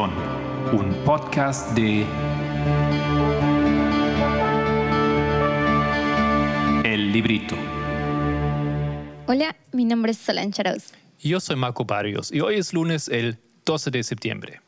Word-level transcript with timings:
Perdón, 0.00 0.14
un 0.72 0.94
podcast 1.04 1.76
de 1.76 2.06
El 6.84 7.12
Librito. 7.12 7.54
Hola, 9.26 9.54
mi 9.72 9.84
nombre 9.84 10.12
es 10.12 10.18
Solange 10.18 10.62
Arauz. 10.62 10.94
Yo 11.18 11.38
soy 11.38 11.56
Marco 11.56 11.84
Barrios 11.84 12.32
y 12.32 12.40
hoy 12.40 12.54
es 12.54 12.72
lunes 12.72 13.08
el 13.08 13.36
12 13.66 13.90
de 13.90 14.02
septiembre. 14.02 14.62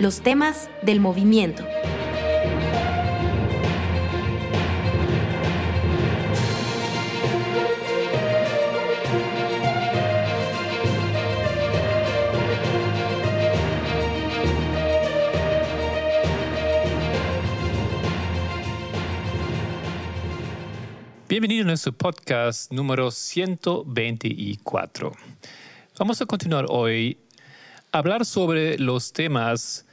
Los 0.00 0.22
temas 0.22 0.70
del 0.80 1.00
movimiento. 1.00 1.66
Bienvenido 21.40 21.62
a 21.62 21.68
nuestro 21.68 21.92
podcast 21.92 22.72
número 22.72 23.12
124. 23.12 25.12
Vamos 25.96 26.20
a 26.20 26.26
continuar 26.26 26.66
hoy 26.68 27.16
a 27.92 27.98
hablar 27.98 28.24
sobre 28.24 28.76
los 28.76 29.12
temas 29.12 29.86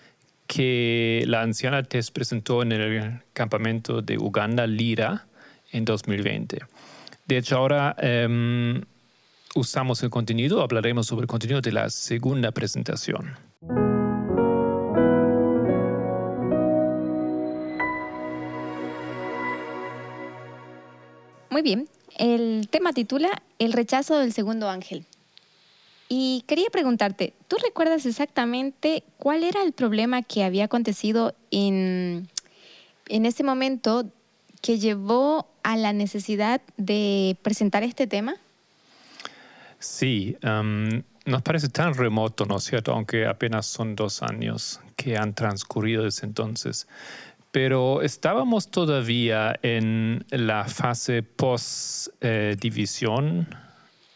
que 0.48 1.24
la 1.28 1.44
anciana 1.44 1.84
Tess 1.84 2.10
presentó 2.10 2.64
en 2.64 2.72
el 2.72 3.22
campamento 3.34 4.02
de 4.02 4.18
Uganda 4.18 4.66
Lira 4.66 5.28
en 5.72 5.86
2020. 5.86 6.64
De 7.28 7.38
hecho, 7.38 7.58
ahora 7.58 7.96
em, 8.00 8.82
usamos 9.54 10.02
el 10.02 10.10
contenido, 10.10 10.64
hablaremos 10.64 11.06
sobre 11.06 11.26
el 11.26 11.28
contenido 11.28 11.62
de 11.62 11.74
la 11.74 11.92
segunda 11.92 12.52
presentación. 12.54 13.36
Muy 21.56 21.62
bien, 21.62 21.88
el 22.18 22.68
tema 22.70 22.92
titula 22.92 23.42
El 23.60 23.72
rechazo 23.72 24.20
del 24.20 24.34
segundo 24.34 24.70
ángel. 24.70 25.06
Y 26.10 26.44
quería 26.48 26.66
preguntarte, 26.70 27.32
¿tú 27.48 27.56
recuerdas 27.64 28.06
exactamente 28.06 29.06
cuál 29.16 29.42
era 29.42 29.64
el 29.64 29.72
problema 29.72 30.22
que 30.22 30.44
había 30.44 30.66
acontecido 30.66 31.34
en, 31.52 32.28
en 33.08 33.26
ese 33.26 33.46
momento 33.46 34.04
que 34.62 34.80
llevó 34.80 35.48
a 35.64 35.78
la 35.78 35.94
necesidad 35.94 36.60
de 36.76 37.38
presentar 37.42 37.84
este 37.84 38.06
tema? 38.06 38.36
Sí, 39.80 40.36
em, 40.42 41.04
nos 41.26 41.42
parece 41.42 41.70
tan 41.70 41.94
remoto, 41.94 42.44
¿no 42.44 42.58
es 42.58 42.66
cierto? 42.66 42.92
Aunque 42.92 43.28
apenas 43.28 43.66
son 43.66 43.96
dos 43.96 44.22
años 44.24 44.82
que 44.98 45.16
han 45.16 45.34
transcurrido 45.34 46.04
desde 46.04 46.28
entonces 46.28 46.86
pero 47.56 48.02
estábamos 48.02 48.70
todavía 48.70 49.58
en 49.62 50.26
la 50.30 50.66
fase 50.66 51.24
post-división 51.24 53.48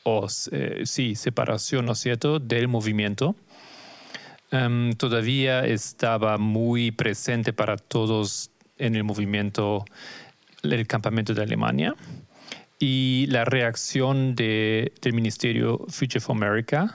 o 0.04 0.28
eh, 0.52 0.82
sí, 0.84 1.16
separación, 1.16 1.86
¿no 1.86 1.94
es 1.94 2.00
cierto?, 2.00 2.40
del 2.40 2.68
movimiento. 2.68 3.38
Em, 4.52 4.92
todavía 4.92 5.66
estaba 5.66 6.38
muy 6.38 6.92
presente 6.92 7.54
para 7.54 7.78
todos 7.78 8.52
en 8.78 8.98
el 8.98 9.06
movimiento 9.06 9.86
el 10.62 10.86
campamento 10.86 11.34
de 11.34 11.42
Alemania 11.42 11.96
y 12.78 13.26
la 13.30 13.46
reacción 13.46 14.36
del 14.36 15.14
Ministerio 15.14 15.86
Future 15.88 16.20
for 16.20 16.36
America, 16.36 16.94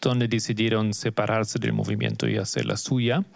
donde 0.00 0.26
decidieron 0.26 0.94
separarse 0.94 1.58
del 1.58 1.74
movimiento 1.74 2.26
y 2.26 2.38
hacer 2.38 2.64
la 2.64 2.78
suya 2.78 3.26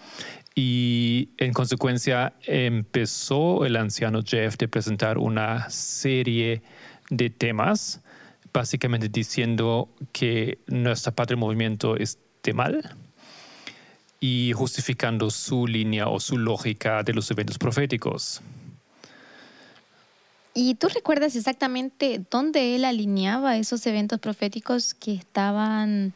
y 0.63 1.31
en 1.39 1.55
consecuencia 1.55 2.35
empezó 2.43 3.65
el 3.65 3.77
anciano 3.77 4.21
Jeff 4.23 4.59
de 4.59 4.69
presentar 4.69 5.17
una 5.17 5.71
serie 5.71 6.61
de 7.09 7.31
temas, 7.31 8.03
básicamente 8.53 9.09
diciendo 9.09 9.89
que 10.13 10.59
nuestra 10.67 11.13
del 11.25 11.39
movimiento 11.39 11.97
esté 11.97 12.53
mal 12.53 12.95
y 14.21 14.53
justificando 14.55 15.31
su 15.31 15.67
línea 15.67 16.09
o 16.09 16.21
su 16.21 16.37
lógica 16.37 17.03
de 17.05 17.15
los 17.15 17.31
eventos 17.31 17.57
proféticos. 17.57 18.43
¿Y 20.53 20.75
tú 20.75 20.89
recuerdas 20.89 21.37
exactamente 21.37 22.21
dónde 22.31 22.77
él 22.77 22.85
alineaba 22.85 23.57
esos 23.57 23.87
eventos 23.87 24.21
proféticos 24.21 24.93
que 24.93 25.15
estaban 25.15 26.13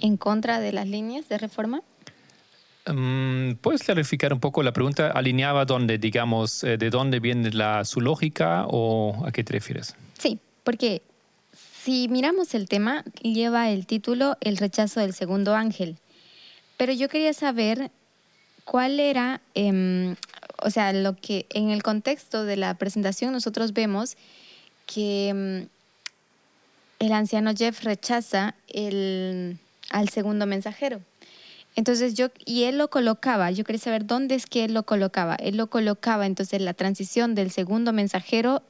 en 0.00 0.16
contra 0.16 0.60
de 0.60 0.72
las 0.72 0.86
líneas 0.86 1.28
de 1.28 1.38
reforma? 1.38 1.82
Mm, 2.86 3.54
¿Puedes 3.62 3.82
clarificar 3.82 4.32
un 4.32 4.40
poco 4.40 4.62
la 4.62 4.72
pregunta? 4.72 5.10
¿Alineaba 5.10 5.64
dónde, 5.64 5.98
digamos, 5.98 6.64
eh, 6.64 6.76
de 6.76 6.90
dónde 6.90 7.18
viene 7.18 7.50
la, 7.50 7.84
su 7.84 8.00
lógica 8.00 8.66
o 8.68 9.24
a 9.26 9.32
qué 9.32 9.42
te 9.42 9.54
refieres? 9.54 9.96
Sí, 10.18 10.38
porque 10.64 11.00
si 11.82 12.08
miramos 12.08 12.54
el 12.54 12.68
tema, 12.68 13.04
lleva 13.22 13.70
el 13.70 13.86
título 13.86 14.36
El 14.40 14.58
rechazo 14.58 15.00
del 15.00 15.14
segundo 15.14 15.54
ángel. 15.54 15.96
Pero 16.76 16.92
yo 16.92 17.08
quería 17.08 17.32
saber 17.32 17.90
cuál 18.64 19.00
era, 19.00 19.40
em, 19.54 20.16
o 20.62 20.70
sea, 20.70 20.92
lo 20.92 21.16
que 21.16 21.46
en 21.50 21.70
el 21.70 21.82
contexto 21.82 22.44
de 22.44 22.56
la 22.56 22.74
presentación 22.74 23.32
nosotros 23.32 23.72
vemos 23.72 24.16
que 24.86 25.28
em, 25.28 25.68
el 26.98 27.12
anciano 27.12 27.52
Jeff 27.54 27.82
rechaza 27.82 28.54
al 29.90 30.08
segundo 30.10 30.46
mensajero. 30.46 31.00
Entonces 31.76 32.14
yo, 32.14 32.28
y 32.44 32.64
él 32.64 32.78
lo 32.78 32.88
colocaba, 32.88 33.50
yo 33.50 33.64
quería 33.64 33.80
saber 33.80 34.06
dónde 34.06 34.36
es 34.36 34.46
que 34.46 34.64
él 34.64 34.74
lo 34.74 34.84
colocaba. 34.84 35.34
Él 35.34 35.56
lo 35.56 35.68
colocaba 35.68 36.26
entonces 36.26 36.60
la 36.60 36.74
transición 36.74 37.34
del 37.34 37.50
segundo 37.50 37.92
mensajero 37.92 38.62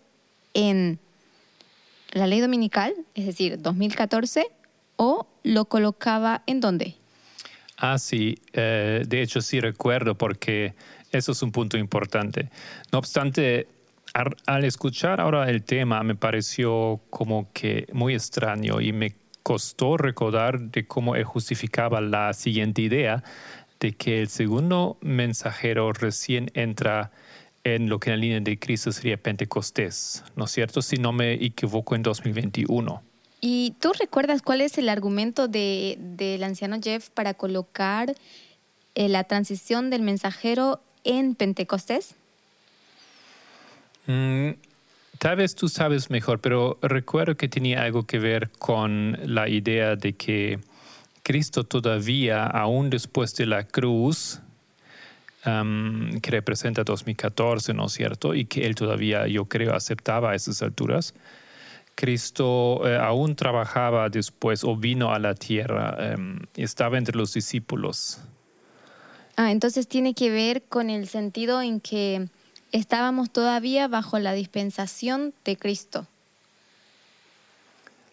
en 0.54 0.98
la 2.12 2.26
ley 2.26 2.40
dominical, 2.40 2.94
es 3.14 3.26
decir, 3.26 3.60
2014, 3.60 4.46
o 4.96 5.26
lo 5.42 5.66
colocaba 5.66 6.42
en 6.46 6.60
dónde? 6.60 6.94
Ah, 7.76 7.98
sí, 7.98 8.38
eh, 8.52 9.02
de 9.06 9.22
hecho 9.22 9.40
sí 9.40 9.60
recuerdo 9.60 10.16
porque 10.16 10.74
eso 11.10 11.32
es 11.32 11.42
un 11.42 11.52
punto 11.52 11.76
importante. 11.76 12.50
No 12.92 12.98
obstante, 12.98 13.66
al 14.46 14.64
escuchar 14.64 15.20
ahora 15.20 15.50
el 15.50 15.64
tema 15.64 16.02
me 16.04 16.14
pareció 16.14 17.00
como 17.10 17.52
que 17.52 17.86
muy 17.92 18.14
extraño 18.14 18.80
y 18.80 18.92
me 18.92 19.12
costó 19.44 19.98
recordar 19.98 20.58
de 20.58 20.88
cómo 20.88 21.14
él 21.14 21.22
justificaba 21.22 22.00
la 22.00 22.32
siguiente 22.32 22.82
idea 22.82 23.22
de 23.78 23.92
que 23.92 24.20
el 24.22 24.28
segundo 24.28 24.96
mensajero 25.02 25.92
recién 25.92 26.50
entra 26.54 27.12
en 27.62 27.90
lo 27.90 28.00
que 28.00 28.10
en 28.10 28.16
la 28.16 28.20
línea 28.20 28.40
de 28.40 28.58
Cristo 28.58 28.90
sería 28.90 29.18
Pentecostés, 29.18 30.24
¿no 30.34 30.46
es 30.46 30.50
cierto? 30.50 30.80
Si 30.80 30.96
no 30.96 31.12
me 31.12 31.34
equivoco, 31.34 31.94
en 31.94 32.02
2021. 32.02 33.02
¿Y 33.42 33.74
tú 33.80 33.92
recuerdas 33.92 34.40
cuál 34.40 34.62
es 34.62 34.78
el 34.78 34.88
argumento 34.88 35.46
del 35.46 35.98
de, 36.16 36.40
anciano 36.42 36.78
Jeff 36.82 37.10
para 37.10 37.34
colocar 37.34 38.14
eh, 38.94 39.08
la 39.10 39.24
transición 39.24 39.90
del 39.90 40.00
mensajero 40.00 40.80
en 41.04 41.34
Pentecostés? 41.34 42.14
Mm, 44.06 44.52
Tal 45.18 45.36
vez 45.36 45.54
tú 45.54 45.68
sabes 45.68 46.10
mejor, 46.10 46.40
pero 46.40 46.78
recuerdo 46.82 47.36
que 47.36 47.48
tenía 47.48 47.82
algo 47.82 48.04
que 48.04 48.18
ver 48.18 48.50
con 48.58 49.18
la 49.24 49.48
idea 49.48 49.96
de 49.96 50.14
que 50.14 50.58
Cristo 51.22 51.64
todavía, 51.64 52.44
aún 52.44 52.90
después 52.90 53.34
de 53.34 53.46
la 53.46 53.64
cruz, 53.66 54.40
um, 55.46 56.20
que 56.20 56.30
representa 56.30 56.84
2014, 56.84 57.72
¿no 57.74 57.86
es 57.86 57.92
cierto? 57.92 58.34
Y 58.34 58.44
que 58.44 58.66
él 58.66 58.74
todavía, 58.74 59.26
yo 59.26 59.46
creo, 59.46 59.74
aceptaba 59.74 60.32
a 60.32 60.34
esas 60.34 60.60
alturas. 60.62 61.14
Cristo 61.94 62.82
eh, 62.86 62.96
aún 62.96 63.36
trabajaba 63.36 64.08
después 64.08 64.64
o 64.64 64.76
vino 64.76 65.14
a 65.14 65.18
la 65.18 65.34
tierra, 65.34 65.96
um, 66.16 66.40
estaba 66.56 66.98
entre 66.98 67.16
los 67.16 67.32
discípulos. 67.32 68.20
Ah, 69.36 69.50
entonces 69.50 69.88
tiene 69.88 70.14
que 70.14 70.30
ver 70.30 70.62
con 70.64 70.90
el 70.90 71.08
sentido 71.08 71.62
en 71.62 71.80
que 71.80 72.28
estábamos 72.74 73.30
todavía 73.30 73.86
bajo 73.86 74.18
la 74.18 74.32
dispensación 74.32 75.32
de 75.44 75.56
Cristo. 75.56 76.06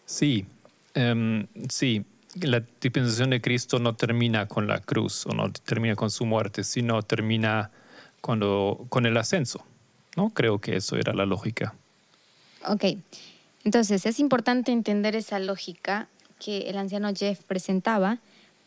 Sí, 0.06 0.46
em, 0.94 1.46
sí. 1.68 2.04
La 2.40 2.62
dispensación 2.80 3.30
de 3.30 3.42
Cristo 3.42 3.78
no 3.78 3.94
termina 3.94 4.46
con 4.46 4.66
la 4.66 4.80
cruz 4.80 5.26
o 5.26 5.34
no 5.34 5.52
termina 5.52 5.96
con 5.96 6.10
su 6.10 6.24
muerte, 6.24 6.64
sino 6.64 7.02
termina 7.02 7.70
cuando, 8.22 8.86
con 8.88 9.04
el 9.04 9.16
ascenso. 9.16 9.64
¿no? 10.16 10.30
Creo 10.30 10.58
que 10.58 10.76
eso 10.76 10.96
era 10.96 11.12
la 11.12 11.26
lógica. 11.26 11.74
Ok, 12.66 12.84
entonces 13.64 14.06
es 14.06 14.20
importante 14.20 14.72
entender 14.72 15.16
esa 15.16 15.40
lógica 15.40 16.08
que 16.38 16.70
el 16.70 16.78
anciano 16.78 17.12
Jeff 17.14 17.42
presentaba, 17.42 18.18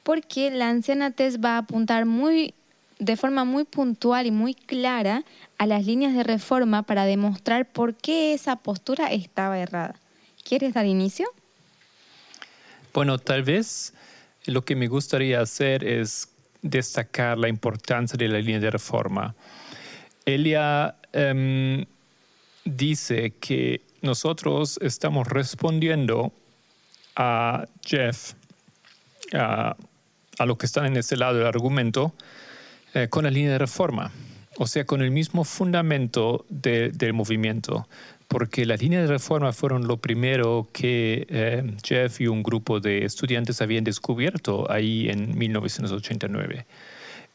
porque 0.04 0.52
la 0.52 0.70
anciana 0.70 1.12
Tess 1.12 1.40
va 1.44 1.56
a 1.56 1.60
apuntar 1.60 2.06
muy 2.06 2.54
de 3.00 3.18
forma 3.18 3.44
muy 3.44 3.64
puntual 3.66 4.26
y 4.26 4.32
muy 4.32 4.54
clara 4.54 5.24
a 5.58 5.66
las 5.66 5.86
líneas 5.86 6.14
de 6.14 6.24
reforma 6.24 6.84
para 6.84 7.06
demostrar 7.06 7.68
por 7.72 7.96
qué 7.96 8.34
esa 8.34 8.56
postura 8.58 9.12
estaba 9.12 9.60
errada. 9.60 9.96
¿Quieres 10.44 10.74
dar 10.74 10.86
inicio? 10.86 11.28
Bueno, 12.94 13.18
tal 13.18 13.44
vez 13.44 13.94
lo 14.46 14.64
que 14.64 14.76
me 14.76 14.88
gustaría 14.88 15.42
hacer 15.42 15.84
es 15.84 16.30
destacar 16.62 17.38
la 17.38 17.50
importancia 17.50 18.18
de 18.18 18.28
la 18.28 18.40
línea 18.40 18.60
de 18.60 18.72
reforma. 18.72 19.36
Ella 20.26 20.96
em, 21.14 21.86
dice 22.64 23.34
que 23.40 23.82
nosotros 24.02 24.80
estamos 24.82 25.28
respondiendo 25.28 26.32
a 27.16 27.66
Jeff, 27.84 28.34
a, 29.34 29.76
lo 30.46 30.58
que 30.58 30.66
está 30.66 30.86
en 30.86 30.98
ese 30.98 31.18
lado 31.18 31.38
del 31.38 31.48
argumento, 31.48 32.14
eh, 32.96 33.10
con 33.10 33.26
la 33.26 33.30
línea 33.30 33.52
de 33.52 33.58
reforma, 33.58 34.10
o 34.58 34.68
sea, 34.68 34.86
con 34.86 35.02
el 35.02 35.12
mismo 35.12 35.44
fundamento 35.44 36.46
del 36.48 37.12
movimiento, 37.12 37.90
porque 38.30 38.66
las 38.66 38.82
líneas 38.82 39.04
de 39.04 39.10
reforma 39.10 39.52
fueron 39.52 39.86
lo 39.86 39.98
primero 39.98 40.70
que 40.72 41.28
eh, 41.30 41.76
Jeff 41.84 42.22
y 42.22 42.28
un 42.28 42.42
grupo 42.42 42.80
de 42.80 43.04
estudiantes 43.04 43.62
habían 43.62 43.84
descubierto 43.84 44.72
ahí 44.72 45.10
en 45.10 45.38
1989. 45.38 46.66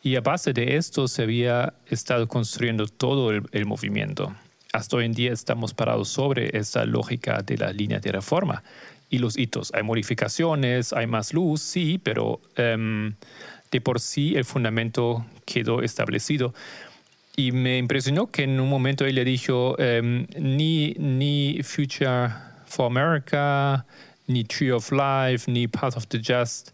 Y 0.02 0.16
a 0.16 0.22
base 0.22 0.54
de 0.54 0.78
esto 0.78 1.08
se 1.08 1.24
había 1.24 1.74
estado 1.86 2.26
construyendo 2.26 2.86
todo 2.86 3.30
el, 3.30 3.66
movimiento. 3.66 4.34
Hasta 4.72 4.96
hoy 4.96 5.04
en 5.04 5.12
día 5.12 5.34
estamos 5.34 5.74
parados 5.74 6.08
sobre 6.08 6.56
esa 6.56 6.86
lógica 6.86 7.42
de 7.42 7.58
las 7.58 7.76
líneas 7.76 8.00
de 8.00 8.12
reforma 8.12 8.62
y 9.10 9.18
los 9.18 9.36
hitos. 9.36 9.74
Hay 9.74 9.82
modificaciones, 9.82 10.94
hay 10.94 11.06
más 11.06 11.34
luz, 11.34 11.60
sí, 11.60 12.00
pero 12.02 12.40
em, 12.56 13.14
de 13.70 13.80
por 13.80 14.00
sí 14.00 14.34
el 14.36 14.44
fundamento 14.44 15.26
quedó 15.44 15.82
establecido. 15.82 16.54
Y 17.36 17.52
me 17.52 17.78
impresionó 17.78 18.30
que 18.30 18.42
en 18.42 18.60
un 18.60 18.68
momento 18.68 19.06
él 19.06 19.14
le 19.14 19.24
dijo, 19.24 19.78
em, 19.78 20.26
ni, 20.38 20.94
ni 20.98 21.60
Future 21.62 22.30
for 22.66 22.86
America, 22.86 23.84
ni 24.26 24.44
Tree 24.44 24.72
of 24.72 24.90
Life, 24.92 25.50
ni 25.50 25.66
Path 25.66 25.96
of 25.96 26.06
the 26.08 26.18
Just 26.18 26.70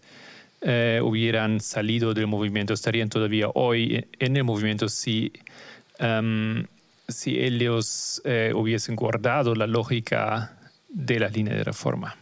eh, 0.63 1.01
hubieran 1.03 1.61
salido 1.61 2.15
del 2.15 2.27
movimiento, 2.27 2.75
estarían 2.75 3.09
todavía 3.09 3.49
hoy 3.55 4.07
en 4.19 4.37
el 4.37 4.45
movimiento 4.45 4.89
si, 4.89 5.33
em, 5.99 6.67
si 7.07 7.39
ellos 7.39 8.21
eh, 8.25 8.53
hubiesen 8.55 8.97
guardado 8.97 9.55
la 9.55 9.67
lógica 9.67 10.57
de 10.89 11.21
la 11.21 11.29
línea 11.29 11.55
de 11.55 11.65
reforma. 11.65 12.17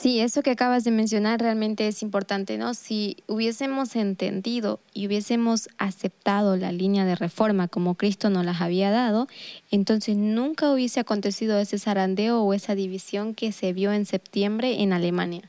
Sí, 0.00 0.18
eso 0.20 0.42
que 0.42 0.52
acabas 0.52 0.82
de 0.84 0.92
mencionar 0.92 1.40
realmente 1.40 1.86
es 1.86 2.00
importante, 2.00 2.56
¿no? 2.56 2.72
Si 2.72 3.18
hubiésemos 3.26 3.94
entendido 3.96 4.80
y 4.94 5.06
hubiésemos 5.06 5.68
aceptado 5.76 6.56
la 6.56 6.72
línea 6.72 7.04
de 7.04 7.16
reforma 7.16 7.68
como 7.68 7.96
Cristo 7.96 8.30
nos 8.30 8.46
las 8.46 8.62
había 8.62 8.90
dado, 8.90 9.28
entonces 9.70 10.16
nunca 10.16 10.72
hubiese 10.72 11.00
acontecido 11.00 11.58
ese 11.58 11.78
zarandeo 11.78 12.40
o 12.40 12.54
esa 12.54 12.74
división 12.74 13.34
que 13.34 13.52
se 13.52 13.74
vio 13.74 13.92
en 13.92 14.06
septiembre 14.06 14.80
en 14.80 14.94
Alemania. 14.94 15.42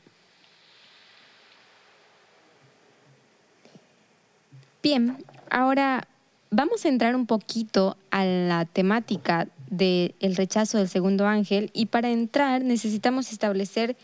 Bien, 4.82 5.16
ahora 5.48 6.06
vamos 6.50 6.84
a 6.84 6.90
entrar 6.90 7.16
un 7.16 7.24
poquito 7.24 7.96
a 8.10 8.26
la 8.26 8.66
temática 8.66 9.48
del 9.70 10.36
rechazo 10.36 10.76
del 10.76 10.90
segundo 10.90 11.26
ángel 11.26 11.70
y 11.72 11.86
para 11.86 12.10
entrar 12.10 12.62
necesitamos 12.62 13.32
establecer 13.32 13.96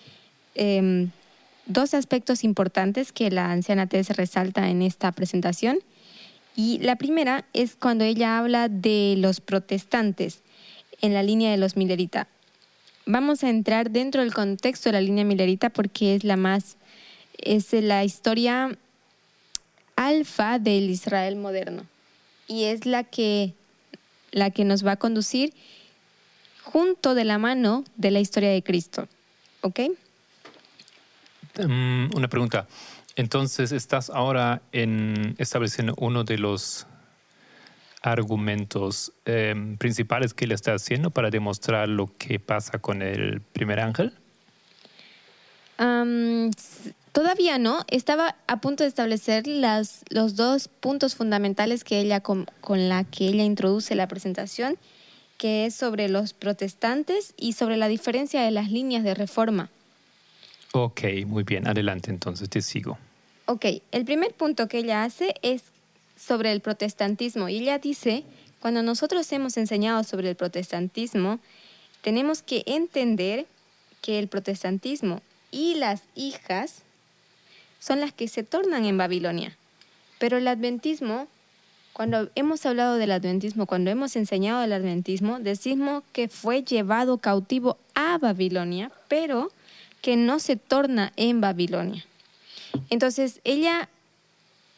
Em, 0.58 1.10
dos 1.66 1.94
aspectos 1.94 2.42
importantes 2.42 3.12
que 3.12 3.30
la 3.30 3.52
anciana 3.52 3.86
Tess 3.86 4.10
resalta 4.10 4.68
en 4.68 4.82
esta 4.82 5.12
presentación. 5.12 5.78
Y 6.56 6.78
la 6.80 6.96
primera 6.96 7.44
es 7.52 7.76
cuando 7.76 8.04
ella 8.04 8.38
habla 8.38 8.68
de 8.68 9.14
los 9.18 9.40
protestantes 9.40 10.40
en 11.00 11.14
la 11.14 11.22
línea 11.22 11.52
de 11.52 11.58
los 11.58 11.76
Millerita. 11.76 12.26
Vamos 13.06 13.44
a 13.44 13.50
entrar 13.50 13.92
dentro 13.92 14.22
del 14.22 14.34
contexto 14.34 14.88
de 14.88 14.94
la 14.94 15.00
línea 15.00 15.24
Millerita 15.24 15.70
porque 15.70 16.16
es 16.16 16.24
la 16.24 16.36
más, 16.36 16.76
es 17.38 17.72
la 17.72 18.02
historia 18.02 18.76
alfa 19.94 20.58
del 20.58 20.90
Israel 20.90 21.36
moderno 21.36 21.86
y 22.48 22.64
es 22.64 22.84
la 22.84 23.04
que, 23.04 23.54
la 24.32 24.50
que 24.50 24.64
nos 24.64 24.84
va 24.84 24.92
a 24.92 24.96
conducir 24.96 25.54
junto 26.64 27.14
de 27.14 27.24
la 27.24 27.38
mano 27.38 27.84
de 27.96 28.10
la 28.10 28.18
historia 28.18 28.50
de 28.50 28.62
Cristo. 28.64 29.06
¿Ok? 29.60 29.80
Mm, 31.58 32.16
una 32.16 32.28
pregunta. 32.28 32.66
Entonces, 33.16 33.72
estás 33.72 34.10
ahora 34.10 34.62
en 34.70 35.34
estableciendo 35.38 35.94
uno 35.98 36.22
de 36.22 36.38
los 36.38 36.86
argumentos 38.00 39.12
em, 39.24 39.76
principales 39.76 40.34
que 40.34 40.46
le 40.46 40.54
está 40.54 40.74
haciendo 40.74 41.10
para 41.10 41.30
demostrar 41.30 41.88
lo 41.88 42.12
que 42.16 42.38
pasa 42.38 42.78
con 42.78 43.02
el 43.02 43.40
primer 43.40 43.80
ángel? 43.80 44.12
todavía 47.12 47.58
no. 47.58 47.84
Estaba 47.88 48.36
a 48.48 48.60
punto 48.60 48.82
de 48.82 48.88
establecer 48.88 49.46
las, 49.46 50.02
los 50.10 50.34
dos 50.34 50.66
puntos 50.68 51.14
fundamentales 51.14 51.84
que 51.84 52.00
ella 52.00 52.20
con, 52.20 52.46
con 52.60 52.88
la 52.88 53.04
que 53.04 53.28
ella 53.28 53.44
introduce 53.44 53.94
la 53.94 54.08
presentación, 54.08 54.76
que 55.36 55.66
es 55.66 55.74
sobre 55.74 56.08
los 56.08 56.32
protestantes 56.32 57.34
y 57.36 57.52
sobre 57.52 57.76
la 57.76 57.86
diferencia 57.86 58.42
de 58.42 58.50
las 58.50 58.70
líneas 58.72 59.04
de 59.04 59.14
reforma. 59.14 59.70
Ok, 60.72 61.02
muy 61.26 61.44
bien. 61.44 61.66
Adelante 61.66 62.10
entonces, 62.10 62.48
te 62.50 62.60
sigo. 62.62 62.98
Ok, 63.46 63.64
el 63.92 64.04
primer 64.04 64.34
punto 64.34 64.68
que 64.68 64.78
ella 64.78 65.04
hace 65.04 65.34
es 65.42 65.64
sobre 66.16 66.52
el 66.52 66.60
protestantismo. 66.60 67.48
Y 67.48 67.56
ella 67.58 67.78
dice, 67.78 68.24
cuando 68.60 68.82
nosotros 68.82 69.30
hemos 69.32 69.56
enseñado 69.56 70.04
sobre 70.04 70.30
el 70.30 70.36
protestantismo, 70.36 71.38
tenemos 72.02 72.42
que 72.42 72.62
entender 72.66 73.46
que 74.02 74.18
el 74.18 74.28
protestantismo 74.28 75.22
y 75.50 75.74
las 75.74 76.02
hijas 76.14 76.82
son 77.80 78.00
las 78.00 78.12
que 78.12 78.28
se 78.28 78.42
tornan 78.42 78.84
en 78.84 78.98
Babilonia. 78.98 79.56
Pero 80.18 80.36
el 80.36 80.48
adventismo, 80.48 81.28
cuando 81.92 82.28
hemos 82.34 82.66
hablado 82.66 82.96
del 82.96 83.12
adventismo, 83.12 83.66
cuando 83.66 83.90
hemos 83.90 84.16
enseñado 84.16 84.62
el 84.62 84.72
adventismo, 84.72 85.38
decimos 85.38 86.02
que 86.12 86.28
fue 86.28 86.62
llevado 86.62 87.18
cautivo 87.18 87.78
a 87.94 88.18
Babilonia, 88.18 88.90
pero 89.08 89.52
que 90.02 90.16
no 90.16 90.38
se 90.38 90.56
torna 90.56 91.12
en 91.16 91.40
Babilonia. 91.40 92.04
Entonces, 92.90 93.40
ella, 93.44 93.88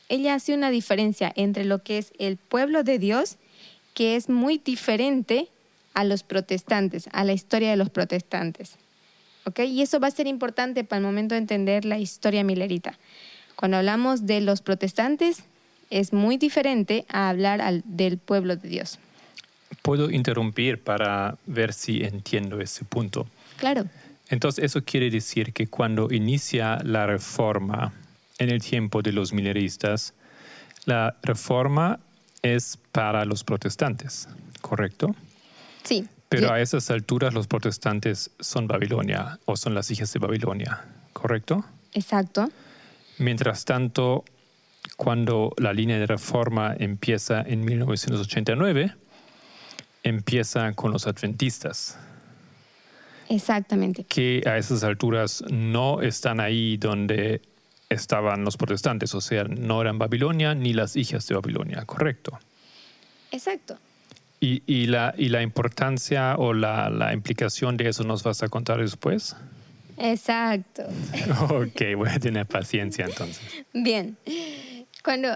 ella 0.09 0.35
hace 0.35 0.55
una 0.55 0.71
diferencia 0.71 1.33
entre 1.37 1.65
lo 1.65 1.83
que 1.83 1.99
es 1.99 2.13
el 2.19 2.37
pueblo 2.37 2.83
de 2.83 2.99
Dios, 2.99 3.37
que 3.95 4.17
es 4.17 4.29
muy 4.29 4.59
diferente 4.59 5.49
a 5.95 6.05
los 6.05 6.23
protestantes, 6.23 7.09
a 7.13 7.25
la 7.25 7.33
historia 7.33 7.71
de 7.71 7.77
los 7.77 7.91
protestantes. 7.91 8.77
¿Ok? 9.45 9.61
Y 9.61 9.83
eso 9.83 10.01
va 10.01 10.09
a 10.09 10.13
ser 10.13 10.27
importante 10.27 10.85
para 10.85 10.99
el 10.99 11.07
momento 11.07 11.35
de 11.35 11.41
entender 11.41 11.85
la 11.85 11.99
historia 11.99 12.45
milerita. 12.45 12.99
Cuando 13.57 13.79
hablamos 13.79 14.27
de 14.27 14.41
los 14.41 14.63
protestantes, 14.63 15.45
es 15.91 16.13
muy 16.13 16.37
diferente 16.37 17.05
a 17.09 17.29
hablar 17.29 17.83
del 17.85 18.19
pueblo 18.19 18.57
de 18.57 18.69
Dios. 18.69 18.99
Puedo 19.83 20.11
interrumpir 20.11 20.83
para 20.83 21.37
ver 21.47 21.73
si 21.73 22.03
entiendo 22.03 22.61
ese 22.61 22.85
punto. 22.85 23.27
Claro. 23.57 23.87
Entonces, 24.31 24.65
eso 24.65 24.83
quiere 24.85 25.11
decir 25.11 25.53
que 25.53 25.67
cuando 25.67 26.09
inicia 26.11 26.79
la 26.85 27.07
reforma 27.07 27.93
en 28.39 28.49
el 28.49 28.63
tiempo 28.63 29.03
de 29.03 29.13
los 29.13 29.33
mineristas, 29.33 30.15
la 30.87 31.17
reforma 31.23 31.99
es 32.43 32.79
para 32.93 33.25
los 33.25 33.43
protestantes, 33.45 34.29
¿correcto? 34.61 35.15
Sí. 35.83 36.07
Pero 36.29 36.53
a 36.53 36.61
esas 36.61 36.89
alturas 36.93 37.35
los 37.35 37.49
protestantes 37.49 38.31
son 38.39 38.69
Babilonia 38.69 39.41
o 39.47 39.57
son 39.57 39.75
las 39.75 39.91
hijas 39.91 40.13
de 40.13 40.21
Babilonia, 40.21 40.85
¿correcto? 41.13 41.65
Exacto. 41.93 42.49
Mientras 43.19 43.65
tanto, 43.65 44.25
cuando 44.97 45.53
la 45.59 45.73
línea 45.73 45.99
de 45.99 46.07
reforma 46.07 46.73
empieza 46.79 47.43
en 47.43 47.65
1989, 47.65 48.95
empieza 50.05 50.73
con 50.75 50.93
los 50.93 51.09
adventistas, 51.09 51.99
Exactamente. 53.31 54.05
Que 54.05 54.43
a 54.45 54.59
esas 54.59 54.83
alturas 54.83 55.45
no 55.51 56.03
están 56.03 56.41
ahí 56.41 56.77
donde 56.77 57.41
estaban 57.89 58.45
los 58.45 58.57
protestantes, 58.57 59.15
o 59.15 59.21
sea, 59.21 59.45
no 59.45 59.81
eran 59.81 59.99
Babilonia 59.99 60.55
ni 60.55 60.73
las 60.73 60.97
hijas 60.97 61.27
de 61.29 61.37
Babilonia, 61.37 61.85
¿correcto? 61.87 62.39
Exacto. 63.31 63.79
¿Y, 64.41 64.63
y 64.67 64.87
la, 64.87 65.15
y 65.17 65.29
la 65.29 65.43
importancia 65.43 66.35
o 66.39 66.53
la, 66.55 66.91
la, 66.91 67.13
implicación 67.13 67.77
de 67.77 67.89
eso 67.89 68.03
nos 68.03 68.25
vas 68.25 68.43
a 68.43 68.49
contar 68.49 68.81
después? 68.81 69.37
Exacto. 69.97 70.83
ok, 71.51 71.83
voy 71.97 72.09
a 72.09 72.19
tener 72.19 72.47
paciencia 72.47 73.05
entonces. 73.05 73.43
Bien. 73.73 74.17
Cuando 75.05 75.29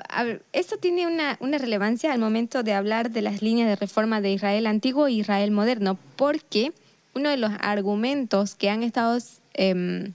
esto 0.52 0.78
tiene 0.78 1.06
una, 1.06 1.36
una, 1.40 1.58
relevancia 1.58 2.12
al 2.12 2.18
momento 2.18 2.64
de 2.64 2.72
hablar 2.72 3.10
de 3.10 3.22
las 3.22 3.40
líneas 3.40 3.68
de 3.68 3.76
reforma 3.76 4.20
de 4.20 4.32
Israel 4.32 4.66
antiguo 4.66 5.06
e 5.06 5.12
Israel 5.12 5.52
moderno, 5.52 5.96
porque 6.16 6.72
uno 7.14 7.30
de 7.30 7.36
los 7.36 7.52
argumentos 7.60 8.54
que 8.54 8.70
han 8.70 8.82
estado 8.82 9.18
em, 9.54 10.14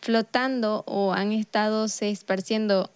flotando 0.00 0.84
o 0.86 1.12
han 1.12 1.32
estado 1.32 1.88
se 1.88 2.10
esparciendo 2.10 2.90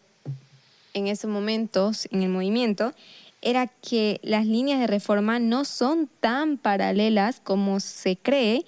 en 0.94 1.08
esos 1.08 1.30
momentos 1.30 2.08
en 2.10 2.22
el 2.22 2.28
movimiento 2.30 2.94
era 3.42 3.66
que 3.66 4.20
las 4.22 4.46
líneas 4.46 4.80
de 4.80 4.86
reforma 4.86 5.38
no 5.38 5.66
son 5.66 6.08
tan 6.20 6.56
paralelas 6.56 7.40
como 7.40 7.78
se 7.78 8.16
cree, 8.16 8.64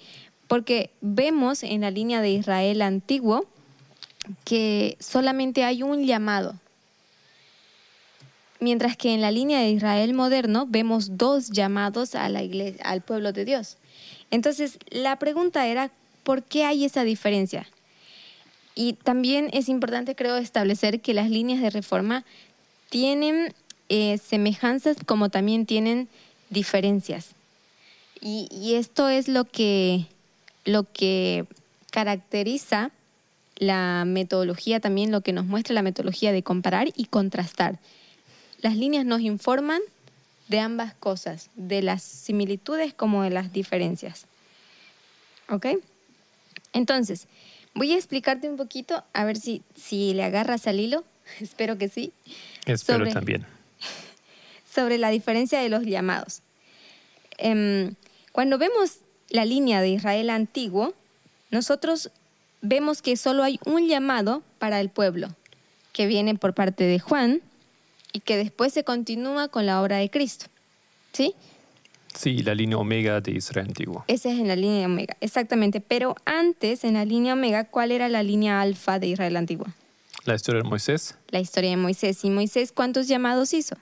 porque 0.47 0.91
vemos 1.01 1.63
en 1.63 1.81
la 1.81 1.89
línea 1.89 2.21
de 2.21 2.29
Israel 2.29 2.83
antiguo 2.83 3.47
que 4.45 4.95
solamente 4.99 5.63
hay 5.63 5.81
un 5.81 6.05
llamado, 6.05 6.55
mientras 8.59 8.95
que 8.97 9.13
en 9.13 9.21
la 9.21 9.31
línea 9.31 9.59
de 9.59 9.71
Israel 9.71 10.13
moderno 10.13 10.65
vemos 10.67 11.17
dos 11.17 11.49
llamados 11.49 12.13
a 12.13 12.29
la 12.29 12.43
iglesia, 12.43 12.83
al 12.85 13.01
pueblo 13.01 13.31
de 13.33 13.45
Dios. 13.45 13.77
Entonces, 14.31 14.77
la 14.89 15.17
pregunta 15.17 15.67
era, 15.67 15.91
¿por 16.23 16.43
qué 16.43 16.65
hay 16.65 16.85
esa 16.85 17.03
diferencia? 17.03 17.67
Y 18.75 18.93
también 18.93 19.49
es 19.53 19.69
importante, 19.69 20.15
creo, 20.15 20.37
establecer 20.37 21.01
que 21.01 21.13
las 21.13 21.29
líneas 21.29 21.61
de 21.61 21.69
reforma 21.69 22.25
tienen 22.89 23.53
eh, 23.89 24.17
semejanzas 24.17 24.97
como 25.05 25.29
también 25.29 25.65
tienen 25.65 26.07
diferencias. 26.49 27.29
Y, 28.21 28.47
y, 28.51 28.75
esto 28.75 29.09
es 29.09 29.27
lo 29.27 29.45
que, 29.45 30.05
lo 30.65 30.83
que 30.91 31.45
caracteriza 31.91 32.91
la 33.55 34.03
metodología, 34.05 34.79
también 34.79 35.11
lo 35.11 35.21
que 35.21 35.33
nos 35.33 35.45
muestra 35.45 35.73
la 35.73 35.81
metodología 35.81 36.31
de 36.31 36.43
comparar 36.43 36.89
y 36.95 37.05
contrastar. 37.05 37.79
Las 38.61 38.75
líneas 38.75 39.05
nos 39.05 39.21
informan 39.21 39.81
de 40.47 40.59
ambas 40.59 40.93
cosas, 40.93 41.49
de 41.55 41.81
las 41.81 42.03
similitudes 42.03 42.93
como 42.93 43.23
de 43.23 43.29
las 43.29 43.51
diferencias. 43.51 44.25
¿Ok? 45.49 45.67
Entonces, 46.73 47.27
voy 47.73 47.93
a 47.93 47.95
explicarte 47.95 48.49
un 48.49 48.57
poquito, 48.57 49.03
a 49.13 49.25
ver 49.25 49.37
si, 49.37 49.61
si 49.75 50.13
le 50.13 50.23
agarras 50.23 50.67
al 50.67 50.79
hilo, 50.79 51.03
espero 51.39 51.77
que 51.77 51.89
sí. 51.89 52.11
Espero 52.65 53.07
también. 53.11 53.45
Sobre 54.73 54.97
la 54.97 55.09
diferencia 55.09 55.59
de 55.59 55.69
los 55.69 55.83
llamados. 55.83 56.41
Em, 57.37 57.95
cuando 58.31 58.57
vemos 58.57 58.99
la 59.29 59.45
línea 59.45 59.81
de 59.81 59.89
Israel 59.89 60.29
antiguo, 60.29 60.93
nosotros 61.51 62.11
vemos 62.61 63.01
que 63.01 63.17
solo 63.17 63.43
hay 63.43 63.59
un 63.65 63.87
llamado 63.87 64.43
para 64.59 64.79
el 64.79 64.89
pueblo, 64.89 65.29
que 65.93 66.07
viene 66.07 66.35
por 66.35 66.53
parte 66.53 66.83
de 66.83 66.99
Juan 66.99 67.41
y 68.13 68.21
que 68.21 68.37
después 68.37 68.73
se 68.73 68.83
continúa 68.83 69.47
con 69.47 69.65
la 69.65 69.81
obra 69.81 69.97
de 69.97 70.09
Cristo. 70.09 70.47
¿Sí? 71.13 71.35
Sí, 72.13 72.41
la 72.41 72.55
línea 72.55 72.77
omega 72.77 73.21
de 73.21 73.31
Israel 73.31 73.67
antiguo. 73.67 74.03
Esa 74.07 74.31
es 74.31 74.39
en 74.39 74.47
la 74.47 74.55
línea 74.55 74.87
omega, 74.87 75.15
exactamente. 75.21 75.81
Pero 75.81 76.15
antes, 76.25 76.83
en 76.83 76.95
la 76.95 77.05
línea 77.05 77.33
omega, 77.33 77.65
¿cuál 77.65 77.91
era 77.91 78.09
la 78.09 78.23
línea 78.23 78.61
alfa 78.61 78.97
de 78.97 79.07
Israel 79.07 79.37
antiguo? 79.37 79.67
La 80.25 80.35
historia 80.35 80.63
de 80.63 80.67
Moisés. 80.67 81.15
La 81.29 81.39
historia 81.39 81.69
de 81.69 81.77
Moisés. 81.77 82.23
¿Y 82.23 82.29
Moisés 82.29 82.71
cuántos 82.71 83.07
llamados 83.07 83.53
hizo? 83.53 83.75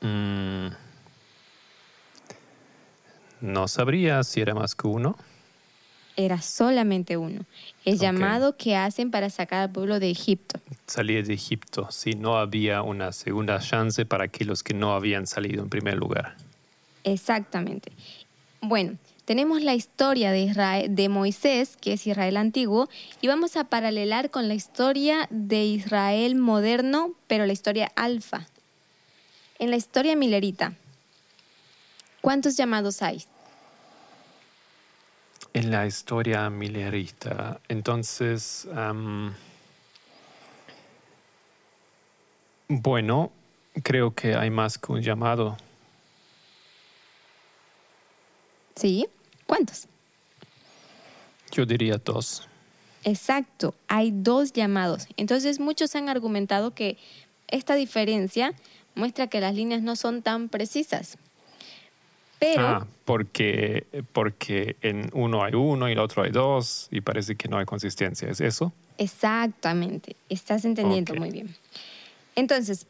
Mm, 0.00 0.68
no 3.40 3.68
sabría 3.68 4.22
si 4.24 4.40
era 4.40 4.54
más 4.54 4.74
que 4.74 4.86
uno 4.86 5.16
era 6.16 6.40
solamente 6.40 7.16
uno, 7.16 7.44
el 7.84 7.98
llamado 7.98 8.56
que 8.56 8.76
hacen 8.76 9.10
para 9.10 9.30
sacar 9.30 9.62
al 9.62 9.72
pueblo 9.72 9.98
de 9.98 10.10
Egipto. 10.10 10.60
Salir 10.86 11.26
de 11.26 11.34
Egipto, 11.34 11.90
si 11.90 12.12
no 12.12 12.38
había 12.38 12.82
una 12.82 13.12
segunda 13.12 13.58
chance 13.58 14.06
para 14.06 14.24
aquellos 14.24 14.62
que 14.62 14.74
no 14.74 14.94
habían 14.94 15.26
salido 15.26 15.62
en 15.62 15.68
primer 15.68 15.96
lugar. 15.96 16.36
Exactamente. 17.02 17.92
Bueno, 18.60 18.96
tenemos 19.24 19.62
la 19.62 19.74
historia 19.74 20.30
de, 20.30 20.42
Israel, 20.42 20.94
de 20.94 21.08
Moisés, 21.08 21.76
que 21.80 21.94
es 21.94 22.06
Israel 22.06 22.36
antiguo, 22.36 22.88
y 23.20 23.26
vamos 23.26 23.56
a 23.56 23.64
paralelar 23.64 24.30
con 24.30 24.48
la 24.48 24.54
historia 24.54 25.26
de 25.30 25.64
Israel 25.64 26.34
moderno, 26.36 27.12
pero 27.26 27.46
la 27.46 27.52
historia 27.52 27.90
alfa. 27.96 28.46
En 29.58 29.70
la 29.70 29.76
historia 29.76 30.14
milerita, 30.16 30.74
¿cuántos 32.20 32.56
llamados 32.56 33.02
hay? 33.02 33.24
En 35.54 35.70
la 35.70 35.86
historia 35.86 36.50
milerista. 36.50 37.60
Entonces, 37.68 38.68
bueno, 42.68 43.32
creo 43.82 44.14
que 44.14 44.34
hay 44.34 44.50
más 44.50 44.76
que 44.76 44.92
un 44.92 45.00
llamado. 45.00 45.56
Sí, 48.74 49.06
¿cuántos? 49.46 49.86
Yo 51.52 51.64
diría 51.64 51.98
dos. 51.98 52.48
Exacto, 53.04 53.74
hay 53.86 54.10
dos 54.12 54.52
llamados. 54.52 55.06
Entonces 55.16 55.60
muchos 55.60 55.94
han 55.94 56.08
argumentado 56.08 56.74
que 56.74 56.98
esta 57.46 57.76
diferencia 57.76 58.54
muestra 58.96 59.28
que 59.28 59.40
las 59.40 59.54
líneas 59.54 59.82
no 59.82 59.94
son 59.94 60.22
tan 60.22 60.48
precisas. 60.48 61.16
Ah, 62.58 62.86
porque, 63.04 63.86
porque 64.12 64.76
en 64.80 65.10
uno 65.12 65.44
hay 65.44 65.54
uno 65.54 65.88
y 65.88 65.92
en 65.92 65.98
el 65.98 66.04
otro 66.04 66.22
hay 66.22 66.30
dos 66.30 66.88
y 66.90 67.00
parece 67.00 67.36
que 67.36 67.48
no 67.48 67.58
hay 67.58 67.64
consistencia. 67.64 68.28
¿Es 68.28 68.40
eso? 68.40 68.72
Exactamente. 68.98 70.16
Estás 70.28 70.64
entendiendo 70.64 71.14
muy 71.14 71.30
bien. 71.30 71.54
Entonces, 72.36 72.86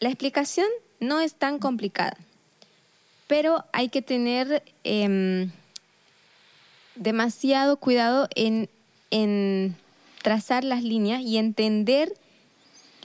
la 0.00 0.08
explicación 0.08 0.66
no 1.00 1.20
es 1.20 1.34
tan 1.34 1.58
complicada, 1.58 2.16
pero 3.26 3.64
hay 3.72 3.88
que 3.88 4.02
tener 4.02 4.62
em, 4.84 5.50
demasiado 6.96 7.76
cuidado 7.76 8.28
en, 8.34 8.68
en, 9.10 9.76
trazar 10.22 10.64
las 10.64 10.82
líneas 10.82 11.22
y 11.22 11.38
entender 11.38 12.12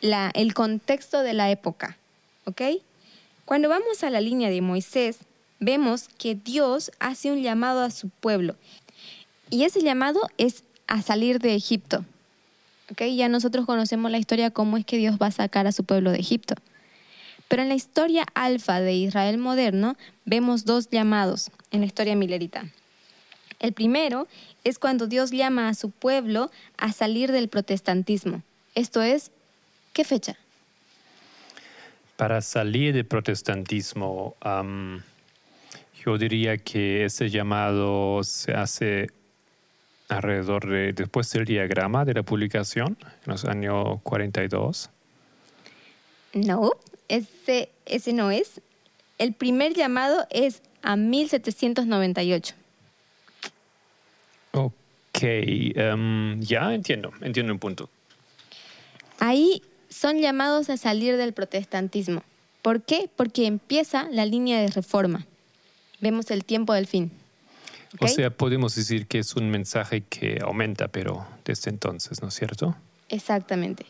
la, 0.01 0.31
el 0.33 0.53
contexto 0.53 1.21
de 1.21 1.33
la 1.33 1.51
época. 1.51 1.97
¿Ok? 2.45 2.61
Cuando 3.45 3.69
vamos 3.69 4.03
a 4.03 4.09
la 4.09 4.21
línea 4.21 4.49
de 4.49 4.61
Moisés, 4.61 5.19
vemos 5.63 6.09
que 6.17 6.35
Dios 6.35 6.91
hace 6.99 7.31
un 7.31 7.41
llamado 7.41 7.81
a 7.81 7.91
su 7.91 8.09
pueblo. 8.09 8.55
Y 9.49 9.63
ese 9.63 9.81
llamado 9.81 10.19
es 10.37 10.63
a 10.87 11.01
salir 11.01 11.39
de 11.39 11.55
Egipto. 11.55 12.05
¿Okay? 12.91 13.15
Ya 13.15 13.29
nosotros 13.29 13.65
conocemos 13.65 14.11
la 14.11 14.17
historia 14.17 14.51
cómo 14.51 14.77
es 14.77 14.85
que 14.85 14.97
Dios 14.97 15.17
va 15.21 15.27
a 15.27 15.31
sacar 15.31 15.67
a 15.67 15.71
su 15.71 15.83
pueblo 15.83 16.11
de 16.11 16.19
Egipto. 16.19 16.55
Pero 17.47 17.61
en 17.61 17.69
la 17.69 17.75
historia 17.75 18.25
alfa 18.33 18.79
de 18.79 18.93
Israel 18.93 19.37
moderno 19.37 19.95
vemos 20.25 20.65
dos 20.65 20.89
llamados 20.89 21.51
en 21.71 21.81
la 21.81 21.85
historia 21.85 22.15
milerita. 22.15 22.65
El 23.59 23.73
primero 23.73 24.27
es 24.63 24.79
cuando 24.79 25.07
Dios 25.07 25.31
llama 25.31 25.69
a 25.69 25.73
su 25.73 25.91
pueblo 25.91 26.51
a 26.77 26.91
salir 26.91 27.31
del 27.31 27.47
protestantismo. 27.47 28.41
Esto 28.75 29.01
es, 29.01 29.31
¿qué 29.93 30.03
fecha? 30.03 30.35
Para 32.17 32.41
salir 32.41 32.93
del 32.93 33.05
protestantismo, 33.05 34.35
yo 36.05 36.17
diría 36.17 36.57
que 36.57 37.05
ese 37.05 37.29
llamado 37.29 38.23
se 38.23 38.53
hace 38.53 39.07
alrededor 40.09 40.67
de 40.67 40.93
después 40.93 41.31
del 41.31 41.45
diagrama 41.45 42.03
de 42.05 42.13
la 42.13 42.23
publicación, 42.23 42.97
en 43.25 43.31
los 43.31 43.45
años 43.45 44.01
42. 44.03 44.89
No, 46.33 46.71
ese, 47.07 47.69
ese 47.85 48.13
no 48.13 48.31
es. 48.31 48.61
El 49.17 49.33
primer 49.33 49.73
llamado 49.73 50.27
es 50.29 50.61
a 50.81 50.95
1798. 50.95 52.55
Ok, 54.51 55.19
em, 55.21 56.41
ya 56.41 56.73
entiendo, 56.73 57.11
entiendo 57.21 57.53
un 57.53 57.59
punto. 57.59 57.89
Ahí 59.19 59.61
son 59.89 60.19
llamados 60.19 60.69
a 60.69 60.75
salir 60.75 61.15
del 61.15 61.33
protestantismo. 61.33 62.23
¿Por 62.61 62.81
qué? 62.81 63.09
Porque 63.15 63.45
empieza 63.45 64.07
la 64.11 64.25
línea 64.25 64.59
de 64.59 64.67
reforma 64.67 65.25
vemos 66.03 66.29
el 66.29 66.45
tiempo 66.45 66.73
del 66.73 66.85
fin. 66.85 67.11
O 67.99 68.07
sea, 68.07 68.29
podemos 68.29 68.75
decir 68.75 69.07
que 69.07 69.19
es 69.19 69.35
un 69.35 69.49
mensaje 69.49 70.01
que 70.01 70.39
aumenta, 70.41 70.87
pero 70.87 71.25
desde 71.45 71.69
entonces, 71.69 72.21
¿no 72.21 72.27
es 72.27 72.33
cierto? 72.33 72.75
Exactamente. 73.09 73.85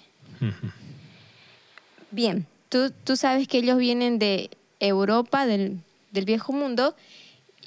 Bien, 2.12 2.46
tú, 2.70 2.92
tú, 3.04 3.16
sabes 3.16 3.48
que 3.48 3.60
ellos 3.60 3.78
vienen 3.78 4.20
de 4.20 4.50
Europa, 4.80 5.46
del, 5.46 5.80
del 6.12 6.26
viejo 6.26 6.52
mundo, 6.52 6.96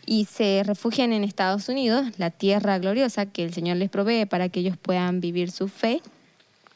y 0.04 0.26
se 0.26 0.62
refugian 0.64 1.12
en 1.12 1.24
Estados 1.24 1.68
Unidos, 1.68 2.06
la 2.18 2.30
tierra 2.30 2.78
gloriosa 2.78 3.26
que 3.26 3.42
el 3.42 3.52
Señor 3.52 3.78
les 3.78 3.90
provee 3.90 4.26
para 4.26 4.48
que 4.50 4.60
ellos 4.60 4.76
puedan 4.76 5.20
vivir 5.20 5.50
su 5.50 5.68
fe. 5.68 6.02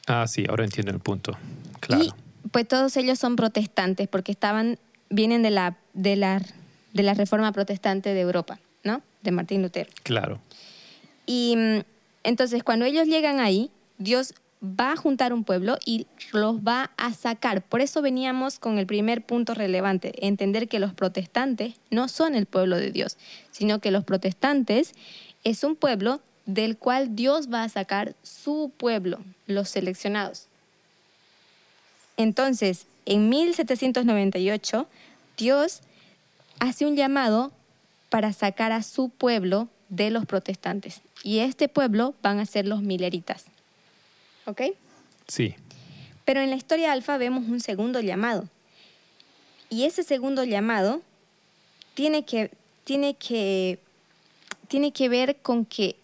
Ah, 0.07 0.27
sí, 0.27 0.47
ahora 0.49 0.65
entiendo 0.65 0.91
el 0.91 1.01
punto. 1.01 1.37
Claro. 1.81 2.03
Y 2.03 2.13
pues 2.51 2.67
todos 2.67 2.97
ellos 2.97 3.19
son 3.19 3.37
protestantes 3.37 4.09
porque 4.09 4.33
estaban, 4.33 4.79
vienen 5.11 5.43
de 5.43 5.51
la, 5.51 5.77
de 5.93 6.17
la 6.17 6.43
de 6.93 7.03
la 7.03 7.15
reforma 7.15 7.53
protestante 7.53 8.15
de 8.15 8.21
Europa, 8.21 8.59
¿no? 8.85 9.03
De 9.23 9.31
Martín 9.31 9.63
Lutero. 9.63 9.91
Claro. 10.03 10.41
Y 11.27 11.55
mm, 11.57 11.81
entonces 12.25 12.63
cuando 12.63 12.85
ellos 12.85 13.07
llegan 13.07 13.41
ahí, 13.41 13.71
Dios 13.99 14.35
va 14.63 14.93
a 14.93 14.97
juntar 14.97 15.33
un 15.33 15.45
pueblo 15.45 15.79
y 15.85 16.07
los 16.33 16.57
va 16.57 16.91
a 16.97 17.13
sacar. 17.15 17.63
Por 17.63 17.81
eso 17.81 18.03
veníamos 18.03 18.59
con 18.59 18.79
el 18.79 18.87
primer 18.87 19.23
punto 19.23 19.55
relevante, 19.55 20.27
entender 20.27 20.69
que 20.69 20.79
los 20.79 20.93
protestantes 20.93 21.75
no 21.91 22.09
son 22.09 22.35
el 22.35 22.47
pueblo 22.47 22.77
de 22.77 22.91
Dios, 22.91 23.17
sino 23.51 23.79
que 23.81 23.91
los 23.91 24.05
protestantes 24.05 24.93
es 25.45 25.65
un 25.65 25.77
pueblo 25.77 26.21
del 26.47 26.77
cual 26.77 27.17
Dios 27.17 27.49
va 27.53 27.63
a 27.63 27.69
sacar 27.69 28.15
su 28.23 28.73
pueblo, 28.77 29.21
los 29.47 29.69
seleccionados. 29.69 30.47
Entonces, 32.17 32.87
en 33.07 33.31
1798, 33.31 34.87
Dios 35.39 35.81
hace 36.61 36.87
un 36.87 36.95
llamado 36.95 37.53
para 38.09 38.33
sacar 38.33 38.71
a 38.71 38.83
su 38.83 39.09
pueblo 39.09 39.69
de 39.89 40.11
los 40.11 40.27
protestantes. 40.27 41.01
Y 41.25 41.41
este 41.41 41.69
pueblo 41.69 42.15
van 42.23 42.39
a 42.39 42.47
ser 42.47 42.67
los 42.67 42.83
mileritas. 42.83 43.47
¿Ok? 44.47 44.63
Sí. 45.27 45.57
Pero 46.25 46.41
en 46.41 46.51
la 46.51 46.57
historia 46.57 46.93
alfa 46.93 47.19
vemos 47.19 47.49
un 47.49 47.61
segundo 47.61 48.01
llamado. 48.01 48.49
Y 49.69 49.85
ese 49.85 50.03
segundo 50.03 50.45
llamado 50.45 51.03
tiene 51.95 52.25
que, 52.25 52.51
tiene 52.85 53.15
que, 53.15 53.79
tiene 54.69 54.93
que 54.93 55.09
ver 55.09 55.37
con 55.37 55.65
que 55.65 55.97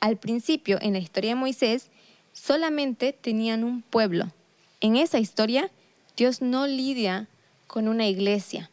al 0.00 0.16
principio, 0.16 0.78
en 0.80 0.94
la 0.94 0.98
historia 0.98 1.30
de 1.30 1.36
Moisés, 1.36 1.88
solamente 2.32 3.12
tenían 3.12 3.62
un 3.62 3.82
pueblo. 3.82 4.32
En 4.80 4.96
esa 4.96 5.20
historia, 5.20 5.70
Dios 6.16 6.42
no 6.42 6.66
lidia 6.66 7.28
con 7.68 7.86
una 7.86 8.08
iglesia, 8.08 8.68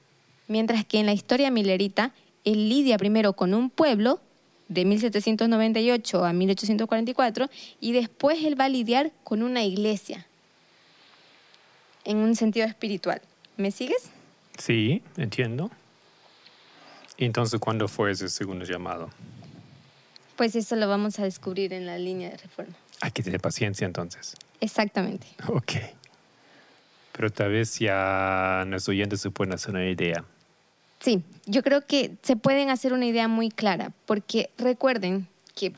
mientras 0.50 0.84
que 0.84 1.00
en 1.00 1.06
la 1.06 1.13
historia 1.13 1.50
milerita, 1.51 2.13
Él 2.44 2.68
lidia 2.68 2.98
primero 2.98 3.34
con 3.34 3.53
un 3.53 3.70
pueblo 3.70 4.20
de 4.68 4.84
1798 4.84 6.25
a 6.25 6.34
1844 6.34 7.50
y 7.79 7.94
después 7.94 8.44
Él 8.44 8.60
va 8.60 8.65
a 8.65 8.70
lidiar 8.70 9.12
con 9.24 9.41
una 9.41 9.63
iglesia 9.63 10.27
en 12.03 12.18
un 12.18 12.36
sentido 12.36 12.68
espiritual. 12.68 13.22
¿Me 13.56 13.72
sigues? 13.72 14.10
Sí, 14.58 15.01
entiendo. 15.15 15.72
¿Y 17.18 17.25
entonces 17.25 17.60
cuándo 17.60 17.88
fue 17.88 18.12
ese 18.12 18.29
segundo 18.29 18.65
llamado? 18.65 19.10
Pues 20.36 20.56
eso 20.56 20.75
lo 20.75 20.88
vamos 20.88 21.20
a 21.20 21.24
descubrir 21.24 21.74
en 21.74 21.86
la 21.86 21.98
línea 21.98 22.29
de 22.29 22.38
reforma. 22.38 22.74
Hay 23.01 23.12
que 23.12 23.24
tener 23.24 23.41
paciencia 23.41 23.86
entonces. 23.86 24.36
Exactamente. 24.62 25.27
Ok. 25.48 25.74
Pero 27.12 27.29
tal 27.29 27.51
vez 27.51 27.77
ya 27.79 28.63
nuestros 28.68 28.94
oyentes 28.94 29.20
se 29.20 29.29
pueden 29.32 29.53
hacer 29.53 29.72
una 29.72 29.86
idea. 29.86 30.24
Sí, 31.00 31.24
yo 31.46 31.63
creo 31.63 31.86
que 31.86 32.12
se 32.22 32.36
pueden 32.36 32.70
hacer 32.70 32.94
una 32.94 33.06
idea 33.06 33.27
muy 33.27 33.50
clara, 33.50 33.91
porque 34.06 34.50
recuerden 34.58 35.27
que 35.56 35.74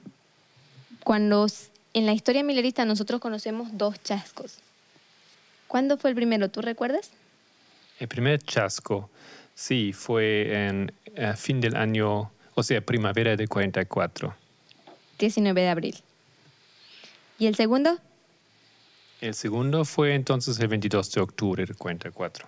cuando 1.03 1.47
en 1.93 2.05
la 2.05 2.13
historia 2.13 2.43
milerista 2.43 2.85
nosotros 2.85 3.21
conocemos 3.21 3.69
dos 3.73 4.01
chascos. 4.03 4.57
¿Cuándo 5.67 5.97
fue 5.97 6.09
el 6.09 6.15
primero? 6.15 6.49
¿Tú 6.49 6.61
recuerdas? 6.61 7.11
El 7.99 8.07
primer 8.07 8.41
chasco, 8.41 9.09
sí, 9.53 9.93
fue 9.93 10.67
en 10.67 10.91
eh, 11.15 11.33
fin 11.37 11.61
del 11.61 11.75
año, 11.75 12.31
o 12.55 12.63
sea, 12.63 12.81
primavera 12.81 13.35
de 13.35 13.47
44. 13.47 14.35
19 15.19 15.61
de 15.61 15.69
abril. 15.69 15.97
¿Y 17.37 17.45
el 17.45 17.55
segundo? 17.55 17.99
El 19.21 19.35
segundo 19.35 19.85
fue 19.85 20.15
entonces 20.15 20.59
el 20.59 20.67
22 20.67 21.11
de 21.11 21.21
octubre 21.21 21.65
del 21.65 21.75
44. 21.75 22.47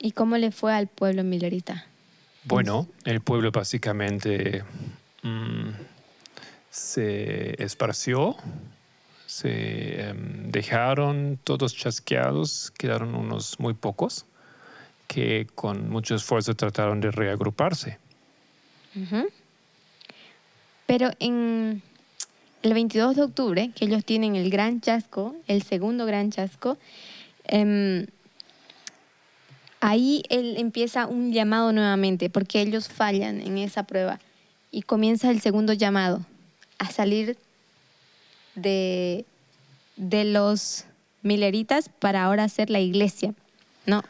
¿Y 0.00 0.12
cómo 0.12 0.36
le 0.36 0.50
fue 0.50 0.72
al 0.72 0.88
pueblo 0.88 1.22
milerita? 1.22 1.86
Bueno, 2.48 2.88
el 3.04 3.20
pueblo 3.20 3.52
básicamente 3.52 4.64
mm, 5.22 5.68
se 6.70 7.62
esparció, 7.62 8.36
se 9.26 10.08
em, 10.08 10.50
dejaron 10.50 11.38
todos 11.44 11.76
chasqueados, 11.76 12.72
quedaron 12.78 13.14
unos 13.14 13.60
muy 13.60 13.74
pocos 13.74 14.24
que 15.06 15.46
con 15.54 15.90
mucho 15.90 16.14
esfuerzo 16.14 16.54
trataron 16.54 17.00
de 17.00 17.10
reagruparse. 17.10 17.98
Pero 20.86 21.10
en 21.20 21.82
el 22.62 22.74
22 22.74 23.16
de 23.16 23.22
octubre, 23.22 23.70
que 23.74 23.84
ellos 23.84 24.06
tienen 24.06 24.36
el 24.36 24.48
gran 24.48 24.80
chasco, 24.80 25.36
el 25.46 25.62
segundo 25.62 26.06
gran 26.06 26.30
chasco, 26.30 26.78
em, 27.44 28.06
ahí 29.80 30.22
él 30.28 30.56
empieza 30.58 31.06
un 31.06 31.32
llamado 31.32 31.72
nuevamente, 31.72 32.30
porque 32.30 32.60
ellos 32.60 32.88
fallan 32.88 33.40
en 33.40 33.58
esa 33.58 33.84
prueba. 33.84 34.20
Y 34.70 34.82
comienza 34.82 35.30
el 35.30 35.40
segundo 35.40 35.72
llamado, 35.72 36.24
a 36.78 36.90
salir 36.90 37.36
de, 38.54 39.24
de 39.96 40.24
los 40.24 40.84
mileritas 41.22 41.88
para 41.88 42.24
ahora 42.24 42.48
ser 42.48 42.70
la 42.70 42.80
iglesia. 42.80 43.34
No, 43.86 44.02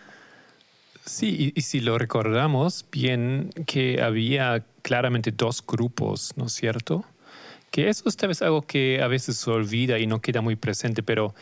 Sí, 1.08 1.54
y, 1.54 1.62
si 1.62 1.80
lo 1.80 1.96
recordamos 1.96 2.84
bien, 2.92 3.50
que 3.66 4.02
había 4.02 4.62
claramente 4.82 5.32
dos 5.32 5.64
grupos, 5.66 6.34
¿no 6.36 6.46
es 6.46 6.52
cierto? 6.52 7.02
Que 7.70 7.88
eso 7.88 8.10
es 8.10 8.16
tal 8.18 8.28
vez 8.28 8.42
algo 8.42 8.60
que 8.62 9.00
a 9.02 9.08
veces 9.08 9.38
se 9.38 9.50
olvida 9.50 9.98
y 9.98 10.06
no 10.06 10.20
queda 10.20 10.42
muy 10.42 10.54
presente, 10.56 11.02
pero 11.02 11.34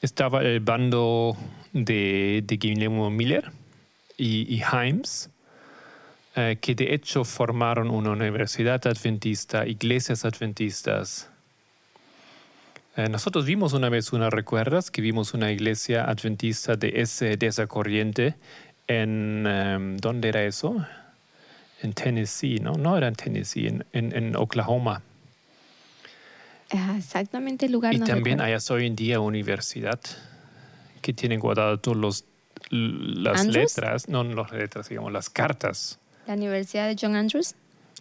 estaba 0.00 0.42
el 0.42 0.60
bando 0.60 1.36
de, 1.72 2.44
de 2.46 2.56
Guillermo 2.56 3.10
Miller 3.10 3.50
y, 4.20 4.54
y 4.54 4.62
Himes, 4.62 5.30
eh, 6.36 6.58
que 6.60 6.74
de 6.74 6.94
hecho 6.94 7.24
formaron 7.24 7.90
una 7.90 8.10
universidad 8.10 8.86
adventista, 8.86 9.66
iglesias 9.66 10.24
adventistas. 10.24 11.28
Eh, 12.96 13.08
nosotros 13.08 13.46
vimos 13.46 13.72
una 13.72 13.88
vez 13.88 14.12
una, 14.12 14.28
¿recuerdas? 14.28 14.90
Que 14.90 15.00
vimos 15.00 15.32
una 15.32 15.50
iglesia 15.50 16.04
adventista 16.04 16.76
de, 16.76 17.00
ese, 17.00 17.36
de 17.36 17.46
esa 17.46 17.66
corriente 17.66 18.34
en, 18.86 19.46
em, 19.46 19.96
¿dónde 19.96 20.28
era 20.28 20.44
eso? 20.44 20.84
En 21.82 21.94
Tennessee, 21.94 22.58
¿no? 22.60 22.72
No 22.74 22.96
era 22.98 23.08
en 23.08 23.14
Tennessee, 23.14 23.68
en, 23.68 23.86
en, 23.92 24.14
en 24.14 24.36
Oklahoma. 24.36 25.02
ah, 26.72 26.94
exactamente 26.98 27.66
el 27.66 27.72
lugar 27.72 27.94
Y 27.94 27.98
no 27.98 28.06
también 28.06 28.38
recuerdo. 28.38 28.44
hay 28.48 28.52
hasta 28.52 28.74
hoy 28.74 28.86
en 28.86 28.96
día 28.96 29.18
universidad 29.20 29.98
que 31.00 31.14
tienen 31.14 31.40
guardado 31.40 31.78
todas 31.78 31.98
los, 31.98 32.24
las 32.70 33.40
¿Andrews? 33.40 33.76
letras, 33.76 34.08
no 34.08 34.24
no 34.24 34.42
las 34.42 34.52
letras, 34.52 34.88
digamos, 34.88 35.12
las 35.12 35.30
cartas. 35.30 35.98
La 36.26 36.34
Universidad 36.34 36.86
de 36.88 36.96
John 37.00 37.16
Andrews. 37.16 37.54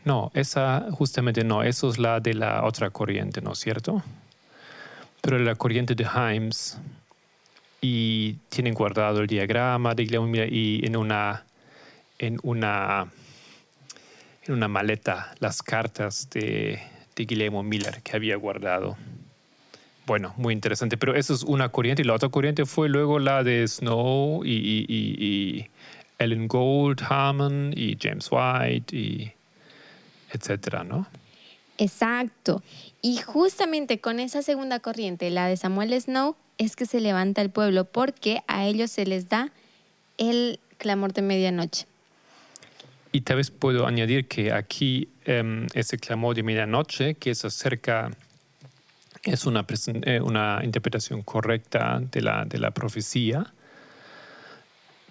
No, 0.06 0.32
esa 0.34 0.88
justamente 0.92 1.44
no, 1.44 1.64
eso 1.64 1.90
es 1.90 1.98
la 1.98 2.20
de 2.20 2.34
la 2.34 2.64
otra 2.64 2.90
corriente, 2.90 3.42
¿no 3.42 3.54
es 3.54 3.60
cierto? 3.60 4.04
Pero 5.22 5.38
la 5.40 5.56
corriente 5.56 5.96
de 5.96 6.06
Himes 6.06 6.78
y 7.82 8.34
tienen 8.50 8.74
guardado 8.74 9.22
el 9.22 9.28
diagrama 9.28 9.96
de 9.96 10.04
Guillermo 10.04 10.28
Miller 10.28 10.52
y 10.52 10.86
en 10.86 10.96
una 10.96 11.46
en 12.18 12.40
una 12.44 13.08
en 14.44 14.54
una 14.54 14.68
maleta 14.68 15.34
las 15.40 15.62
cartas 15.62 16.30
de, 16.30 16.80
de 17.16 17.26
Guillermo 17.26 17.64
Miller 17.64 18.02
que 18.02 18.16
había 18.16 18.36
guardado. 18.36 18.98
Bueno, 20.10 20.34
muy 20.38 20.54
interesante, 20.56 20.98
pero 20.98 21.14
eso 21.14 21.36
es 21.36 21.44
una 21.44 21.70
corriente 21.70 22.02
y 22.02 22.06
la 22.06 22.16
otra 22.16 22.30
corriente 22.30 22.66
fue 22.66 22.90
luego 22.90 23.20
la 23.20 23.44
de 23.44 23.68
Snow 23.68 24.44
y, 24.44 24.54
y- 24.54 24.86
y- 24.90 25.24
y 25.24 25.70
Ellen 26.18 26.48
Gold, 26.48 27.04
Harmon 27.08 27.72
y 27.78 27.96
James 28.02 28.28
White 28.32 28.96
y 28.98 29.32
etcétera, 30.32 30.84
¿no? 30.84 31.06
Exacto. 31.78 32.64
Y 33.04 33.18
justamente 33.18 34.00
con 34.00 34.20
esa 34.20 34.42
segunda 34.42 34.80
corriente, 34.80 35.30
la 35.30 35.46
de 35.46 35.58
Samuel 35.58 35.94
Snow, 36.02 36.36
es 36.58 36.76
que 36.76 36.88
se 36.88 37.02
levanta 37.02 37.44
el 37.44 37.52
pueblo 37.52 37.86
porque 37.86 38.42
a 38.48 38.66
ellos 38.66 38.90
se 38.90 39.06
les 39.06 39.30
da 39.30 39.52
el 40.18 40.60
clamor 40.80 41.14
de 41.14 41.22
medianoche. 41.22 41.86
Y 43.12 43.22
tal 43.22 43.38
vez 43.38 43.52
puedo 43.52 43.86
añadir 43.86 44.28
que 44.28 44.54
aquí 44.54 45.10
em, 45.26 45.68
ese 45.76 46.00
clamor 46.00 46.36
de 46.36 46.42
medianoche, 46.42 47.14
que 47.14 47.30
es 47.30 47.46
acerca, 47.46 48.10
es 49.24 49.46
una, 49.46 49.66
eh, 50.04 50.22
una 50.22 50.62
interpretación 50.64 51.22
correcta 51.22 52.02
de 52.12 52.22
la, 52.22 52.46
de 52.46 52.58
la 52.58 52.72
profecía, 52.72 53.54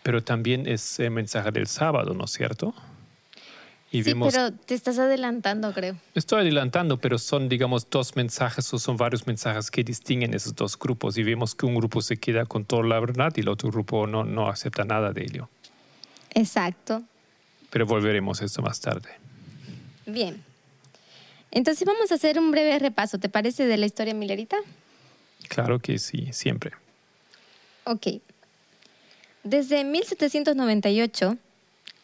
pero 0.03 0.23
también 0.23 0.67
es 0.67 0.99
el 1.01 1.11
mensaje 1.11 1.51
del 1.51 1.67
sábado, 1.67 2.15
¿no 2.15 2.25
es 2.25 2.33
cierto? 2.33 2.75
Y 3.91 4.03
sí, 4.03 4.11
vemos, 4.11 4.35
pero 4.35 4.53
te 4.53 4.75
estás 4.75 4.99
adelantando, 4.99 5.73
creo. 5.73 5.97
estoy 6.15 6.43
adelantando, 6.43 6.99
pero 6.99 7.19
son, 7.19 7.49
digamos, 7.49 7.89
dos 7.89 8.17
mensajes 8.17 8.73
o 8.75 8.79
son 8.79 8.99
varios 8.99 9.27
mensajes 9.27 9.71
que 9.71 9.83
distinguen 9.83 10.35
esos 10.35 10.55
dos 10.55 10.79
grupos 10.79 11.17
y 11.17 11.23
vemos 11.23 11.55
que 11.55 11.65
un 11.65 11.75
grupo 11.75 12.03
se 12.03 12.19
queda 12.19 12.45
con 12.45 12.67
toda 12.67 12.83
la 12.83 13.01
verdad 13.01 13.33
y 13.37 13.41
el 13.41 13.49
otro 13.49 13.71
grupo 13.71 14.07
no, 14.07 14.25
no 14.25 14.49
acepta 14.49 14.85
nada 14.85 15.13
de 15.13 15.23
ello. 15.23 15.49
Exacto. 16.35 17.03
Pero 17.71 17.87
volveremos 17.87 18.43
a 18.43 18.45
eso 18.45 18.61
más 18.61 18.81
tarde. 18.81 19.09
Bien. 20.05 20.43
Entonces 21.51 21.87
vamos 21.87 22.13
a 22.13 22.17
hacer 22.17 22.39
un 22.39 22.51
breve 22.51 22.79
repaso, 22.79 23.19
¿te 23.19 23.29
parece, 23.29 23.67
de 23.67 23.77
la 23.77 23.87
historia 23.87 24.15
milerita? 24.15 24.57
Claro 25.49 25.79
que 25.79 25.99
sí, 25.99 26.29
siempre. 26.33 26.73
Ok. 27.85 28.21
Desde 29.45 29.85
1798 29.85 31.39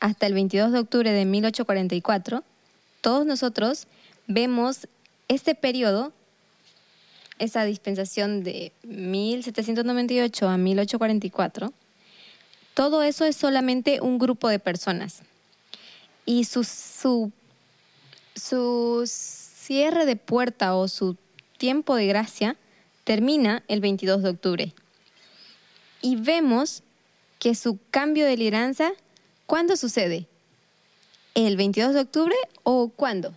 hasta 0.00 0.26
el 0.26 0.34
22 0.34 0.72
de 0.72 0.78
octubre 0.78 1.10
de 1.10 1.24
1844, 1.24 2.42
todos 3.00 3.26
nosotros 3.26 3.86
vemos 4.26 4.88
este 5.28 5.54
periodo, 5.54 6.12
esa 7.38 7.64
dispensación 7.64 8.44
de 8.44 8.72
1798 8.84 10.48
a 10.48 10.56
1844. 10.56 11.72
Todo 12.74 13.02
eso 13.02 13.24
es 13.24 13.36
solamente 13.36 14.00
un 14.00 14.18
grupo 14.18 14.48
de 14.48 14.58
personas. 14.58 15.22
Y 16.26 16.44
su, 16.44 16.64
su, 16.64 17.30
su 18.34 19.04
cierre 19.06 20.06
de 20.06 20.16
puerta 20.16 20.74
o 20.74 20.88
su 20.88 21.16
tiempo 21.56 21.96
de 21.96 22.06
gracia 22.06 22.56
termina 23.04 23.62
el 23.68 23.80
22 23.80 24.22
de 24.22 24.28
octubre. 24.30 24.74
y 26.02 26.16
vemos 26.16 26.82
que 27.38 27.54
su 27.54 27.78
cambio 27.90 28.26
de 28.26 28.36
lideranza, 28.36 28.92
¿cuándo 29.46 29.74
sucede? 29.76 30.26
¿El 31.34 31.56
22 31.56 31.94
de 31.94 32.00
octubre 32.00 32.34
o 32.62 32.88
cuándo? 32.88 33.34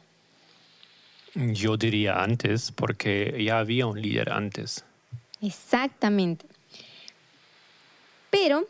Yo 1.34 1.78
diría 1.78 2.22
antes, 2.24 2.72
porque 2.72 3.42
ya 3.42 3.60
había 3.60 3.86
un 3.88 4.02
líder 4.02 4.32
antes. 4.32 4.84
Exactamente. 5.42 6.46
Pero 8.30 8.68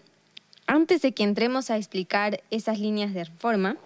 antes 0.68 1.02
de 1.02 1.13
que 1.13 1.24
entremos 1.24 1.70
a 1.72 1.78
explicar 1.78 2.44
esas 2.52 2.80
líneas 2.80 3.13
de 3.13 3.24
reforma, 3.24 3.78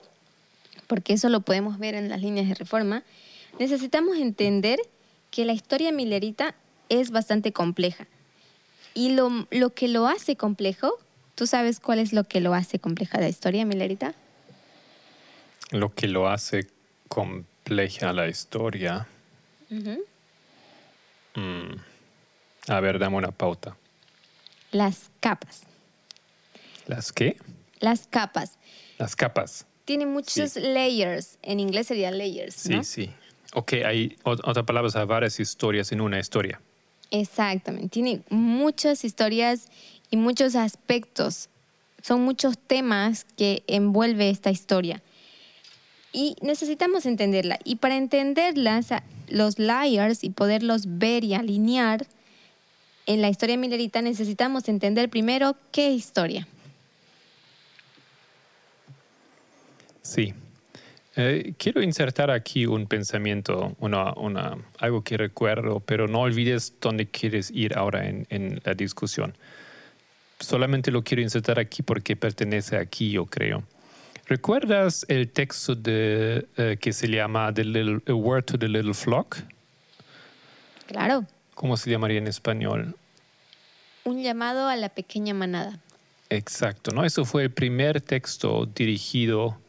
porque 0.91 1.13
eso 1.13 1.29
lo 1.29 1.39
podemos 1.39 1.79
ver 1.79 1.95
en 1.95 2.09
las 2.09 2.19
líneas 2.19 2.49
de 2.49 2.53
reforma, 2.53 3.03
necesitamos 3.59 4.17
entender 4.17 4.77
que 5.29 5.45
la 5.45 5.53
historia 5.53 5.93
milerita 5.93 6.53
es 6.89 7.11
bastante 7.11 7.53
compleja. 7.53 8.07
Y 8.93 9.11
lo, 9.11 9.47
lo 9.51 9.69
que 9.69 9.87
lo 9.87 10.07
hace 10.07 10.35
complejo, 10.35 10.91
¿tú 11.35 11.47
sabes 11.47 11.79
cuál 11.79 11.99
es 11.99 12.11
lo 12.11 12.25
que 12.25 12.41
lo 12.41 12.53
hace 12.53 12.77
compleja 12.77 13.21
la 13.21 13.29
historia 13.29 13.65
milerita? 13.65 14.15
Lo 15.69 15.95
que 15.95 16.09
lo 16.09 16.27
hace 16.27 16.67
compleja 17.07 18.11
la 18.11 18.27
historia. 18.27 19.07
Mm. 19.69 19.95
A 22.67 22.79
ver, 22.81 22.99
dame 22.99 23.15
una 23.15 23.31
pauta. 23.31 23.77
Las 24.73 25.09
capas. 25.21 25.61
¿Las 26.85 27.13
qué? 27.13 27.37
Las 27.79 28.07
capas. 28.07 28.57
Las 28.97 29.15
capas. 29.15 29.67
Tiene 29.91 30.05
muchos 30.05 30.55
layers. 30.55 31.37
En 31.41 31.59
inglés 31.59 31.87
sería 31.87 32.11
layers. 32.11 32.55
Sí, 32.55 32.69
¿no? 32.75 32.83
sí. 32.85 33.09
Ok, 33.53 33.73
hay 33.85 34.15
o- 34.23 34.31
otra 34.31 34.63
palabra, 34.63 34.89
hay 34.95 35.05
varias 35.05 35.37
historias 35.37 35.91
en 35.91 35.99
una 35.99 36.17
historia. 36.17 36.61
Exactamente. 37.09 37.89
Tiene 37.89 38.21
muchas 38.29 39.03
historias 39.03 39.67
y 40.09 40.15
muchos 40.15 40.55
aspectos. 40.55 41.49
Son 42.01 42.21
muchos 42.21 42.57
temas 42.57 43.25
que 43.35 43.63
envuelve 43.67 44.29
esta 44.29 44.49
historia. 44.49 45.01
Y 46.13 46.37
necesitamos 46.41 47.05
entenderla. 47.05 47.59
Y 47.65 47.75
para 47.75 47.97
entenderlas, 47.97 48.93
a- 48.93 49.03
los 49.27 49.59
layers 49.59 50.23
y 50.23 50.29
poderlos 50.29 50.83
ver 50.99 51.25
y 51.25 51.33
alinear 51.33 52.07
en 53.07 53.21
la 53.21 53.27
historia 53.27 53.57
milerita, 53.57 54.01
necesitamos 54.01 54.69
entender 54.69 55.09
primero 55.09 55.57
qué 55.73 55.91
historia. 55.91 56.47
Sí. 60.01 60.33
Eh, 61.17 61.53
quiero 61.57 61.81
insertar 61.81 62.31
aquí 62.31 62.65
un 62.65 62.87
pensamiento, 62.87 63.75
una, 63.79 64.13
una- 64.13 64.57
algo 64.79 65.03
que 65.03 65.17
recuerdo, 65.17 65.79
pero 65.81 66.07
no 66.07 66.21
olvides 66.21 66.73
dónde 66.79 67.07
quieres 67.07 67.51
ir 67.51 67.77
ahora 67.77 68.07
en, 68.07 68.25
en 68.29 68.61
la 68.63 68.73
discusión. 68.73 69.35
Solamente 70.39 70.89
lo 70.89 71.03
quiero 71.03 71.21
insertar 71.21 71.59
aquí 71.59 71.83
porque 71.83 72.15
pertenece 72.15 72.77
aquí, 72.77 73.11
yo 73.11 73.25
creo. 73.25 73.63
¿Recuerdas 74.27 75.05
el 75.09 75.29
texto 75.29 75.75
de, 75.75 76.47
eh, 76.57 76.77
que 76.79 76.93
se 76.93 77.07
llama 77.09 77.53
the 77.53 77.65
little, 77.65 77.99
A 78.07 78.13
Word 78.13 78.45
to 78.45 78.57
the 78.57 78.69
Little 78.69 78.93
Flock? 78.93 79.37
Claro, 80.87 81.25
¿Cómo 81.53 81.77
se 81.77 81.91
llamaría 81.91 82.17
en 82.17 82.27
español? 82.27 82.95
un 84.03 84.23
llamado 84.23 84.67
a 84.67 84.75
la 84.77 84.89
pequeña 84.89 85.33
manada. 85.35 85.77
Exacto, 86.31 86.89
¿no? 86.91 87.03
Eso 87.05 87.23
fue 87.23 87.43
el 87.43 87.51
primer 87.51 88.01
texto 88.01 88.65
dirigido 88.65 89.59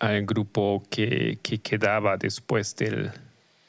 al 0.00 0.26
grupo 0.26 0.82
que, 0.90 1.38
que 1.42 1.58
quedaba 1.58 2.16
después 2.16 2.74
del, 2.76 3.12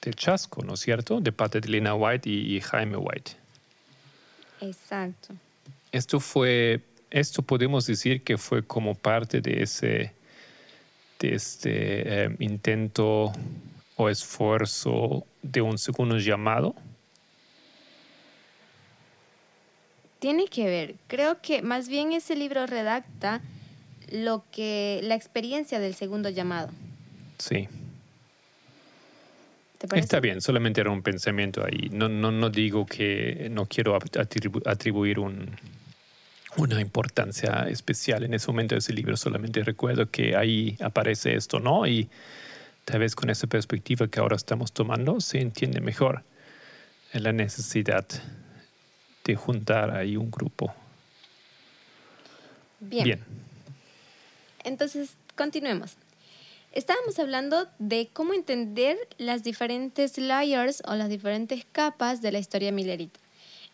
del 0.01 0.15
chasco, 0.15 0.63
¿no 0.63 0.73
es 0.73 0.79
cierto? 0.79 1.21
De 1.21 1.31
parte 1.31 1.59
de 1.59 1.69
Lena 1.69 1.93
White 1.93 2.27
y, 2.27 2.55
y 2.55 2.61
Jaime 2.61 2.97
White. 2.97 3.31
Exacto. 4.61 5.35
Esto 5.91 6.19
fue, 6.19 6.79
esto 7.09 7.41
podemos 7.41 7.85
decir 7.85 8.23
que 8.23 8.37
fue 8.37 8.63
como 8.63 8.95
parte 8.95 9.41
de 9.41 9.63
ese, 9.63 10.13
de 11.19 11.35
este 11.35 12.25
eh, 12.25 12.35
intento 12.39 13.33
o 13.97 14.09
esfuerzo 14.09 15.25
de 15.41 15.61
un 15.61 15.77
segundo 15.77 16.17
llamado. 16.17 16.73
Tiene 20.19 20.47
que 20.47 20.65
ver. 20.65 20.95
Creo 21.07 21.41
que 21.41 21.61
más 21.61 21.89
bien 21.89 22.13
ese 22.13 22.35
libro 22.35 22.67
redacta 22.67 23.41
lo 24.11 24.43
que 24.51 24.99
la 25.03 25.15
experiencia 25.15 25.79
del 25.79 25.95
segundo 25.95 26.29
llamado. 26.29 26.69
Sí. 27.37 27.67
Está 29.93 30.19
bien, 30.19 30.41
solamente 30.41 30.79
era 30.81 30.91
un 30.91 31.01
pensamiento 31.01 31.65
ahí. 31.65 31.89
No, 31.91 32.07
no, 32.07 32.31
no 32.31 32.49
digo 32.51 32.85
que 32.85 33.47
no 33.51 33.65
quiero 33.65 33.97
atribu- 33.99 34.61
atribuir 34.67 35.17
un- 35.17 35.49
una 36.57 36.79
importancia 36.81 37.65
especial 37.69 38.23
en 38.23 38.33
ese 38.33 38.47
momento 38.47 38.75
de 38.75 38.79
ese 38.79 38.93
libro, 38.93 39.17
solamente 39.17 39.63
recuerdo 39.63 40.09
que 40.11 40.35
ahí 40.35 40.77
aparece 40.81 41.33
esto, 41.35 41.59
¿no? 41.59 41.87
Y 41.87 42.09
tal 42.85 42.99
vez 42.99 43.15
con 43.15 43.29
esa 43.29 43.47
perspectiva 43.47 44.07
que 44.07 44.19
ahora 44.19 44.35
estamos 44.35 44.71
tomando 44.71 45.19
se 45.21 45.39
entiende 45.41 45.79
mejor 45.81 46.23
la 47.13 47.31
necesidad 47.31 48.05
de 49.23 49.35
juntar 49.35 49.95
ahí 49.95 50.15
un 50.17 50.29
grupo. 50.29 50.73
Bien. 52.79 53.03
Bien. 53.03 53.19
Entonces, 54.63 55.11
continuemos. 55.35 55.95
Estábamos 56.71 57.19
hablando 57.19 57.67
de 57.79 58.09
cómo 58.13 58.33
entender 58.33 58.97
las 59.17 59.43
diferentes 59.43 60.17
layers 60.17 60.81
o 60.85 60.95
las 60.95 61.09
diferentes 61.09 61.65
capas 61.71 62.21
de 62.21 62.31
la 62.31 62.39
historia 62.39 62.71
milerita. 62.71 63.19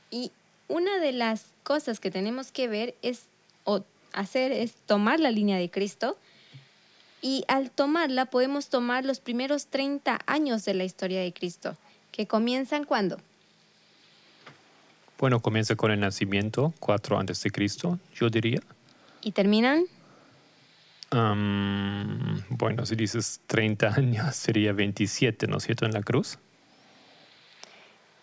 Y 0.10 0.32
una 0.68 1.00
de 1.00 1.12
las 1.12 1.46
cosas 1.64 2.00
que 2.00 2.10
tenemos 2.10 2.52
que 2.52 2.68
ver 2.68 2.96
es, 3.04 3.24
o 3.66 3.84
hacer, 4.14 4.52
es 4.52 4.74
tomar 4.88 5.20
la 5.20 5.30
línea 5.30 5.58
de 5.58 5.70
Cristo. 5.70 6.18
Y 7.22 7.46
al 7.48 7.70
tomarla 7.72 8.26
podemos 8.26 8.70
tomar 8.70 9.06
los 9.06 9.20
primeros 9.20 9.68
30 9.68 10.20
años 10.26 10.66
de 10.66 10.74
la 10.74 10.84
historia 10.84 11.22
de 11.22 11.34
Cristo, 11.34 11.76
que 12.12 12.26
comienzan 12.28 12.84
cuando? 12.84 13.18
Bueno, 15.20 15.40
comienza 15.40 15.76
con 15.76 15.92
el 15.92 16.00
nacimiento, 16.00 16.74
4 16.80 17.20
antes 17.20 17.42
de 17.42 17.50
Cristo, 17.50 18.00
yo 18.16 18.30
diría. 18.30 18.62
Y 19.22 19.32
terminan 19.32 19.86
Bueno, 21.12 22.86
si 22.86 22.96
dices 22.96 23.42
30 23.48 23.88
años, 23.96 24.36
sería 24.36 24.74
27, 24.74 25.48
¿no 25.48 25.58
es 25.58 25.64
cierto? 25.64 25.86
En 25.86 25.94
la 25.94 26.02
cruz. 26.02 26.38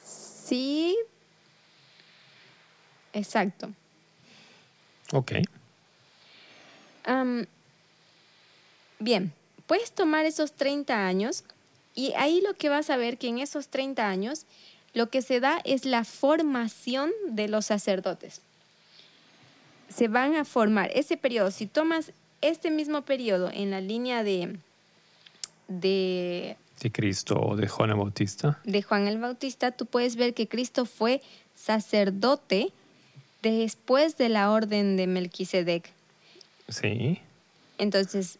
Sí. 0.02 0.96
Exacto. 3.12 3.70
Ok. 5.12 5.32
Bien, 9.04 9.32
puedes 9.66 9.92
tomar 9.92 10.24
esos 10.24 10.52
30 10.52 11.06
años 11.06 11.44
y 11.94 12.14
ahí 12.14 12.40
lo 12.40 12.54
que 12.54 12.70
vas 12.70 12.88
a 12.88 12.96
ver 12.96 13.18
que 13.18 13.28
en 13.28 13.38
esos 13.38 13.68
30 13.68 14.08
años 14.08 14.46
lo 14.94 15.10
que 15.10 15.20
se 15.20 15.40
da 15.40 15.60
es 15.64 15.84
la 15.84 16.04
formación 16.04 17.10
de 17.28 17.48
los 17.48 17.66
sacerdotes. 17.66 18.40
Se 19.90 20.08
van 20.08 20.36
a 20.36 20.46
formar 20.46 20.90
ese 20.94 21.18
periodo. 21.18 21.50
Si 21.50 21.66
tomas 21.66 22.12
este 22.48 22.70
mismo 22.70 23.02
periodo 23.02 23.50
en 23.52 23.70
la 23.70 23.80
línea 23.80 24.22
de, 24.22 24.56
de 25.68 26.56
De 26.80 26.92
Cristo 26.92 27.40
o 27.40 27.56
de 27.56 27.68
Juan 27.68 27.90
el 27.90 27.96
Bautista. 27.96 28.60
de 28.64 28.82
Juan 28.82 29.08
el 29.08 29.18
Bautista, 29.18 29.70
tú 29.72 29.86
puedes 29.86 30.16
ver 30.16 30.34
que 30.34 30.48
Cristo 30.48 30.84
fue 30.84 31.22
sacerdote 31.54 32.72
después 33.42 34.16
de 34.16 34.28
la 34.28 34.50
orden 34.50 34.96
de 34.96 35.06
Melquisedec. 35.06 35.90
Sí. 36.68 37.20
Entonces, 37.78 38.38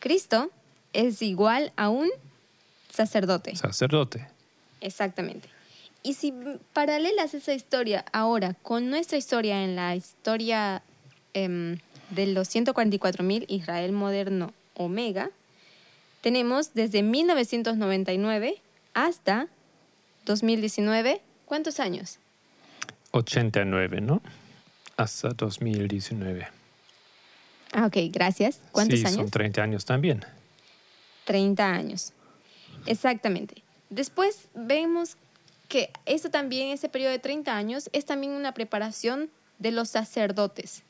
Cristo 0.00 0.50
es 0.92 1.22
igual 1.22 1.72
a 1.76 1.88
un 1.88 2.08
sacerdote. 2.92 3.56
Sacerdote. 3.56 4.26
Exactamente. 4.80 5.48
Y 6.02 6.14
si 6.14 6.32
paralelas 6.72 7.34
esa 7.34 7.52
historia 7.52 8.04
ahora 8.12 8.54
con 8.62 8.88
nuestra 8.90 9.18
historia 9.18 9.64
en 9.64 9.76
la 9.76 9.96
historia 9.96 10.82
em, 11.34 11.78
de 12.10 12.26
los 12.26 12.54
144.000 12.54 13.44
Israel 13.48 13.92
moderno 13.92 14.52
Omega, 14.74 15.30
tenemos 16.20 16.74
desde 16.74 17.02
1999 17.02 18.56
hasta 18.94 19.48
2019, 20.24 21.20
¿cuántos 21.46 21.80
años? 21.80 22.18
89, 23.12 24.00
¿no? 24.00 24.20
Hasta 24.96 25.28
2019. 25.30 26.48
Ah, 27.72 27.86
ok, 27.86 27.96
gracias. 28.10 28.60
¿Cuántos 28.72 28.98
sí, 29.00 29.06
años? 29.06 29.16
son 29.16 29.30
30 29.30 29.62
años 29.62 29.84
también. 29.84 30.24
30 31.24 31.66
años. 31.66 32.12
Exactamente. 32.86 33.62
Después 33.90 34.48
vemos 34.54 35.16
que 35.68 35.90
esto 36.06 36.30
también, 36.30 36.68
ese 36.68 36.88
periodo 36.88 37.12
de 37.12 37.18
30 37.18 37.54
años, 37.54 37.90
es 37.92 38.04
también 38.04 38.32
una 38.32 38.52
preparación 38.52 39.30
de 39.58 39.72
los 39.72 39.90
sacerdotes. 39.90 40.82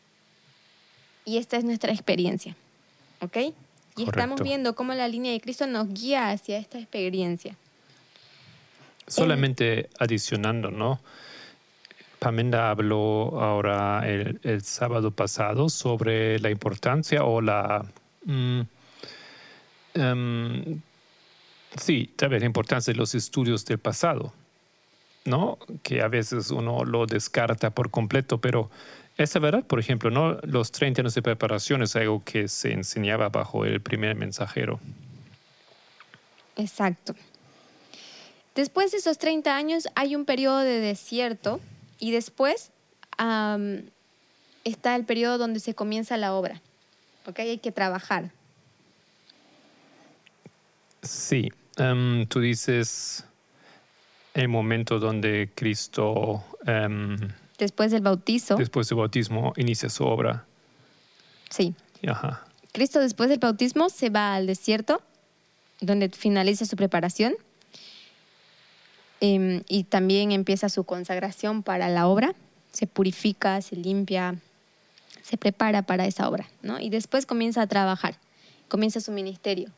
Y 1.28 1.36
esta 1.36 1.58
es 1.58 1.64
nuestra 1.64 1.92
experiencia. 1.92 2.56
¿Ok? 3.20 3.36
Y 3.96 4.04
estamos 4.04 4.40
viendo 4.40 4.74
cómo 4.74 4.94
la 4.94 5.06
línea 5.08 5.30
de 5.32 5.40
Cristo 5.42 5.66
nos 5.66 5.92
guía 5.92 6.30
hacia 6.30 6.56
esta 6.56 6.78
experiencia. 6.78 7.54
Solamente 9.06 9.90
adicionando, 9.98 10.70
¿no? 10.70 11.00
Pamenda 12.18 12.70
habló 12.70 13.42
ahora 13.42 14.08
el, 14.08 14.40
el 14.42 14.62
sábado 14.62 15.10
pasado 15.10 15.68
sobre 15.68 16.38
la 16.38 16.48
importancia 16.48 17.22
o 17.24 17.42
la... 17.42 17.84
mm, 18.24 18.60
em, 19.94 20.80
sí, 21.76 22.10
tal 22.16 22.30
vez 22.30 22.40
la 22.40 22.46
importancia 22.46 22.94
de 22.94 22.98
los 22.98 23.14
estudios 23.14 23.66
del 23.66 23.78
pasado, 23.78 24.32
¿no? 25.26 25.58
Que 25.82 26.00
a 26.00 26.08
veces 26.08 26.50
uno 26.50 26.84
lo 26.84 27.04
descarta 27.04 27.68
por 27.68 27.90
completo, 27.90 28.38
pero 28.38 28.70
esa 29.18 29.40
verdad, 29.40 29.64
por 29.64 29.80
ejemplo, 29.80 30.10
¿no? 30.10 30.38
Los 30.42 30.70
30 30.70 31.02
años 31.02 31.14
de 31.14 31.22
preparación 31.22 31.82
es 31.82 31.96
algo 31.96 32.22
que 32.24 32.46
se 32.48 32.72
enseñaba 32.72 33.28
bajo 33.28 33.64
el 33.64 33.80
primer 33.80 34.14
mensajero. 34.14 34.78
Exacto. 36.56 37.14
Después 38.54 38.92
de 38.92 38.98
esos 38.98 39.18
30 39.18 39.54
años 39.54 39.88
hay 39.94 40.16
un 40.16 40.24
periodo 40.24 40.58
de 40.58 40.80
desierto 40.80 41.60
y 41.98 42.12
después 42.12 42.70
está 44.64 44.96
el 44.96 45.04
periodo 45.04 45.38
donde 45.38 45.60
se 45.60 45.74
comienza 45.74 46.16
la 46.16 46.34
obra. 46.34 46.60
¿Ok? 47.26 47.40
Hay 47.40 47.58
que 47.58 47.72
trabajar. 47.72 48.30
Sí, 51.02 51.52
em, 51.76 52.26
tú 52.26 52.40
dices 52.40 53.24
el 54.34 54.48
momento 54.48 54.98
donde 54.98 55.50
Cristo, 55.54 56.44
em, 56.66 57.16
Después 57.58 57.90
del 57.90 58.02
bautizo. 58.02 58.56
después 58.56 58.88
del 58.88 58.98
bautismo, 58.98 59.52
inicia 59.56 59.88
su 59.88 60.04
obra. 60.04 60.44
Sí. 61.50 61.74
Ajá. 62.06 62.44
Cristo 62.72 63.00
después 63.00 63.28
del 63.28 63.38
bautismo 63.40 63.88
se 63.88 64.10
va 64.10 64.34
al 64.34 64.46
desierto, 64.46 65.02
donde 65.80 66.08
finaliza 66.10 66.64
su 66.66 66.76
preparación. 66.76 67.34
Em, 69.20 69.62
y 69.68 69.84
también 69.84 70.30
empieza 70.30 70.68
su 70.68 70.84
consagración 70.84 71.62
para 71.64 71.88
la 71.88 72.06
obra. 72.06 72.34
Se 72.72 72.86
purifica, 72.86 73.60
se 73.62 73.74
limpia, 73.74 74.36
se 75.22 75.36
prepara 75.36 75.82
para 75.82 76.06
esa 76.06 76.28
obra. 76.28 76.46
¿no? 76.62 76.78
Y 76.78 76.90
después 76.90 77.26
comienza 77.26 77.62
a 77.62 77.66
trabajar. 77.66 78.16
Comienza 78.68 79.00
su 79.00 79.10
ministerio 79.10 79.70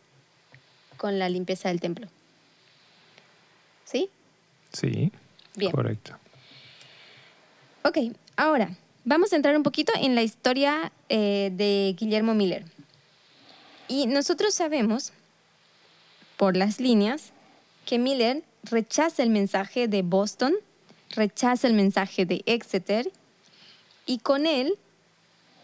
con 0.98 1.18
la 1.18 1.30
limpieza 1.30 1.68
del 1.70 1.80
templo. 1.80 2.08
¿Sí? 3.86 4.10
Sí, 4.72 5.10
Bien. 5.56 5.72
correcto. 5.72 6.19
Ok, 7.82 7.96
ahora 8.36 8.76
vamos 9.06 9.32
a 9.32 9.36
entrar 9.36 9.56
un 9.56 9.62
poquito 9.62 9.90
en 9.96 10.14
la 10.14 10.22
historia 10.22 10.92
eh, 11.08 11.50
de 11.54 11.96
Guillermo 11.98 12.34
Miller. 12.34 12.64
Y 13.88 14.06
nosotros 14.06 14.52
sabemos, 14.52 15.12
por 16.36 16.58
las 16.58 16.78
líneas, 16.78 17.32
que 17.86 17.98
Miller 17.98 18.42
rechaza 18.64 19.22
el 19.22 19.30
mensaje 19.30 19.88
de 19.88 20.02
Boston, 20.02 20.52
rechaza 21.16 21.66
el 21.66 21.72
mensaje 21.72 22.26
de 22.26 22.42
Exeter, 22.44 23.10
y 24.04 24.18
con 24.18 24.46
él, 24.46 24.74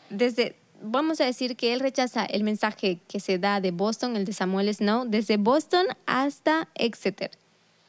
desde, 0.09 0.57
vamos 0.81 1.21
a 1.21 1.27
decir 1.27 1.55
que 1.55 1.75
él 1.75 1.81
rechaza 1.81 2.25
el 2.25 2.45
mensaje 2.45 2.99
que 3.09 3.21
se 3.21 3.39
da 3.39 3.61
de 3.61 3.73
Boston, 3.73 4.17
el 4.17 4.25
de 4.25 4.33
Samuel 4.33 4.75
Snow, 4.75 5.05
desde 5.07 5.37
Boston 5.37 5.87
hasta 6.07 6.69
Exeter. 6.77 7.31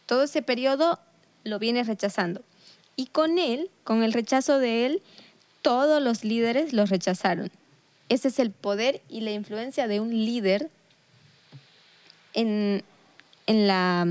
Todo 0.05 0.23
ese 0.23 0.41
periodo 0.41 0.99
lo 1.45 1.59
viene 1.59 1.85
rechazando. 1.85 2.41
Y 2.97 3.05
con 3.05 3.39
él, 3.39 3.69
con 3.85 4.03
el 4.03 4.11
rechazo 4.11 4.59
de 4.59 4.85
él, 4.85 5.01
todos 5.61 6.01
los 6.01 6.25
líderes 6.25 6.73
los 6.73 6.89
rechazaron. 6.89 7.49
Ese 8.09 8.27
es 8.27 8.39
el 8.39 8.51
poder 8.51 9.01
y 9.07 9.21
la 9.21 9.31
influencia 9.31 9.87
de 9.87 9.99
un 9.99 10.09
líder 10.09 10.69
en, 12.33 12.83
en, 13.45 13.67
la, 13.67 14.05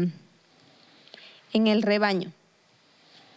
en 1.52 1.66
el 1.66 1.82
rebaño. 1.82 2.32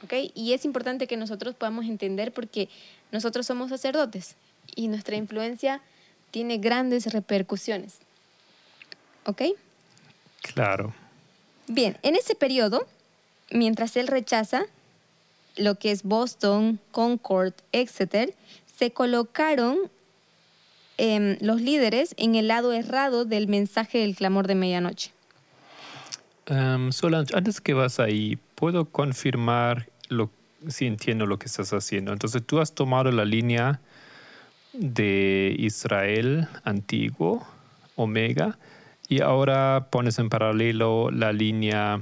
¿Ok? 0.04 0.14
Y 0.34 0.54
es 0.54 0.66
importante 0.66 1.08
que 1.08 1.18
nosotros 1.18 1.56
podamos 1.56 1.86
entender 1.86 2.32
porque 2.32 2.70
nosotros 3.12 3.46
somos 3.46 3.70
sacerdotes 3.70 4.36
y 4.76 4.88
nuestra 4.88 5.16
influencia 5.16 5.82
tiene 6.32 6.58
grandes 6.58 7.12
repercusiones. 7.12 7.98
¿Ok? 9.26 9.42
Claro. 10.42 10.94
Bien, 11.68 11.98
en 12.04 12.16
ese 12.16 12.36
periodo, 12.36 12.88
mientras 13.52 13.96
él 13.98 14.08
rechaza 14.08 14.66
lo 15.60 15.76
que 15.76 15.92
es 15.92 16.04
Boston, 16.04 16.80
Concord, 16.92 17.54
Exeter, 17.72 18.34
se 18.78 18.92
colocaron 18.92 19.78
em, 20.98 21.38
los 21.42 21.62
líderes 21.62 22.16
en 22.18 22.36
el 22.36 22.48
lado 22.48 22.74
errado 22.74 23.26
del 23.26 23.48
mensaje 23.48 24.00
del 24.00 24.16
clamor 24.16 24.48
de 24.48 24.56
medianoche. 24.56 25.12
Em, 26.46 26.92
Solange, 26.92 27.36
antes 27.36 27.62
que 27.62 27.74
vas 27.74 28.00
ahí, 28.00 28.38
puedo 28.56 28.86
confirmar 28.86 29.88
lo, 30.08 30.30
si 30.68 30.88
entiendo 30.88 31.26
lo 31.26 31.38
que 31.38 31.46
estás 31.46 31.74
haciendo. 31.74 32.12
Entonces, 32.12 32.44
tú 32.46 32.60
has 32.60 32.74
tomado 32.74 33.12
la 33.12 33.26
línea 33.26 33.80
de 34.74 35.56
Israel 35.58 36.48
antiguo, 36.64 37.46
Omega, 37.96 38.58
y 39.08 39.22
ahora 39.22 39.88
pones 39.90 40.20
en 40.20 40.30
paralelo 40.30 41.12
la 41.12 41.34
línea 41.34 42.02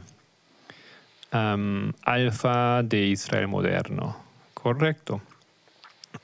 am, 1.54 1.94
alfa 2.04 2.84
de 2.84 3.06
Israel 3.08 3.48
moderno. 3.48 4.16
Correcto. 4.54 5.22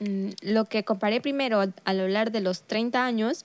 Mm, 0.00 0.30
Lo 0.42 0.64
que 0.66 0.84
comparé 0.84 1.20
primero 1.20 1.60
al- 1.60 1.74
hablar 1.84 2.32
de 2.32 2.40
los 2.40 2.62
30 2.62 3.04
años 3.06 3.44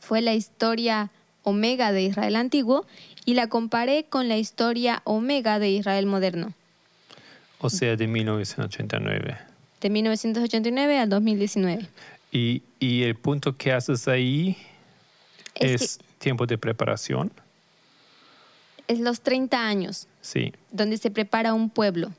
fue 0.00 0.20
la 0.20 0.34
historia 0.34 1.10
omega 1.42 1.92
de 1.92 2.02
Israel 2.02 2.36
antiguo 2.36 2.86
y 3.24 3.34
la 3.34 3.48
comparé 3.48 4.04
con 4.04 4.28
la 4.28 4.36
historia 4.36 5.00
omega 5.04 5.58
de 5.58 5.70
Israel 5.70 6.06
moderno, 6.06 6.52
O 7.58 7.70
sea, 7.70 7.96
de 7.96 8.06
1989. 8.06 9.38
de 9.80 9.90
1989 9.90 10.98
al 10.98 11.08
2019. 11.08 11.86
Y, 12.32 12.62
y 12.80 13.02
el 13.04 13.14
punto 13.14 13.56
que 13.56 13.72
haces 13.72 14.08
ahí 14.08 14.56
Es 15.54 15.80
es, 15.82 15.98
tiempo 16.18 16.46
de 16.46 16.58
preparación. 16.58 17.30
Es 18.88 19.00
los 19.00 19.20
30 19.20 19.66
años 19.66 20.06
Sí, 20.20 20.52
donde 20.70 20.98
se 20.98 21.10
prepara 21.10 21.54
un 21.54 21.70
pueblo, 21.70 22.12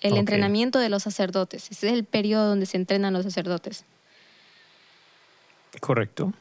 el 0.00 0.16
entrenamiento 0.16 0.78
de 0.78 0.88
los 0.88 1.02
sacerdotes. 1.02 1.70
Ese 1.70 1.88
es 1.88 1.92
el 1.92 2.04
periodo 2.04 2.48
donde 2.48 2.66
se 2.66 2.76
entrenan 2.76 3.12
los 3.12 3.24
sacerdotes. 3.24 3.84
correcto. 5.80 6.32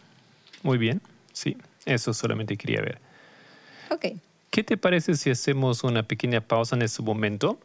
Muy 0.64 0.78
bien. 0.78 1.02
Sí, 1.34 1.58
eso 1.86 2.14
solamente 2.14 2.58
quería 2.58 2.82
ver. 2.82 3.00
Ok, 3.90 4.06
¿Qué 4.52 4.64
te 4.66 4.76
parece 4.78 5.16
si 5.16 5.30
hacemos 5.30 5.84
una 5.86 6.04
pequeña 6.04 6.42
pausa 6.42 6.76
en 6.76 6.82
este 6.82 7.02
momento 7.02 7.58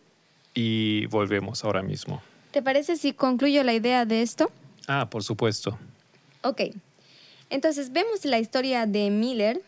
y 0.55 1.07
volvemos 1.07 1.64
ahora 1.64 1.83
mismo? 1.83 2.22
¿te 2.52 2.62
parece 2.62 2.96
si 2.96 3.12
concluyo 3.12 3.62
la 3.64 3.74
idea 3.74 4.07
de 4.07 4.22
esto? 4.22 4.50
Ah, 4.87 5.11
por 5.11 5.22
supuesto. 5.24 5.76
Ok, 6.42 6.62
entonces 7.50 7.92
vemos 7.92 8.24
la 8.24 8.38
historia 8.38 8.87
de 8.87 9.11
Miller, 9.11 9.61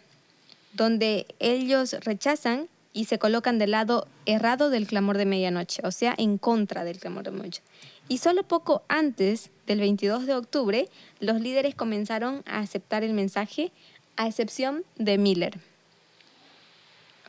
donde 0.72 1.26
ellos 1.38 1.96
rechazan 2.00 2.68
y 2.92 3.04
se 3.04 3.18
colocan 3.18 3.59
del 3.59 3.72
lado 3.72 4.09
errado 4.26 4.70
del 4.70 4.87
clamor 4.87 5.18
de 5.18 5.26
medianoche, 5.26 5.83
o 5.85 5.90
sea, 5.90 6.14
en 6.18 6.38
contra 6.38 6.85
del 6.85 6.98
clamor 6.98 7.24
de 7.24 7.31
medianoche. 7.31 7.62
Y 8.09 8.18
solo 8.18 8.42
poco 8.42 8.83
antes 8.88 9.50
del 9.66 9.81
22 9.81 10.26
de 10.26 10.35
octubre, 10.35 10.88
los 11.20 11.40
líderes 11.40 11.74
comenzaron 11.74 12.42
a 12.46 12.61
aceptar 12.61 13.04
el 13.04 13.12
mensaje, 13.12 13.70
a 14.16 14.26
excepción 14.26 14.85
de 14.96 15.18
Miller. 15.18 15.61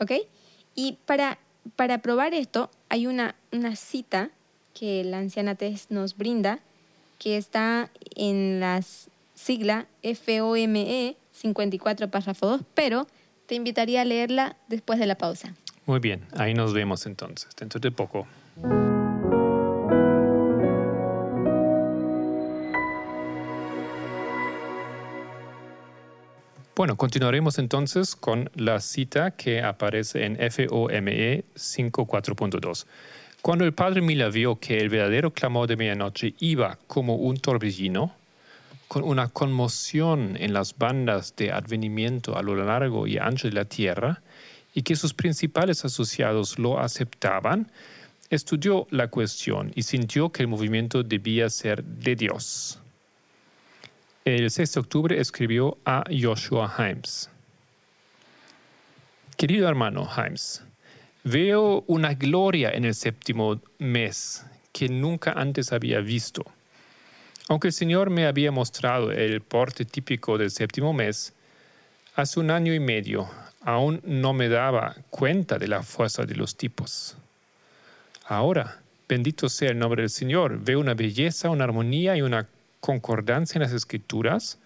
¿Ok? 0.00 0.12
Y 0.74 0.96
para, 1.04 1.38
para 1.76 1.98
probar 1.98 2.32
esto, 2.32 2.70
hay 2.88 3.06
una, 3.06 3.34
una 3.52 3.76
cita 3.76 4.30
que 4.72 5.04
la 5.04 5.18
anciana 5.18 5.54
Tess 5.54 5.90
nos 5.90 6.16
brinda, 6.16 6.60
que 7.18 7.36
está 7.36 7.90
en 8.16 8.60
la 8.60 8.82
sigla 9.34 9.86
FOME 10.02 11.16
54 11.32 12.10
párrafo 12.10 12.46
2, 12.46 12.62
pero 12.74 13.06
te 13.50 13.56
invitaría 13.56 14.02
a 14.02 14.04
leerla 14.04 14.54
después 14.68 15.00
de 15.00 15.06
la 15.06 15.16
pausa. 15.16 15.56
Muy 15.84 15.98
bien, 15.98 16.24
ahí 16.36 16.54
nos 16.54 16.72
vemos 16.72 17.04
entonces, 17.04 17.50
dentro 17.58 17.80
de 17.80 17.90
poco. 17.90 18.24
Bueno, 26.76 26.96
continuaremos 26.96 27.58
entonces 27.58 28.14
con 28.14 28.48
la 28.54 28.78
cita 28.78 29.32
que 29.32 29.62
aparece 29.62 30.26
en 30.26 30.36
FOME 30.36 31.42
54.2. 31.56 32.86
Cuando 33.42 33.64
el 33.64 33.72
padre 33.72 34.00
Mila 34.00 34.28
vio 34.28 34.60
que 34.60 34.78
el 34.78 34.90
verdadero 34.90 35.32
clamor 35.32 35.66
de 35.66 35.76
medianoche 35.76 36.34
iba 36.38 36.78
como 36.86 37.16
un 37.16 37.36
torbellino, 37.36 38.14
con 38.90 39.04
una 39.04 39.28
conmoción 39.28 40.36
en 40.40 40.52
las 40.52 40.76
bandas 40.76 41.36
de 41.36 41.52
advenimiento 41.52 42.36
a 42.36 42.42
lo 42.42 42.56
largo 42.56 43.06
y 43.06 43.18
ancho 43.18 43.46
de 43.46 43.54
la 43.54 43.64
tierra, 43.64 44.20
y 44.74 44.82
que 44.82 44.96
sus 44.96 45.14
principales 45.14 45.84
asociados 45.84 46.58
lo 46.58 46.80
aceptaban, 46.80 47.70
estudió 48.30 48.88
la 48.90 49.06
cuestión 49.06 49.70
y 49.76 49.84
sintió 49.84 50.32
que 50.32 50.42
el 50.42 50.48
movimiento 50.48 51.04
debía 51.04 51.48
ser 51.50 51.84
de 51.84 52.16
Dios. 52.16 52.80
El 54.24 54.50
6 54.50 54.74
de 54.74 54.80
octubre 54.80 55.20
escribió 55.20 55.78
a 55.84 56.02
Joshua 56.10 56.74
Himes. 56.76 57.30
Querido 59.36 59.68
hermano 59.68 60.08
Himes, 60.16 60.64
veo 61.22 61.84
una 61.86 62.14
gloria 62.14 62.72
en 62.72 62.86
el 62.86 62.96
séptimo 62.96 63.60
mes 63.78 64.44
que 64.72 64.88
nunca 64.88 65.30
antes 65.30 65.72
había 65.72 66.00
visto. 66.00 66.44
Aunque 67.50 67.66
el 67.66 67.72
Señor 67.72 68.10
me 68.10 68.26
había 68.26 68.52
mostrado 68.52 69.10
el 69.10 69.40
porte 69.40 69.84
típico 69.84 70.38
del 70.38 70.52
séptimo 70.52 70.92
mes, 70.92 71.32
hace 72.14 72.38
un 72.38 72.48
año 72.48 72.72
y 72.72 72.78
medio 72.78 73.28
aún 73.62 74.00
no 74.04 74.32
me 74.32 74.48
daba 74.48 74.94
cuenta 75.10 75.58
de 75.58 75.66
la 75.66 75.82
fuerza 75.82 76.24
de 76.24 76.36
los 76.36 76.56
tipos. 76.56 77.16
Ahora, 78.24 78.80
bendito 79.08 79.48
sea 79.48 79.70
el 79.70 79.80
nombre 79.80 80.02
del 80.02 80.10
Señor, 80.10 80.60
veo 80.60 80.78
una 80.78 80.94
belleza, 80.94 81.50
una 81.50 81.64
armonía 81.64 82.16
y 82.16 82.22
una 82.22 82.46
concordancia 82.78 83.58
en 83.58 83.62
las 83.62 83.72
escrituras 83.72 84.60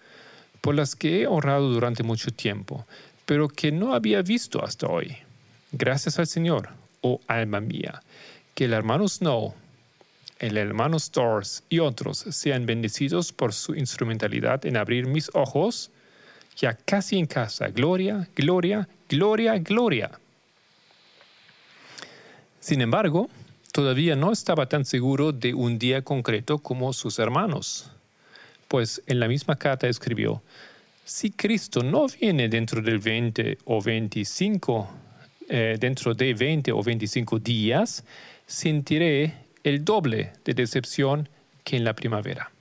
por 0.61 0.75
las 0.75 0.95
que 0.95 1.23
he 1.23 1.27
honrado 1.27 1.67
durante 1.71 2.03
mucho 2.03 2.29
tiempo, 2.29 2.85
pero 3.25 3.47
que 3.47 3.71
no 3.71 3.95
había 3.95 4.21
visto 4.21 4.63
hasta 4.63 4.85
hoy. 4.85 5.17
Gracias 5.71 6.19
al 6.19 6.27
Señor, 6.27 6.69
oh 7.01 7.19
alma 7.25 7.61
mía, 7.61 8.03
que 8.53 8.65
el 8.65 8.73
hermano 8.73 9.07
Snow 9.07 9.55
el 10.45 10.57
hermano 10.57 10.99
Stores 10.99 11.63
y 11.69 11.79
otros 11.79 12.19
sean 12.29 12.65
bendecidos 12.65 13.31
por 13.31 13.53
su 13.53 13.75
instrumentalidad 13.75 14.65
en 14.65 14.77
abrir 14.77 15.07
mis 15.07 15.29
ojos, 15.33 15.91
ya 16.57 16.73
casi 16.73 17.17
en 17.17 17.25
casa. 17.25 17.67
Gloria, 17.69 18.27
gloria, 18.35 18.87
gloria, 19.09 19.57
gloria. 19.59 20.11
Sin 22.59 22.81
embargo, 22.81 23.29
todavía 23.71 24.15
no 24.15 24.31
estaba 24.31 24.67
tan 24.67 24.85
seguro 24.85 25.31
de 25.31 25.53
un 25.53 25.77
día 25.77 26.01
concreto 26.01 26.59
como 26.59 26.93
sus 26.93 27.19
hermanos, 27.19 27.91
pues 28.67 29.01
en 29.05 29.19
la 29.19 29.27
misma 29.27 29.55
carta 29.55 29.87
escribió, 29.87 30.41
si 31.03 31.29
Cristo 31.29 31.83
no 31.83 32.07
viene 32.07 32.49
dentro 32.49 32.81
del 32.81 32.97
20 32.97 33.59
o 33.65 33.81
25, 33.81 34.89
eh, 35.49 35.77
dentro 35.79 36.15
de 36.15 36.33
20 36.33 36.71
o 36.71 36.81
25 36.81 37.37
días, 37.37 38.03
sentiré 38.47 39.44
el 39.65 39.83
doble 39.83 40.31
de 40.45 40.53
decepción 40.53 41.27
que 41.63 41.75
en 41.75 41.83
la 41.83 41.95
primavera. 41.95 42.51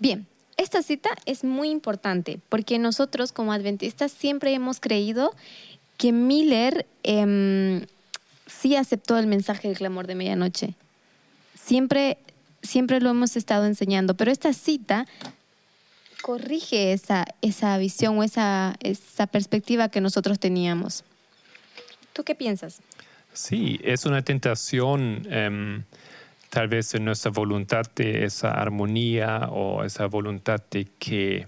Bien, 0.00 0.26
esta 0.56 0.82
cita 0.82 1.10
es 1.26 1.44
muy 1.44 1.70
importante 1.70 2.40
porque 2.48 2.78
nosotros 2.78 3.32
como 3.32 3.52
adventistas 3.52 4.10
siempre 4.10 4.52
hemos 4.52 4.80
creído 4.80 5.34
que 5.96 6.12
Miller 6.12 6.86
em, 7.04 7.86
sí 8.46 8.74
aceptó 8.74 9.16
el 9.16 9.28
mensaje 9.28 9.68
del 9.68 9.76
clamor 9.76 10.08
de 10.08 10.16
medianoche. 10.16 10.74
Siempre, 11.54 12.18
siempre 12.62 13.00
lo 13.00 13.10
hemos 13.10 13.36
estado 13.36 13.66
enseñando, 13.66 14.14
pero 14.14 14.32
esta 14.32 14.52
cita 14.52 15.06
corrige 16.20 16.92
esa, 16.92 17.26
esa 17.42 17.78
visión 17.78 18.18
o 18.18 18.24
esa, 18.24 18.74
esa 18.80 19.28
perspectiva 19.28 19.88
que 19.88 20.00
nosotros 20.00 20.40
teníamos. 20.40 21.04
¿Tú 22.12 22.24
qué 22.24 22.34
piensas? 22.34 22.80
Sí, 23.38 23.78
es 23.84 24.04
una 24.04 24.22
tentación 24.22 25.22
em, 25.30 25.84
tal 26.50 26.66
vez 26.66 26.92
en 26.96 27.04
nuestra 27.04 27.30
voluntad 27.30 27.84
de 27.94 28.24
esa 28.24 28.50
armonía 28.50 29.48
o 29.52 29.84
esa 29.84 30.06
voluntad 30.06 30.60
de 30.72 30.88
que 30.98 31.46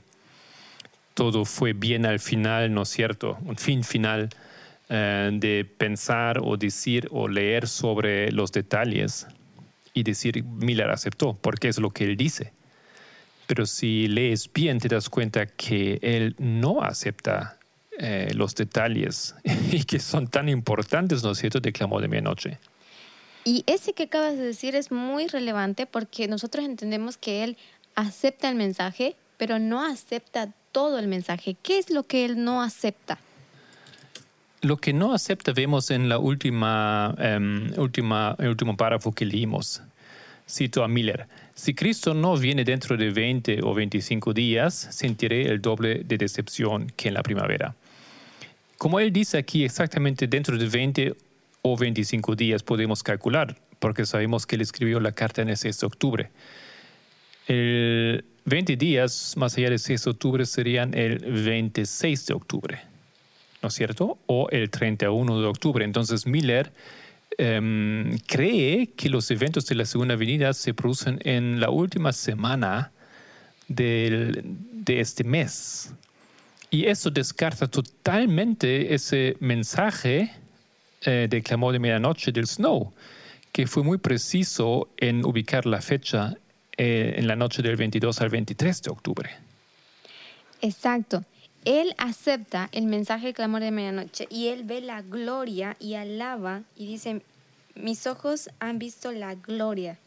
todo 1.14 1.44
fue 1.44 1.72
bien 1.72 2.06
al 2.06 2.20
final, 2.20 2.72
¿no 2.72 2.82
es 2.82 2.90
cierto? 2.90 3.38
Un 3.44 3.56
fin 3.56 3.82
final 3.82 4.30
eh, 4.88 5.30
de 5.32 5.64
pensar 5.64 6.38
o 6.40 6.56
decir 6.56 7.08
o 7.10 7.26
leer 7.26 7.66
sobre 7.66 8.30
los 8.30 8.52
detalles 8.52 9.26
y 9.92 10.04
decir, 10.04 10.44
Miller 10.44 10.90
aceptó, 10.90 11.36
porque 11.42 11.66
es 11.66 11.80
lo 11.80 11.90
que 11.90 12.04
él 12.04 12.16
dice. 12.16 12.52
Pero 13.48 13.66
si 13.66 14.06
lees 14.06 14.48
bien, 14.52 14.78
te 14.78 14.86
das 14.86 15.10
cuenta 15.10 15.44
que 15.44 15.98
él 16.02 16.36
no 16.38 16.82
acepta 16.82 17.59
eh, 17.98 18.30
los 18.34 18.54
detalles 18.54 19.34
y 19.72 19.84
que 19.84 19.98
son 19.98 20.28
tan 20.28 20.48
importantes, 20.48 21.22
¿no 21.22 21.32
es 21.32 21.38
cierto?, 21.38 21.60
de 21.60 21.72
Clamor 21.72 22.02
de 22.02 22.08
Medianoche. 22.08 22.58
Y 23.44 23.64
ese 23.66 23.94
que 23.94 24.04
acabas 24.04 24.36
de 24.36 24.44
decir 24.44 24.74
es 24.74 24.92
muy 24.92 25.26
relevante 25.26 25.86
porque 25.86 26.28
nosotros 26.28 26.64
entendemos 26.64 27.16
que 27.16 27.42
él 27.42 27.56
acepta 27.94 28.48
el 28.48 28.54
mensaje, 28.54 29.16
pero 29.38 29.58
no 29.58 29.84
acepta 29.84 30.52
todo 30.72 30.98
el 30.98 31.08
mensaje. 31.08 31.56
¿Qué 31.62 31.78
es 31.78 31.90
lo 31.90 32.04
que 32.04 32.24
él 32.24 32.44
no 32.44 32.62
acepta? 32.62 33.18
Lo 34.60 34.76
que 34.76 34.92
no 34.92 35.14
acepta 35.14 35.52
vemos 35.52 35.90
en 35.90 36.08
la 36.08 36.18
última, 36.18 37.14
em, 37.18 37.72
última, 37.78 38.36
el 38.38 38.48
último 38.48 38.76
párrafo 38.76 39.12
que 39.12 39.24
leímos. 39.24 39.82
Cito 40.46 40.84
a 40.84 40.88
Miller. 40.88 41.26
Si 41.60 41.74
Cristo 41.74 42.14
no 42.14 42.38
viene 42.38 42.64
dentro 42.64 42.96
de 42.96 43.10
20 43.10 43.60
o 43.62 43.74
25 43.74 44.32
días, 44.32 44.74
sentiré 44.92 45.42
el 45.42 45.60
doble 45.60 46.04
de 46.04 46.16
decepción 46.16 46.90
que 46.96 47.08
en 47.08 47.14
la 47.14 47.22
primavera. 47.22 47.74
Como 48.78 48.98
él 48.98 49.12
dice 49.12 49.36
aquí, 49.36 49.62
exactamente 49.62 50.26
dentro 50.26 50.56
de 50.56 50.66
20 50.66 51.14
o 51.60 51.76
25 51.76 52.34
días 52.34 52.62
podemos 52.62 53.02
calcular, 53.02 53.58
porque 53.78 54.06
sabemos 54.06 54.46
que 54.46 54.56
él 54.56 54.62
escribió 54.62 55.00
la 55.00 55.12
carta 55.12 55.42
en 55.42 55.50
el 55.50 55.58
6 55.58 55.80
de 55.80 55.86
octubre. 55.86 56.30
El 57.46 58.24
20 58.46 58.76
días 58.76 59.34
más 59.36 59.58
allá 59.58 59.68
del 59.68 59.80
6 59.80 60.04
de 60.04 60.10
octubre 60.12 60.46
serían 60.46 60.94
el 60.94 61.18
26 61.18 62.24
de 62.24 62.32
octubre, 62.32 62.80
¿no 63.60 63.68
es 63.68 63.74
cierto? 63.74 64.16
O 64.24 64.48
el 64.48 64.70
31 64.70 65.42
de 65.42 65.46
octubre. 65.46 65.84
Entonces 65.84 66.26
Miller 66.26 66.72
em, 67.40 68.18
cree 68.26 68.88
que 68.96 69.08
los 69.08 69.30
eventos 69.30 69.66
de 69.66 69.74
la 69.74 69.84
Segunda 69.84 70.16
Venida 70.16 70.52
se 70.52 70.74
producen 70.74 71.18
en 71.24 71.60
la 71.60 71.70
última 71.70 72.12
semana 72.12 72.92
de 73.68 74.42
este 74.86 75.24
mes, 75.24 75.94
y 76.70 76.86
eso 76.86 77.10
descarta 77.10 77.66
totalmente 77.66 78.94
ese 78.94 79.36
mensaje 79.40 80.30
eh, 81.04 81.26
de 81.28 81.42
clamor 81.42 81.72
de 81.72 81.80
medianoche 81.80 82.30
del 82.30 82.46
Snow, 82.46 82.92
que 83.52 83.66
fue 83.66 83.82
muy 83.82 83.98
preciso 83.98 84.88
en 84.96 85.24
ubicar 85.24 85.66
la 85.66 85.82
fecha 85.82 86.36
eh, 86.76 87.14
en 87.16 87.26
la 87.26 87.34
noche 87.34 87.62
del 87.62 87.76
22 87.76 88.20
al 88.20 88.28
23 88.28 88.82
de 88.82 88.90
octubre. 88.90 89.30
Exacto. 90.62 91.24
Él 91.64 91.94
acepta 91.98 92.68
el 92.72 92.86
mensaje 92.86 93.26
de 93.26 93.34
clamor 93.34 93.60
de 93.60 93.70
medianoche 93.72 94.26
y 94.30 94.48
él 94.48 94.62
ve 94.64 94.80
la 94.80 95.02
gloria 95.02 95.76
y 95.80 95.94
alaba 95.94 96.62
y 96.76 96.86
dice, 96.86 97.22
mis 97.80 98.06
ojos 98.06 98.50
han 98.58 98.78
visto 98.78 99.12
la 99.12 99.34
gloria, 99.34 99.98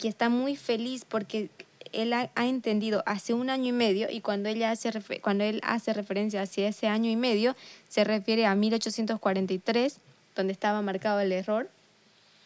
que 0.00 0.08
está 0.08 0.28
muy 0.28 0.56
feliz 0.56 1.04
porque 1.04 1.50
él 1.92 2.12
ha, 2.12 2.30
entendido 2.36 3.02
hace 3.06 3.34
un 3.34 3.50
año 3.50 3.68
y 3.68 3.72
medio 3.72 4.10
y 4.10 4.20
cuando, 4.20 4.48
ella 4.48 4.70
hace, 4.70 4.90
cuando 5.20 5.44
él 5.44 5.60
hace 5.62 5.92
referencia 5.92 6.42
hacia 6.42 6.68
ese 6.68 6.88
año 6.88 7.10
y 7.10 7.16
medio, 7.16 7.54
se 7.88 8.04
refiere 8.04 8.46
a 8.46 8.54
1843, 8.54 9.98
donde 10.34 10.52
estaba 10.52 10.80
marcado 10.82 11.20
el 11.20 11.32
error 11.32 11.70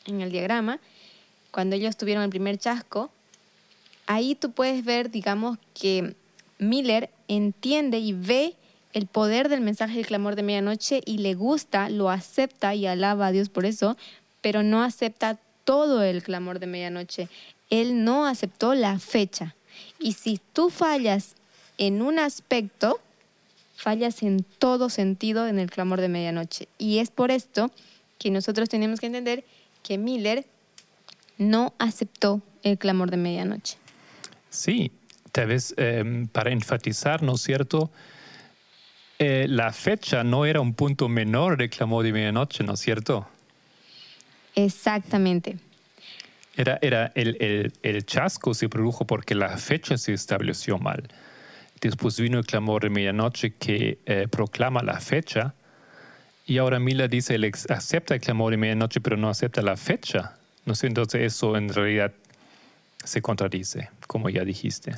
en 0.07 0.21
el 0.21 0.31
diagrama, 0.31 0.81
cuando 1.51 1.77
ellos 1.77 1.97
tuvieron 1.97 2.25
el 2.25 2.31
primer 2.31 2.59
chasco. 2.59 3.11
Ahí 4.07 4.35
tú 4.35 4.53
puedes 4.53 4.85
ver, 4.85 5.11
digamos, 5.11 5.59
que 5.75 6.15
Miller 6.59 7.11
entiende 7.29 7.99
y 7.99 8.13
ve 8.13 8.55
el 8.93 9.07
poder 9.07 9.49
del 9.49 9.61
mensaje 9.61 9.97
del 9.97 10.07
clamor 10.07 10.37
de 10.37 10.43
medianoche 10.43 11.03
y 11.05 11.19
le 11.19 11.35
gusta, 11.35 11.91
lo 11.91 12.09
acepta 12.09 12.75
y 12.75 12.87
alaba 12.87 13.27
a 13.27 13.33
Dios 13.33 13.49
por 13.49 13.67
eso, 13.67 13.97
pero 14.47 14.63
no 14.63 14.85
acepta 14.85 15.41
todo 15.65 16.05
el 16.05 16.23
clamor 16.23 16.61
de 16.61 16.69
medianoche. 16.69 17.29
Él 17.69 18.05
no 18.05 18.27
aceptó 18.27 18.77
la 18.77 19.01
fecha. 19.01 19.57
Y 19.99 20.13
si 20.13 20.41
tú 20.53 20.71
fallas 20.71 21.35
en 21.79 22.01
un 22.01 22.21
aspecto, 22.21 23.01
fallas 23.75 24.23
en 24.23 24.45
todo 24.45 24.89
sentido 24.89 25.49
en 25.49 25.59
el 25.59 25.69
clamor 25.69 26.01
de 26.01 26.07
medianoche. 26.07 26.69
Y 26.79 26.99
es 26.99 27.11
por 27.11 27.33
esto 27.33 27.73
que 28.21 28.31
nosotros 28.31 28.69
tenemos 28.69 29.01
que 29.01 29.07
entender 29.07 29.43
que 29.83 29.99
Miller 29.99 30.45
no 31.39 31.75
aceptó 31.81 32.41
el 32.63 32.79
clamor 32.79 33.11
de 33.11 33.17
medianoche. 33.17 33.79
Sí, 34.49 34.93
tal 35.33 35.49
vez 35.49 35.75
em, 35.77 36.29
para 36.29 36.53
enfatizar, 36.53 37.21
¿no 37.21 37.35
es 37.35 37.41
cierto? 37.41 37.91
Eh, 39.19 39.47
la 39.49 39.73
fecha 39.73 40.23
no 40.23 40.47
era 40.47 40.61
un 40.61 40.75
punto 40.75 41.09
menor 41.09 41.57
del 41.57 41.69
clamor 41.69 42.05
de 42.05 42.13
medianoche, 42.13 42.63
¿no 42.63 42.75
es 42.75 42.79
cierto? 42.81 43.27
Exactamente. 44.57 45.59
Era, 46.57 46.79
era 46.81 47.13
el, 47.15 47.73
el, 47.83 48.07
chasco 48.07 48.55
se 48.55 48.69
produjo 48.69 49.07
porque 49.07 49.35
la 49.35 49.59
fecha 49.59 49.99
se 49.99 50.15
estableció 50.15 50.79
mal. 50.79 51.07
Después 51.81 52.19
vino 52.19 52.39
el 52.39 52.47
clamor 52.47 52.83
de 52.83 52.91
medianoche 52.91 53.53
que 53.53 53.99
eh, 54.07 54.27
proclama 54.29 54.83
la 54.83 54.99
fecha. 54.99 55.55
Y 56.47 56.57
ahora 56.57 56.79
Mila 56.79 57.09
dice, 57.09 57.35
él 57.35 57.53
acepta 57.69 58.15
el 58.15 58.21
clamor 58.21 58.53
de 58.53 58.57
medianoche, 58.57 59.01
pero 59.03 59.19
no 59.19 59.29
acepta 59.29 59.61
la 59.61 59.77
fecha. 59.77 60.35
No 60.65 60.75
sé, 60.75 60.87
entonces 60.87 61.21
eso 61.23 61.57
en 61.57 61.69
realidad 61.69 62.13
se 63.05 63.21
contradice, 63.21 63.91
como 64.07 64.31
ya 64.31 64.45
dijiste. 64.45 64.95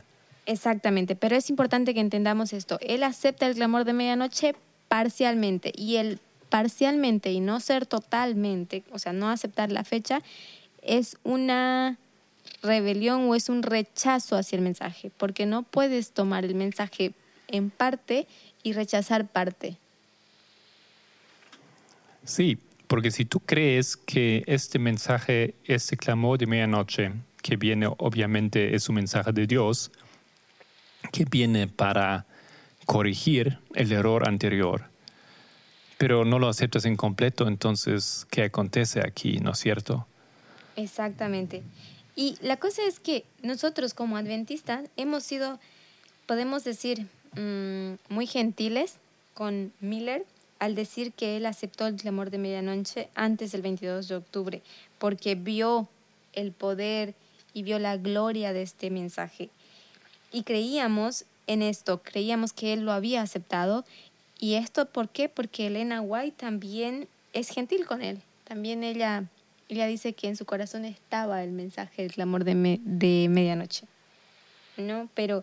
Exactamente, 0.46 1.16
pero 1.16 1.34
es 1.36 1.50
importante 1.50 1.92
que 1.92 2.00
entendamos 2.00 2.52
esto. 2.52 2.78
Él 2.80 3.02
acepta 3.02 3.46
el 3.46 3.54
clamor 3.54 3.84
de 3.84 3.92
medianoche 3.92 4.54
parcialmente 4.88 5.72
y 5.74 5.96
el 5.96 6.20
parcialmente 6.48 7.32
y 7.32 7.40
no 7.40 7.60
ser 7.60 7.86
totalmente, 7.86 8.84
o 8.92 8.98
sea, 8.98 9.12
no 9.12 9.28
aceptar 9.30 9.70
la 9.70 9.84
fecha, 9.84 10.20
es 10.82 11.18
una 11.24 11.98
rebelión 12.62 13.28
o 13.28 13.34
es 13.34 13.48
un 13.48 13.62
rechazo 13.62 14.36
hacia 14.36 14.56
el 14.56 14.62
mensaje, 14.62 15.10
porque 15.16 15.46
no 15.46 15.62
puedes 15.62 16.12
tomar 16.12 16.44
el 16.44 16.54
mensaje 16.54 17.12
en 17.48 17.70
parte 17.70 18.26
y 18.62 18.72
rechazar 18.72 19.26
parte. 19.26 19.76
Sí, 22.24 22.58
Porque 22.86 23.10
si 23.10 23.26
tú 23.26 23.40
crees 23.40 23.98
que 23.98 24.44
este 24.46 24.78
mensaje, 24.78 25.54
este 25.64 25.98
clamor 25.98 26.38
de 26.38 26.46
medianoche, 26.46 27.12
que 27.42 27.56
viene 27.56 27.86
obviamente 27.86 28.74
es 28.74 28.88
un 28.88 28.94
mensaje 28.94 29.30
de 29.32 29.46
Dios, 29.46 29.90
que 31.12 31.26
viene 31.26 31.68
para 31.68 32.24
corregir 32.86 33.58
el 33.74 33.92
error 33.92 34.26
anterior, 34.26 34.90
pero 35.98 36.24
no 36.24 36.38
lo 36.38 36.48
aceptas 36.48 36.84
en 36.84 36.96
completo, 36.96 37.46
entonces, 37.48 38.26
¿qué 38.30 38.44
acontece 38.44 39.00
aquí, 39.00 39.38
no 39.38 39.52
es 39.52 39.58
cierto? 39.58 40.06
Exactamente. 40.76 41.62
Y 42.14 42.36
la 42.40 42.56
cosa 42.56 42.82
es 42.86 43.00
que 43.00 43.24
nosotros 43.42 43.94
como 43.94 44.16
adventistas 44.16 44.88
hemos 44.96 45.24
sido, 45.24 45.58
podemos 46.26 46.64
decir, 46.64 47.06
mm, 47.36 47.94
muy 48.08 48.26
gentiles 48.26 48.96
con 49.34 49.72
Miller 49.80 50.24
al 50.58 50.74
decir 50.74 51.12
que 51.12 51.36
él 51.36 51.46
aceptó 51.46 51.86
el 51.86 51.96
clamor 51.96 52.30
de 52.30 52.38
medianoche 52.38 53.08
antes 53.14 53.52
del 53.52 53.62
22 53.62 54.08
de 54.08 54.16
octubre, 54.16 54.62
porque 54.98 55.34
vio 55.34 55.88
el 56.32 56.52
poder 56.52 57.14
y 57.54 57.62
vio 57.62 57.78
la 57.78 57.96
gloria 57.96 58.52
de 58.52 58.62
este 58.62 58.90
mensaje. 58.90 59.50
Y 60.32 60.42
creíamos 60.42 61.24
en 61.46 61.62
esto, 61.62 62.02
creíamos 62.02 62.52
que 62.52 62.72
él 62.72 62.80
lo 62.80 62.92
había 62.92 63.22
aceptado. 63.22 63.84
¿Y 64.38 64.54
esto 64.54 64.86
por 64.86 65.08
qué? 65.08 65.28
Porque 65.28 65.66
Elena 65.66 66.00
White 66.00 66.36
también 66.38 67.08
es 67.32 67.50
gentil 67.50 67.86
con 67.86 68.02
él. 68.02 68.22
También 68.44 68.84
ella, 68.84 69.24
ella 69.68 69.86
dice 69.86 70.12
que 70.12 70.28
en 70.28 70.36
su 70.36 70.44
corazón 70.44 70.84
estaba 70.84 71.42
el 71.42 71.50
mensaje 71.50 72.02
del 72.02 72.12
clamor 72.12 72.44
de, 72.44 72.80
de 72.82 73.28
medianoche. 73.28 73.86
¿No? 74.76 75.08
Pero 75.14 75.42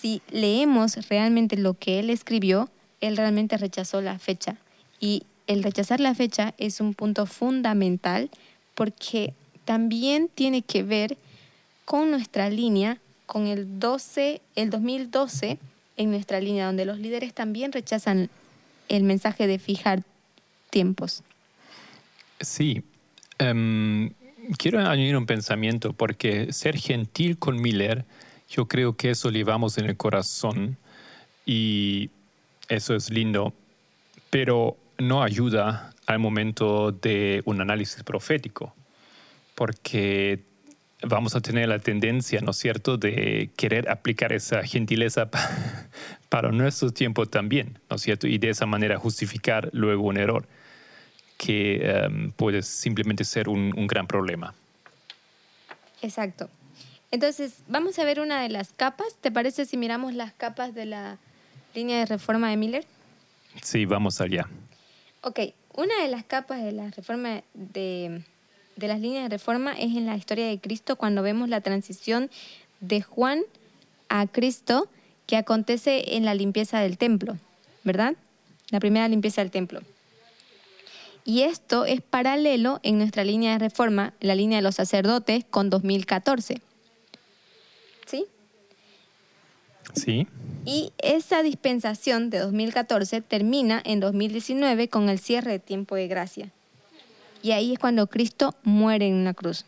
si 0.00 0.20
leemos 0.30 1.08
realmente 1.08 1.56
lo 1.56 1.74
que 1.74 1.98
él 1.98 2.10
escribió, 2.10 2.68
él 3.00 3.16
realmente 3.16 3.56
rechazó 3.56 4.02
la 4.02 4.18
fecha. 4.18 4.56
Y 5.00 5.22
el 5.46 5.62
rechazar 5.62 6.00
la 6.00 6.14
fecha 6.14 6.54
es 6.58 6.80
un 6.80 6.94
punto 6.94 7.24
fundamental 7.26 8.30
porque 8.74 9.32
también 9.64 10.28
tiene 10.28 10.62
que 10.62 10.82
ver 10.82 11.16
con 11.84 12.10
nuestra 12.10 12.50
línea, 12.50 12.98
con 13.24 13.46
el 13.46 13.78
12, 13.80 14.40
el 14.54 14.70
2012 14.70 15.58
en 15.96 16.10
nuestra 16.10 16.40
línea, 16.40 16.66
donde 16.66 16.84
los 16.84 16.98
líderes 16.98 17.34
también 17.34 17.72
rechazan 17.72 18.28
el 18.88 19.02
mensaje 19.02 19.46
de 19.46 19.58
fijar 19.58 20.02
tiempos. 20.70 21.22
Sí. 22.40 22.82
Em, 23.38 24.10
quiero 24.58 24.80
añadir 24.80 25.16
un 25.16 25.26
pensamiento, 25.26 25.92
porque 25.92 26.52
ser 26.52 26.76
gentil 26.76 27.38
con 27.38 27.60
Miller, 27.60 28.04
yo 28.48 28.66
creo 28.66 28.96
que 28.96 29.10
eso 29.10 29.30
llevamos 29.30 29.78
en 29.78 29.86
el 29.86 29.96
corazón 29.96 30.76
y 31.44 32.10
eso 32.68 32.94
es 32.94 33.10
lindo, 33.10 33.52
pero 34.30 34.76
no 34.98 35.22
ayuda 35.22 35.94
al 36.06 36.18
momento 36.18 36.92
de 36.92 37.42
un 37.44 37.60
análisis 37.60 38.02
profético, 38.02 38.74
porque 39.54 40.40
vamos 41.08 41.34
a 41.34 41.40
tener 41.40 41.68
la 41.68 41.78
tendencia, 41.78 42.40
¿no 42.40 42.50
es 42.50 42.56
cierto?, 42.56 42.96
de 42.96 43.50
querer 43.56 43.88
aplicar 43.88 44.32
esa 44.32 44.62
gentileza 44.62 45.28
para 46.28 46.50
nuestro 46.52 46.90
tiempo 46.90 47.26
también, 47.26 47.78
¿no 47.88 47.96
es 47.96 48.02
cierto?, 48.02 48.26
y 48.26 48.38
de 48.38 48.50
esa 48.50 48.66
manera 48.66 48.98
justificar 48.98 49.70
luego 49.72 50.04
un 50.04 50.16
error 50.16 50.46
que 51.36 51.80
em, 51.82 52.32
puede 52.32 52.62
simplemente 52.62 53.24
ser 53.24 53.48
un, 53.48 53.72
un 53.76 53.86
gran 53.86 54.06
problema. 54.06 54.54
Exacto. 56.02 56.48
Entonces, 57.10 57.62
vamos 57.68 57.98
a 57.98 58.04
ver 58.04 58.20
una 58.20 58.42
de 58.42 58.48
las 58.48 58.72
capas. 58.72 59.14
¿Te 59.20 59.30
parece 59.30 59.64
si 59.64 59.76
miramos 59.76 60.14
las 60.14 60.32
capas 60.32 60.74
de 60.74 60.86
la 60.86 61.18
línea 61.74 61.98
de 61.98 62.06
reforma 62.06 62.50
de 62.50 62.56
Miller? 62.56 62.84
Sí, 63.62 63.84
vamos 63.84 64.20
allá. 64.20 64.48
Ok, 65.22 65.40
una 65.74 66.02
de 66.02 66.08
las 66.08 66.24
capas 66.24 66.62
de 66.62 66.72
la 66.72 66.90
reforma 66.90 67.42
de, 67.54 68.22
de 68.76 68.88
las 68.88 69.00
líneas 69.00 69.24
de 69.24 69.30
reforma 69.30 69.72
es 69.72 69.96
en 69.96 70.06
la 70.06 70.16
historia 70.16 70.46
de 70.46 70.60
Cristo 70.60 70.96
cuando 70.96 71.22
vemos 71.22 71.48
la 71.48 71.60
transición 71.60 72.30
de 72.80 73.02
Juan 73.02 73.42
a 74.08 74.26
Cristo 74.26 74.88
que 75.26 75.36
acontece 75.36 76.16
en 76.16 76.24
la 76.24 76.34
limpieza 76.34 76.80
del 76.80 76.98
templo, 76.98 77.36
¿verdad? 77.84 78.14
La 78.70 78.80
primera 78.80 79.08
limpieza 79.08 79.40
del 79.40 79.50
templo. 79.50 79.80
Y 81.24 81.42
esto 81.42 81.84
es 81.86 82.00
paralelo 82.02 82.78
en 82.84 82.98
nuestra 82.98 83.24
línea 83.24 83.52
de 83.52 83.58
reforma, 83.58 84.14
la 84.20 84.36
línea 84.36 84.58
de 84.58 84.62
los 84.62 84.76
sacerdotes, 84.76 85.44
con 85.50 85.70
2014. 85.70 86.60
¿Sí? 88.06 88.26
Sí. 89.92 90.28
Y 90.64 90.92
esa 90.98 91.42
dispensación 91.42 92.30
de 92.30 92.38
2014 92.38 93.22
termina 93.22 93.82
en 93.84 93.98
2019 93.98 94.88
con 94.88 95.08
el 95.08 95.18
cierre 95.18 95.50
de 95.50 95.58
tiempo 95.58 95.96
de 95.96 96.06
gracia. 96.06 96.52
Y 97.42 97.52
ahí 97.52 97.74
es 97.74 97.78
cuando 97.78 98.06
Cristo 98.06 98.54
muere 98.62 99.06
en 99.06 99.14
una 99.14 99.34
cruz. 99.34 99.64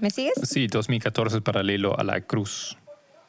¿Me 0.00 0.10
sigues? 0.10 0.34
Sí, 0.42 0.66
2014 0.66 1.36
es 1.36 1.42
paralelo 1.42 1.98
a 1.98 2.04
la 2.04 2.20
cruz. 2.20 2.76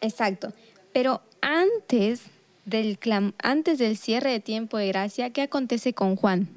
Exacto. 0.02 0.54
Pero 0.94 1.22
antes 1.42 2.24
del, 2.66 2.98
antes 3.42 3.80
del 3.80 3.98
cierre 3.98 4.32
de 4.32 4.40
tiempo 4.40 4.78
de 4.78 4.88
gracia, 4.88 5.30
¿qué 5.32 5.44
acontece 5.44 5.94
con 5.94 6.16
Juan? 6.16 6.50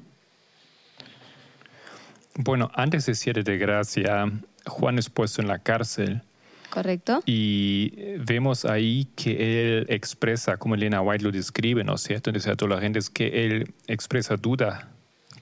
Bueno, 2.35 2.69
antes 2.73 3.05
del 3.05 3.15
cierre 3.15 3.43
de 3.43 3.57
gracia, 3.57 4.31
Juan 4.65 4.99
es 4.99 5.09
puesto 5.09 5.41
en 5.41 5.47
la 5.47 5.59
cárcel 5.59 6.21
Correcto. 6.69 7.23
Y 7.25 7.91
vemos 8.19 8.65
ahí 8.65 9.07
que 9.15 9.77
él 9.77 9.85
expresa, 9.89 10.57
como 10.57 10.75
Elena 10.75 11.01
White 11.01 11.23
lo 11.23 11.31
describe, 11.31 11.83
¿no 11.83 11.95
es 11.95 12.01
cierto? 12.01 12.29
Entonces 12.29 12.51
a 12.51 12.55
toda 12.55 12.75
la 12.75 12.81
gente 12.81 12.99
es 12.99 13.09
que 13.09 13.45
él 13.45 13.73
expresa 13.87 14.35
duda 14.35 14.89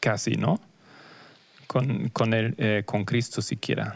casi, 0.06 0.36
¿no? 0.36 0.60
Con, 1.66 2.10
con, 2.10 2.36
él, 2.36 2.54
eh, 2.60 2.84
con 2.86 3.06
Cristo 3.06 3.42
siquiera. 3.42 3.96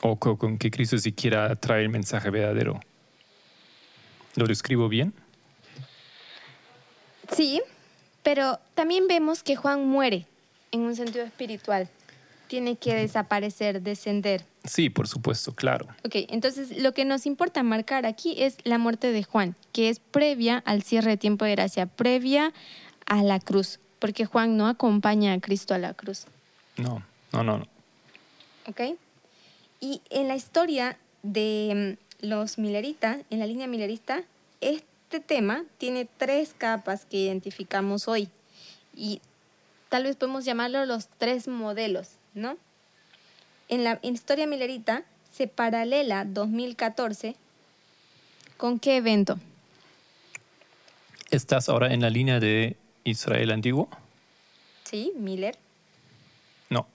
O 0.00 0.14
con, 0.14 0.36
con, 0.36 0.58
que 0.58 0.70
Cristo 0.70 0.96
siquiera 0.96 1.56
trae 1.56 1.82
el 1.82 1.88
mensaje 1.88 2.30
verdadero. 2.30 2.78
¿Lo 4.36 4.46
describo 4.46 4.88
bien? 4.88 5.12
Sí, 7.32 7.60
pero 8.22 8.60
también 8.74 9.08
vemos 9.08 9.42
que 9.42 9.56
Juan 9.56 9.88
muere 9.88 10.28
en 10.70 10.82
un 10.82 10.94
sentido 10.94 11.24
espiritual 11.24 11.88
tiene 12.46 12.76
que 12.76 12.94
desaparecer, 12.94 13.80
descender. 13.80 14.44
Sí, 14.64 14.90
por 14.90 15.08
supuesto, 15.08 15.54
claro. 15.54 15.86
Ok, 16.04 16.16
entonces 16.28 16.82
lo 16.82 16.92
que 16.92 17.06
nos 17.06 17.24
importa 17.24 17.62
marcar 17.62 18.04
aquí 18.04 18.34
es 18.36 18.58
la 18.64 18.76
muerte 18.76 19.10
de 19.10 19.24
Juan, 19.24 19.56
que 19.72 19.88
es 19.88 20.00
previa 20.00 20.62
al 20.66 20.82
cierre 20.82 21.12
de 21.12 21.16
tiempo 21.16 21.46
de 21.46 21.52
gracia, 21.52 21.86
previa 21.86 22.52
a 23.06 23.22
la 23.22 23.40
cruz, 23.40 23.80
porque 24.02 24.26
Juan 24.26 24.56
no 24.56 24.66
acompaña 24.66 25.32
a 25.32 25.40
Cristo 25.40 25.74
a 25.74 25.78
la 25.78 25.94
cruz. 25.94 26.24
No, 26.76 27.04
no, 27.32 27.44
no. 27.44 27.58
no. 27.58 27.64
Ok. 28.66 28.98
Y 29.78 30.02
en 30.10 30.26
la 30.26 30.34
historia 30.34 30.98
de 31.22 31.96
mm, 32.20 32.26
los 32.26 32.58
mileritas, 32.58 33.18
en 33.30 33.38
la 33.38 33.46
línea 33.46 33.68
milerista, 33.68 34.24
este 34.60 35.20
tema 35.20 35.62
tiene 35.78 36.08
tres 36.16 36.52
capas 36.58 37.04
que 37.04 37.18
identificamos 37.18 38.08
hoy. 38.08 38.28
Y 38.96 39.20
tal 39.88 40.02
vez 40.02 40.16
podemos 40.16 40.44
llamarlo 40.44 40.84
los 40.84 41.06
tres 41.06 41.46
modelos 41.46 42.16
¿no? 42.34 42.56
En 43.68 43.84
la 43.84 44.00
historia 44.02 44.48
milerita 44.48 45.04
se 45.30 45.46
paralela 45.46 46.24
2014 46.24 47.36
con 48.56 48.80
qué 48.80 48.96
evento? 48.96 49.38
¿Estás 51.30 51.68
ahora 51.68 51.94
en 51.94 52.00
la 52.00 52.10
línea 52.10 52.40
de 52.40 52.76
Israel 53.04 53.50
antiguo? 53.50 53.88
Sí, 54.84 55.12
Miller. 55.16 55.56
No. 56.70 56.86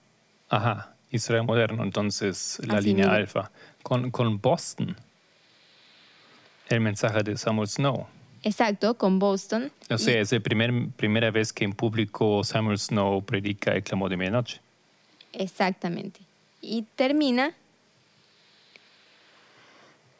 Ajá, 0.50 0.96
Israel 1.12 1.44
moderno, 1.44 1.84
entonces 1.84 2.60
la 2.66 2.80
línea 2.80 3.14
alfa. 3.14 3.52
Con, 3.84 4.12
con 4.12 4.40
Boston. 4.40 4.96
El 6.70 6.82
mensaje 6.82 7.24
de 7.24 7.38
Samuel 7.38 7.68
Snow. 7.68 8.08
Exacto, 8.44 8.94
con 8.96 9.20
Boston. 9.20 9.72
O 9.90 9.98
sea, 9.98 10.20
es 10.22 10.32
la 10.32 10.40
primer, 10.40 10.90
primera 10.96 11.32
vez 11.32 11.52
que 11.52 11.66
en 11.66 11.74
público 11.74 12.44
Samuel 12.44 12.78
Snow 12.78 13.24
predica 13.24 13.74
el 13.74 13.84
clamor 13.84 14.10
de 14.10 14.18
medianoche. 14.18 14.62
Exactamente. 15.34 16.20
Y 16.62 16.84
termina 16.96 17.54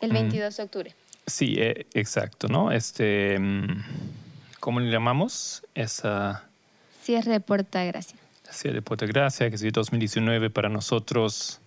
el 0.02 0.12
22 0.12 0.58
de 0.58 0.64
octubre. 0.64 0.96
Sí, 1.26 1.56
eh, 1.58 1.86
exacto, 1.94 2.48
¿no? 2.48 2.72
Este, 2.72 3.38
mm, 3.38 3.84
¿cómo 4.60 4.80
le 4.80 4.92
llamamos? 4.92 5.64
Esa... 5.76 6.44
Cierre 7.02 7.32
de 7.32 7.40
Puerta 7.40 7.80
de 7.80 7.88
Gracia. 7.88 8.18
Cierre 8.50 8.76
de 8.76 8.82
Puerta 8.82 9.06
de 9.06 9.12
Gracia, 9.12 9.50
que 9.50 9.56
es 9.56 9.74
2019 9.74 10.50
para 10.50 10.70
nosotros, 10.70 11.60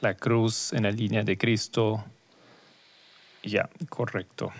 la 0.00 0.14
cruz 0.14 0.72
en 0.72 0.84
la 0.84 0.90
línea 0.90 1.22
de 1.24 1.36
Cristo. 1.36 2.04
Ya, 3.42 3.68
correcto. 3.88 4.52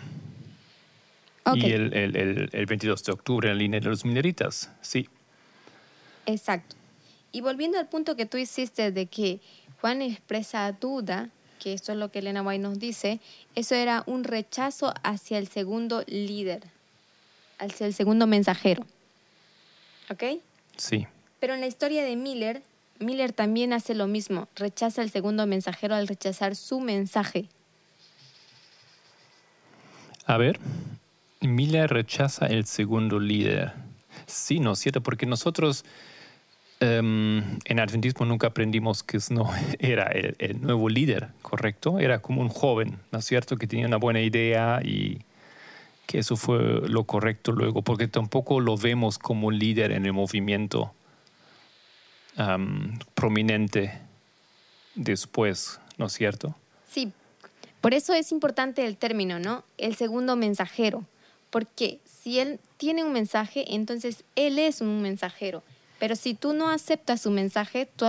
Y 1.55 1.73
el, 1.73 1.93
el, 1.93 2.49
el 2.53 2.67
22 2.67 3.05
de 3.05 3.13
octubre 3.13 3.51
en 3.51 3.57
la 3.57 3.59
línea 3.59 3.81
de 3.81 3.89
los 3.89 4.05
mineritas, 4.05 4.71
sí. 4.81 5.09
Exacto. 6.27 6.75
Y 7.33 7.41
volviendo 7.41 7.79
al 7.79 7.89
punto 7.89 8.17
que 8.17 8.27
tú 8.27 8.39
hiciste 8.39 8.93
de 8.93 9.07
que 9.07 9.41
Juan 9.81 10.01
expresa 10.03 10.73
duda, 10.73 11.29
que 11.59 11.73
esto 11.73 11.93
es 11.93 11.99
lo 11.99 12.11
que 12.11 12.21
Elena 12.21 12.43
White 12.43 12.63
nos 12.63 12.79
dice, 12.79 13.21
eso 13.55 13.75
era 13.75 14.03
un 14.07 14.25
rechazo 14.25 14.95
hacia 15.03 15.39
el 15.39 15.49
segundo 15.49 16.05
líder, 16.07 16.63
hacia 17.59 17.87
el 17.87 17.95
segundo 17.95 18.27
mensajero. 18.27 18.85
¿Ok? 20.11 20.25
Sí. 20.77 21.07
Pero 21.41 21.55
en 21.55 21.61
la 21.61 21.67
historia 21.67 22.03
de 22.05 22.17
Miller, 22.17 22.63
Miller 22.99 23.33
también 23.33 23.73
hace 23.73 23.95
lo 23.95 24.07
mismo, 24.07 24.49
rechaza 24.57 25.03
el 25.03 25.11
segundo 25.11 25.47
mensajero 25.47 25.95
al 25.95 26.09
rechazar 26.09 26.57
su 26.57 26.81
mensaje. 26.81 27.49
A 30.27 30.39
ver, 30.39 30.59
Miller 31.41 31.91
rechaza 31.91 32.47
el 32.47 32.65
segundo 32.65 33.19
líder. 33.21 33.73
Sí, 34.27 34.61
¿no 34.61 34.73
es 34.73 34.79
cierto? 34.79 35.03
Porque 35.03 35.27
nosotros 35.27 35.85
em, 36.81 37.43
en 37.65 37.81
Adventismo 37.81 38.25
nunca 38.25 38.47
aprendimos 38.47 39.03
que 39.03 39.19
no 39.31 39.51
era 39.79 40.05
el, 40.05 40.37
el, 40.39 40.61
nuevo 40.63 40.89
líder, 40.89 41.29
¿correcto? 41.43 41.99
Era 41.99 42.21
como 42.21 42.41
un 42.41 42.49
joven, 42.49 42.99
¿no 43.13 43.19
es 43.19 43.25
cierto? 43.27 43.57
Que 43.57 43.67
tenía 43.67 43.87
una 43.87 43.99
buena 43.99 44.21
idea 44.21 44.81
y 44.83 45.21
que 46.07 46.19
eso 46.19 46.37
fue 46.37 46.59
lo 46.89 47.05
correcto 47.05 47.53
luego, 47.53 47.83
porque 47.83 48.09
tampoco 48.09 48.61
lo 48.61 48.77
vemos 48.77 49.19
como 49.19 49.51
líder 49.51 49.93
en 49.93 50.07
el 50.07 50.13
movimiento 50.13 50.93
um, 52.39 52.99
prominente 53.15 54.01
después, 54.95 55.81
¿no 55.99 56.07
es 56.07 56.13
cierto? 56.13 56.55
Sí, 56.91 57.13
por 57.81 57.95
eso 57.95 58.15
es 58.15 58.33
importante 58.33 58.87
el 58.87 58.97
término, 58.97 59.39
¿no? 59.39 59.65
El 59.79 59.95
segundo 59.97 60.37
mensajero, 60.37 61.05
porque 61.51 61.99
si 62.05 62.39
él 62.39 62.61
tiene 62.77 63.05
un 63.05 63.13
mensaje, 63.13 63.75
entonces 63.75 64.25
él 64.37 64.59
es 64.59 64.81
un 64.81 65.03
mensajero, 65.03 65.63
pero 65.99 66.17
si 66.17 66.35
tú 66.35 66.53
no 66.53 66.69
aceptas 66.69 67.23
su 67.23 67.31
mensaje, 67.31 67.89
tú 67.97 68.07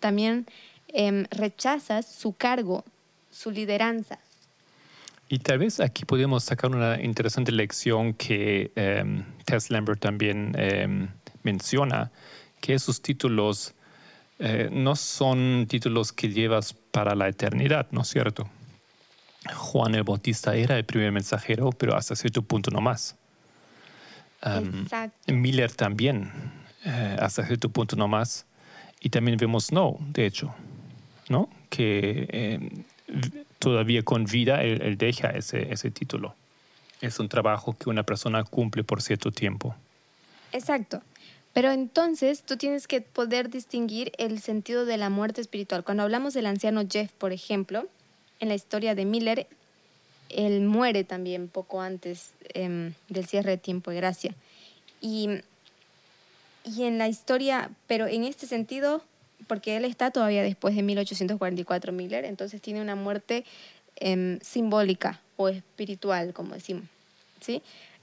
también 0.00 0.46
eh, 0.88 1.26
rechazas 1.30 2.06
su 2.06 2.32
cargo, 2.32 2.84
su 3.30 3.50
lideranza. 3.50 4.18
Y 5.28 5.40
tal 5.40 5.58
vez 5.58 5.80
aquí 5.80 6.04
podemos 6.04 6.44
sacar 6.44 6.70
una 6.70 7.00
interesante 7.02 7.52
lección 7.52 8.14
que 8.14 8.72
um, 9.02 9.24
Tess 9.44 9.70
Lambert 9.70 10.00
también 10.00 10.56
um, 10.56 11.08
menciona, 11.42 12.10
que 12.60 12.74
esos 12.74 13.02
títulos 13.02 13.74
eh, 14.38 14.68
no 14.72 14.94
son 14.96 15.66
títulos 15.68 16.12
que 16.12 16.28
llevas 16.28 16.72
para 16.72 17.14
la 17.14 17.28
eternidad, 17.28 17.88
¿no 17.90 18.02
es 18.02 18.08
cierto? 18.08 18.48
Juan 19.54 19.94
el 19.94 20.04
Bautista 20.04 20.54
era 20.54 20.76
el 20.78 20.84
primer 20.84 21.12
mensajero, 21.12 21.70
pero 21.70 21.96
hasta 21.96 22.14
cierto 22.14 22.42
punto 22.42 22.70
no 22.70 22.80
más. 22.80 23.16
Um, 24.44 24.86
Miller 25.26 25.72
también, 25.72 26.30
eh, 26.84 27.16
hasta 27.20 27.44
cierto 27.44 27.68
punto 27.68 27.96
no 27.96 28.06
más. 28.06 28.46
Y 29.00 29.10
también 29.10 29.36
vemos 29.36 29.72
No, 29.72 29.96
de 30.00 30.26
hecho, 30.26 30.54
¿no? 31.28 31.48
Que 31.68 32.28
eh, 32.30 32.84
todavía 33.58 34.02
con 34.02 34.24
vida 34.24 34.62
él, 34.62 34.96
deja 34.98 35.30
ese, 35.30 35.72
ese 35.72 35.90
título. 35.90 36.34
Es 37.00 37.18
un 37.18 37.28
trabajo 37.28 37.76
que 37.78 37.90
una 37.90 38.02
persona 38.02 38.44
cumple 38.44 38.84
por 38.84 39.02
cierto 39.02 39.30
tiempo. 39.30 39.74
Exacto. 40.52 41.02
Pero 41.52 41.70
entonces 41.72 42.42
tú 42.42 42.56
tienes 42.56 42.86
que 42.86 43.00
poder 43.00 43.50
distinguir 43.50 44.12
el 44.18 44.40
sentido 44.40 44.84
de 44.84 44.96
la 44.96 45.10
muerte 45.10 45.40
espiritual. 45.40 45.84
Cuando 45.84 46.02
hablamos 46.02 46.34
del 46.34 46.46
anciano 46.46 46.82
Jeff, 46.88 47.10
por 47.12 47.32
ejemplo, 47.32 47.86
en 48.40 48.48
la 48.48 48.54
historia 48.54 48.94
de 48.94 49.04
Miller, 49.04 49.46
él 50.28 50.60
muere 50.60 51.04
también 51.04 51.48
poco 51.48 51.80
antes 51.80 52.32
eh, 52.54 52.92
del 53.08 53.26
cierre 53.26 53.52
de 53.52 53.58
tiempo 53.58 53.90
de 53.90 53.96
gracia. 53.96 54.34
Y, 55.00 55.28
y 56.64 56.84
en 56.84 56.98
la 56.98 57.08
historia, 57.08 57.70
pero 57.86 58.06
en 58.06 58.24
este 58.24 58.46
sentido, 58.46 59.02
porque 59.46 59.76
él 59.76 59.84
está 59.84 60.10
todavía 60.10 60.42
después 60.42 60.74
de 60.74 60.82
1844 60.82 61.92
Miller, 61.92 62.24
entonces 62.24 62.60
tiene 62.60 62.82
una 62.82 62.96
muerte 62.96 63.44
eh, 63.96 64.38
simbólica 64.42 65.20
o 65.36 65.48
espiritual, 65.48 66.32
como 66.32 66.54
decimos. 66.54 66.84
¿sí? 67.40 67.62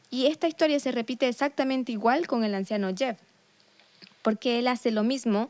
Y 0.09 0.27
esta 0.27 0.47
historia 0.47 0.79
se 0.79 0.91
repite 0.91 1.27
exactamente 1.27 1.91
igual 1.91 2.27
con 2.27 2.43
el 2.43 2.55
anciano 2.55 2.91
Jeff, 2.95 3.17
porque 4.21 4.59
él 4.59 4.67
hace 4.67 4.91
lo 4.91 5.03
mismo 5.03 5.49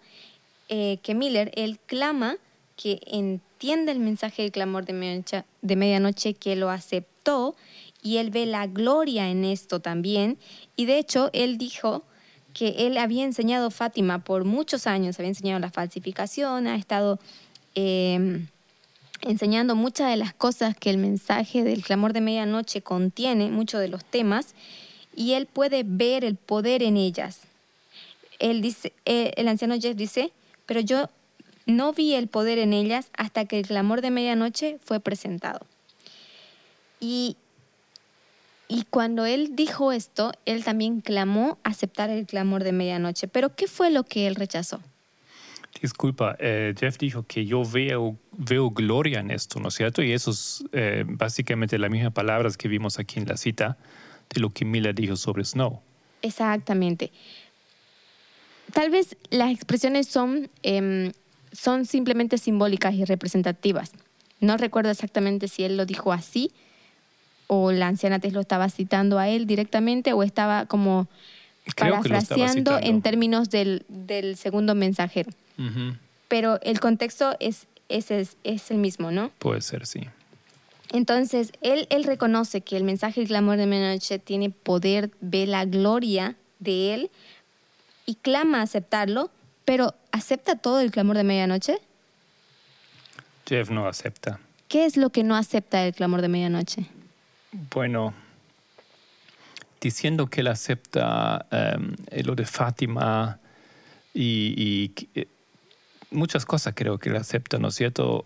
eh, 0.70 0.98
que 1.04 1.14
Miller, 1.14 1.52
él 1.56 1.80
clama 1.86 2.38
que 2.76 3.00
entiende 3.06 3.92
el 3.92 4.00
mensaje 4.00 4.42
del 4.42 4.52
clamor 4.52 4.86
de, 4.86 4.94
medianoche, 4.94 5.44
de 5.62 5.76
medianoche, 5.76 6.34
que 6.34 6.56
lo 6.56 6.70
aceptó 6.70 7.56
y 8.02 8.18
él 8.18 8.32
ve 8.32 8.46
la 8.46 8.68
gloria 8.68 9.30
en 9.30 9.46
esto 9.46 9.80
también. 9.80 10.38
Y 10.76 10.86
de 10.86 10.98
hecho, 10.98 11.30
él 11.34 11.58
dijo 11.58 12.04
que 12.56 12.88
él 12.88 12.98
había 12.98 13.26
enseñado 13.26 13.70
Fátima 13.70 14.20
por 14.20 14.46
muchos 14.46 14.88
años, 14.88 15.20
había 15.20 15.30
enseñado 15.30 15.60
la 15.60 15.70
falsificación, 15.70 16.68
ha 16.68 16.78
estado 16.78 17.20
eh, 17.76 18.48
enseñando 19.22 19.76
muchas 19.76 20.10
de 20.10 20.16
las 20.16 20.34
cosas 20.34 20.74
que 20.74 20.90
el 20.90 20.98
mensaje 20.98 21.66
del 21.66 21.84
clamor 21.84 22.14
de 22.14 22.22
medianoche 22.22 22.82
contiene, 22.82 23.52
muchos 23.52 23.82
de 23.82 23.90
los 23.90 24.06
temas, 24.06 24.56
y 25.14 25.34
él 25.34 25.48
puede 25.48 25.84
ver 25.86 26.24
el 26.24 26.38
poder 26.38 26.82
en 26.82 26.96
ellas. 26.96 27.42
Eh, 28.40 29.34
el 29.36 29.48
anciano 29.50 29.76
Jeff 29.78 29.98
dice, 29.98 30.32
pero 30.66 30.80
yo 30.80 31.10
no 31.66 31.92
vi 31.92 32.14
el 32.14 32.30
poder 32.30 32.58
en 32.58 32.72
ellas 32.72 33.10
hasta 33.18 33.44
que 33.44 33.60
el 33.60 33.68
clamor 33.68 34.00
de 34.02 34.12
medianoche 34.12 34.80
fue 34.82 35.02
presentado. 35.02 35.60
Y, 37.02 37.36
y 38.68 38.84
cuando 38.90 39.26
él 39.26 39.56
dijo 39.56 39.92
esto, 39.92 40.32
él 40.46 40.64
también 40.64 41.02
clamó 41.02 41.60
aceptar 41.64 42.10
el 42.10 42.26
clamor 42.26 42.64
de 42.64 42.72
medianoche. 42.72 43.28
Pero 43.28 43.56
¿qué 43.56 43.68
fue 43.68 43.92
lo 43.92 44.04
que 44.04 44.28
él 44.28 44.36
rechazó? 44.36 44.82
Disculpa, 45.82 46.36
eh, 46.40 46.74
Jeff 46.78 46.98
dijo 46.98 47.26
que 47.28 47.46
yo 47.46 47.64
veo, 47.64 48.18
veo 48.32 48.72
gloria 48.72 49.20
en 49.20 49.30
esto, 49.30 49.60
¿no 49.60 49.68
es 49.68 49.76
cierto? 49.76 50.02
Y 50.02 50.14
eso 50.14 50.32
es 50.32 50.64
eh, 50.72 51.04
básicamente 51.06 51.78
las 51.78 51.92
mismas 51.92 52.14
palabras 52.14 52.58
que 52.58 52.68
vimos 52.68 52.98
aquí 52.98 53.20
en 53.20 53.28
la 53.28 53.38
cita 53.38 53.78
de 54.34 54.42
lo 54.42 54.50
que 54.50 54.66
Miller 54.66 54.96
dijo 54.96 55.16
sobre 55.16 55.44
Snow. 55.44 55.82
Exactamente. 56.22 57.12
Tal 58.74 58.90
vez 58.90 59.16
las 59.30 59.52
expresiones 59.52 60.08
son, 60.08 60.50
eh, 60.64 61.12
son 61.52 61.86
simplemente 61.86 62.38
simbólicas 62.38 62.96
y 62.96 63.06
representativas. 63.06 63.92
No 64.40 64.58
recuerdo 64.58 64.90
exactamente 64.90 65.48
si 65.48 65.64
él 65.66 65.78
lo 65.78 65.86
dijo 65.86 66.14
así 66.14 66.52
o 67.48 67.72
la 67.72 67.88
anciana 67.88 68.20
Tess 68.20 68.34
lo 68.34 68.42
estaba 68.42 68.70
citando 68.70 69.20
a 69.20 69.30
él 69.30 69.46
directamente 69.48 70.14
o 70.14 70.24
estaba 70.24 70.66
como 70.66 71.08
Creo 71.76 71.96
parafraseando 71.96 72.78
en 72.80 73.02
términos 73.02 73.50
del, 73.50 73.86
del 73.88 74.38
segundo 74.38 74.76
mensajero. 74.76 75.32
Pero 76.28 76.60
el 76.62 76.80
contexto 76.80 77.36
es, 77.40 77.68
es, 77.90 78.12
es, 78.12 78.38
es 78.44 78.72
el 78.72 78.78
mismo, 78.78 79.12
¿no? 79.12 79.32
Puede 79.40 79.62
ser, 79.62 79.86
sí. 79.88 80.02
Entonces, 80.92 81.52
él, 81.62 81.88
él 81.90 82.04
reconoce 82.04 82.62
que 82.62 82.78
el 82.78 82.84
mensaje 82.84 83.22
del 83.22 83.28
clamor 83.28 83.58
de 83.58 83.66
medianoche 83.66 84.20
tiene 84.20 84.50
poder, 84.50 85.12
ve 85.22 85.48
la 85.48 85.66
gloria 85.66 86.36
de 86.60 86.94
él 86.94 87.12
y 88.06 88.16
clama 88.16 88.62
aceptarlo, 88.62 89.32
pero 89.66 89.96
¿acepta 90.12 90.56
todo 90.56 90.80
el 90.80 90.92
clamor 90.92 91.18
de 91.18 91.24
medianoche? 91.24 91.80
Jeff 93.48 93.70
no 93.70 93.88
acepta. 93.88 94.40
¿Qué 94.68 94.86
es 94.86 94.98
lo 94.98 95.10
que 95.10 95.24
no 95.24 95.36
acepta 95.36 95.86
el 95.86 95.94
clamor 95.94 96.22
de 96.22 96.28
medianoche? 96.28 96.86
Bueno, 97.74 98.14
diciendo 99.80 100.28
que 100.28 100.42
él 100.42 100.48
acepta 100.48 101.46
em, 101.52 101.96
lo 102.24 102.36
de 102.36 102.46
Fátima 102.46 103.40
y, 104.14 104.92
eh, 105.14 105.28
muchas 106.12 106.46
cosas 106.46 106.74
creo 106.76 106.98
que 106.98 107.10
él 107.10 107.16
acepta, 107.16 107.58
¿no 107.60 107.68
es 107.70 107.76
cierto? 107.76 108.26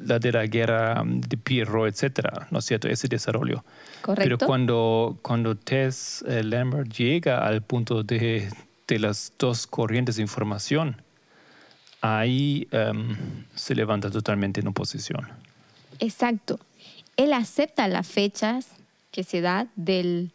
La 0.00 0.18
de 0.18 0.32
la 0.32 0.46
guerra 0.46 1.02
de 1.04 1.36
Pirro, 1.36 1.86
etcétera, 1.86 2.48
¿no 2.50 2.58
es 2.58 2.64
cierto? 2.64 2.88
Ese 2.88 3.08
desarrollo. 3.08 3.64
¿Correcto? 4.02 4.22
Pero 4.24 4.38
cuando, 4.38 5.18
cuando 5.22 5.56
Tess 5.56 6.24
eh, 6.26 6.42
Lambert 6.42 6.92
llega 6.92 7.46
al 7.46 7.62
punto 7.62 8.02
de, 8.02 8.50
de 8.86 8.98
las 8.98 9.32
dos 9.38 9.66
corrientes 9.66 10.16
de 10.16 10.22
información, 10.22 11.02
ahí 12.00 12.68
em, 12.70 13.16
se 13.54 13.74
levanta 13.74 14.10
totalmente 14.10 14.60
en 14.60 14.68
oposición. 14.68 15.28
Exacto. 15.98 16.58
Él 17.16 17.32
acepta 17.32 17.88
las 17.88 18.06
fechas 18.06 18.68
que 19.10 19.24
se 19.24 19.40
da 19.40 19.66
del 19.76 20.30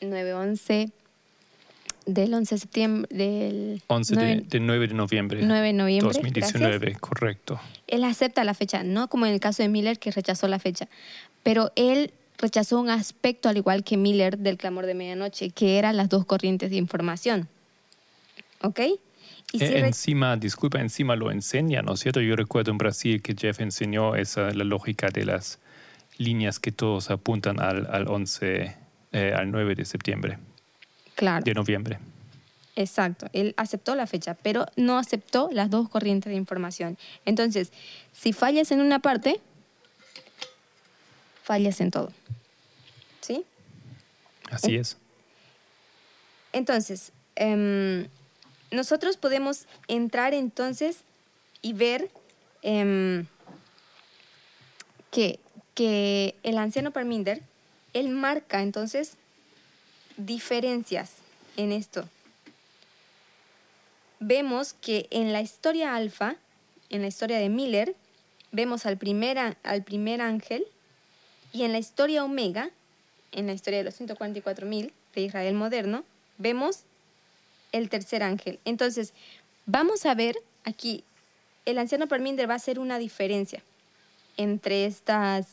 9-11, 0.00 0.90
del 2.06 2.34
11 2.34 2.54
de 2.54 2.58
septiembre, 2.58 3.08
del 3.16 3.82
11 3.88 4.14
de, 4.14 4.20
9 4.20 4.44
de 4.48 4.60
9 4.60 4.88
de 4.88 4.94
noviembre. 4.94 5.40
9 5.42 5.66
de 5.66 5.72
noviembre. 5.72 6.12
2019, 6.14 6.78
gracias. 6.78 7.00
correcto. 7.00 7.60
Él 7.86 8.04
acepta 8.04 8.44
la 8.44 8.54
fecha, 8.54 8.82
no 8.82 9.08
como 9.08 9.26
en 9.26 9.32
el 9.32 9.40
caso 9.40 9.62
de 9.62 9.68
Miller 9.68 9.98
que 9.98 10.10
rechazó 10.10 10.48
la 10.48 10.58
fecha, 10.58 10.88
pero 11.42 11.72
él 11.76 12.12
rechazó 12.38 12.80
un 12.80 12.90
aspecto 12.90 13.48
al 13.48 13.56
igual 13.56 13.82
que 13.84 13.96
Miller 13.96 14.38
del 14.38 14.56
clamor 14.58 14.86
de 14.86 14.94
medianoche, 14.94 15.50
que 15.50 15.78
eran 15.78 15.96
las 15.96 16.08
dos 16.08 16.24
corrientes 16.26 16.70
de 16.70 16.76
información. 16.76 17.48
¿Ok? 18.62 18.80
Y 19.52 19.58
sí 19.58 19.66
re- 19.66 19.86
encima, 19.86 20.36
disculpa, 20.36 20.80
encima 20.80 21.14
lo 21.16 21.30
enseña, 21.30 21.82
¿no 21.82 21.94
es 21.94 22.00
cierto? 22.00 22.20
Yo 22.20 22.36
recuerdo 22.36 22.70
en 22.72 22.78
Brasil 22.78 23.22
que 23.22 23.34
Jeff 23.38 23.60
enseñó 23.60 24.16
esa, 24.16 24.50
la 24.52 24.64
lógica 24.64 25.08
de 25.08 25.24
las 25.24 25.58
líneas 26.18 26.58
que 26.58 26.72
todos 26.72 27.10
apuntan 27.10 27.60
al, 27.60 27.86
al 27.90 28.08
11, 28.08 28.76
eh, 29.12 29.34
al 29.36 29.50
9 29.50 29.74
de 29.74 29.84
septiembre, 29.84 30.38
claro, 31.14 31.44
de 31.44 31.54
noviembre. 31.54 31.98
exacto. 32.74 33.28
Él 33.32 33.54
aceptó 33.56 33.94
la 33.94 34.06
fecha, 34.06 34.34
pero 34.34 34.66
no 34.76 34.98
aceptó 34.98 35.48
las 35.52 35.70
dos 35.70 35.88
corrientes 35.88 36.30
de 36.30 36.36
información. 36.36 36.98
Entonces, 37.24 37.72
si 38.12 38.32
fallas 38.32 38.70
en 38.70 38.80
una 38.80 39.00
parte, 39.00 39.40
fallas 41.42 41.80
en 41.80 41.90
todo. 41.90 42.12
¿Sí? 43.20 43.44
Así 44.50 44.76
es. 44.76 44.96
Entonces, 46.52 47.12
em, 47.34 48.08
nosotros 48.70 49.16
podemos 49.16 49.66
entrar 49.88 50.34
entonces 50.34 50.98
y 51.62 51.72
ver 51.72 52.10
em, 52.62 53.26
que, 55.10 55.38
que 55.76 56.34
el 56.42 56.56
anciano 56.56 56.90
Parminder, 56.90 57.42
él 57.92 58.08
marca 58.08 58.62
entonces 58.62 59.12
diferencias 60.16 61.12
en 61.58 61.70
esto. 61.70 62.08
Vemos 64.18 64.72
que 64.72 65.06
en 65.10 65.34
la 65.34 65.42
historia 65.42 65.94
alfa, 65.94 66.36
en 66.88 67.02
la 67.02 67.08
historia 67.08 67.38
de 67.38 67.50
Miller, 67.50 67.94
vemos 68.52 68.86
al 68.86 68.96
primer, 68.96 69.38
al 69.38 69.84
primer 69.84 70.22
ángel 70.22 70.66
y 71.52 71.64
en 71.64 71.72
la 71.72 71.78
historia 71.78 72.24
omega, 72.24 72.70
en 73.32 73.46
la 73.46 73.52
historia 73.52 73.80
de 73.80 73.84
los 73.84 74.00
144.000 74.00 74.92
de 75.14 75.20
Israel 75.20 75.54
moderno, 75.54 76.04
vemos 76.38 76.84
el 77.72 77.90
tercer 77.90 78.22
ángel. 78.22 78.58
Entonces, 78.64 79.12
vamos 79.66 80.06
a 80.06 80.14
ver 80.14 80.38
aquí, 80.64 81.04
el 81.66 81.76
anciano 81.76 82.06
Parminder 82.06 82.48
va 82.48 82.54
a 82.54 82.56
hacer 82.56 82.78
una 82.78 82.98
diferencia 82.98 83.62
entre, 84.36 84.86
estas, 84.86 85.46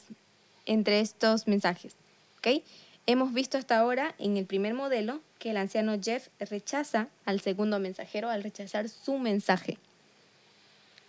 entre 0.66 1.00
estos 1.00 1.48
mensajes. 1.48 1.96
¿ok? 2.40 2.64
Hemos 3.06 3.34
visto 3.34 3.58
hasta 3.58 3.78
ahora 3.78 4.16
en 4.18 4.38
el 4.38 4.46
primer 4.46 4.74
modelo 4.74 5.22
que 5.40 5.52
el 5.52 5.58
anciano 5.58 6.00
Jeff 6.02 6.28
rechaza 6.40 7.08
al 7.26 7.42
segundo 7.42 7.80
mensajero 7.80 8.30
al 8.30 8.44
rechazar 8.44 8.88
su 8.88 9.20
mensaje. 9.20 9.78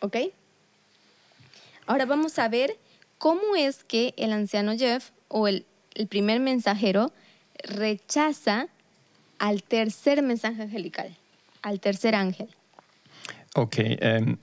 ¿Ok? 0.00 0.16
Ahora 1.86 2.04
vamos 2.04 2.38
a 2.38 2.48
ver 2.48 2.76
cómo 3.18 3.54
es 3.56 3.84
que 3.84 4.14
el 4.16 4.32
anciano 4.32 4.76
Jeff 4.76 5.10
o 5.28 5.46
el, 5.46 5.64
el 5.94 6.08
primer 6.08 6.40
mensajero 6.40 7.12
rechaza 7.62 8.68
al 9.38 9.62
tercer 9.62 10.22
mensaje 10.22 10.62
angelical, 10.62 11.16
al 11.62 11.80
tercer 11.80 12.14
ángel. 12.14 12.48
Ok, 13.54 13.76
em, 13.78 14.36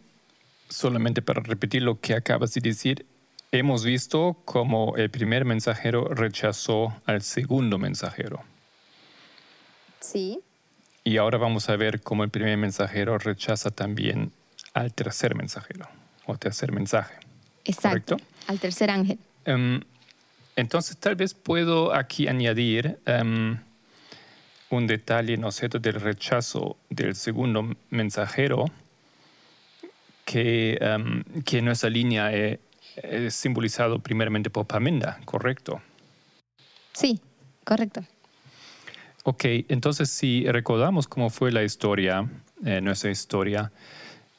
solamente 0.69 1.21
para 1.21 1.41
repetir 1.41 1.82
lo 1.82 1.99
que 1.99 2.13
acabas 2.13 2.53
de 2.53 2.61
decir, 2.61 3.05
hemos 3.52 3.84
visto 3.84 4.38
cómo 4.45 4.95
el 4.97 5.10
primer 5.10 5.45
mensajero 5.45 6.06
rechazó 6.08 6.95
al 7.06 7.22
segundo 7.22 7.78
mensajero. 7.78 8.41
Sí. 9.99 10.39
Y 11.04 11.18
ahora 11.18 11.38
vamos 11.38 11.70
a 11.70 11.76
ver 11.76 12.02
cómo 12.02 12.24
el 12.24 12.30
primer 12.30 12.58
mensajero 12.58 13.18
rechaza 13.18 13.72
también 13.72 14.32
al 14.74 14.93
tercer 14.93 15.36
mensajero 15.36 15.88
o 16.26 16.38
tercer 16.38 16.72
mensaje. 16.72 17.16
Exacto. 17.66 18.18
¿Correcto? 18.18 18.18
Al 18.47 18.60
tercer 18.60 18.89
ángel. 18.89 19.20
Em, 19.45 19.82
entonces, 20.56 20.97
tal 20.97 21.16
vez 21.16 21.34
puedo 21.34 21.93
aquí 21.93 22.28
añadir 22.28 22.99
em, 23.06 23.58
un 24.70 24.88
detalle, 24.88 25.38
¿no 25.38 25.49
es 25.49 25.56
cierto?, 25.56 25.80
del 25.80 25.95
rechazo 25.95 26.78
del 26.89 27.16
segundo 27.16 27.76
mensajero, 27.89 28.66
que, 30.26 30.78
em, 30.80 31.24
que 31.43 31.62
nuestra 31.62 31.89
línea 31.89 32.32
eh, 32.34 32.60
es 32.95 33.35
simbolizado 33.35 33.99
primeramente 33.99 34.49
por 34.49 34.67
Pamenda, 34.67 35.19
¿correcto? 35.25 35.81
Sí, 36.93 37.19
correcto. 37.63 38.01
Ok, 39.23 39.45
entonces 39.69 40.09
si 40.09 40.45
recordamos 40.45 41.07
cómo 41.07 41.29
fue 41.29 41.51
la 41.51 41.63
historia, 41.63 42.27
eh, 42.65 42.81
nuestra 42.81 43.11
historia, 43.11 43.71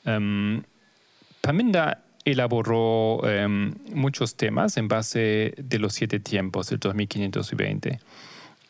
em, 0.04 0.62
Paminda 1.40 2.04
elaboró 2.24 3.20
em, 3.24 3.74
muchos 3.94 4.36
temas 4.36 4.76
en 4.76 4.88
base 4.88 5.54
de 5.56 5.78
los 5.78 5.94
siete 5.94 6.20
tiempos 6.20 6.70
del 6.70 6.78
2520 6.78 8.00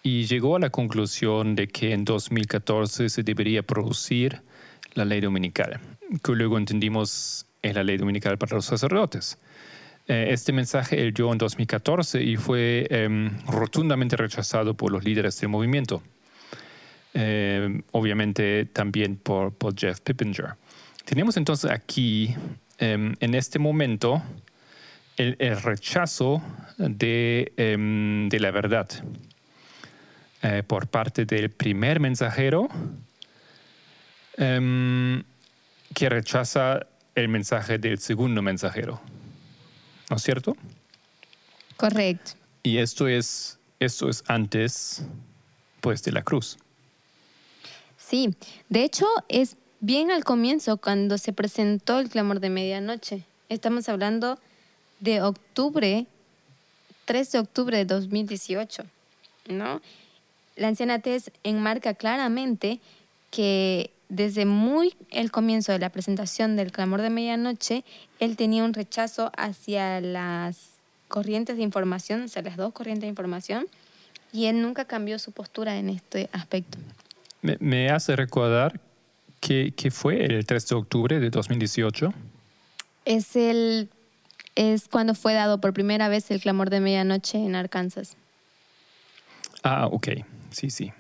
y 0.03 0.25
llegó 0.25 0.57
a 0.57 0.59
la 0.59 0.71
conclusión 0.71 1.55
de 1.55 1.69
que 1.69 1.93
en 1.93 2.05
2014 2.05 3.09
se 3.09 3.23
debería 3.23 3.63
producir 3.63 4.43
la 4.95 5.05
ley 5.05 5.21
dominical, 5.21 5.81
que 6.23 6.33
luego 6.33 6.59
entendimos 6.59 7.47
es 7.63 7.75
la 7.75 7.85
ley 7.85 7.97
dominical 7.97 8.39
para 8.39 8.57
los 8.57 8.65
sacerdotes. 8.65 9.39
Eh, 10.09 10.29
este 10.31 10.53
mensaje 10.53 11.01
él 11.01 11.15
dio 11.15 11.31
en 11.33 11.39
2014 11.39 12.23
y 12.23 12.37
fue 12.37 12.87
em, 12.91 13.31
rotundamente 13.47 14.17
rechazado 14.17 14.75
por 14.75 14.91
los 14.91 15.05
líderes 15.05 15.41
del 15.41 15.49
movimiento. 15.49 16.03
Eh, 17.15 17.83
obviamente 17.93 18.65
también 18.67 19.17
por, 19.17 19.55
Jeff 19.77 20.01
Pippinger. 20.01 20.55
Tenemos 21.05 21.37
entonces 21.37 21.71
aquí, 21.71 22.35
em, 22.79 23.15
en 23.21 23.35
este 23.35 23.59
momento, 23.59 24.23
el, 25.17 25.37
rechazo 25.61 26.43
de, 26.79 27.53
em, 27.57 28.29
de 28.29 28.41
la 28.41 28.51
verdad 28.51 28.89
eh, 30.43 30.63
por 30.67 30.89
parte 30.89 31.27
del 31.27 31.51
primer 31.51 32.01
mensajero 32.01 32.69
que 34.35 36.09
rechaza 36.09 36.87
el 37.15 37.29
mensaje 37.29 37.79
del 37.79 37.99
segundo 37.99 38.43
mensajero. 38.43 39.01
¿No 40.13 40.17
es 40.17 40.25
cierto? 40.25 40.55
Correcto. 41.79 42.33
Y 42.63 42.77
esto 42.77 43.09
es, 43.09 43.59
esto 43.81 44.11
es 44.11 44.23
antes 44.27 45.07
pues, 45.81 46.03
de 46.03 46.13
la 46.13 46.21
cruz. 46.21 46.59
Sí, 47.97 48.35
de 48.69 48.85
hecho 48.85 49.07
es 49.31 49.57
bien 49.81 50.11
al 50.11 50.23
comienzo 50.23 50.77
cuando 50.77 51.17
se 51.17 51.33
presentó 51.33 51.99
el 51.99 52.11
clamor 52.11 52.41
de 52.41 52.51
medianoche. 52.51 53.25
Estamos 53.49 53.89
hablando 53.89 54.39
de 55.01 55.23
octubre, 55.23 56.07
3 57.07 57.33
de 57.33 57.39
octubre 57.39 57.79
de 57.79 57.87
2018, 57.87 58.83
¿no? 59.49 59.81
La 60.57 60.69
anciana 60.69 60.99
Tess 60.99 61.31
enmarca 61.43 61.95
claramente 61.95 62.81
que 63.31 63.91
desde 64.13 64.45
muy 64.45 64.95
el 65.11 65.31
comienzo 65.31 65.73
de 65.73 65.79
la 65.79 65.89
presentación 65.89 66.55
del 66.55 66.71
clamor 66.71 67.01
de 67.01 67.09
medianoche, 67.09 67.83
él 68.21 68.37
tenía 68.37 68.63
un 68.63 68.75
rechazo 68.75 69.33
hacia 69.39 70.03
las 70.03 70.69
corrientes 71.09 71.57
de 71.57 71.63
información, 71.63 72.29
sea, 72.29 72.43
las 72.43 72.59
dos 72.59 72.75
corrientes 72.75 73.03
de 73.03 73.09
información, 73.09 73.67
y 74.31 74.47
él 74.47 74.61
nunca 74.61 74.85
cambió 74.85 75.19
su 75.19 75.33
postura 75.33 75.79
en 75.79 75.89
este 75.89 76.29
aspecto. 76.33 76.77
Me, 77.41 77.57
me 77.59 77.89
hace 77.89 78.15
recordar 78.15 78.79
que, 79.41 79.73
que 79.75 79.91
fue 79.91 80.27
el 80.27 80.45
3 80.45 80.69
de 80.69 80.75
octubre 80.75 81.19
de 81.19 81.31
2018. 81.31 82.13
Es, 83.07 83.35
el, 83.35 83.89
es 84.57 84.89
cuando 84.89 85.15
fue 85.15 85.33
dado 85.33 85.59
por 85.59 85.73
primera 85.73 86.09
vez 86.09 86.31
el 86.31 86.41
clamor 86.43 86.69
de 86.69 86.81
medianoche 86.81 87.39
en 87.39 87.55
Arkansas. 87.55 88.19
Ah, 89.63 89.87
ok. 89.87 90.09
Sí, 90.51 90.69
sí. 90.69 90.93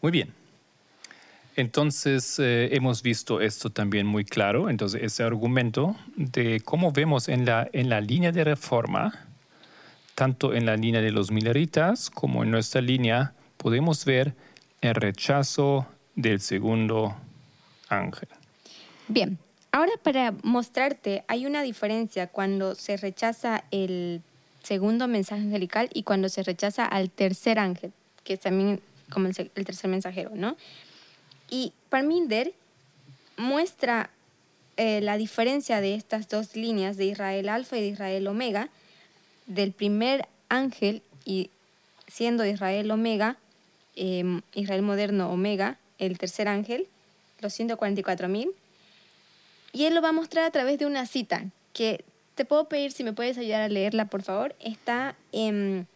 Muy 0.00 0.12
bien. 0.12 0.43
Entonces, 1.56 2.38
eh, 2.40 2.70
hemos 2.72 3.02
visto 3.02 3.40
esto 3.40 3.70
también 3.70 4.06
muy 4.06 4.24
claro. 4.24 4.68
Entonces, 4.68 5.02
ese 5.02 5.22
argumento 5.22 5.96
de 6.16 6.60
cómo 6.60 6.90
vemos 6.90 7.28
en 7.28 7.44
la, 7.44 7.68
en 7.72 7.88
la 7.88 8.00
línea 8.00 8.32
de 8.32 8.42
reforma, 8.42 9.28
tanto 10.14 10.52
en 10.54 10.66
la 10.66 10.76
línea 10.76 11.00
de 11.00 11.12
los 11.12 11.30
mileritas 11.30 12.10
como 12.10 12.42
en 12.42 12.50
nuestra 12.50 12.80
línea, 12.80 13.34
podemos 13.56 14.04
ver 14.04 14.34
el 14.80 14.94
rechazo 14.94 15.86
del 16.16 16.40
segundo 16.40 17.16
ángel. 17.88 18.28
Bien, 19.06 19.38
ahora 19.70 19.92
para 20.02 20.34
mostrarte, 20.42 21.24
hay 21.28 21.46
una 21.46 21.62
diferencia 21.62 22.26
cuando 22.26 22.74
se 22.74 22.96
rechaza 22.96 23.64
el 23.70 24.22
segundo 24.62 25.06
mensaje 25.08 25.42
angelical 25.42 25.88
y 25.94 26.02
cuando 26.02 26.28
se 26.28 26.42
rechaza 26.42 26.84
al 26.84 27.10
tercer 27.10 27.58
ángel, 27.58 27.92
que 28.24 28.34
es 28.34 28.40
también 28.40 28.80
como 29.10 29.28
el, 29.28 29.50
el 29.54 29.64
tercer 29.64 29.90
mensajero, 29.90 30.30
¿no? 30.34 30.56
Y 31.54 31.72
Parminder 31.88 32.52
muestra 33.36 34.10
eh, 34.76 35.00
la 35.00 35.16
diferencia 35.16 35.80
de 35.80 35.94
estas 35.94 36.28
dos 36.28 36.56
líneas 36.56 36.96
de 36.96 37.04
Israel 37.04 37.48
alfa 37.48 37.76
y 37.76 37.80
de 37.80 37.86
Israel 37.86 38.26
omega, 38.26 38.70
del 39.46 39.70
primer 39.70 40.26
ángel 40.48 41.00
y 41.24 41.50
siendo 42.08 42.44
Israel 42.44 42.90
omega, 42.90 43.36
eh, 43.94 44.40
Israel 44.54 44.82
moderno 44.82 45.30
omega, 45.30 45.78
el 46.00 46.18
tercer 46.18 46.48
ángel, 46.48 46.88
los 47.38 47.56
144.000. 47.56 48.50
Y 49.72 49.84
él 49.84 49.94
lo 49.94 50.02
va 50.02 50.08
a 50.08 50.12
mostrar 50.12 50.46
a 50.46 50.50
través 50.50 50.80
de 50.80 50.86
una 50.86 51.06
cita 51.06 51.44
que 51.72 52.04
te 52.34 52.44
puedo 52.44 52.64
pedir 52.64 52.90
si 52.90 53.04
me 53.04 53.12
puedes 53.12 53.38
ayudar 53.38 53.62
a 53.62 53.68
leerla, 53.68 54.06
por 54.06 54.22
favor. 54.22 54.56
Está 54.58 55.14
en 55.30 55.86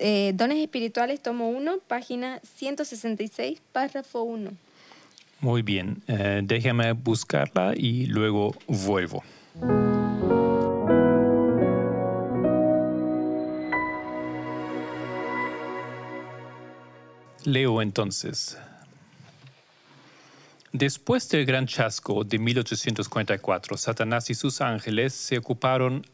eh, 0.00 0.32
Dones 0.34 0.58
Espirituales, 0.58 1.20
tomo 1.22 1.50
1, 1.50 1.78
página 1.86 2.40
166, 2.56 3.60
párrafo 3.72 4.22
1. 4.22 4.50
Muy 5.40 5.62
bien. 5.62 6.02
Eh, 6.08 6.40
déjame 6.42 6.92
buscarla 6.92 7.74
y 7.76 8.06
luego 8.06 8.54
vuelvo. 8.66 9.22
Leo 17.44 17.80
entonces. 17.80 18.58
Después 20.72 21.28
del 21.28 21.46
gran 21.46 21.66
chasco 21.66 22.22
de 22.22 22.38
1844, 22.38 23.76
Satanás 23.76 24.30
y 24.30 24.34
sus 24.34 24.60
ángeles 24.60 25.14
se 25.14 25.38
ocuparon 25.38 26.06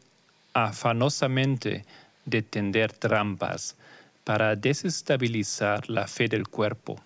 afanosamente 0.54 1.84
de 2.26 2.42
tender 2.42 2.92
trampas 2.92 3.76
para 4.24 4.56
desestabilizar 4.56 5.88
la 5.88 6.06
fe 6.06 6.28
del 6.28 6.48
cuerpo. 6.48 7.00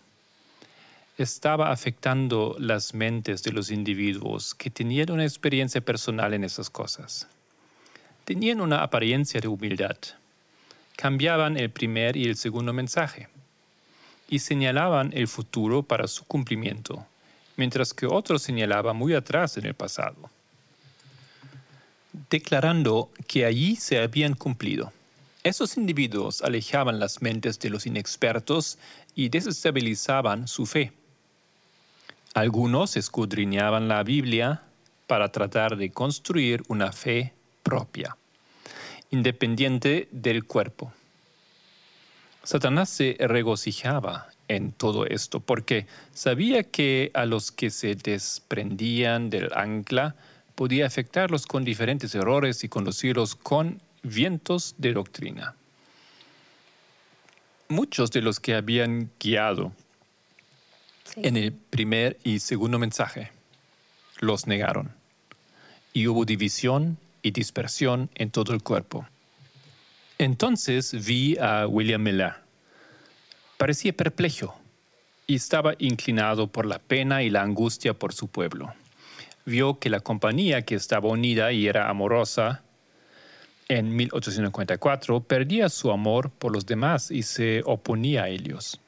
Estaba 1.18 1.71
afectando 1.71 2.57
las 2.59 2.95
mentes 2.95 3.43
de 3.43 3.53
los 3.53 3.71
individuos 3.71 4.55
que 4.55 4.71
tenían 4.71 5.12
una 5.12 5.25
experiencia 5.25 5.83
personal 5.83 6.33
en 6.33 6.45
esas 6.45 6.71
cosas. 6.71 7.29
Tenían 8.25 8.62
una 8.62 8.83
apariencia 8.83 9.39
de 9.39 9.49
humildad. 9.49 9.99
Cambiaban 10.97 11.59
el 11.59 11.71
primer 11.71 12.16
y 12.16 12.25
el 12.25 12.37
segundo 12.37 12.73
mensaje 12.73 13.29
y 14.31 14.39
señalaban 14.39 15.11
el 15.12 15.29
futuro 15.29 15.83
para 15.83 16.07
su 16.07 16.25
cumplimiento, 16.25 17.05
mientras 17.57 17.93
que 17.93 18.07
otros 18.07 18.41
señalaban 18.41 18.97
muy 18.97 19.12
atrás 19.12 19.59
en 19.59 19.66
el 19.66 19.75
pasado, 19.75 20.31
declarando 22.31 23.11
que 23.27 23.45
allí 23.45 23.77
se 23.77 23.99
habían 23.99 24.35
cumplido. 24.35 24.93
Esos 25.43 25.78
individuos 25.78 26.43
alejaban 26.43 27.01
las 27.01 27.22
mentes 27.22 27.59
de 27.59 27.70
los 27.70 27.86
inexpertos 27.86 28.78
y 29.14 29.30
desestabilizaban 29.30 30.47
su 30.47 30.66
fe. 30.66 30.93
Algunos 32.34 32.97
escudriñaban 32.99 33.88
la 33.88 34.03
Biblia 34.03 34.62
para 35.07 35.32
tratar 35.32 35.76
de 35.76 35.91
construir 35.91 36.62
una 36.68 36.93
fe 36.93 37.32
propia, 37.62 38.18
independiente 39.11 40.09
del 40.12 40.45
cuerpo. 40.45 40.93
Satanás 42.43 42.91
se 42.91 43.16
regocijaba 43.18 44.28
en 44.49 44.72
todo 44.72 45.07
esto 45.07 45.41
porque 45.41 45.86
sabía 46.12 46.64
que 46.64 47.11
a 47.14 47.24
los 47.24 47.51
que 47.51 47.70
se 47.70 47.95
desprendían 47.95 49.30
del 49.30 49.51
ancla 49.55 50.16
podía 50.55 50.86
afectarlos 50.86 51.47
con 51.47 51.64
diferentes 51.64 52.14
errores 52.14 52.62
y 52.62 52.68
conducirlos 52.68 53.34
con 53.34 53.80
vientos 54.03 54.74
de 54.78 54.92
doctrina. 54.92 55.55
Muchos 57.68 58.11
de 58.11 58.22
los 58.22 58.40
que 58.40 58.55
habían 58.55 59.11
guiado 59.20 59.72
en 61.16 61.36
el 61.36 61.53
primer 61.53 62.18
y 62.24 62.40
segundo 62.40 62.78
mensaje 62.78 63.30
los 64.18 64.46
negaron 64.46 64.92
y 65.92 66.07
hubo 66.07 66.24
división 66.24 66.98
y 67.22 67.30
dispersión 67.32 68.11
en 68.14 68.30
todo 68.30 68.53
el 68.53 68.62
cuerpo. 68.62 69.07
Entonces 70.18 71.07
vi 71.07 71.36
a 71.38 71.66
William 71.66 72.03
Miller. 72.03 72.34
Parecía 73.57 73.92
perplejo 73.92 74.59
y 75.26 75.36
estaba 75.36 75.74
inclinado 75.78 76.46
por 76.46 76.66
la 76.66 76.78
pena 76.78 77.22
y 77.22 77.30
la 77.30 77.42
angustia 77.42 77.94
por 77.94 78.12
su 78.12 78.28
pueblo. 78.28 78.72
Vio 79.46 79.78
que 79.78 79.90
la 79.90 80.01
compañía 80.01 80.62
que 80.62 80.74
estaba 80.74 81.09
unida 81.09 81.53
y 81.53 81.66
era 81.66 81.88
amorosa 81.88 82.62
en 83.71 83.97
1854 83.97 85.21
perdía 85.21 85.68
su 85.68 85.91
amor 85.91 86.31
por 86.31 86.53
los 86.53 86.66
demás 86.66 87.11
y 87.11 87.23
se 87.23 87.62
oponía 87.64 88.25
a 88.25 88.29
ellos. 88.29 88.81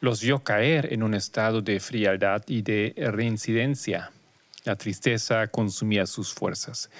Los 0.00 0.20
vio 0.22 0.40
caer 0.40 0.92
en 0.92 1.02
un 1.02 1.14
estado 1.14 1.60
de 1.60 1.78
frialdad 1.78 2.42
y 2.46 2.62
de 2.62 2.94
reincidencia. 2.96 4.10
La 4.64 4.76
tristeza 4.76 5.46
consumía 5.46 6.06
sus 6.06 6.32
fuerzas 6.32 6.90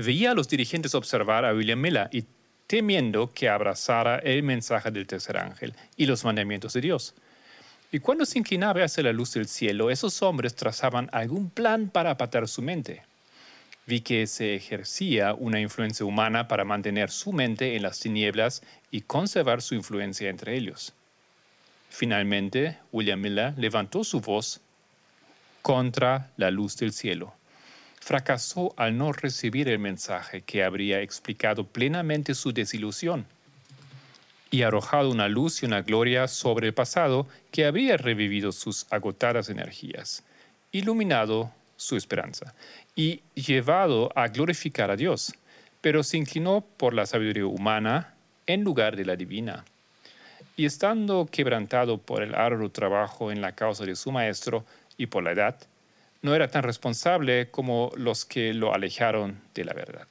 veía 0.00 0.32
a 0.32 0.34
los 0.34 0.48
dirigentes 0.48 0.94
observar 0.94 1.44
a 1.44 1.54
William 1.54 1.80
Miller 1.80 2.08
y 2.12 2.24
temiendo 2.66 3.32
que 3.32 3.48
abrazara 3.48 4.18
el 4.18 4.42
mensaje 4.42 4.90
del 4.90 5.06
tercer 5.06 5.36
ángel 5.36 5.74
y 5.96 6.06
los 6.06 6.24
mandamientos 6.24 6.72
de 6.72 6.80
Dios. 6.80 7.14
Y 7.92 7.98
cuando 7.98 8.24
se 8.24 8.38
inclinaba 8.38 8.84
hacia 8.84 9.02
la 9.02 9.12
luz 9.12 9.34
del 9.34 9.48
cielo, 9.48 9.90
esos 9.90 10.22
hombres 10.22 10.54
trazaban 10.54 11.08
algún 11.12 11.50
plan 11.50 11.88
para 11.88 12.10
apatar 12.10 12.46
su 12.46 12.62
mente. 12.62 13.02
Vi 13.90 14.02
que 14.02 14.28
se 14.28 14.54
ejercía 14.54 15.34
una 15.34 15.58
influencia 15.58 16.06
humana 16.06 16.46
para 16.46 16.64
mantener 16.64 17.10
su 17.10 17.32
mente 17.32 17.74
en 17.74 17.82
las 17.82 17.98
tinieblas 17.98 18.62
y 18.92 19.00
conservar 19.00 19.62
su 19.62 19.74
influencia 19.74 20.30
entre 20.30 20.56
ellos. 20.56 20.94
Finalmente, 21.88 22.78
William 22.92 23.20
Miller 23.20 23.52
levantó 23.56 24.04
su 24.04 24.20
voz 24.20 24.60
contra 25.60 26.30
la 26.36 26.52
luz 26.52 26.76
del 26.76 26.92
cielo 26.92 27.34
fracasó 28.00 28.74
al 28.76 28.96
no 28.96 29.12
recibir 29.12 29.68
el 29.68 29.80
mensaje 29.80 30.40
que 30.40 30.62
habría 30.64 31.00
explicado 31.00 31.64
plenamente 31.66 32.34
su 32.34 32.52
desilusión 32.52 33.26
y 34.52 34.62
arrojado 34.62 35.10
una 35.10 35.28
luz 35.28 35.62
y 35.62 35.66
una 35.66 35.82
gloria 35.82 36.26
sobre 36.28 36.68
el 36.68 36.74
pasado 36.74 37.26
que 37.50 37.66
habría 37.66 37.96
revivido 37.96 38.52
sus 38.52 38.86
agotadas 38.90 39.48
energías, 39.48 40.24
iluminado 40.72 41.52
su 41.80 41.96
esperanza 41.96 42.54
y 42.94 43.22
llevado 43.34 44.12
a 44.14 44.28
glorificar 44.28 44.90
a 44.90 44.96
Dios, 44.96 45.34
pero 45.80 46.02
se 46.02 46.18
inclinó 46.18 46.60
por 46.76 46.92
la 46.92 47.06
sabiduría 47.06 47.46
humana 47.46 48.12
en 48.46 48.62
lugar 48.62 48.96
de 48.96 49.06
la 49.06 49.16
divina. 49.16 49.64
Y 50.56 50.66
estando 50.66 51.26
quebrantado 51.32 51.96
por 51.96 52.22
el 52.22 52.34
arduo 52.34 52.68
trabajo 52.68 53.32
en 53.32 53.40
la 53.40 53.54
causa 53.54 53.86
de 53.86 53.96
su 53.96 54.12
maestro 54.12 54.66
y 54.98 55.06
por 55.06 55.22
la 55.22 55.32
edad, 55.32 55.56
no 56.20 56.34
era 56.34 56.48
tan 56.48 56.64
responsable 56.64 57.50
como 57.50 57.90
los 57.96 58.26
que 58.26 58.52
lo 58.52 58.74
alejaron 58.74 59.40
de 59.54 59.64
la 59.64 59.72
verdad. 59.72 60.06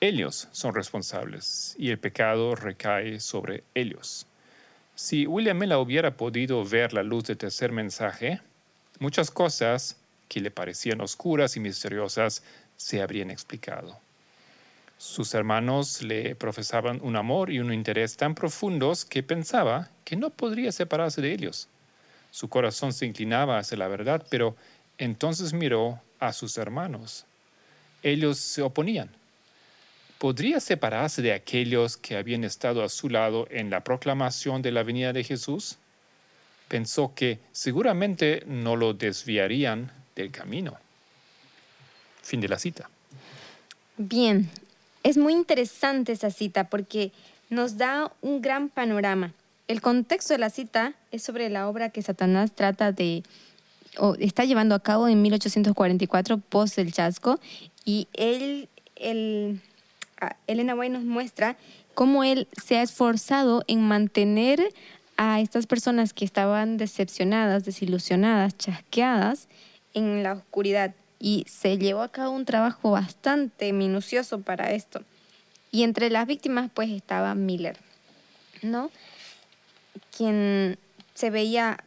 Ellos 0.00 0.46
son 0.52 0.76
responsables 0.76 1.74
y 1.76 1.90
el 1.90 1.98
pecado 1.98 2.54
recae 2.54 3.18
sobre 3.18 3.64
ellos. 3.74 4.26
Si 4.94 5.26
William 5.26 5.58
Miller 5.58 5.78
hubiera 5.78 6.16
podido 6.16 6.64
ver 6.64 6.92
la 6.92 7.02
luz 7.02 7.24
del 7.24 7.36
tercer 7.36 7.72
mensaje, 7.72 8.40
muchas 9.00 9.32
cosas 9.32 9.96
que 10.32 10.40
le 10.40 10.50
parecían 10.50 11.02
oscuras 11.02 11.58
y 11.58 11.60
misteriosas 11.60 12.42
se 12.78 13.02
habrían 13.02 13.30
explicado. 13.30 14.00
Sus 14.96 15.34
hermanos 15.34 16.00
le 16.00 16.34
profesaban 16.36 17.00
un 17.02 17.16
amor 17.16 17.50
y 17.50 17.58
un 17.58 17.70
interés 17.70 18.16
tan 18.16 18.34
profundos 18.34 19.04
que 19.04 19.22
pensaba 19.22 19.90
que 20.06 20.16
no 20.16 20.30
podría 20.30 20.72
separarse 20.72 21.20
de 21.20 21.32
ellos. 21.32 21.68
Su 22.30 22.48
corazón 22.48 22.94
se 22.94 23.04
inclinaba 23.04 23.58
hacia 23.58 23.76
la 23.76 23.88
verdad, 23.88 24.26
pero 24.30 24.56
entonces 24.96 25.52
miró 25.52 26.00
a 26.18 26.32
sus 26.32 26.56
hermanos. 26.56 27.26
Ellos 28.02 28.38
se 28.38 28.62
oponían. 28.62 29.10
¿Podría 30.16 30.60
separarse 30.60 31.20
de 31.20 31.34
aquellos 31.34 31.98
que 31.98 32.16
habían 32.16 32.44
estado 32.44 32.82
a 32.82 32.88
su 32.88 33.10
lado 33.10 33.46
en 33.50 33.68
la 33.68 33.84
proclamación 33.84 34.62
de 34.62 34.72
la 34.72 34.82
venida 34.82 35.12
de 35.12 35.24
Jesús? 35.24 35.76
Pensó 36.68 37.12
que 37.14 37.38
seguramente 37.52 38.44
no 38.46 38.76
lo 38.76 38.94
desviarían 38.94 39.92
del 40.14 40.30
camino. 40.30 40.76
Fin 42.22 42.40
de 42.40 42.48
la 42.48 42.58
cita. 42.58 42.88
Bien, 43.96 44.48
es 45.02 45.16
muy 45.16 45.32
interesante 45.32 46.12
esa 46.12 46.30
cita 46.30 46.64
porque 46.64 47.12
nos 47.50 47.76
da 47.76 48.12
un 48.22 48.40
gran 48.40 48.68
panorama. 48.68 49.32
El 49.68 49.80
contexto 49.80 50.34
de 50.34 50.38
la 50.38 50.50
cita 50.50 50.94
es 51.10 51.22
sobre 51.22 51.50
la 51.50 51.68
obra 51.68 51.90
que 51.90 52.02
Satanás 52.02 52.52
trata 52.52 52.92
de 52.92 53.22
o 53.98 54.14
está 54.18 54.44
llevando 54.44 54.74
a 54.74 54.80
cabo 54.80 55.06
en 55.06 55.20
1844 55.20 56.38
post 56.38 56.78
el 56.78 56.92
chasco 56.92 57.38
y 57.84 58.08
él, 58.14 58.70
él 58.96 59.60
Elena 60.46 60.74
White 60.74 60.94
nos 60.94 61.04
muestra 61.04 61.56
cómo 61.94 62.24
él 62.24 62.48
se 62.52 62.78
ha 62.78 62.82
esforzado 62.82 63.64
en 63.66 63.82
mantener 63.82 64.60
a 65.16 65.40
estas 65.40 65.66
personas 65.66 66.14
que 66.14 66.24
estaban 66.24 66.78
decepcionadas, 66.78 67.64
desilusionadas, 67.64 68.56
chasqueadas 68.56 69.48
en 69.94 70.22
la 70.22 70.34
oscuridad 70.34 70.94
y 71.18 71.44
se 71.48 71.78
llevó 71.78 72.02
a 72.02 72.10
cabo 72.10 72.32
un 72.32 72.44
trabajo 72.44 72.90
bastante 72.90 73.72
minucioso 73.72 74.40
para 74.40 74.72
esto. 74.72 75.02
Y 75.70 75.84
entre 75.84 76.10
las 76.10 76.26
víctimas 76.26 76.70
pues 76.74 76.90
estaba 76.90 77.34
Miller, 77.34 77.78
¿no? 78.62 78.90
Quien 80.16 80.78
se 81.14 81.30
veía 81.30 81.78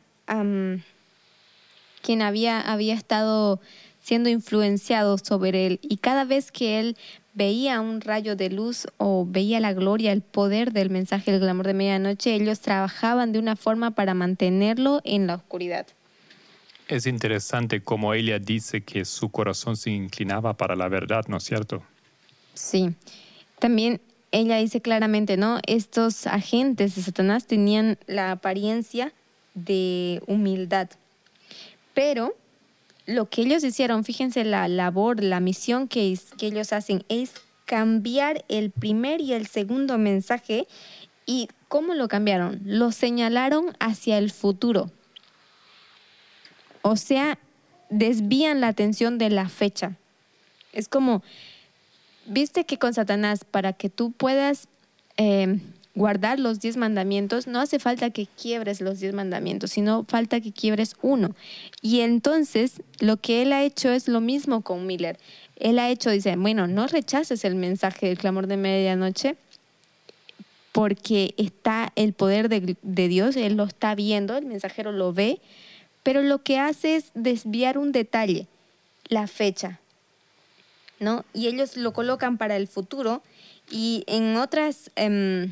quien 2.01 2.22
había, 2.22 2.62
había 2.62 2.93
estado 2.95 3.60
siendo 4.01 4.30
influenciado 4.30 5.18
sobre 5.18 5.68
él 5.68 5.80
y 5.82 5.97
cada 5.97 6.26
vez 6.26 6.51
que 6.51 6.80
él 6.80 6.97
veía 7.34 7.82
un 7.82 8.01
rayo 8.01 8.36
de 8.36 8.49
luz 8.49 8.88
o 8.97 9.26
veía 9.28 9.60
la 9.60 9.74
gloria, 9.74 10.12
el 10.12 10.22
poder 10.22 10.72
del 10.72 10.89
mensaje 10.89 11.32
del 11.32 11.41
glamour 11.41 11.68
de 11.68 11.74
medianoche, 11.74 12.34
ellos 12.34 12.60
trabajaban 12.62 13.32
de 13.34 13.39
una 13.39 13.56
forma 13.56 13.91
para 13.91 14.14
mantenerlo 14.14 15.01
en 15.03 15.28
la 15.28 15.36
oscuridad. 15.36 15.86
Es 16.88 17.07
interesante 17.07 17.81
como 17.81 18.13
ella 18.13 18.38
dice 18.38 18.81
que 18.81 19.05
su 19.05 19.29
corazón 19.29 19.75
se 19.75 19.89
inclinaba 19.89 20.55
para 20.55 20.75
la 20.75 20.88
verdad, 20.88 21.25
¿no 21.27 21.38
es 21.38 21.43
cierto? 21.43 21.83
Sí. 22.53 22.93
También 23.59 24.01
ella 24.31 24.57
dice 24.57 24.81
claramente, 24.81 25.38
¿no? 25.38 25.59
Estos 25.65 26.27
agentes 26.27 26.95
de 26.95 27.01
Satanás 27.01 27.47
tenían 27.47 27.97
la 28.05 28.31
apariencia 28.31 29.13
de 29.53 30.21
humildad, 30.27 30.89
pero 31.93 32.36
lo 33.05 33.29
que 33.29 33.43
ellos 33.43 33.63
hicieron, 33.63 34.03
fíjense 34.03 34.43
la 34.43 34.67
labor, 34.67 35.23
la 35.23 35.39
misión 35.39 35.88
que, 35.88 36.17
que 36.38 36.47
ellos 36.47 36.73
hacen 36.73 37.03
es 37.07 37.33
cambiar 37.65 38.43
el 38.47 38.71
primer 38.71 39.21
y 39.21 39.33
el 39.33 39.47
segundo 39.47 39.97
mensaje. 39.97 40.67
¿Y 41.25 41.47
cómo 41.67 41.93
lo 41.93 42.07
cambiaron? 42.07 42.61
Lo 42.65 42.91
señalaron 42.91 43.75
hacia 43.79 44.17
el 44.17 44.31
futuro. 44.31 44.91
O 46.88 46.97
sea, 46.97 47.39
desvían 47.89 48.61
la 48.61 48.67
atención 48.67 49.17
de 49.17 49.31
la 49.31 49.49
fecha. 49.49 49.97
Es 50.71 50.88
como, 50.88 51.23
viste 52.27 52.65
que 52.65 52.77
con 52.77 52.93
Satanás, 52.93 53.43
para 53.43 53.73
que 53.73 53.89
tú 53.89 54.11
puedas 54.11 54.67
eh, 55.17 55.61
guardar 55.95 56.39
los 56.39 56.59
diez 56.59 56.77
mandamientos, 56.77 57.47
no 57.47 57.59
hace 57.59 57.79
falta 57.79 58.11
que 58.11 58.27
quiebres 58.27 58.81
los 58.81 58.99
diez 58.99 59.15
mandamientos, 59.15 59.71
sino 59.71 60.03
falta 60.07 60.41
que 60.41 60.51
quiebres 60.51 60.95
uno. 61.01 61.36
Y 61.81 62.01
entonces 62.01 62.83
lo 62.99 63.17
que 63.17 63.41
él 63.41 63.51
ha 63.53 63.63
hecho 63.63 63.89
es 63.89 64.07
lo 64.07 64.21
mismo 64.21 64.61
con 64.61 64.86
Miller. 64.86 65.17
Él 65.55 65.79
ha 65.79 65.89
hecho, 65.89 66.11
dice, 66.11 66.36
bueno, 66.36 66.67
no 66.67 66.86
rechaces 66.86 67.45
el 67.45 67.55
mensaje 67.55 68.09
del 68.09 68.19
clamor 68.19 68.45
de 68.45 68.57
medianoche 68.57 69.38
porque 70.71 71.33
está 71.38 71.91
el 71.95 72.13
poder 72.13 72.47
de, 72.47 72.77
de 72.79 73.07
Dios, 73.07 73.36
él 73.38 73.55
lo 73.55 73.63
está 73.63 73.95
viendo, 73.95 74.38
el 74.38 74.45
mensajero 74.45 74.91
lo 74.91 75.13
ve, 75.13 75.41
pero 76.06 76.22
lo 76.22 76.43
que 76.43 76.60
hace 76.60 76.97
es 76.97 77.06
desviar 77.16 77.80
un 77.80 77.91
detalle, 77.91 78.45
la 79.08 79.26
fecha, 79.26 79.80
¿no? 80.99 81.26
Y 81.34 81.47
ellos 81.47 81.78
lo 81.78 81.93
colocan 81.93 82.38
para 82.38 82.56
el 82.56 82.68
futuro 82.68 83.24
y 83.72 84.03
en 84.08 84.38
otras... 84.38 84.91
Em, 84.95 85.51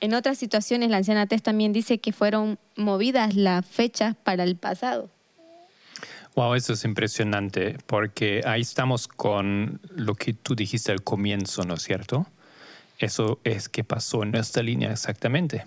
en 0.00 0.14
otras 0.14 0.36
situaciones, 0.36 0.90
la 0.90 0.96
anciana 0.96 1.28
Tess 1.28 1.44
también 1.44 1.72
dice 1.72 1.98
que 1.98 2.12
fueron 2.12 2.58
movidas 2.74 3.36
las 3.36 3.64
fechas 3.64 4.16
para 4.16 4.42
el 4.42 4.56
pasado. 4.56 5.08
Wow, 6.34 6.54
eso 6.54 6.72
es 6.72 6.84
impresionante, 6.84 7.78
porque 7.86 8.42
ahí 8.44 8.62
estamos 8.62 9.06
con 9.06 9.80
lo 9.94 10.16
que 10.16 10.32
tú 10.32 10.56
dijiste 10.56 10.90
al 10.90 11.02
comienzo, 11.02 11.62
¿no 11.62 11.74
es 11.74 11.82
cierto? 11.82 12.26
Eso 12.98 13.38
es 13.44 13.68
que 13.68 13.84
pasó 13.84 14.24
en 14.24 14.32
nuestra 14.32 14.64
línea 14.64 14.90
exactamente. 14.90 15.64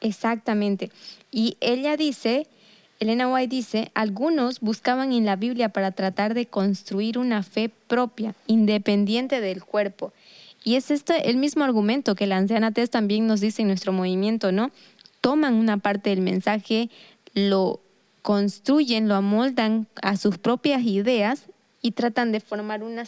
Exactamente. 0.00 0.90
Y 1.30 1.56
ella 1.60 1.96
dice, 1.96 2.48
Elena 3.00 3.32
White 3.32 3.56
dice, 3.56 3.90
algunos 3.94 4.60
buscaban 4.60 5.12
en 5.14 5.24
la 5.24 5.36
Biblia 5.36 5.70
para 5.70 5.90
tratar 5.90 6.34
de 6.34 6.44
construir 6.44 7.16
una 7.16 7.42
fe 7.42 7.70
propia, 7.88 8.34
independiente 8.46 9.40
del 9.40 9.64
cuerpo. 9.64 10.12
Y 10.64 10.74
es 10.74 10.90
este 10.90 11.30
el 11.30 11.38
mismo 11.38 11.64
argumento 11.64 12.14
que 12.14 12.26
la 12.26 12.36
anciana 12.36 12.72
Tess 12.72 12.90
también 12.90 13.26
nos 13.26 13.40
dice 13.40 13.62
en 13.62 13.68
nuestro 13.68 13.94
movimiento, 13.94 14.52
¿no? 14.52 14.70
Toman 15.22 15.54
una 15.54 15.78
parte 15.78 16.10
del 16.10 16.20
mensaje, 16.20 16.90
lo 17.32 17.80
construyen, 18.20 19.08
lo 19.08 19.14
amoldan 19.14 19.86
a 20.02 20.18
sus 20.18 20.36
propias 20.36 20.82
ideas 20.82 21.46
y 21.80 21.92
tratan 21.92 22.32
de 22.32 22.40
formar 22.40 22.82
un, 22.82 22.98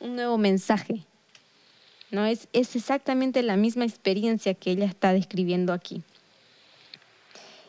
nuevo 0.00 0.38
mensaje. 0.38 1.04
¿no? 2.10 2.24
Es 2.24 2.48
exactamente 2.54 3.42
la 3.42 3.56
misma 3.58 3.84
experiencia 3.84 4.54
que 4.54 4.70
ella 4.70 4.86
está 4.86 5.12
describiendo 5.12 5.74
aquí. 5.74 6.02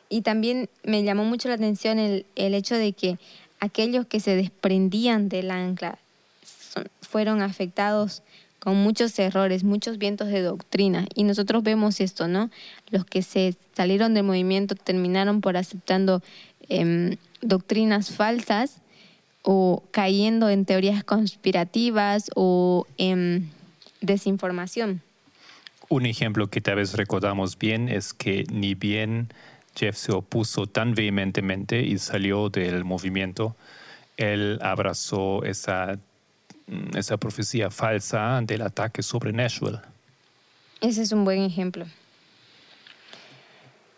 Y 0.10 0.22
también 0.22 0.70
me 0.84 1.04
llamó 1.04 1.24
mucho 1.24 1.48
la 1.50 1.56
atención 1.56 2.00
el, 2.00 2.26
el 2.36 2.54
hecho 2.54 2.76
de 2.76 2.94
que 2.94 3.18
aquellos 3.60 4.06
que 4.08 4.20
se 4.20 4.36
desprendían 4.36 5.30
del 5.30 5.52
ancla 5.52 6.00
fueron 7.02 7.42
afectados 7.42 8.24
con 8.60 8.76
muchos 8.76 9.18
errores, 9.18 9.64
muchos 9.64 9.98
vientos 9.98 10.28
de 10.28 10.42
doctrina. 10.42 11.08
Y 11.16 11.24
nosotros 11.24 11.64
vemos 11.64 12.02
esto, 12.02 12.28
¿no? 12.28 12.50
Los 12.90 13.06
que 13.06 13.22
se 13.22 13.56
salieron 13.74 14.14
del 14.14 14.26
movimiento 14.26 14.76
terminaron 14.76 15.42
por 15.42 15.58
aceptando 15.58 16.22
em, 16.68 17.16
doctrinas 17.42 18.12
falsas 18.12 18.82
o 19.44 19.84
cayendo 19.92 20.50
en 20.50 20.66
teorías 20.66 21.04
conspirativas 21.04 22.30
o 22.36 22.86
en 22.98 23.50
desinformación. 24.02 25.02
Un 25.88 26.06
ejemplo 26.06 26.50
que 26.50 26.62
tal 26.62 26.76
vez 26.76 26.94
recordamos 26.94 27.58
bien 27.58 27.90
es 27.90 28.14
que 28.14 28.44
ni 28.52 28.76
bien 28.76 29.30
Jeff 29.80 29.96
se 29.96 30.12
opuso 30.12 30.68
tan 30.68 30.94
vehementemente 30.94 31.82
y 31.82 31.98
salió 31.98 32.50
del 32.50 32.84
movimiento, 32.84 33.56
él 34.18 34.60
abrazó 34.62 35.44
esa 35.44 35.98
Mm, 36.70 36.98
esa 36.98 37.18
profecía 37.18 37.72
falsa 37.72 38.40
del 38.44 38.62
ataque 38.62 39.02
sobre 39.02 39.34
Nashville. 39.34 39.80
Ese 40.82 41.02
es 41.02 41.12
un 41.12 41.26
buen 41.26 41.42
ejemplo. 41.42 41.86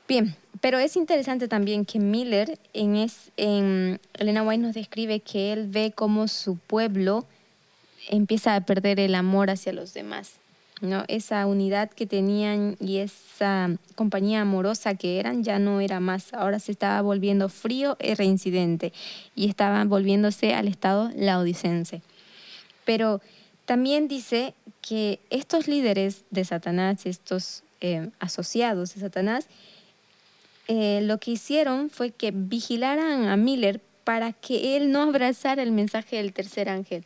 Bien, 0.08 0.36
pero 0.62 0.80
es 0.80 0.96
interesante 0.96 1.48
también 1.48 1.86
que 1.86 2.00
Miller 2.00 2.58
en, 2.74 2.96
es, 2.96 3.32
en 3.36 4.00
Elena 4.14 4.44
White 4.44 4.62
nos 4.62 4.74
describe 4.74 5.20
que 5.20 5.52
él 5.52 5.68
ve 5.68 5.92
cómo 5.94 6.28
su 6.28 6.58
pueblo 6.58 7.26
empieza 8.10 8.56
a 8.56 8.62
perder 8.62 9.00
el 9.00 9.16
amor 9.16 9.50
hacia 9.50 9.74
los 9.74 9.94
demás. 9.94 10.36
¿No? 10.82 11.06
Esa 11.08 11.46
unidad 11.46 11.90
que 11.90 12.06
tenían 12.06 12.76
y 12.80 12.98
esa 12.98 13.70
compañía 13.96 14.42
amorosa 14.42 14.96
que 14.96 15.20
eran 15.20 15.44
ya 15.44 15.60
no 15.60 15.80
era 15.80 16.00
más. 16.00 16.34
Ahora 16.34 16.60
se 16.60 16.72
estaba 16.72 17.02
volviendo 17.02 17.50
frío 17.50 17.96
e 18.00 18.16
reincidente 18.16 18.92
y 19.36 19.48
estaba 19.48 19.84
volviéndose 19.86 20.54
al 20.54 20.68
estado 20.68 21.12
laodicense. 21.16 22.02
Pero 22.86 23.22
también 23.66 24.08
dice 24.08 24.54
que 24.82 25.20
estos 25.30 25.68
líderes 25.68 26.26
de 26.32 26.44
Satanás, 26.44 27.06
estos 27.06 27.64
eh, 27.80 28.10
asociados 28.20 28.94
de 28.94 29.02
Satanás, 29.02 29.48
eh, 30.68 31.02
lo 31.04 31.20
que 31.20 31.32
hicieron 31.32 31.90
fue 31.90 32.12
que 32.12 32.32
vigilaran 32.32 33.28
a 33.28 33.38
Miller 33.38 33.82
para 34.04 34.34
que 34.34 34.76
él 34.78 34.92
no 34.92 35.02
abrazara 35.04 35.64
el 35.64 35.72
mensaje 35.72 36.18
del 36.18 36.34
tercer 36.34 36.70
ángel. 36.70 37.06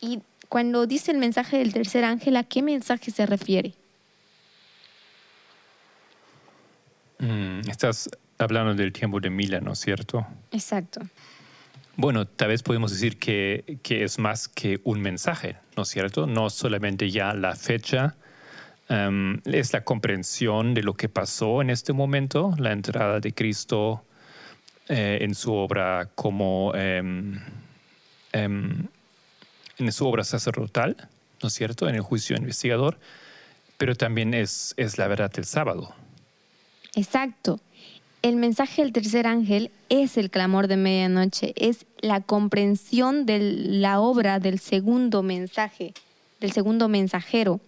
Y 0.00 0.20
cuando 0.48 0.86
dice 0.86 1.12
el 1.12 1.18
mensaje 1.18 1.58
del 1.58 1.72
tercer 1.72 2.04
ángel, 2.04 2.36
¿a 2.36 2.44
qué 2.44 2.62
mensaje 2.62 3.10
se 3.10 3.26
refiere? 3.26 3.74
Mm, 7.18 7.68
estás 7.68 8.08
hablando 8.38 8.74
del 8.74 8.92
tiempo 8.92 9.20
de 9.20 9.30
Miller, 9.30 9.62
¿no 9.62 9.72
es 9.72 9.78
cierto? 9.78 10.26
Exacto. 10.52 11.00
Bueno, 11.96 12.26
tal 12.26 12.48
vez 12.48 12.62
podemos 12.62 12.90
decir 12.90 13.18
que, 13.18 13.64
es 13.88 14.18
más 14.18 14.48
que 14.48 14.80
un 14.84 15.00
mensaje, 15.00 15.56
¿no 15.76 15.84
es 15.84 15.88
cierto? 15.88 16.26
No 16.26 16.50
solamente 16.50 17.10
ya 17.10 17.32
la 17.32 17.56
fecha, 17.56 18.16
em, 18.90 19.40
es 19.46 19.72
la 19.72 19.82
comprensión 19.82 20.74
de 20.74 20.82
lo 20.82 20.94
que 20.94 21.08
pasó 21.08 21.62
en 21.62 21.70
este 21.70 21.94
momento, 21.94 22.54
la 22.58 22.72
entrada 22.72 23.20
de 23.20 23.32
Cristo 23.32 24.04
eh, 24.88 25.18
en 25.22 25.34
su 25.34 25.54
obra 25.54 26.10
como 26.14 26.72
em, 26.74 27.40
em, 28.32 28.86
en 29.78 29.92
su 29.92 30.06
obra 30.06 30.24
sacerdotal, 30.24 31.08
¿no 31.42 31.48
es 31.48 31.54
cierto? 31.54 31.88
En 31.88 31.94
el 31.94 32.00
juicio 32.00 32.36
investigador, 32.36 32.98
pero 33.76 33.94
también 33.94 34.34
es, 34.34 34.74
la 34.96 35.06
verdad 35.06 35.30
del 35.30 35.44
sábado. 35.44 35.94
Exacto. 36.94 37.60
El 38.22 38.36
mensaje 38.36 38.82
del 38.82 38.92
tercer 38.92 39.26
ángel 39.26 39.70
es 39.88 40.16
el 40.16 40.30
clamor 40.30 40.66
de 40.66 40.76
medianoche, 40.76 41.52
es 41.56 41.86
la 42.00 42.20
comprensión 42.20 43.26
de 43.26 43.38
la 43.38 44.00
obra 44.00 44.40
del 44.40 44.58
segundo 44.58 45.22
mensaje, 45.22 45.92
del 46.40 46.52
segundo 46.52 46.88
mensajero. 46.88 47.60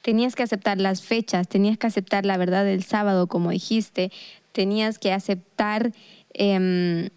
Tenías 0.00 0.34
que 0.34 0.42
aceptar 0.42 0.80
las 0.80 1.02
fechas, 1.02 1.46
tenías 1.46 1.78
que 1.78 1.86
aceptar 1.86 2.26
la 2.26 2.36
verdad 2.36 2.64
del 2.64 2.82
sábado, 2.82 3.28
como 3.28 3.50
dijiste, 3.50 4.10
tenías 4.52 4.98
que 4.98 5.12
aceptar 5.12 5.92
em, 6.34 7.10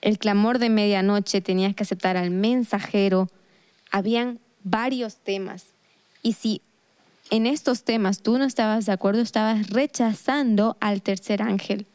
el 0.00 0.18
clamor 0.18 0.58
de 0.58 0.68
medianoche, 0.68 1.40
tenías 1.40 1.74
que 1.74 1.84
aceptar 1.84 2.16
al 2.16 2.30
mensajero. 2.30 3.28
Habían 3.92 4.40
varios 4.64 5.16
temas. 5.16 5.66
Y 6.22 6.32
si 6.32 6.60
en 7.30 7.46
estos 7.46 7.84
temas 7.84 8.20
tú 8.20 8.38
no 8.38 8.44
estabas 8.44 8.86
de 8.86 8.92
acuerdo, 8.92 9.22
estabas 9.22 9.70
rechazando 9.70 10.76
al 10.80 11.02
tercer 11.02 11.42
ángel. 11.42 11.86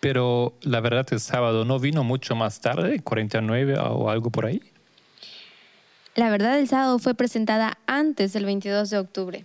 Pero 0.00 0.54
la 0.62 0.80
verdad 0.80 1.06
el 1.12 1.20
sábado 1.20 1.64
no 1.64 1.78
vino 1.78 2.04
mucho 2.04 2.34
más 2.34 2.60
tarde, 2.60 3.00
49 3.00 3.78
o 3.78 4.10
algo 4.10 4.30
por 4.30 4.46
ahí. 4.46 4.60
La 6.14 6.30
verdad 6.30 6.56
del 6.56 6.68
sábado 6.68 6.98
fue 6.98 7.14
presentada 7.14 7.78
antes 7.86 8.32
del 8.32 8.44
22 8.44 8.90
de 8.90 8.98
octubre. 8.98 9.44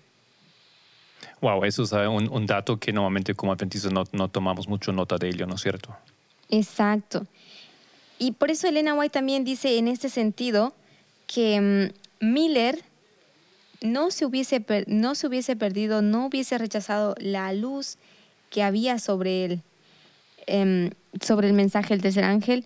Wow, 1.40 1.66
eso 1.66 1.84
es 1.84 1.92
un, 1.92 2.46
dato 2.46 2.80
que 2.80 2.92
normalmente 2.94 3.36
como 3.36 3.52
adventistas 3.52 3.92
no, 3.92 4.06
no, 4.12 4.28
tomamos 4.28 4.68
mucho 4.68 4.92
nota 4.92 5.18
de 5.18 5.30
ello, 5.30 5.46
¿no 5.46 5.56
es 5.56 5.62
cierto? 5.62 5.96
Exacto. 6.50 7.28
Y 8.24 8.32
por 8.32 8.52
eso 8.52 8.68
Elena 8.68 8.94
White 8.94 9.14
también 9.14 9.44
dice 9.44 9.78
en 9.78 9.88
este 9.88 10.10
sentido 10.10 10.74
que 11.28 11.92
mm, 12.22 12.26
Miller 12.26 12.80
no 13.82 14.12
se, 14.12 14.26
hubiese, 14.26 14.64
no 14.88 15.16
se 15.16 15.28
hubiese 15.28 15.56
perdido, 15.56 16.02
no 16.02 16.28
hubiese 16.28 16.58
rechazado 16.58 17.16
la 17.20 17.52
luz 17.54 17.98
que 18.50 18.64
había 18.64 19.00
sobre 19.00 19.46
él 19.46 19.64
Em, 20.48 20.90
sobre 21.22 21.48
el 21.48 21.54
mensaje 21.54 21.94
del 21.94 22.02
tercer 22.02 22.24
ángel 22.24 22.66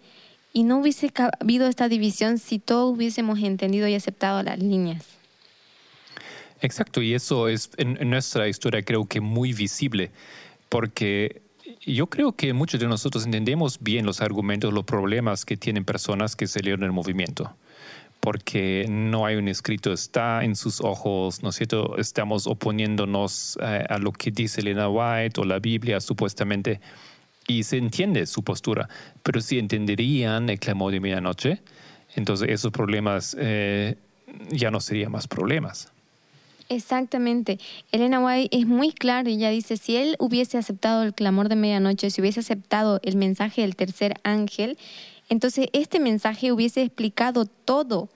y 0.53 0.64
no 0.64 0.80
hubiese 0.80 1.12
habido 1.39 1.68
esta 1.68 1.89
división 1.89 2.38
si 2.38 2.60
todos 2.60 2.95
hubiésemos 2.95 3.39
entendido 3.39 3.88
y 3.88 3.93
aceptado 3.93 4.41
las 4.41 4.58
líneas. 4.58 5.03
Exacto, 6.62 7.01
y 7.01 7.14
eso 7.14 7.47
es 7.49 7.70
en, 7.78 8.10
nuestra 8.10 8.47
historia 8.47 8.84
creo 8.84 9.05
que 9.05 9.20
muy 9.22 9.53
visible, 9.53 10.12
porque 10.70 11.41
yo 11.93 12.07
creo 12.07 12.33
que 12.33 12.53
muchos 12.53 12.79
de 12.79 12.88
nosotros 12.88 13.25
entendemos 13.25 13.79
bien 13.79 14.05
los 14.05 14.21
argumentos, 14.21 14.73
los 14.73 14.83
problemas 14.83 15.45
que 15.45 15.57
tienen 15.57 15.85
personas 15.85 16.35
que 16.35 16.47
se 16.47 16.59
en 16.59 16.83
el 16.83 16.91
movimiento, 16.91 17.55
porque 18.19 18.85
no 18.89 19.25
hay 19.25 19.38
un 19.38 19.47
escrito, 19.47 19.93
está 19.93 20.43
en 20.43 20.55
sus 20.55 20.81
ojos, 20.81 21.43
¿no 21.43 21.49
es 21.49 21.55
cierto? 21.55 21.97
Estamos 21.97 22.45
oponiéndonos 22.45 23.57
eh, 23.61 23.85
a 23.89 23.97
lo 23.99 24.11
que 24.11 24.31
dice 24.31 24.61
Elena 24.61 24.89
White 24.89 25.39
o 25.39 25.45
la 25.45 25.59
Biblia 25.59 26.01
supuestamente 26.01 26.81
y 27.47 27.63
se 27.63 27.77
entiende 27.77 28.25
su 28.25 28.43
postura, 28.43 28.89
pero 29.23 29.39
si 29.39 29.57
entenderían 29.57 30.49
el 30.49 30.59
clamor 30.59 30.91
de 30.91 30.99
medianoche, 30.99 31.61
entonces 32.15 32.49
esos 32.49 32.71
problemas 32.71 33.35
eh, 33.39 33.95
ya 34.49 34.71
no 34.71 34.81
serían 34.81 35.11
más 35.11 35.27
problemas. 35.27 35.93
Exactamente. 36.70 37.59
Elena 37.91 38.20
White 38.20 38.57
es 38.57 38.68
muy 38.68 38.91
clara. 38.91 39.30
Ella 39.30 39.49
dice, 39.49 39.78
si 39.78 39.95
él 39.95 40.15
hubiese 40.20 40.57
aceptado 40.57 41.03
el 41.03 41.13
clamor 41.13 41.49
de 41.49 41.55
medianoche, 41.55 42.09
si 42.09 42.22
hubiese 42.22 42.41
aceptado 42.41 42.99
el 43.03 43.15
mensaje 43.15 43.61
del 43.61 43.76
tercer 43.76 44.15
ángel, 44.24 44.78
entonces 45.30 45.68
este 45.74 45.99
mensaje 45.99 46.51
hubiese 46.51 46.82
explicado 46.82 47.45
todo 47.45 48.09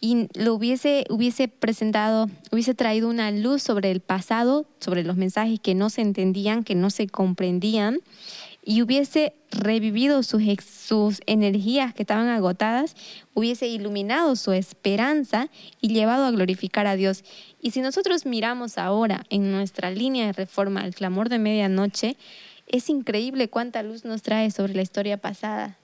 y 0.00 0.26
lo 0.34 0.54
hubiese, 0.54 1.04
hubiese 1.10 1.46
presentado, 1.46 2.28
hubiese 2.50 2.74
traído 2.74 3.08
una 3.08 3.30
luz 3.30 3.62
sobre 3.62 3.92
el 3.92 4.00
pasado, 4.00 4.66
sobre 4.80 5.04
los 5.04 5.16
mensajes 5.16 5.60
que 5.60 5.76
no 5.76 5.90
se 5.90 6.00
entendían, 6.00 6.64
que 6.64 6.74
no 6.74 6.90
se 6.90 7.06
comprendían, 7.06 8.00
y 8.64 8.80
hubiese 8.82 9.34
revivido 9.50 10.22
sus, 10.22 10.42
sus 10.64 11.20
energías 11.26 11.94
que 11.94 12.02
estaban 12.02 12.28
agotadas, 12.28 12.94
hubiese 13.34 13.66
iluminado 13.66 14.36
su 14.36 14.52
esperanza 14.52 15.48
y 15.80 15.88
llevado 15.88 16.24
a 16.24 16.30
glorificar 16.30 16.86
a 16.86 16.94
Dios. 16.94 17.24
Y 17.60 17.72
si 17.72 17.80
nosotros 17.80 18.24
miramos 18.24 18.78
ahora 18.78 19.24
en 19.30 19.50
nuestra 19.50 19.90
línea 19.90 20.26
de 20.26 20.32
reforma 20.32 20.84
el 20.84 20.94
clamor 20.94 21.28
de 21.28 21.40
medianoche, 21.40 22.16
es 22.68 22.88
increíble 22.88 23.48
cuánta 23.48 23.82
luz 23.82 24.04
nos 24.04 24.22
trae 24.22 24.50
sobre 24.50 24.74
la 24.74 24.82
historia 24.82 25.16
pasada. 25.16 25.76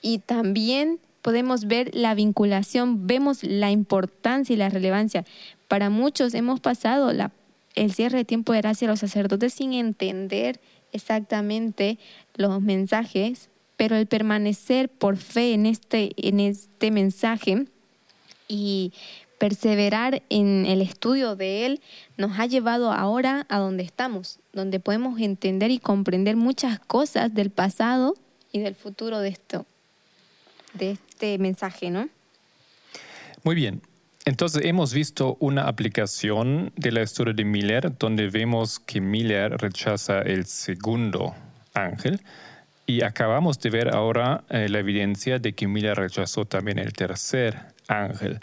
Y 0.00 0.20
también 0.20 1.00
podemos 1.20 1.66
ver 1.66 1.94
la 1.94 2.14
vinculación, 2.14 3.06
vemos 3.06 3.42
la 3.42 3.70
importancia 3.70 4.54
y 4.54 4.56
la 4.56 4.70
relevancia. 4.70 5.24
Para 5.68 5.90
muchos 5.90 6.32
hemos 6.32 6.60
pasado 6.60 7.12
la, 7.12 7.32
el 7.74 7.92
cierre 7.92 8.18
de 8.18 8.24
tiempo 8.24 8.52
de 8.52 8.62
gracia 8.62 8.88
a 8.88 8.90
los 8.90 9.00
sacerdotes 9.00 9.52
sin 9.52 9.74
entender 9.74 10.58
exactamente 10.92 11.98
los 12.34 12.60
mensajes, 12.60 13.48
pero 13.76 13.96
el 13.96 14.06
permanecer 14.06 14.88
por 14.88 15.16
fe 15.16 15.54
en 15.54 15.66
este, 15.66 16.12
en 16.16 16.40
este 16.40 16.90
mensaje 16.90 17.66
y 18.48 18.92
perseverar 19.38 20.22
en 20.30 20.66
el 20.66 20.82
estudio 20.82 21.36
de 21.36 21.66
él 21.66 21.80
nos 22.16 22.38
ha 22.38 22.46
llevado 22.46 22.92
ahora 22.92 23.46
a 23.48 23.58
donde 23.58 23.84
estamos, 23.84 24.40
donde 24.52 24.80
podemos 24.80 25.20
entender 25.20 25.70
y 25.70 25.78
comprender 25.78 26.36
muchas 26.36 26.80
cosas 26.80 27.32
del 27.34 27.50
pasado 27.50 28.14
y 28.52 28.58
del 28.58 28.74
futuro 28.74 29.20
de 29.20 29.28
esto, 29.28 29.64
de 30.74 30.92
este 30.92 31.38
mensaje, 31.38 31.90
¿no? 31.90 32.08
Muy 33.44 33.54
bien. 33.54 33.80
Entonces 34.28 34.66
hemos 34.66 34.92
visto 34.92 35.38
una 35.40 35.68
aplicación 35.68 36.70
de 36.76 36.92
la 36.92 37.00
historia 37.00 37.32
de 37.32 37.46
Miller 37.46 37.96
donde 37.96 38.28
vemos 38.28 38.78
que 38.78 39.00
Miller 39.00 39.56
rechaza 39.56 40.20
el 40.20 40.44
segundo 40.44 41.34
ángel 41.72 42.20
y 42.84 43.00
acabamos 43.04 43.58
de 43.58 43.70
ver 43.70 43.88
ahora 43.96 44.44
eh, 44.50 44.68
la 44.68 44.80
evidencia 44.80 45.38
de 45.38 45.54
que 45.54 45.66
Miller 45.66 45.96
rechazó 45.96 46.44
también 46.44 46.78
el 46.78 46.92
tercer 46.92 47.58
ángel. 47.86 48.38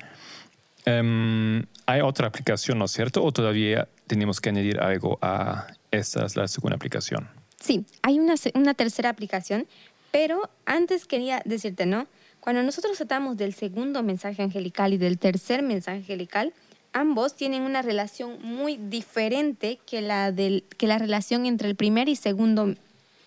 Um, 0.87 1.61
hay 1.85 2.01
otra 2.01 2.29
aplicación, 2.29 2.79
¿no 2.79 2.85
es 2.85 2.91
cierto? 2.91 3.23
¿O 3.23 3.31
todavía 3.31 3.87
tenemos 4.07 4.41
que 4.41 4.49
añadir 4.49 4.79
algo 4.79 5.19
a 5.21 5.67
esta, 5.91 6.25
es 6.25 6.35
la 6.35 6.47
segunda 6.47 6.77
aplicación? 6.77 7.29
Sí, 7.61 7.85
hay 8.01 8.17
una, 8.17 8.33
una 8.55 8.73
tercera 8.73 9.09
aplicación, 9.09 9.67
pero 10.09 10.49
antes 10.65 11.05
quería 11.05 11.43
decirte, 11.45 11.85
¿no? 11.85 12.07
Cuando 12.45 12.61
nosotros 12.61 12.95
tratamos 12.95 13.37
del 13.37 13.55
segundo 13.55 14.03
mensaje 14.03 14.43
angelical 14.43 14.93
y 14.93 14.99
del 14.99 15.17
tercer 15.17 15.63
mensaje 15.63 15.97
angelical, 15.97 16.53
ambos 16.93 17.35
tienen 17.35 17.63
una 17.63 17.81
relación 17.81 18.37
muy 18.43 18.77
diferente 18.77 19.79
que 19.87 20.03
la, 20.03 20.31
del, 20.31 20.63
que 20.77 20.85
la 20.85 20.99
relación 20.99 21.47
entre 21.47 21.67
el 21.67 21.75
primer 21.75 22.07
y 22.07 22.15
segundo 22.15 22.75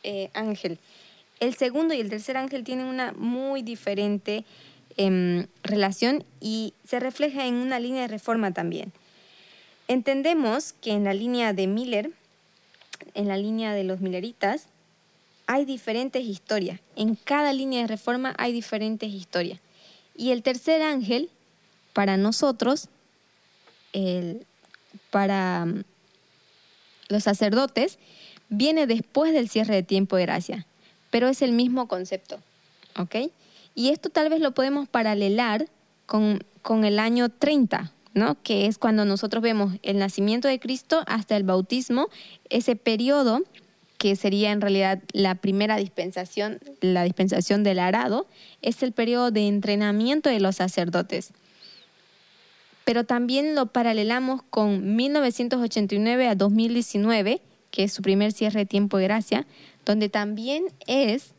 eh, 0.05 0.31
ángel. 0.35 0.79
El 1.41 1.57
segundo 1.57 1.95
y 1.95 2.01
el 2.01 2.11
tercer 2.11 2.37
ángel 2.37 2.63
tienen 2.63 2.87
una 2.87 3.11
muy 3.11 3.63
diferente 3.63 4.45
em, 4.97 5.49
relación 5.65 6.23
y 6.41 6.73
se 6.87 7.01
refleja 7.01 7.45
en 7.45 7.55
una 7.55 7.81
línea 7.81 8.03
de 8.03 8.09
reforma 8.09 8.53
también. 8.53 8.93
Entendemos 9.89 10.75
que 10.75 10.93
en 10.93 11.03
la 11.03 11.13
línea 11.13 11.53
de 11.53 11.67
Miller, 11.67 12.13
en 13.15 13.27
la 13.27 13.37
línea 13.37 13.75
de 13.75 13.83
los 13.83 13.99
Milleritas, 13.99 14.69
hay 15.49 15.65
diferentes 15.65 16.23
historias. 16.25 16.79
En 16.95 17.15
cada 17.17 17.53
línea 17.55 17.81
de 17.81 17.89
reforma 17.89 18.35
hay 18.37 18.53
diferentes 18.53 19.11
historias. 19.11 19.59
Y 20.15 20.31
el 20.31 20.43
tercer 20.43 20.83
ángel, 20.83 21.31
para 21.95 22.19
nosotros, 22.19 22.91
para 25.11 25.65
mm, 25.65 25.85
los 27.09 27.25
sacerdotes, 27.25 27.99
viene 28.51 28.87
después 28.87 29.33
del 29.33 29.49
cierre 29.49 29.75
de 29.75 29.83
tiempo 29.83 30.17
de 30.17 30.23
gracia, 30.23 30.67
pero 31.11 31.29
es 31.29 31.41
el 31.41 31.53
mismo 31.53 31.89
concepto. 31.89 32.39
¿Ok? 32.99 33.31
Y 33.75 33.89
esto 33.89 34.11
tal 34.11 34.29
vez 34.29 34.41
lo 34.41 34.53
podemos 34.53 34.87
paralelar 34.87 35.67
con, 36.05 36.45
con 36.61 36.85
el 36.85 36.99
año 36.99 37.31
30, 37.31 37.91
¿no? 38.13 38.37
que 38.43 38.67
es 38.67 38.77
cuando 38.77 39.07
nosotros 39.07 39.43
vemos 39.43 39.77
el 39.83 39.99
nacimiento 39.99 40.47
de 40.47 40.61
Cristo 40.61 41.05
hasta 41.07 41.37
el 41.37 41.45
bautismo, 41.45 42.09
ese 42.51 42.77
periodo 42.77 43.45
que 43.99 44.15
sería 44.15 44.53
en 44.53 44.61
realidad 44.61 45.03
la 45.13 45.35
primera 45.35 45.77
dispensación, 45.77 46.61
la 46.81 47.03
dispensación 47.03 47.65
del 47.65 47.81
arado, 47.81 48.27
es 48.63 48.83
el 48.85 48.93
periodo 48.93 49.33
de 49.33 49.49
entrenamiento 49.49 50.31
de 50.31 50.39
los 50.39 50.57
sacerdotes. 50.57 51.33
Pero 52.85 53.05
también 53.05 53.57
lo 53.57 53.67
paralelamos 53.67 54.43
con 54.49 54.97
1989 54.97 56.29
a 56.29 56.37
2019, 56.37 57.43
que 57.73 57.85
es 57.85 57.93
su 57.93 58.01
primer 58.01 58.33
cierre 58.33 58.61
de 58.61 58.67
tiempo 58.67 58.97
de 58.97 59.05
gracia, 59.05 59.47
donde 59.85 60.09
también 60.09 60.67
es 60.87 61.35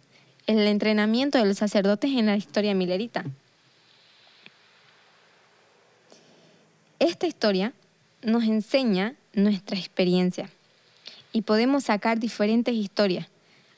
el 0.46 0.60
entrenamiento 0.60 1.38
de 1.38 1.46
los 1.46 1.58
sacerdotes 1.58 2.12
en 2.12 2.26
la 2.26 2.36
historia 2.36 2.76
milerita. 2.76 3.24
Esta 7.00 7.26
historia 7.26 7.74
nos 8.22 8.44
enseña 8.44 9.16
nuestra 9.34 9.78
experiencia 9.78 10.50
y 11.32 11.42
podemos 11.44 11.86
sacar 11.86 12.20
diferentes 12.20 12.74
historias, 12.74 13.28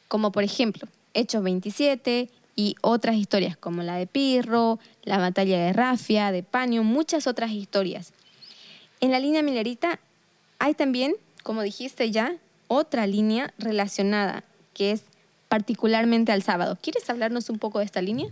como 0.08 0.32
por 0.32 0.43
ejemplo 0.43 0.88
Hechos 1.14 1.43
27 1.43 2.30
y 2.56 2.76
otras 2.82 3.16
historias 3.16 3.58
como 3.58 3.84
la 3.84 3.95
de 3.95 4.08
Pirro, 4.08 4.80
la 5.04 5.18
batalla 5.18 5.60
de 5.60 5.74
Rafia, 5.74 6.32
de 6.32 6.43
Paño, 6.43 6.84
muchas 6.84 7.28
otras 7.28 7.52
historias. 7.52 8.14
En 8.99 9.12
la 9.12 9.20
línea 9.20 9.41
milerita 9.41 9.99
hay 10.60 10.74
también, 10.74 11.16
como 11.43 11.62
dijiste 11.62 12.12
ya, 12.12 12.36
otra 12.68 13.08
línea 13.08 13.54
relacionada 13.58 14.43
que 14.74 14.91
es 14.91 15.04
particularmente 15.49 16.32
al 16.32 16.43
sábado. 16.43 16.78
¿Quieres 16.82 17.10
hablarnos 17.10 17.49
un 17.49 17.60
poco 17.60 17.80
de 17.80 17.86
esta 17.86 18.02
línea? 18.02 18.28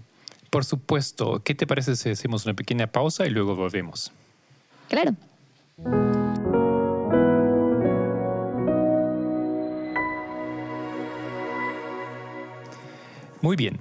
Por 0.49 0.63
supuesto. 0.63 1.41
¿Qué 1.43 1.53
te 1.53 1.67
parece 1.67 1.95
si 1.95 2.09
hacemos 2.09 2.45
una 2.45 2.53
pequeña 2.53 2.87
pausa 2.87 3.25
y 3.25 3.29
luego 3.29 3.55
volvemos? 3.55 4.11
Claro. 4.87 5.15
Muy 13.41 13.55
bien. 13.55 13.79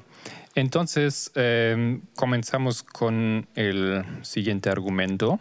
Entonces, 0.54 1.30
em, 1.34 2.00
comenzamos 2.14 2.82
con 2.82 3.46
el 3.54 4.04
siguiente 4.22 4.70
argumento, 4.70 5.40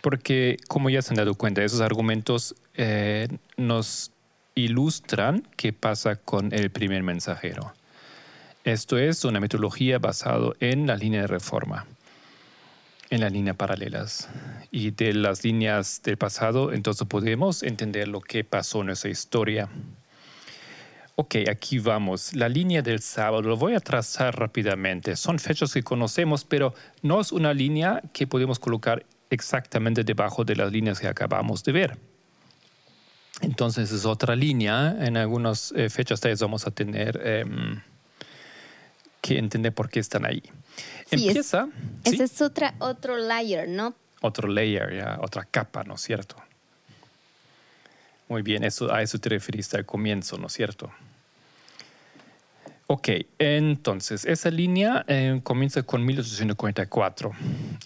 porque 0.00 0.58
como 0.68 0.90
ya 0.90 1.02
se 1.02 1.10
han 1.10 1.16
dado 1.16 1.34
cuenta, 1.34 1.62
esos 1.62 1.80
argumentos 1.80 2.54
eh, 2.74 3.28
nos 3.56 4.10
ilustran 4.54 5.46
qué 5.56 5.72
pasa 5.72 6.16
con 6.16 6.52
el 6.52 6.70
primer 6.70 7.02
mensajero. 7.02 7.72
Esto 8.64 8.96
es 8.98 9.24
una 9.24 9.40
metodología 9.40 9.98
basada 9.98 10.52
en 10.60 10.86
la 10.86 10.96
línea 10.96 11.22
de 11.22 11.26
reforma, 11.26 11.86
en 13.10 13.20
las 13.20 13.32
líneas 13.32 13.56
paralelas. 13.56 14.28
Y 14.70 14.90
de 14.90 15.12
las 15.12 15.44
líneas 15.44 16.00
del 16.02 16.16
pasado, 16.16 16.72
entonces 16.72 17.06
podemos 17.06 17.62
entender 17.62 18.08
lo 18.08 18.20
que 18.20 18.44
pasó 18.44 18.82
en 18.82 18.90
esa 18.90 19.08
historia. 19.08 19.68
Ok, 21.16 21.36
aquí 21.48 21.78
vamos. 21.78 22.34
La 22.34 22.48
línea 22.48 22.82
del 22.82 23.00
sábado, 23.00 23.42
lo 23.42 23.56
voy 23.56 23.74
a 23.74 23.80
trazar 23.80 24.36
rápidamente. 24.36 25.14
Son 25.14 25.38
fechas 25.38 25.72
que 25.72 25.82
conocemos, 25.84 26.44
pero 26.44 26.74
no 27.02 27.20
es 27.20 27.30
una 27.30 27.54
línea 27.54 28.02
que 28.12 28.26
podemos 28.26 28.58
colocar 28.58 29.06
exactamente 29.30 30.02
debajo 30.02 30.44
de 30.44 30.56
las 30.56 30.72
líneas 30.72 30.98
que 30.98 31.06
acabamos 31.06 31.62
de 31.62 31.72
ver. 31.72 31.98
Entonces 33.42 33.92
es 33.92 34.04
otra 34.04 34.34
línea. 34.34 34.96
En 34.98 35.16
algunas 35.16 35.72
eh, 35.76 35.88
fechas 35.88 36.20
de 36.20 36.34
vamos 36.34 36.66
a 36.66 36.72
tener 36.72 37.20
em, 37.24 37.80
que 39.20 39.38
entender 39.38 39.72
por 39.72 39.88
qué 39.88 40.00
están 40.00 40.24
ahí. 40.24 40.42
Empieza. 41.12 41.68
Ese 42.02 42.24
es 42.24 42.42
otra, 42.42 42.74
otro 42.80 43.16
layer, 43.16 43.68
¿no? 43.68 43.94
Otro 44.20 44.48
layer, 44.48 44.96
ya, 44.96 45.18
otra 45.20 45.44
capa, 45.44 45.84
¿no 45.84 45.94
es 45.94 46.00
cierto? 46.00 46.36
Muy 48.28 48.42
bien, 48.42 48.64
eso, 48.64 48.92
a 48.92 49.02
eso 49.02 49.18
te 49.18 49.28
referiste 49.28 49.76
al 49.76 49.84
comienzo, 49.84 50.38
¿no 50.38 50.46
es 50.46 50.52
cierto? 50.52 50.90
Ok, 52.86 53.08
entonces 53.38 54.26
esa 54.26 54.50
línea 54.50 55.04
eh, 55.08 55.40
comienza 55.42 55.82
con 55.82 56.04
1844. 56.04 57.32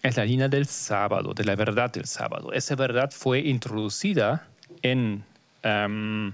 Es 0.02 0.16
la 0.16 0.24
línea 0.24 0.48
del 0.48 0.66
sábado, 0.66 1.34
de 1.34 1.44
la 1.44 1.54
verdad 1.54 1.92
del 1.92 2.06
sábado. 2.06 2.52
Esa 2.52 2.74
verdad 2.74 3.10
fue 3.12 3.38
introducida 3.40 4.48
en, 4.82 5.22
em, 5.62 6.32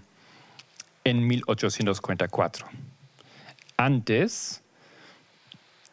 en 1.05 1.27
1844, 1.27 2.67
antes 3.77 4.63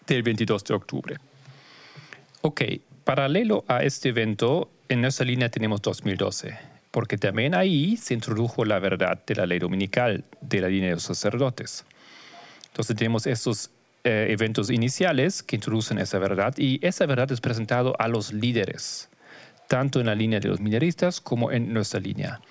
del 0.08 0.24
22 0.24 0.64
de 0.64 0.74
octubre. 0.74 1.18
Ok, 2.42 2.62
paralelo 3.04 3.66
a 3.68 3.84
este 3.84 4.10
evento 4.10 4.70
en 4.88 5.02
nuestra 5.02 5.26
línea 5.26 5.50
tenemos 5.50 5.82
2012, 5.82 6.58
porque 6.92 7.18
también 7.18 7.56
ahí 7.56 7.98
se 7.98 8.14
introdujo 8.14 8.66
la 8.66 8.80
verdad 8.80 9.20
de 9.26 9.36
la 9.36 9.46
ley 9.46 9.60
dominical 9.60 10.26
de 10.42 10.62
la 10.62 10.68
línea 10.68 10.90
de 10.90 10.96
los 10.96 11.04
sacerdotes. 11.04 11.86
Entonces 12.68 12.96
tenemos 12.96 13.26
estos 13.26 13.72
eh, 14.04 14.28
eventos 14.30 14.70
iniciales 14.70 15.42
que 15.42 15.56
introducen 15.56 15.98
esa 16.00 16.20
verdad 16.20 16.54
y 16.58 16.86
esa 16.86 17.06
verdad 17.06 17.32
es 17.32 17.42
presentado 17.42 17.96
a 18.00 18.08
los 18.08 18.34
líderes, 18.34 19.10
tanto 19.68 20.00
en 20.00 20.08
la 20.08 20.16
línea 20.16 20.40
de 20.40 20.50
los 20.50 20.60
mineristas 20.60 21.22
como 21.22 21.52
en 21.52 21.74
nuestra 21.74 22.00
línea. 22.00 22.42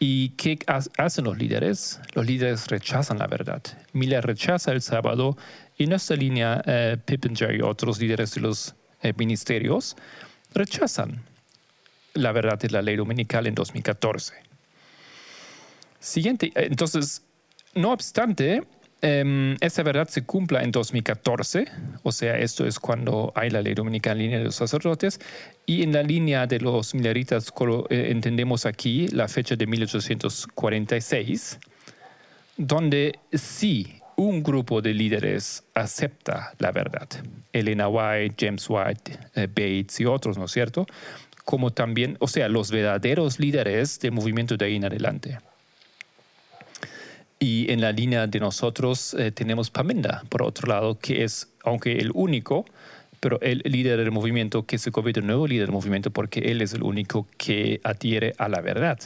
¿Y 0.00 0.30
qué 0.30 0.58
hacen 0.66 1.24
los 1.24 1.38
líderes? 1.38 2.00
Los 2.14 2.26
líderes 2.26 2.66
rechazan 2.66 3.18
la 3.18 3.26
verdad. 3.26 3.62
Miller 3.92 4.26
rechaza 4.26 4.72
el 4.72 4.82
sábado 4.82 5.36
y 5.78 5.86
nuestra 5.86 6.16
línea, 6.16 6.62
eh, 6.66 6.96
y 7.06 7.62
otros 7.62 8.00
líderes 8.00 8.34
de 8.34 8.40
los 8.40 8.74
eh, 9.02 9.12
ministerios 9.16 9.96
rechazan 10.52 11.22
la 12.14 12.32
verdad 12.32 12.58
de 12.58 12.70
la 12.70 12.82
ley 12.82 12.96
dominical 12.96 13.46
en 13.46 13.54
2014. 13.54 14.34
Siguiente, 16.00 16.52
eh, 16.54 16.68
entonces, 16.70 17.22
no 17.74 17.92
obstante, 17.92 18.62
em, 19.02 19.56
esa 19.60 19.82
verdad 19.82 20.08
se 20.08 20.24
cumpla 20.24 20.62
en 20.62 20.70
2014, 20.70 21.66
o 22.02 22.12
sea, 22.12 22.38
esto 22.38 22.66
es 22.66 22.78
cuando 22.78 23.32
hay 23.34 23.50
la 23.50 23.62
ley 23.62 23.74
dominical 23.74 24.16
en 24.18 24.22
línea 24.24 24.38
de 24.38 24.44
los 24.44 24.54
sacerdotes, 24.54 25.20
y 25.66 25.82
en 25.82 25.92
la 25.92 26.02
línea 26.02 26.46
de 26.46 26.60
los 26.60 26.94
mileritas 26.94 27.52
eh, 27.90 28.06
entendemos 28.10 28.66
aquí 28.66 29.08
la 29.08 29.28
fecha 29.28 29.56
de 29.56 29.66
1846, 29.66 31.58
donde 32.56 33.18
sí 33.32 34.00
un 34.16 34.42
grupo 34.42 34.80
de 34.80 34.94
líderes 34.94 35.64
acepta 35.74 36.52
la 36.58 36.72
verdad. 36.72 37.08
Elena 37.52 37.88
White, 37.88 38.36
James 38.38 38.66
White, 38.68 39.18
eh, 39.34 39.46
Bates 39.46 40.00
y 40.00 40.04
otros, 40.04 40.38
¿no 40.38 40.44
es 40.44 40.52
cierto? 40.52 40.86
Como 41.44 41.72
también, 41.72 42.16
o 42.20 42.28
sea, 42.28 42.48
los 42.48 42.70
verdaderos 42.70 43.38
líderes 43.38 44.00
del 44.00 44.12
movimiento 44.12 44.56
de 44.56 44.64
ahí 44.64 44.76
en 44.76 44.84
adelante. 44.84 45.38
Y 47.38 47.70
en 47.70 47.80
la 47.80 47.92
línea 47.92 48.26
de 48.26 48.40
nosotros 48.40 49.14
eh, 49.14 49.30
tenemos 49.30 49.70
Pamenda, 49.70 50.24
por 50.30 50.42
otro 50.42 50.68
lado, 50.68 50.98
que 50.98 51.24
es, 51.24 51.48
aunque 51.62 51.92
el 51.98 52.10
único, 52.14 52.64
pero 53.20 53.40
el 53.40 53.62
líder 53.64 53.98
del 53.98 54.10
movimiento 54.10 54.64
que 54.64 54.78
se 54.78 54.90
convierte 54.90 55.20
en 55.20 55.26
nuevo 55.26 55.46
líder 55.46 55.66
del 55.66 55.72
movimiento 55.72 56.10
porque 56.10 56.40
él 56.40 56.62
es 56.62 56.72
el 56.74 56.82
único 56.82 57.26
que 57.36 57.80
adhiere 57.84 58.34
a 58.38 58.48
la 58.48 58.60
verdad. 58.60 58.98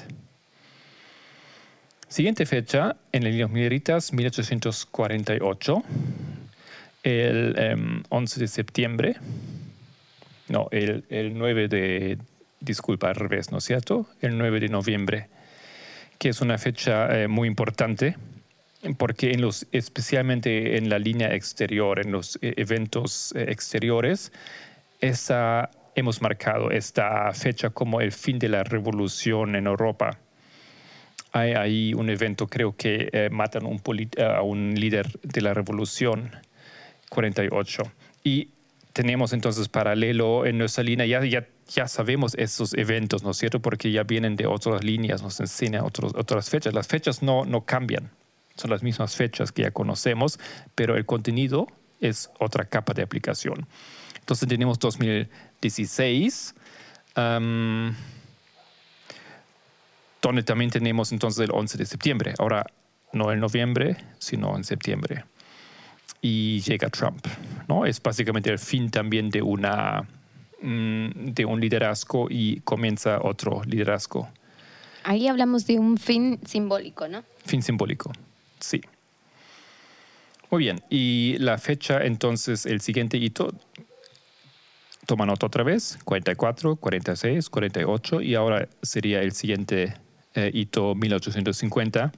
Siguiente 2.08 2.46
fecha, 2.46 2.96
en 3.12 3.24
el 3.24 3.32
Líneas 3.32 3.50
Mineritas, 3.50 4.12
1848, 4.12 5.82
el 7.02 8.04
11 8.08 8.34
em, 8.34 8.40
de 8.40 8.48
septiembre, 8.48 9.16
no, 10.48 10.68
el, 10.70 11.04
9 11.34 11.68
de, 11.68 12.18
disculpa, 12.60 13.08
al 13.08 13.14
revés, 13.14 13.50
¿no 13.52 13.58
es 13.58 13.64
cierto? 13.64 14.06
El 14.20 14.38
9 14.38 14.60
de 14.60 14.68
noviembre, 14.68 15.28
que 16.18 16.30
es 16.30 16.40
una 16.40 16.58
fecha 16.58 17.22
eh, 17.22 17.28
muy 17.28 17.48
importante 17.48 18.16
porque 18.96 19.32
en 19.32 19.40
los, 19.40 19.66
especialmente 19.72 20.76
en 20.76 20.88
la 20.88 21.00
línea 21.00 21.34
exterior, 21.34 21.98
en 21.98 22.12
los 22.12 22.38
eh, 22.42 22.54
eventos 22.56 23.34
eh, 23.34 23.46
exteriores, 23.48 24.32
esa, 25.00 25.70
hemos 25.96 26.22
marcado 26.22 26.70
esta 26.70 27.32
fecha 27.32 27.70
como 27.70 28.00
el 28.00 28.12
fin 28.12 28.38
de 28.38 28.48
la 28.48 28.62
revolución 28.64 29.56
en 29.56 29.66
Europa 29.66 30.18
hay 31.32 31.52
ahí 31.52 31.92
un 31.92 32.08
evento, 32.08 32.46
creo 32.46 32.74
que 32.74 33.28
matan 33.30 33.66
un 33.66 33.82
a 34.18 34.40
un 34.40 34.74
líder 34.74 35.06
de 35.22 35.42
la 35.42 35.52
revolución 35.52 36.30
48. 37.08 37.82
Y 38.24 38.48
tenemos 38.98 39.32
entonces 39.32 39.68
paralelo 39.68 40.44
en 40.44 40.58
nuestra 40.58 40.82
línea, 40.82 41.06
ya, 41.06 41.24
ya, 41.24 41.46
ya 41.68 41.86
sabemos 41.86 42.34
esos 42.34 42.74
eventos, 42.74 43.22
¿no 43.22 43.30
es 43.30 43.36
cierto? 43.36 43.62
Porque 43.62 43.92
ya 43.92 44.02
vienen 44.02 44.34
de 44.34 44.48
otras 44.48 44.82
líneas, 44.82 45.22
nos 45.22 45.38
enseñan 45.38 45.84
otros, 45.84 46.14
otras 46.16 46.50
fechas. 46.50 46.74
Las 46.74 46.88
fechas 46.88 47.22
no, 47.22 47.44
no 47.44 47.64
cambian, 47.64 48.10
son 48.56 48.70
las 48.70 48.82
mismas 48.82 49.14
fechas 49.14 49.52
que 49.52 49.62
ya 49.62 49.70
conocemos, 49.70 50.40
pero 50.74 50.96
el 50.96 51.06
contenido 51.06 51.68
es 52.00 52.28
otra 52.40 52.64
capa 52.64 52.92
de 52.92 53.02
aplicación. 53.02 53.68
Entonces 54.18 54.48
tenemos 54.48 54.80
2016 54.80 56.56
donde 60.20 60.42
también 60.44 60.72
tenemos 60.72 61.12
entonces 61.12 61.44
el 61.44 61.52
11 61.52 61.78
de 61.78 61.86
septiembre. 61.86 62.34
Ahora, 62.36 62.66
no 63.12 63.30
en 63.30 63.38
noviembre, 63.38 63.96
sino 64.18 64.56
en 64.56 64.64
septiembre. 64.64 65.24
Y 66.20 66.60
llega 66.60 66.88
Trump, 66.90 67.26
¿no? 67.68 67.86
Es 67.86 68.02
básicamente 68.02 68.50
el 68.50 68.58
fin 68.58 68.90
también 68.90 69.30
de, 69.30 69.40
una, 69.42 70.06
mm, 70.60 71.32
de 71.32 71.44
un 71.44 71.60
liderazgo 71.60 72.26
y 72.28 72.60
comienza 72.60 73.20
otro 73.22 73.62
liderazgo. 73.64 74.28
Ahí 75.04 75.28
hablamos 75.28 75.66
de 75.66 75.78
un 75.78 75.96
fin 75.96 76.40
simbólico, 76.44 77.08
¿no? 77.08 77.22
Fin 77.46 77.62
simbólico, 77.62 78.12
sí. 78.58 78.80
Muy 80.50 80.60
bien, 80.60 80.82
y 80.90 81.36
la 81.38 81.58
fecha 81.58 82.04
entonces, 82.04 82.66
el 82.66 82.80
siguiente 82.80 83.16
hito, 83.18 83.52
toma 85.06 85.26
nota 85.26 85.46
otra 85.46 85.62
vez, 85.62 85.98
44, 86.04 86.76
46, 86.76 87.48
48, 87.48 88.22
y 88.22 88.34
ahora 88.34 88.68
sería 88.82 89.22
el 89.22 89.32
siguiente 89.32 89.94
eh, 90.34 90.50
hito 90.52 90.94
1850, 90.94 92.12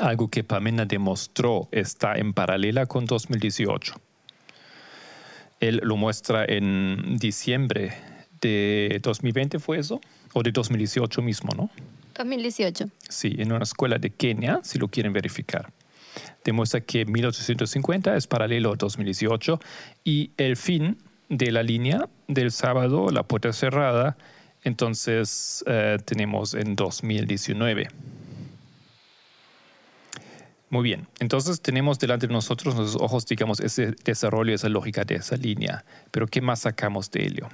algo 0.00 0.28
que 0.28 0.44
Pamena 0.44 0.84
demostró 0.84 1.68
está 1.72 2.14
en 2.14 2.32
paralela 2.32 2.86
con 2.86 3.06
2018. 3.06 3.94
Él 5.60 5.80
lo 5.82 5.96
muestra 5.96 6.44
en 6.46 7.16
diciembre 7.18 7.94
de 8.40 8.98
2020, 9.02 9.58
¿fue 9.58 9.78
eso? 9.78 10.00
O 10.32 10.42
de 10.42 10.52
2018 10.52 11.22
mismo, 11.22 11.52
¿no? 11.54 11.70
2018. 12.16 12.86
Sí, 13.08 13.36
en 13.38 13.52
una 13.52 13.64
escuela 13.64 13.98
de 13.98 14.10
Kenia, 14.10 14.60
si 14.62 14.78
lo 14.78 14.88
quieren 14.88 15.12
verificar. 15.12 15.72
Demuestra 16.44 16.80
que 16.80 17.04
1850 17.04 18.16
es 18.16 18.26
paralelo 18.26 18.72
a 18.72 18.76
2018 18.76 19.60
y 20.04 20.30
el 20.36 20.56
fin 20.56 20.98
de 21.28 21.52
la 21.52 21.62
línea 21.62 22.08
del 22.26 22.50
sábado, 22.50 23.10
la 23.10 23.22
puerta 23.22 23.52
cerrada, 23.52 24.16
entonces 24.64 25.64
eh, 25.66 25.98
tenemos 26.04 26.54
en 26.54 26.76
2019. 26.76 27.88
Muy 30.70 30.84
bien, 30.84 31.08
entonces 31.18 31.60
tenemos 31.60 31.98
delante 31.98 32.28
de 32.28 32.32
nosotros, 32.32 32.74
nuestros 32.76 33.02
ojos, 33.02 33.26
digamos, 33.26 33.58
ese 33.60 33.92
desarrollo, 34.04 34.54
esa 34.54 34.68
lógica 34.68 35.04
de 35.04 35.16
esa 35.16 35.36
línea. 35.36 35.84
Pero 36.12 36.28
¿qué 36.28 36.40
más 36.40 36.60
sacamos 36.60 37.10
de 37.10 37.26
ello? 37.26 37.48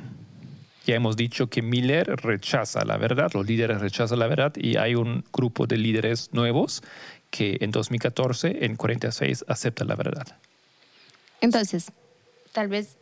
Ya 0.84 0.94
hemos 0.94 1.16
dicho 1.16 1.48
que 1.48 1.62
Miller 1.62 2.06
rechaza 2.22 2.84
la 2.84 2.98
verdad, 2.98 3.30
los 3.32 3.46
líderes 3.46 3.80
rechazan 3.80 4.18
la 4.18 4.26
verdad 4.26 4.52
y 4.54 4.76
hay 4.76 4.94
un 4.94 5.24
grupo 5.32 5.66
de 5.66 5.78
líderes 5.78 6.28
nuevos 6.32 6.82
que 7.30 7.56
en 7.60 7.70
2014, 7.70 8.64
en 8.64 8.76
46, 8.76 9.46
aceptan 9.48 9.88
la 9.88 9.96
verdad. 9.96 10.26
Entonces, 11.40 11.90
tal 12.52 12.68
vez 12.68 12.96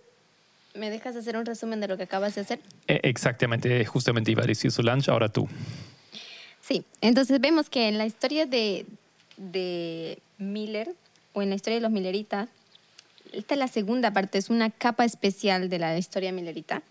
¿Me 0.74 0.90
dejas 0.90 1.14
hacer 1.14 1.36
un 1.36 1.46
resumen 1.46 1.78
de 1.78 1.86
lo 1.86 1.96
que 1.96 2.02
acabas 2.02 2.34
de 2.34 2.40
hacer? 2.40 2.58
Eh, 2.88 2.98
exactamente, 3.04 3.84
justamente 3.84 4.32
iba 4.32 4.42
a 4.42 4.46
decir 4.46 4.72
Solange, 4.72 5.08
ahora 5.08 5.28
tú. 5.28 5.48
Sí, 6.60 6.84
entonces 7.00 7.40
vemos 7.40 7.70
que 7.70 7.86
en 7.86 7.96
la 7.96 8.06
historia 8.06 8.44
de, 8.44 8.84
Miller, 9.36 10.94
o 11.32 11.42
en 11.42 11.50
la 11.50 11.56
historia 11.56 11.76
de 11.76 11.82
los 11.82 11.90
Milleritas, 11.90 12.48
esta 13.32 13.54
es 13.54 13.58
la 13.58 13.68
segunda 13.68 14.12
parte, 14.12 14.38
es 14.38 14.50
una 14.50 14.70
capa 14.70 15.04
especial 15.04 15.68
de 15.68 15.78
la 15.78 15.98
historia 15.98 16.32
Millerita, 16.32 16.82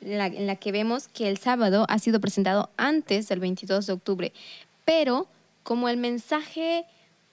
en 0.00 0.46
la 0.46 0.56
que 0.56 0.72
vemos 0.72 1.08
que 1.08 1.28
el 1.28 1.38
sábado 1.38 1.86
ha 1.88 1.98
sido 1.98 2.20
presentado 2.20 2.70
antes 2.76 3.28
del 3.28 3.40
22 3.40 3.86
de 3.86 3.92
octubre, 3.92 4.32
pero 4.84 5.26
como 5.62 5.88
el 5.88 5.96
mensaje 5.96 6.84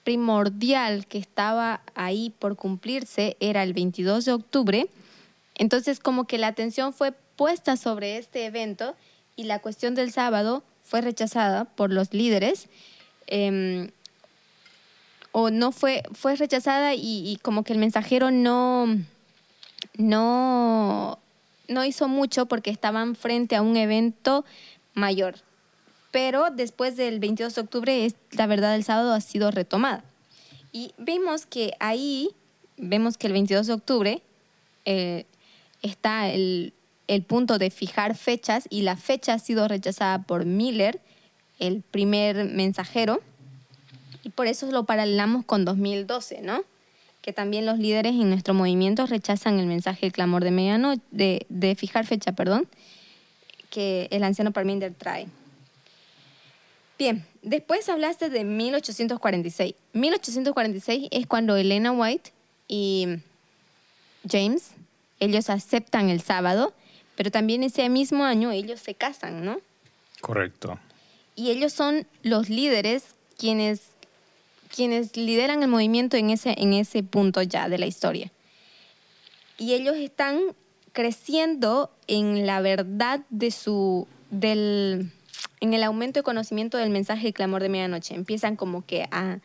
primordial 0.04 1.06
que 1.06 1.18
estaba 1.18 1.82
ahí 1.94 2.32
por 2.38 2.56
cumplirse 2.56 3.36
era 3.40 3.62
el 3.62 3.72
22 3.72 4.24
de 4.24 4.32
octubre, 4.32 4.88
entonces, 5.56 6.00
como 6.00 6.26
que 6.26 6.38
la 6.38 6.48
atención 6.48 6.92
fue 6.92 7.12
puesta 7.36 7.76
sobre 7.76 8.18
este 8.18 8.44
evento 8.44 8.94
y 9.36 9.44
la 9.44 9.60
cuestión 9.60 9.94
del 9.94 10.12
sábado 10.12 10.62
fue 10.84 11.00
rechazada 11.00 11.64
por 11.64 11.92
los 11.92 12.12
líderes. 12.12 12.68
Em, 13.26 13.90
o 15.38 15.50
no 15.50 15.70
fue, 15.70 16.02
fue 16.12 16.34
rechazada 16.34 16.94
y, 16.94 17.38
como 17.42 17.62
que 17.62 17.74
el 17.74 17.78
mensajero 17.78 18.30
no, 18.30 18.86
no, 19.98 21.18
no 21.68 21.84
hizo 21.84 22.08
mucho 22.08 22.46
porque 22.46 22.70
estaban 22.70 23.14
frente 23.14 23.54
a 23.54 23.60
un 23.60 23.76
evento 23.76 24.46
mayor. 24.94 25.34
Pero 26.10 26.48
después 26.48 26.96
del 26.96 27.20
22 27.20 27.54
de 27.54 27.60
octubre, 27.60 28.14
la 28.30 28.46
verdad 28.46 28.72
del 28.72 28.82
sábado 28.82 29.12
ha 29.12 29.20
sido 29.20 29.50
retomada. 29.50 30.04
Y 30.72 30.94
vimos 30.96 31.44
que 31.44 31.74
ahí, 31.80 32.30
vemos 32.78 33.18
que 33.18 33.26
el 33.26 33.34
22 33.34 33.66
de 33.66 33.72
octubre, 33.74 34.22
eh, 34.86 35.26
está 35.82 36.30
el, 36.30 36.72
punto 37.26 37.58
de 37.58 37.68
fijar 37.68 38.16
fechas 38.16 38.66
y 38.70 38.80
la 38.80 38.96
fecha 38.96 39.34
ha 39.34 39.38
sido 39.38 39.68
rechazada 39.68 40.22
por 40.22 40.46
Miller, 40.46 41.02
el 41.58 41.82
primer 41.82 42.46
mensajero, 42.46 43.20
y 44.26 44.30
por 44.30 44.48
eso 44.48 44.68
lo 44.72 44.82
paralelamos 44.82 45.44
con 45.44 45.64
2012, 45.64 46.40
¿no? 46.42 46.64
Que 47.22 47.32
también 47.32 47.64
los 47.64 47.78
líderes 47.78 48.10
en 48.10 48.28
nuestro 48.28 48.54
movimiento 48.54 49.06
rechazan 49.06 49.60
el 49.60 49.66
mensaje 49.66 50.06
del 50.06 50.12
clamor 50.12 50.42
de 50.42 50.50
medianoche, 50.50 51.00
de, 51.12 51.46
de 51.48 51.76
fijar 51.76 52.06
fecha, 52.06 52.32
perdón, 52.32 52.66
que 53.70 54.08
el 54.10 54.24
anciano 54.24 54.50
Parminder 54.50 54.92
trae. 54.92 55.28
Bien, 56.98 57.24
después 57.42 57.88
hablaste 57.88 58.28
de 58.28 58.42
1846. 58.42 59.76
1846 59.92 61.06
es 61.12 61.26
cuando 61.28 61.54
Elena 61.54 61.92
White 61.92 62.32
y 62.66 63.06
James, 64.28 64.72
ellos 65.20 65.50
aceptan 65.50 66.08
el 66.08 66.20
sábado, 66.20 66.74
pero 67.14 67.30
también 67.30 67.62
ese 67.62 67.88
mismo 67.90 68.24
año 68.24 68.50
ellos 68.50 68.80
se 68.80 68.96
casan, 68.96 69.44
¿no? 69.44 69.60
Correcto. 70.20 70.80
Y 71.36 71.52
ellos 71.52 71.72
son 71.72 72.08
los 72.24 72.48
líderes 72.48 73.14
quienes, 73.36 73.82
quienes 74.74 75.16
lideran 75.16 75.62
el 75.62 75.68
movimiento 75.68 76.16
en 76.16 76.30
ese, 76.30 76.54
en 76.58 76.72
ese 76.72 77.02
punto 77.02 77.42
ya 77.42 77.68
de 77.68 77.78
la 77.78 77.86
historia. 77.86 78.32
Y 79.58 79.74
ellos 79.74 79.96
están 79.96 80.40
creciendo 80.92 81.90
en 82.06 82.46
la 82.46 82.60
verdad 82.60 83.20
de 83.30 83.50
su, 83.50 84.06
del, 84.30 85.10
en 85.60 85.74
el 85.74 85.82
aumento 85.82 86.20
de 86.20 86.24
conocimiento 86.24 86.78
del 86.78 86.90
mensaje 86.90 87.28
y 87.28 87.32
clamor 87.32 87.62
de 87.62 87.68
medianoche. 87.68 88.14
Empiezan 88.14 88.56
como 88.56 88.84
que 88.84 89.08
a, 89.10 89.40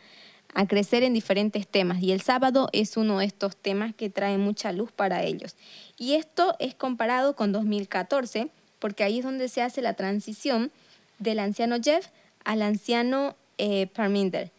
a 0.54 0.66
crecer 0.66 1.02
en 1.02 1.14
diferentes 1.14 1.66
temas 1.66 2.02
y 2.02 2.12
el 2.12 2.20
sábado 2.20 2.68
es 2.72 2.96
uno 2.96 3.18
de 3.18 3.26
estos 3.26 3.56
temas 3.56 3.94
que 3.94 4.10
trae 4.10 4.38
mucha 4.38 4.72
luz 4.72 4.92
para 4.92 5.22
ellos. 5.22 5.56
Y 5.98 6.14
esto 6.14 6.56
es 6.58 6.74
comparado 6.74 7.34
con 7.36 7.52
2014 7.52 8.48
porque 8.78 9.04
ahí 9.04 9.18
es 9.18 9.24
donde 9.24 9.48
se 9.48 9.62
hace 9.62 9.80
la 9.80 9.94
transición 9.94 10.72
del 11.18 11.38
anciano 11.38 11.76
Jeff 11.82 12.08
al 12.44 12.62
anciano 12.62 13.36
eh, 13.58 13.86
Parminder, 13.86 14.50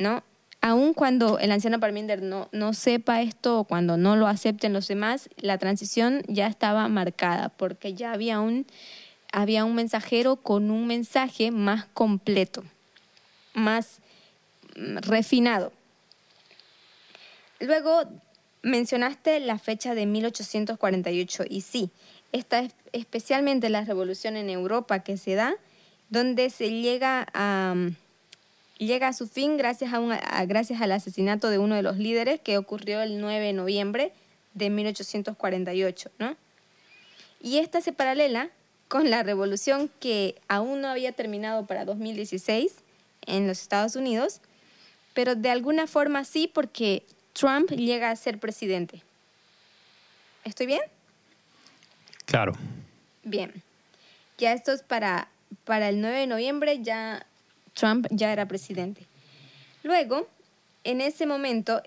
¿no? 0.00 0.24
Aun 0.62 0.92
cuando 0.92 1.38
el 1.38 1.52
anciano 1.52 1.80
Parminder 1.80 2.22
no, 2.22 2.48
no 2.52 2.74
sepa 2.74 3.22
esto 3.22 3.60
o 3.60 3.64
cuando 3.64 3.96
no 3.96 4.16
lo 4.16 4.26
acepten 4.26 4.72
los 4.72 4.88
demás, 4.88 5.30
la 5.36 5.56
transición 5.58 6.22
ya 6.26 6.48
estaba 6.48 6.88
marcada 6.88 7.48
porque 7.50 7.94
ya 7.94 8.12
había 8.12 8.40
un, 8.40 8.66
había 9.32 9.64
un 9.64 9.74
mensajero 9.74 10.36
con 10.36 10.70
un 10.70 10.86
mensaje 10.86 11.50
más 11.50 11.86
completo, 11.94 12.64
más 13.54 14.00
mm, 14.76 14.98
refinado. 14.98 15.72
Luego 17.60 18.02
mencionaste 18.62 19.40
la 19.40 19.58
fecha 19.58 19.94
de 19.94 20.04
1848 20.04 21.44
y 21.48 21.62
sí, 21.62 21.90
esta 22.32 22.60
es 22.60 22.74
especialmente 22.92 23.70
la 23.70 23.84
revolución 23.84 24.36
en 24.36 24.50
Europa 24.50 25.00
que 25.00 25.16
se 25.16 25.34
da, 25.34 25.54
donde 26.10 26.50
se 26.50 26.70
llega 26.70 27.26
a, 27.32 27.74
llega 28.86 29.08
a 29.08 29.12
su 29.12 29.28
fin 29.28 29.56
gracias, 29.56 29.92
a, 29.92 29.96
a 29.96 30.44
gracias 30.46 30.80
al 30.80 30.92
asesinato 30.92 31.50
de 31.50 31.58
uno 31.58 31.74
de 31.74 31.82
los 31.82 31.96
líderes 31.98 32.40
que 32.40 32.58
ocurrió 32.58 33.02
el 33.02 33.20
9 33.20 33.46
de 33.46 33.52
noviembre 33.52 34.12
de 34.54 34.70
1848. 34.70 36.10
¿no? 36.18 36.36
Y 37.40 37.58
esta 37.58 37.80
se 37.80 37.92
paralela 37.92 38.50
con 38.88 39.08
la 39.10 39.22
revolución 39.22 39.90
que 40.00 40.40
aún 40.48 40.80
no 40.80 40.88
había 40.88 41.12
terminado 41.12 41.66
para 41.66 41.84
2016 41.84 42.74
en 43.26 43.46
los 43.46 43.62
Estados 43.62 43.96
Unidos, 43.96 44.40
pero 45.14 45.34
de 45.34 45.50
alguna 45.50 45.86
forma 45.86 46.24
sí 46.24 46.50
porque 46.52 47.04
Trump 47.32 47.70
llega 47.70 48.10
a 48.10 48.16
ser 48.16 48.40
presidente. 48.40 49.02
¿Estoy 50.44 50.66
bien? 50.66 50.80
Claro. 52.24 52.54
Bien. 53.22 53.62
Ya 54.38 54.52
esto 54.52 54.72
es 54.72 54.82
para, 54.82 55.28
para 55.64 55.88
el 55.88 56.00
9 56.00 56.20
de 56.20 56.26
noviembre, 56.26 56.82
ya 56.82 57.26
Trump 57.80 58.06
ya 58.10 58.30
era 58.30 58.46
presidente. 58.46 59.06
Luego, 59.82 60.28
en 60.84 61.00
ese 61.00 61.24
momento, 61.24 61.82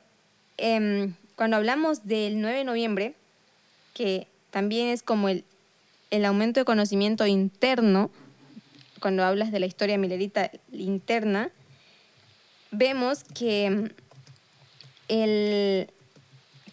em, 0.57 1.13
cuando 1.35 1.57
hablamos 1.57 2.07
del 2.07 2.41
9 2.41 2.57
de 2.57 2.63
noviembre, 2.63 3.13
que 3.93 4.27
también 4.49 4.87
es 4.87 5.03
como 5.03 5.29
el, 5.29 5.45
el 6.09 6.25
aumento 6.25 6.59
de 6.59 6.65
conocimiento 6.65 7.27
interno, 7.27 8.09
cuando 8.99 9.23
hablas 9.23 9.51
de 9.51 9.59
la 9.59 9.67
historia 9.67 9.99
milerita 9.99 10.49
interna, 10.71 11.51
vemos 12.71 13.23
que, 13.23 13.65
em, 13.65 13.89
el, 15.09 15.91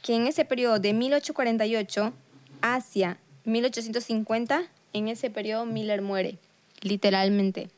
que 0.01 0.15
en 0.15 0.29
ese 0.29 0.47
periodo 0.47 0.79
de 0.79 0.95
1848 0.95 2.15
hacia 2.63 3.19
1850, 3.45 4.63
en 4.95 5.09
ese 5.09 5.29
periodo 5.29 5.67
Miller 5.67 6.01
muere, 6.01 6.39
literalmente, 6.81 7.69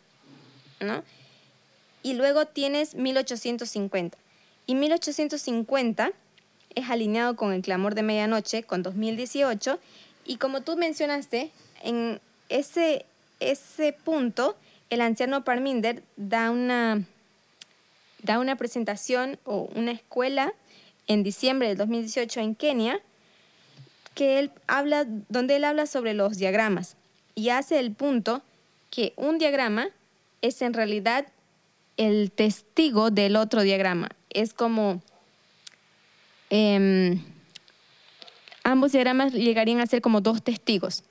¿no? 0.79 1.03
Y 2.03 2.15
luego 2.15 2.47
tienes 2.47 2.95
1850. 2.95 4.19
Y 4.67 4.75
1850 4.75 6.13
es 6.75 6.91
alineado 6.91 7.37
con 7.37 7.53
el 7.53 7.63
clamor 7.63 7.95
de 7.95 8.03
medianoche, 8.03 8.63
con 8.63 8.83
2018. 8.83 9.79
Y 10.25 10.37
como 10.37 10.63
tú 10.63 10.77
mencionaste, 10.77 11.51
en 11.83 12.21
ese, 12.49 13.05
ese 13.41 13.93
punto, 13.93 14.57
el 14.91 15.01
anciano 15.01 15.45
Parminder 15.45 16.03
da 16.17 16.51
una, 16.51 17.05
da 18.23 18.39
una 18.39 18.57
presentación 18.57 19.39
o 19.45 19.69
una 19.75 19.93
escuela 19.93 20.53
en 21.07 21.23
diciembre 21.23 21.69
del 21.69 21.77
2018 21.77 22.41
en 22.41 22.55
Kenia, 22.55 23.01
que 24.15 24.39
él 24.39 24.51
habla, 24.67 25.07
donde 25.29 25.57
él 25.57 25.65
habla 25.65 25.87
sobre 25.87 26.15
los 26.15 26.37
diagramas 26.37 26.97
y 27.35 27.49
hace 27.51 27.79
el 27.79 27.93
punto 27.93 28.43
que 28.91 29.13
un 29.17 29.39
diagrama 29.39 29.89
es 30.43 30.61
en 30.63 30.75
realidad 30.75 31.27
el 31.97 32.31
testigo 32.31 33.11
del 33.11 33.37
otro 33.37 33.63
diagrama. 33.63 34.11
Es 34.31 34.55
como 34.55 35.03
em, 36.51 37.23
ambos 38.65 38.93
diagramas 38.93 39.33
llegarían 39.33 39.81
a 39.81 39.87
ser 39.87 40.01
como 40.01 40.21
dos 40.21 40.43
testigos, 40.43 41.05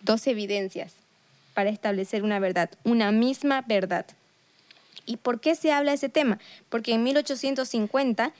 dos 0.00 0.26
evidencias 0.26 0.94
para 1.54 1.70
establecer 1.70 2.22
una 2.22 2.38
verdad, 2.38 2.70
una 2.84 3.10
misma 3.10 3.62
verdad. 3.66 4.06
¿Y 5.06 5.16
por 5.16 5.40
qué 5.40 5.54
se 5.54 5.72
habla 5.72 5.92
de 5.92 5.96
ese 5.96 6.08
tema? 6.08 6.38
Porque 6.68 6.92
en 6.92 7.02
1850 7.02 8.32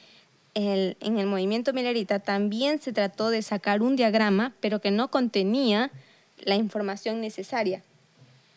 en 0.54 1.18
el 1.18 1.26
movimiento 1.26 1.72
milerita 1.72 2.18
también 2.18 2.80
se 2.80 2.92
trató 2.92 3.30
de 3.30 3.42
sacar 3.42 3.80
un 3.80 3.96
diagrama, 3.96 4.54
pero 4.60 4.80
que 4.80 4.90
no 4.90 5.08
contenía 5.08 5.90
la 6.38 6.56
información 6.56 7.20
necesaria. 7.20 7.82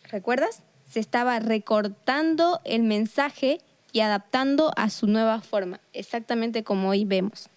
¿Recuerdas? 0.10 0.64
Se 0.92 1.00
estaba 1.00 1.40
recortando 1.40 2.60
el 2.66 2.84
mensaje 2.84 3.60
y 3.94 4.02
adaptando 4.02 4.74
a 4.76 4.90
su 4.90 5.08
nueva 5.08 5.40
forma, 5.40 5.80
exactamente 5.94 6.64
como 6.64 6.90
hoy 6.90 7.06
vemos. 7.06 7.48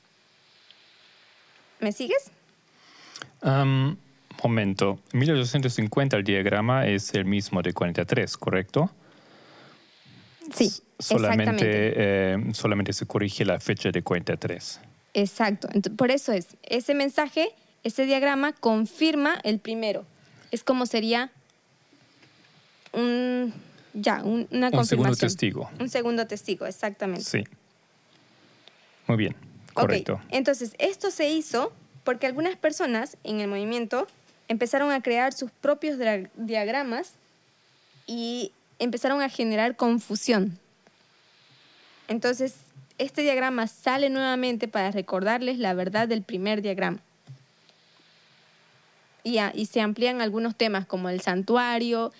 ¿Me 1.80 1.90
sigues? 1.90 2.30
Um, 3.42 3.96
momento. 4.42 5.00
1850 5.12 6.16
el 6.16 6.22
diagrama 6.22 6.86
es 6.86 7.12
el 7.14 7.24
mismo 7.24 7.60
de 7.60 7.72
43, 7.72 8.36
¿correcto? 8.36 8.90
Sí, 10.52 10.70
solamente, 10.98 11.88
exactamente. 11.88 12.50
eh, 12.50 12.54
solamente 12.54 12.92
se 12.92 13.06
corrige 13.06 13.44
la 13.44 13.58
fecha 13.58 13.90
de 13.90 14.02
43. 14.02 14.80
Exacto. 15.14 15.68
Por 15.96 16.12
eso 16.12 16.32
es, 16.32 16.56
ese 16.62 16.94
mensaje, 16.94 17.48
ese 17.82 18.06
diagrama 18.06 18.52
confirma 18.52 19.40
el 19.42 19.58
primero. 19.58 20.04
Es 20.52 20.62
como 20.62 20.86
sería 20.86 21.32
un, 22.94 23.52
ya, 23.92 24.22
un- 24.22 24.48
una 24.50 24.68
Un 24.68 24.86
segundo 24.86 25.10
confirmación. 25.10 25.16
testigo. 25.18 25.70
Un 25.80 25.88
segundo 25.88 26.26
testigo, 26.26 26.66
exactamente. 26.66 27.24
Sí. 27.24 27.44
Muy 29.06 29.16
bien, 29.18 29.36
correcto. 29.74 30.20
Entonces, 30.30 30.74
esto 30.78 31.10
se 31.10 31.28
hizo 31.30 31.72
porque 32.04 32.26
algunas 32.26 32.56
personas 32.56 33.16
en 33.24 33.40
el 33.40 33.48
movimiento 33.48 34.06
empezaron 34.48 34.90
a 34.92 35.02
crear 35.02 35.32
sus 35.32 35.50
propios 35.50 35.98
diagramas 36.36 37.12
y 38.06 38.52
empezaron 38.78 39.20
a 39.22 39.28
generar 39.28 39.76
confusión. 39.76 40.58
Entonces, 42.08 42.54
este 42.98 43.22
diagrama 43.22 43.66
sale 43.66 44.10
nuevamente 44.10 44.68
para 44.68 44.90
recordarles 44.90 45.58
la 45.58 45.74
verdad 45.74 46.06
del 46.08 46.22
primer 46.22 46.60
diagrama. 46.62 46.98
Y, 49.22 49.38
a- 49.38 49.52
y 49.54 49.66
se 49.66 49.80
amplían 49.80 50.20
algunos 50.20 50.54
temas 50.54 50.86
como 50.86 51.08
el 51.08 51.20
santuario 51.22 52.12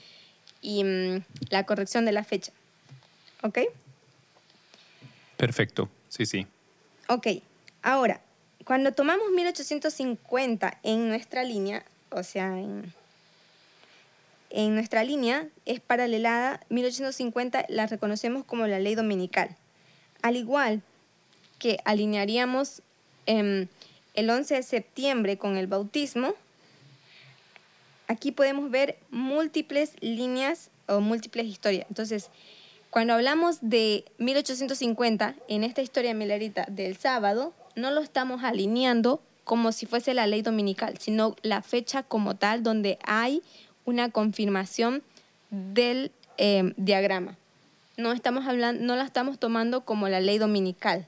y 0.65 0.83
mm, 0.83 1.23
la 1.51 1.67
corrección 1.67 2.07
de 2.07 2.13
la 2.13 2.25
fecha. 2.25 2.51
¿Ok? 3.43 3.59
Perfecto, 5.37 5.91
sí, 6.09 6.25
sí. 6.25 6.47
Ok, 7.09 7.27
ahora, 7.83 8.23
cuando 8.65 8.93
tomamos 8.93 9.31
1850 9.31 10.79
en 10.83 11.09
nuestra 11.09 11.45
línea, 11.45 11.85
o 12.11 12.23
sea, 12.23 12.59
en, 12.59 12.95
en 14.49 14.75
nuestra 14.75 15.05
línea 15.05 15.47
es 15.67 15.81
paralelada, 15.81 16.61
1850 16.71 17.67
la 17.69 17.87
reconocemos 17.87 18.45
como 18.45 18.67
la 18.67 18.79
ley 18.79 18.95
dominical. 18.95 19.55
Al 20.23 20.37
igual 20.37 20.81
que 21.59 21.79
alinearíamos 21.85 22.81
em, 23.27 23.69
el 24.15 24.31
11 24.31 24.55
de 24.55 24.63
septiembre 24.63 25.37
con 25.37 25.59
el 25.59 25.67
bautismo, 25.67 26.35
aquí 28.09 28.33
podemos 28.33 28.71
ver 28.71 28.99
múltiples 29.11 29.93
líneas 30.01 30.71
o 30.87 31.01
múltiples 31.01 31.47
historias. 31.47 31.87
Entonces, 31.89 32.31
cuando 32.91 33.15
hablamos 33.15 33.59
de 33.61 34.05
1850, 34.19 35.35
en 35.49 35.65
esta 35.65 35.83
historia 35.83 36.15
milerita 36.15 36.67
del 36.69 36.97
sábado, 36.97 37.53
no 37.75 37.91
lo 37.91 38.01
estamos 38.01 38.45
alineando 38.45 39.21
como 39.45 39.73
si 39.73 39.87
fuese 39.87 40.15
la 40.15 40.27
ley 40.27 40.43
dominical, 40.43 40.99
sino 40.99 41.37
la 41.43 41.63
fecha 41.63 42.03
como 42.03 42.37
tal 42.37 42.63
donde 42.63 42.99
hay 43.05 43.43
una 43.85 44.11
confirmación 44.11 45.03
del 45.51 46.13
eh, 46.39 46.73
diagrama. 46.77 47.37
No, 47.97 48.13
estamos 48.13 48.47
hablando, 48.47 48.85
no 48.85 48.97
la 48.97 49.05
estamos 49.05 49.39
tomando 49.39 49.83
como 49.83 50.09
la 50.09 50.21
ley 50.21 50.39
dominical. 50.39 51.07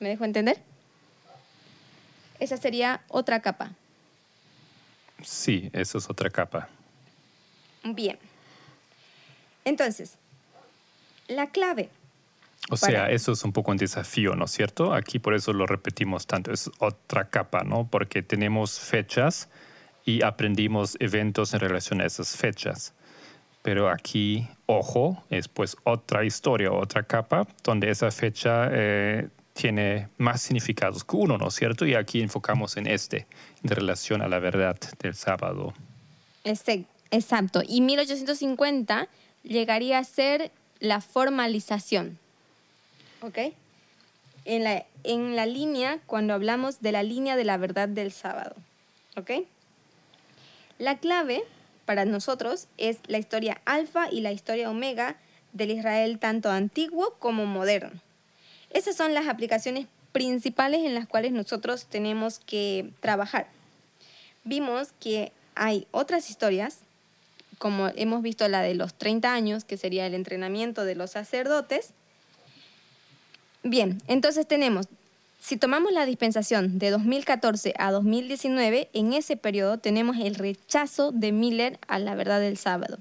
¿Me 0.00 0.08
dejo 0.08 0.24
entender? 0.24 0.58
Esa 2.40 2.56
sería 2.56 3.02
otra 3.08 3.40
capa. 3.40 3.72
Sí, 5.22 5.70
esa 5.72 5.98
es 5.98 6.10
otra 6.10 6.30
capa. 6.30 6.68
Bien. 7.84 8.18
Entonces, 9.64 10.14
la 11.28 11.46
clave. 11.48 11.88
O 12.70 12.76
Para- 12.76 12.92
sea, 12.92 13.10
eso 13.10 13.32
es 13.32 13.44
un 13.44 13.52
poco 13.52 13.70
un 13.70 13.76
desafío, 13.76 14.34
¿no 14.34 14.46
es 14.46 14.50
cierto? 14.50 14.94
Aquí 14.94 15.18
por 15.18 15.34
eso 15.34 15.52
lo 15.52 15.66
repetimos 15.66 16.26
tanto, 16.26 16.50
es 16.52 16.70
otra 16.78 17.28
capa, 17.28 17.62
¿no? 17.62 17.86
Porque 17.90 18.22
tenemos 18.22 18.80
fechas 18.80 19.48
y 20.06 20.22
aprendimos 20.22 20.96
eventos 21.00 21.52
en 21.54 21.60
relación 21.60 22.00
a 22.00 22.06
esas 22.06 22.36
fechas. 22.36 22.94
Pero 23.62 23.88
aquí, 23.90 24.46
ojo, 24.66 25.22
es 25.30 25.48
pues 25.48 25.76
otra 25.84 26.24
historia, 26.24 26.72
otra 26.72 27.02
capa, 27.02 27.46
donde 27.62 27.90
esa 27.90 28.10
fecha 28.10 28.68
eh, 28.70 29.28
tiene 29.54 30.08
más 30.18 30.42
significados 30.42 31.04
que 31.04 31.16
uno, 31.16 31.38
¿no 31.38 31.48
es 31.48 31.54
cierto? 31.54 31.86
Y 31.86 31.94
aquí 31.94 32.20
enfocamos 32.20 32.76
en 32.76 32.86
este, 32.86 33.26
en 33.62 33.70
relación 33.70 34.20
a 34.20 34.28
la 34.28 34.40
verdad 34.40 34.76
del 34.98 35.14
sábado. 35.14 35.72
Este, 36.42 36.84
exacto. 37.10 37.62
Y 37.66 37.80
1850 37.80 39.08
llegaría 39.44 39.98
a 39.98 40.04
ser 40.04 40.50
la 40.80 41.00
formalización. 41.00 42.18
¿Ok? 43.22 43.38
En 44.44 44.64
la, 44.64 44.84
en 45.04 45.36
la 45.36 45.46
línea, 45.46 46.00
cuando 46.06 46.34
hablamos 46.34 46.82
de 46.82 46.92
la 46.92 47.02
línea 47.02 47.36
de 47.36 47.44
la 47.44 47.56
verdad 47.56 47.88
del 47.88 48.12
sábado. 48.12 48.56
¿Ok? 49.16 49.30
La 50.78 50.98
clave 50.98 51.44
para 51.84 52.04
nosotros 52.04 52.66
es 52.76 52.98
la 53.06 53.18
historia 53.18 53.60
alfa 53.64 54.10
y 54.10 54.20
la 54.20 54.32
historia 54.32 54.68
omega 54.68 55.16
del 55.52 55.70
Israel 55.70 56.18
tanto 56.18 56.50
antiguo 56.50 57.14
como 57.20 57.46
moderno. 57.46 57.92
Esas 58.74 58.96
son 58.96 59.14
las 59.14 59.28
aplicaciones 59.28 59.86
principales 60.10 60.84
en 60.84 60.94
las 60.94 61.06
cuales 61.06 61.32
nosotros 61.32 61.86
tenemos 61.86 62.40
que 62.40 62.90
trabajar. 63.00 63.46
Vimos 64.42 64.88
que 64.98 65.32
hay 65.54 65.86
otras 65.92 66.28
historias, 66.28 66.78
como 67.58 67.88
hemos 67.94 68.22
visto 68.22 68.46
la 68.48 68.62
de 68.62 68.74
los 68.74 68.94
30 68.94 69.32
años, 69.32 69.64
que 69.64 69.76
sería 69.76 70.06
el 70.06 70.14
entrenamiento 70.14 70.84
de 70.84 70.96
los 70.96 71.12
sacerdotes. 71.12 71.90
Bien, 73.62 74.02
entonces 74.08 74.46
tenemos, 74.46 74.86
si 75.40 75.56
tomamos 75.56 75.92
la 75.92 76.04
dispensación 76.04 76.80
de 76.80 76.90
2014 76.90 77.74
a 77.78 77.92
2019, 77.92 78.88
en 78.92 79.12
ese 79.12 79.36
periodo 79.36 79.78
tenemos 79.78 80.16
el 80.18 80.34
rechazo 80.34 81.12
de 81.12 81.30
Miller 81.30 81.78
a 81.86 82.00
la 82.00 82.16
verdad 82.16 82.40
del 82.40 82.58
sábado. 82.58 82.98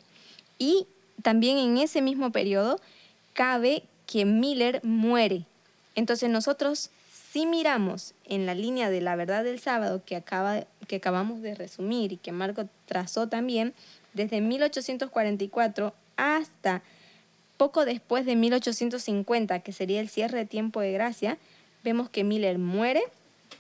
Y 0.60 0.86
también 1.24 1.58
en 1.58 1.80
ese 1.80 2.04
mismo 2.04 2.32
periodo 2.32 2.80
cabe 3.34 3.82
que 4.06 4.26
Miller 4.26 4.80
muere. 4.84 5.46
Entonces 5.96 6.30
nosotros 6.30 6.90
si 7.34 7.48
miramos 7.48 8.14
en 8.26 8.46
la 8.46 8.54
línea 8.54 8.92
de 8.92 9.02
la 9.02 9.16
verdad 9.16 9.44
del 9.44 9.60
sábado 9.60 10.04
que, 10.06 10.16
acaba, 10.16 10.66
que 10.88 10.98
acabamos 10.98 11.42
de 11.42 11.56
resumir 11.56 12.12
y 12.14 12.18
que 12.18 12.32
Marco 12.32 12.70
trazó 12.86 13.28
también, 13.28 13.74
desde 14.14 14.40
1844 14.40 15.96
hasta 16.16 16.84
poco 17.58 17.86
después 17.86 18.28
de 18.28 18.36
1850, 18.36 19.62
que 19.62 19.72
sería 19.72 20.00
el 20.00 20.10
cierre 20.10 20.38
de 20.38 20.46
tiempo 20.46 20.80
de 20.82 20.92
gracia, 20.92 21.40
vemos 21.84 22.08
que 22.08 22.24
Miller 22.24 22.60
muere 22.60 23.02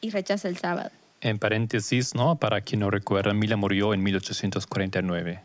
y 0.01 0.11
rechaza 0.11 0.47
el 0.49 0.57
sábado. 0.57 0.91
En 1.21 1.39
paréntesis, 1.39 2.13
¿no? 2.13 2.35
Para 2.35 2.61
quien 2.61 2.81
no 2.81 2.91
recuerda, 2.91 3.33
Mila 3.33 3.55
murió 3.55 3.95
en 3.95 4.03
1849. 4.03 5.39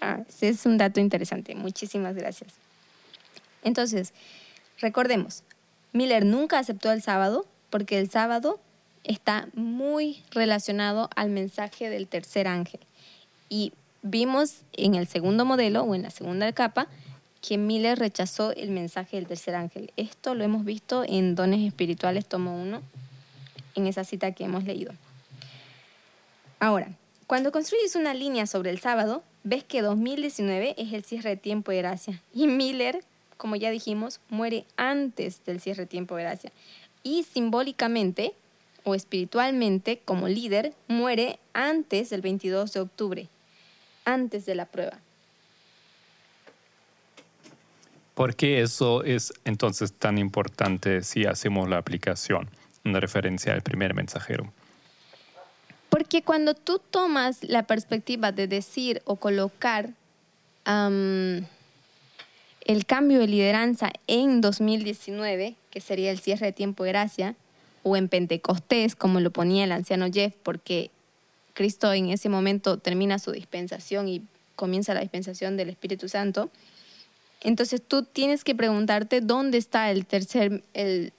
Ah, 0.00 0.20
ese 0.26 0.48
es 0.48 0.64
un 0.64 0.78
dato 0.78 0.98
interesante. 0.98 1.54
Muchísimas 1.54 2.14
gracias. 2.14 2.54
Entonces, 3.64 4.14
recordemos, 4.80 5.42
Miller 5.92 6.24
nunca 6.24 6.58
aceptó 6.58 6.92
el 6.92 7.02
sábado 7.02 7.46
porque 7.70 7.98
el 7.98 8.10
sábado 8.10 8.60
está 9.04 9.48
muy 9.54 10.22
relacionado 10.30 11.08
al 11.16 11.30
mensaje 11.30 11.88
del 11.90 12.06
tercer 12.06 12.46
ángel. 12.46 12.80
Y 13.48 13.72
vimos 14.02 14.62
en 14.72 14.94
el 14.94 15.06
segundo 15.06 15.44
modelo 15.44 15.82
o 15.82 15.94
en 15.94 16.02
la 16.02 16.10
segunda 16.10 16.52
capa 16.52 16.86
que 17.40 17.56
Miller 17.56 17.98
rechazó 17.98 18.52
el 18.52 18.70
mensaje 18.70 19.16
del 19.16 19.26
tercer 19.26 19.54
ángel. 19.54 19.92
Esto 19.96 20.34
lo 20.34 20.44
hemos 20.44 20.64
visto 20.64 21.04
en 21.06 21.34
Dones 21.34 21.66
Espirituales, 21.66 22.26
tomo 22.26 22.60
1, 22.60 22.82
en 23.76 23.86
esa 23.86 24.04
cita 24.04 24.32
que 24.32 24.44
hemos 24.44 24.64
leído. 24.64 24.92
Ahora, 26.58 26.88
cuando 27.26 27.52
construyes 27.52 27.96
una 27.96 28.12
línea 28.12 28.46
sobre 28.46 28.70
el 28.70 28.80
sábado, 28.80 29.22
ves 29.44 29.64
que 29.64 29.80
2019 29.80 30.74
es 30.76 30.92
el 30.92 31.04
cierre 31.04 31.30
de 31.30 31.36
tiempo 31.36 31.70
de 31.70 31.78
gracia. 31.78 32.20
Y 32.34 32.46
Miller, 32.46 33.02
como 33.40 33.56
ya 33.56 33.70
dijimos, 33.70 34.20
muere 34.28 34.66
antes 34.76 35.42
del 35.46 35.62
cierre 35.62 35.86
tiempo 35.86 36.14
de 36.14 36.24
gracia. 36.24 36.52
Y 37.02 37.22
simbólicamente 37.22 38.34
o 38.84 38.94
espiritualmente, 38.94 39.98
como 40.04 40.28
líder, 40.28 40.74
muere 40.88 41.38
antes 41.54 42.10
del 42.10 42.20
22 42.20 42.70
de 42.74 42.80
octubre, 42.80 43.28
antes 44.04 44.44
de 44.44 44.54
la 44.54 44.66
prueba. 44.66 44.98
¿Por 48.12 48.36
qué 48.36 48.60
eso 48.60 49.04
es 49.04 49.32
entonces 49.46 49.94
tan 49.94 50.18
importante 50.18 51.02
si 51.02 51.24
hacemos 51.24 51.66
la 51.66 51.78
aplicación 51.78 52.50
en 52.84 53.00
referencia 53.00 53.54
al 53.54 53.62
primer 53.62 53.94
mensajero? 53.94 54.52
Porque 55.88 56.20
cuando 56.20 56.52
tú 56.52 56.78
tomas 56.90 57.42
la 57.42 57.62
perspectiva 57.62 58.32
de 58.32 58.46
decir 58.46 59.00
o 59.06 59.16
colocar 59.16 59.94
el 62.64 62.86
cambio 62.86 63.18
de 63.18 63.26
lideranza 63.26 63.90
en 64.06 64.40
2019, 64.40 65.56
que 65.70 65.80
sería 65.80 66.10
el 66.10 66.18
cierre 66.20 66.46
de 66.46 66.52
tiempo 66.52 66.84
de 66.84 66.90
gracia, 66.90 67.34
o 67.82 67.96
en 67.96 68.08
Pentecostés, 68.08 68.94
como 68.94 69.20
lo 69.20 69.30
ponía 69.30 69.64
el 69.64 69.72
anciano 69.72 70.06
Jeff, 70.12 70.34
porque 70.42 70.90
Cristo 71.54 71.92
en 71.92 72.10
ese 72.10 72.28
momento 72.28 72.78
termina 72.78 73.18
su 73.18 73.32
dispensación 73.32 74.08
y 74.08 74.22
comienza 74.56 74.92
la 74.92 75.00
dispensación 75.00 75.56
del 75.56 75.70
Espíritu 75.70 76.08
Santo, 76.08 76.50
entonces 77.40 77.82
tú 77.86 78.02
tienes 78.02 78.44
que 78.44 78.54
preguntarte 78.54 79.20
dónde 79.20 79.58
está 79.58 79.90
el 79.90 80.04
tercer, 80.04 80.62
el, 80.74 81.12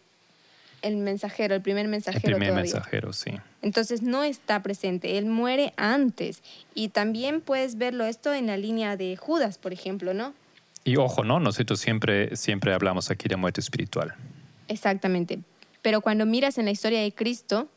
el 0.83 0.97
mensajero, 0.97 1.55
el 1.55 1.61
primer 1.61 1.85
El 1.85 1.91
mensajero 1.91 2.37
primer 2.37 2.49
todavía. 2.49 2.73
mensajero, 2.73 3.13
sí. 3.13 3.31
Entonces 3.63 4.03
no 4.03 4.23
está 4.23 4.61
presente, 4.61 5.17
él 5.17 5.25
muere 5.25 5.73
antes. 5.77 6.43
Y 6.75 6.89
también 6.89 7.41
puedes 7.41 7.77
verlo 7.77 8.05
esto 8.05 8.33
en 8.33 8.47
la 8.47 8.57
línea 8.57 8.97
de 8.97 9.17
Judas, 9.17 9.57
por 9.57 9.73
ejemplo, 9.73 10.13
¿no? 10.13 10.33
Y 10.83 10.95
ojo, 10.97 11.23
¿no? 11.23 11.39
Nosotros 11.39 11.79
siempre, 11.79 12.35
siempre 12.35 12.73
hablamos 12.73 13.11
aquí 13.11 13.27
de 13.27 13.35
muerte 13.35 13.61
espiritual. 13.61 14.15
Exactamente. 14.67 15.39
Pero 15.81 16.01
cuando 16.01 16.25
miras 16.25 16.57
en 16.57 16.65
la 16.65 16.71
historia 16.71 17.01
de 17.01 17.11
Cristo, 17.13 17.67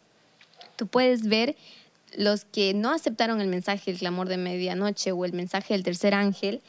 tú 0.76 0.86
puedes 0.86 1.26
ver 1.26 1.56
los 2.16 2.44
que 2.44 2.74
no 2.74 2.92
aceptaron 2.92 3.40
el 3.40 3.48
mensaje 3.48 3.90
del 3.90 3.98
clamor 3.98 4.28
de 4.28 4.36
medianoche 4.36 5.12
o 5.12 5.24
el 5.24 5.32
mensaje 5.32 5.74
del 5.74 5.82
tercer 5.82 6.14
ángel 6.14 6.62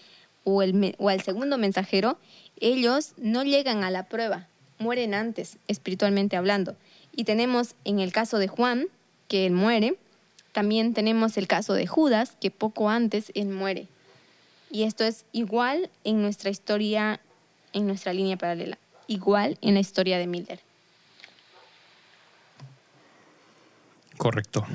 o 0.43 0.61
el, 0.61 0.95
o 0.97 1.09
el 1.09 1.21
segundo 1.21 1.57
mensajero, 1.57 2.17
ellos 2.59 3.13
no 3.17 3.43
llegan 3.43 3.83
a 3.83 3.91
la 3.91 4.03
prueba, 4.07 4.47
mueren 4.79 5.13
antes, 5.13 5.57
espiritualmente 5.67 6.37
hablando. 6.37 6.75
Y 7.15 7.25
tenemos 7.25 7.75
en 7.83 7.99
el 7.99 8.11
caso 8.11 8.37
de 8.37 8.47
Juan, 8.47 8.87
que 9.27 9.45
él 9.45 9.53
muere, 9.53 9.97
también 10.51 10.93
tenemos 10.93 11.37
el 11.37 11.47
caso 11.47 11.73
de 11.73 11.87
Judas, 11.87 12.37
que 12.39 12.51
poco 12.51 12.89
antes 12.89 13.31
él 13.35 13.47
muere. 13.47 13.87
Y 14.71 14.83
esto 14.83 15.03
es 15.03 15.25
igual 15.31 15.89
en 16.03 16.21
nuestra 16.21 16.49
historia, 16.49 17.19
en 17.73 17.87
nuestra 17.87 18.13
línea 18.13 18.37
paralela, 18.37 18.77
igual 19.07 19.57
en 19.61 19.75
la 19.75 19.79
historia 19.79 20.17
de 20.17 20.27
Miller. 20.27 20.59
Correcto. 24.17 24.65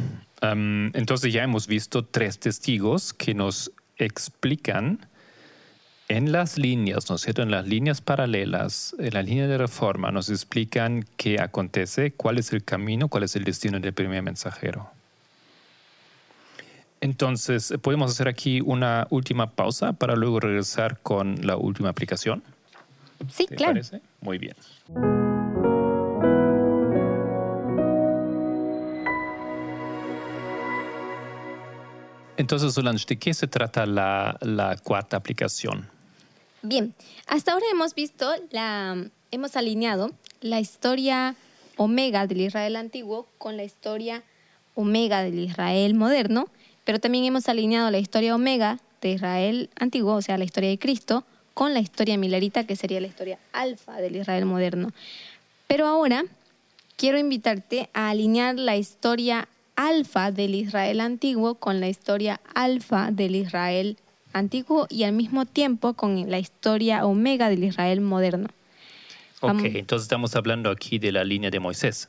Am, 0.41 0.91
entonces 0.95 1.33
ya 1.33 1.43
hemos 1.43 1.67
visto 1.67 2.05
tres 2.05 2.39
testigos 2.39 3.13
que 3.13 3.35
nos 3.35 3.73
explican 3.97 5.07
en 6.09 6.33
las 6.33 6.59
líneas, 6.59 7.09
¿no 7.09 7.17
es 7.17 7.23
cierto? 7.23 7.43
En 7.43 7.51
las 7.51 7.67
líneas 7.67 8.01
paralelas, 8.01 8.97
en 8.99 9.15
la 9.15 9.23
línea 9.23 9.47
de 9.47 9.59
reforma, 9.59 10.11
nos 10.11 10.29
explican 10.29 11.05
qué 11.17 11.41
acontece, 11.41 12.13
cuál 12.13 12.39
es 12.39 12.53
el 12.53 12.65
camino, 12.65 13.09
cuál 13.09 13.25
es 13.25 13.37
el 13.37 13.45
destino 13.45 13.79
del 13.79 13.93
primer 13.93 14.23
mensajero. 14.23 14.91
Entonces, 17.01 17.73
podemos 17.81 18.11
hacer 18.11 18.29
aquí 18.29 18.61
una 18.61 19.07
última 19.11 19.51
pausa 19.51 19.95
para 19.95 20.17
luego 20.17 20.39
regresar 20.39 20.99
con 21.01 21.47
la 21.47 21.57
última 21.57 21.89
aplicación. 21.89 22.43
Sí, 23.31 23.47
¿Te 23.47 23.57
claro. 23.57 23.73
parece? 23.73 24.03
Muy 24.21 24.39
bien. 24.39 24.55
Entonces, 32.37 32.75
Solange, 32.75 33.05
¿de 33.07 33.19
qué 33.19 33.35
se 33.35 33.47
trata 33.47 33.87
la, 33.87 34.37
la 34.41 34.77
cuarta 34.77 35.17
aplicación? 35.17 35.89
Bien, 36.63 36.95
hasta 37.27 37.53
ahora 37.53 37.65
hemos 37.71 37.95
visto, 37.95 38.31
la, 38.51 39.07
hemos 39.31 39.57
alineado 39.57 40.11
la 40.41 40.61
historia 40.61 41.35
omega 41.77 42.27
del 42.27 42.43
Israel 42.43 42.77
antiguo 42.77 43.27
con 43.39 43.57
la 43.57 43.65
historia 43.65 44.23
omega 44.75 45.23
del 45.23 45.39
Israel 45.39 45.95
moderno, 45.95 46.49
pero 46.85 46.99
también 46.99 47.25
hemos 47.25 47.49
alineado 47.49 47.91
la 47.91 47.99
historia 47.99 48.35
omega 48.35 48.79
de 49.01 49.11
Israel 49.11 49.71
antiguo, 49.79 50.15
o 50.15 50.23
sea, 50.23 50.39
la 50.39 50.45
historia 50.45 50.71
de 50.71 50.79
Cristo, 50.79 51.25
con 51.55 51.75
la 51.75 51.81
historia 51.81 52.17
milerita, 52.17 52.65
que 52.65 52.77
sería 52.77 53.01
la 53.01 53.07
historia 53.07 53.39
alfa 53.53 53.97
del 53.97 54.17
Israel 54.17 54.47
moderno. 54.47 54.93
Pero 55.67 55.87
ahora 55.87 56.25
quiero 56.97 57.19
invitarte 57.19 57.89
a 57.93 58.11
alinear 58.11 58.57
la 58.57 58.77
historia 58.77 59.49
alfa 59.77 60.31
del 60.31 60.55
Israel 60.55 61.01
antiguo 61.01 61.55
con 61.55 61.81
la 61.81 61.89
historia 61.89 62.41
alfa 62.55 63.11
del 63.11 63.37
Israel 63.37 63.97
antiguo 64.33 64.87
y 64.91 65.05
al 65.05 65.13
mismo 65.13 65.47
tiempo 65.47 65.95
con 65.95 66.31
la 66.31 66.39
historia 66.39 67.05
omega 67.07 67.49
del 67.49 67.65
Israel 67.65 68.01
moderno. 68.01 68.49
Ok, 69.41 69.61
entonces 69.65 70.05
estamos 70.05 70.37
hablando 70.37 70.71
aquí 70.71 70.99
de 70.99 71.13
la 71.13 71.25
línea 71.25 71.51
de 71.51 71.61
Moisés. 71.61 72.09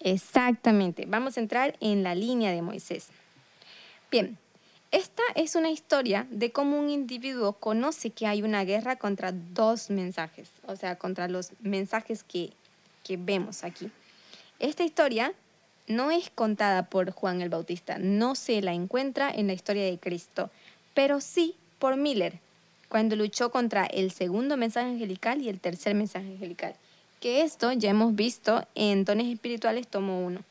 Exactamente, 0.00 1.06
vamos 1.06 1.36
a 1.36 1.40
entrar 1.40 1.76
en 1.80 2.02
la 2.02 2.14
línea 2.14 2.52
de 2.52 2.60
Moisés. 2.62 3.08
Bien, 4.10 4.38
esta 4.90 5.22
es 5.36 5.54
una 5.54 5.70
historia 5.70 6.26
de 6.30 6.50
cómo 6.50 6.76
un 6.76 6.90
individuo 6.90 7.52
conoce 7.52 8.10
que 8.10 8.26
hay 8.26 8.42
una 8.42 8.64
guerra 8.64 8.96
contra 8.96 9.30
dos 9.30 9.88
mensajes, 9.88 10.48
o 10.66 10.74
sea, 10.74 10.96
contra 10.96 11.28
los 11.28 11.52
mensajes 11.60 12.24
que, 12.24 12.50
que 13.04 13.16
vemos 13.16 13.62
aquí. 13.62 13.88
Esta 14.58 14.82
historia 14.82 15.32
no 15.86 16.10
es 16.10 16.28
contada 16.30 16.86
por 16.86 17.12
Juan 17.12 17.40
el 17.40 17.50
Bautista, 17.50 17.98
no 17.98 18.34
se 18.34 18.60
la 18.62 18.72
encuentra 18.72 19.30
en 19.30 19.46
la 19.46 19.52
historia 19.52 19.84
de 19.84 19.98
Cristo, 19.98 20.50
pero 20.92 21.20
sí 21.20 21.54
por 21.78 21.96
Miller, 21.96 22.40
cuando 22.88 23.14
luchó 23.14 23.52
contra 23.52 23.86
el 23.86 24.10
segundo 24.10 24.56
mensaje 24.56 24.90
angelical 24.90 25.40
y 25.40 25.48
el 25.48 25.60
tercer 25.60 25.94
mensaje 25.94 26.26
angelical. 26.26 26.74
Que 27.20 27.42
esto 27.42 27.70
ya 27.72 27.90
hemos 27.90 28.16
visto 28.16 28.66
en 28.74 29.04
Dones 29.04 29.32
Espirituales, 29.32 29.86
tomo 29.86 30.26
1. 30.26 30.42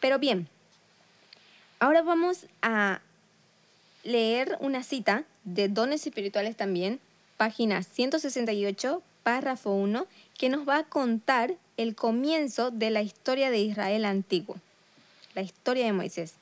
Pero 0.00 0.20
bien, 0.20 0.48
ahora 1.80 2.02
vamos 2.02 2.46
a 2.62 3.00
leer 4.04 4.56
una 4.60 4.82
cita 4.82 5.24
de 5.44 5.68
Dones 5.68 6.06
Espirituales 6.06 6.56
también, 6.56 7.00
página 7.36 7.82
168, 7.82 9.02
párrafo 9.22 9.72
1, 9.72 10.06
que 10.36 10.48
nos 10.48 10.68
va 10.68 10.78
a 10.78 10.84
contar 10.84 11.54
el 11.76 11.94
comienzo 11.94 12.70
de 12.70 12.90
la 12.90 13.02
historia 13.02 13.50
de 13.50 13.58
Israel 13.58 14.04
antiguo, 14.04 14.56
la 15.34 15.42
historia 15.42 15.84
de 15.86 15.92
Moisés. 15.92 16.34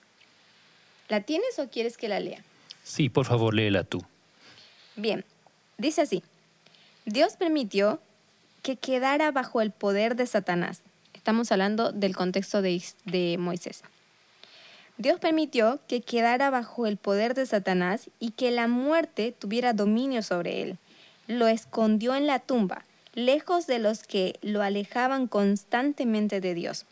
¿La 1.08 1.20
tienes 1.20 1.58
o 1.58 1.68
quieres 1.68 1.96
que 1.96 2.08
la 2.08 2.20
lea? 2.20 2.42
Sí, 2.82 3.08
por 3.08 3.26
favor, 3.26 3.54
léela 3.54 3.84
tú. 3.84 4.02
Bien, 4.96 5.24
dice 5.78 6.02
así, 6.02 6.22
Dios 7.04 7.36
permitió 7.36 8.00
que 8.62 8.76
quedara 8.76 9.30
bajo 9.30 9.60
el 9.60 9.70
poder 9.70 10.16
de 10.16 10.26
Satanás. 10.26 10.80
Estamos 11.14 11.52
hablando 11.52 11.92
del 11.92 12.16
contexto 12.16 12.62
de, 12.62 12.82
de 13.04 13.36
Moisés. 13.38 13.82
Dios 14.98 15.20
permitió 15.20 15.78
que 15.88 16.00
quedara 16.00 16.48
bajo 16.48 16.86
el 16.86 16.96
poder 16.96 17.34
de 17.34 17.44
Satanás 17.44 18.08
y 18.18 18.30
que 18.30 18.50
la 18.50 18.66
muerte 18.66 19.34
tuviera 19.38 19.74
dominio 19.74 20.22
sobre 20.22 20.62
él. 20.62 20.78
Lo 21.26 21.48
escondió 21.48 22.14
en 22.14 22.26
la 22.26 22.38
tumba, 22.38 22.84
lejos 23.12 23.66
de 23.66 23.78
los 23.78 24.04
que 24.04 24.38
lo 24.40 24.62
alejaban 24.62 25.26
constantemente 25.26 26.40
de 26.40 26.54
Dios. 26.54 26.86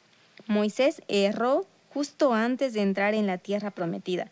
Moisés 0.47 1.03
erró 1.09 1.65
justo 1.95 2.35
antes 2.35 2.75
de 2.75 2.83
entrar 2.83 3.15
en 3.15 3.27
la 3.27 3.39
tierra 3.39 3.71
prometida. 3.71 4.29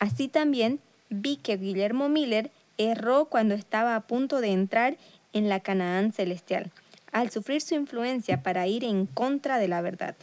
Así 0.00 0.26
también 0.26 0.80
vi 1.10 1.36
que 1.36 1.56
Guillermo 1.56 2.08
Miller 2.08 2.50
erró 2.76 3.26
cuando 3.26 3.54
estaba 3.54 3.94
a 3.94 4.00
punto 4.00 4.40
de 4.40 4.48
entrar 4.48 4.96
en 5.32 5.48
la 5.48 5.60
Canaán 5.60 6.12
celestial, 6.12 6.72
al 7.12 7.30
sufrir 7.30 7.60
su 7.60 7.74
influencia 7.74 8.42
para 8.42 8.66
ir 8.66 8.82
en 8.82 9.06
contra 9.06 9.58
de 9.58 9.68
la 9.68 9.80
verdad. 9.80 10.16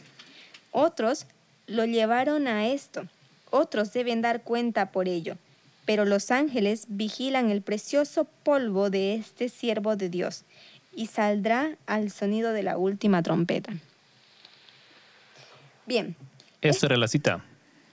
Otros 0.72 1.26
lo 1.70 1.84
llevaron 1.86 2.48
a 2.48 2.66
esto, 2.68 3.06
otros 3.50 3.92
deben 3.92 4.20
dar 4.22 4.42
cuenta 4.42 4.90
por 4.92 5.08
ello, 5.08 5.36
pero 5.86 6.04
los 6.04 6.30
ángeles 6.30 6.84
vigilan 6.88 7.50
el 7.50 7.62
precioso 7.62 8.24
polvo 8.42 8.90
de 8.90 9.14
este 9.14 9.48
siervo 9.48 9.96
de 9.96 10.08
Dios, 10.08 10.44
y 10.94 11.06
saldrá 11.06 11.76
al 11.86 12.10
sonido 12.10 12.52
de 12.52 12.64
la 12.64 12.76
última 12.76 13.22
trompeta. 13.22 13.72
Bien, 15.86 16.16
Esta 16.60 16.86
era 16.86 16.96
la 16.96 17.08
cita. 17.08 17.44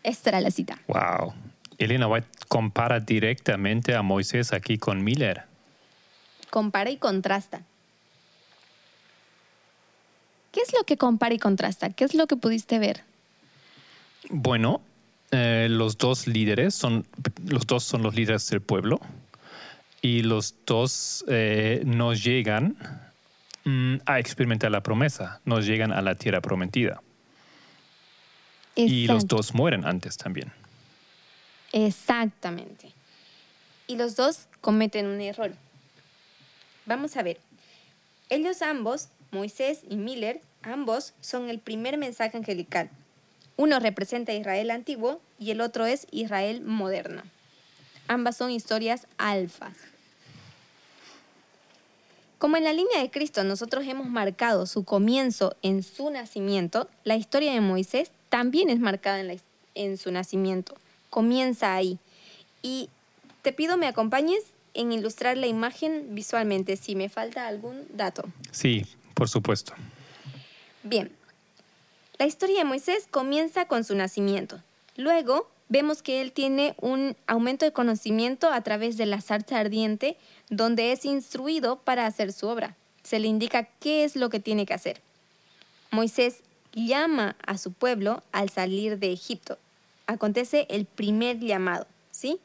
esta 0.03 0.29
era 0.31 0.41
la 0.41 0.51
cita. 0.51 0.79
Wow. 0.87 1.33
Elena 1.77 2.07
White 2.07 2.27
compara 2.47 2.99
directamente 2.99 3.93
a 3.95 4.01
Moisés 4.01 4.51
aquí 4.53 4.77
con 4.77 5.03
Miller. 5.03 5.43
compara 6.49 6.89
y 6.89 6.97
contrasta. 6.97 7.61
¿Qué 10.51 10.61
es 10.61 10.73
lo 10.73 10.83
que 10.85 10.97
compara 10.97 11.35
y 11.35 11.39
contrasta? 11.39 11.89
¿Qué 11.91 12.03
es 12.05 12.15
lo 12.15 12.25
que 12.25 12.35
pudiste 12.35 12.79
ver? 12.79 13.03
Bueno, 14.29 14.81
eh, 15.31 15.67
los 15.69 15.97
dos 15.97 16.27
líderes 16.27 16.75
son 16.75 17.05
los 17.45 17.67
dos 17.67 17.83
son 17.83 18.01
los 18.03 18.15
líderes 18.15 18.49
del 18.49 18.61
pueblo 18.61 18.99
y 20.01 20.23
los 20.23 20.55
dos 20.65 21.25
eh, 21.27 21.81
no 21.85 22.13
llegan 22.13 22.77
mm, 23.65 23.97
a 24.05 24.19
experimentar 24.19 24.71
la 24.71 24.81
promesa, 24.81 25.41
no 25.45 25.59
llegan 25.59 25.91
a 25.91 26.01
la 26.01 26.15
tierra 26.15 26.41
prometida 26.41 27.01
y 28.75 29.07
los 29.07 29.27
dos 29.27 29.53
mueren 29.53 29.85
antes 29.85 30.17
también. 30.17 30.51
Exactamente. 31.71 32.91
Y 33.87 33.95
los 33.95 34.15
dos 34.15 34.47
cometen 34.61 35.07
un 35.07 35.19
error. 35.21 35.51
Vamos 36.85 37.17
a 37.17 37.23
ver. 37.23 37.39
Ellos 38.29 38.61
ambos, 38.61 39.09
Moisés 39.31 39.81
y 39.89 39.95
Miller, 39.95 40.41
ambos 40.61 41.13
son 41.21 41.49
el 41.49 41.59
primer 41.59 41.97
mensaje 41.97 42.37
angelical. 42.37 42.89
Uno 43.57 43.79
representa 43.79 44.31
a 44.31 44.35
Israel 44.35 44.71
antiguo 44.71 45.19
y 45.39 45.51
el 45.51 45.61
otro 45.61 45.85
es 45.85 46.07
Israel 46.11 46.61
moderno. 46.61 47.23
Ambas 48.07 48.37
son 48.37 48.51
historias 48.51 49.07
alfas. 49.17 49.75
Como 52.37 52.55
en 52.55 52.63
la 52.63 52.73
línea 52.73 53.01
de 53.01 53.09
Cristo 53.09 53.43
nosotros 53.43 53.85
hemos 53.87 54.07
marcado 54.07 54.67
su 54.67 54.83
comienzo 54.83 55.55
en 55.63 55.81
su 55.81 56.11
nacimiento, 56.11 56.87
la 57.03 57.15
historia 57.15 57.51
de 57.51 57.61
Moisés 57.61 58.11
también 58.29 58.69
es 58.69 58.79
marcada 58.79 59.19
en, 59.19 59.27
la 59.27 59.35
en 59.73 59.97
su 59.97 60.11
nacimiento. 60.11 60.75
Comienza 61.09 61.73
ahí. 61.73 61.97
Y 62.61 62.89
te 63.41 63.53
pido 63.53 63.75
me 63.77 63.87
acompañes 63.87 64.43
en 64.75 64.91
ilustrar 64.91 65.35
la 65.35 65.47
imagen 65.47 66.13
visualmente 66.13 66.77
si 66.77 66.95
me 66.95 67.09
falta 67.09 67.47
algún 67.47 67.85
dato. 67.89 68.23
Sí, 68.51 68.85
por 69.15 69.29
supuesto. 69.29 69.73
Bien, 70.83 71.11
la 72.19 72.25
historia 72.25 72.59
de 72.59 72.65
Moisés 72.65 73.07
comienza 73.09 73.65
con 73.65 73.83
su 73.83 73.95
nacimiento. 73.95 74.61
Luego 74.95 75.49
vemos 75.69 76.01
que 76.01 76.21
él 76.21 76.31
tiene 76.31 76.75
un 76.81 77.15
aumento 77.27 77.65
de 77.65 77.73
conocimiento 77.73 78.51
a 78.51 78.61
través 78.61 78.97
de 78.97 79.05
la 79.05 79.21
zarza 79.21 79.59
ardiente, 79.59 80.17
donde 80.49 80.91
es 80.91 81.05
instruido 81.05 81.77
para 81.77 82.05
hacer 82.05 82.33
su 82.33 82.47
obra. 82.47 82.75
Se 83.03 83.19
le 83.19 83.27
indica 83.27 83.63
qué 83.79 84.03
es 84.03 84.15
lo 84.15 84.29
que 84.29 84.39
tiene 84.39 84.65
que 84.65 84.73
hacer. 84.73 85.01
Moisés 85.91 86.41
llama 86.73 87.35
a 87.45 87.57
su 87.57 87.71
pueblo 87.71 88.23
al 88.31 88.49
salir 88.49 88.97
de 88.99 89.11
Egipto. 89.11 89.57
Acontece 90.07 90.67
el 90.69 90.85
primer 90.85 91.39
llamado, 91.39 91.85
¿sí? 92.11 92.39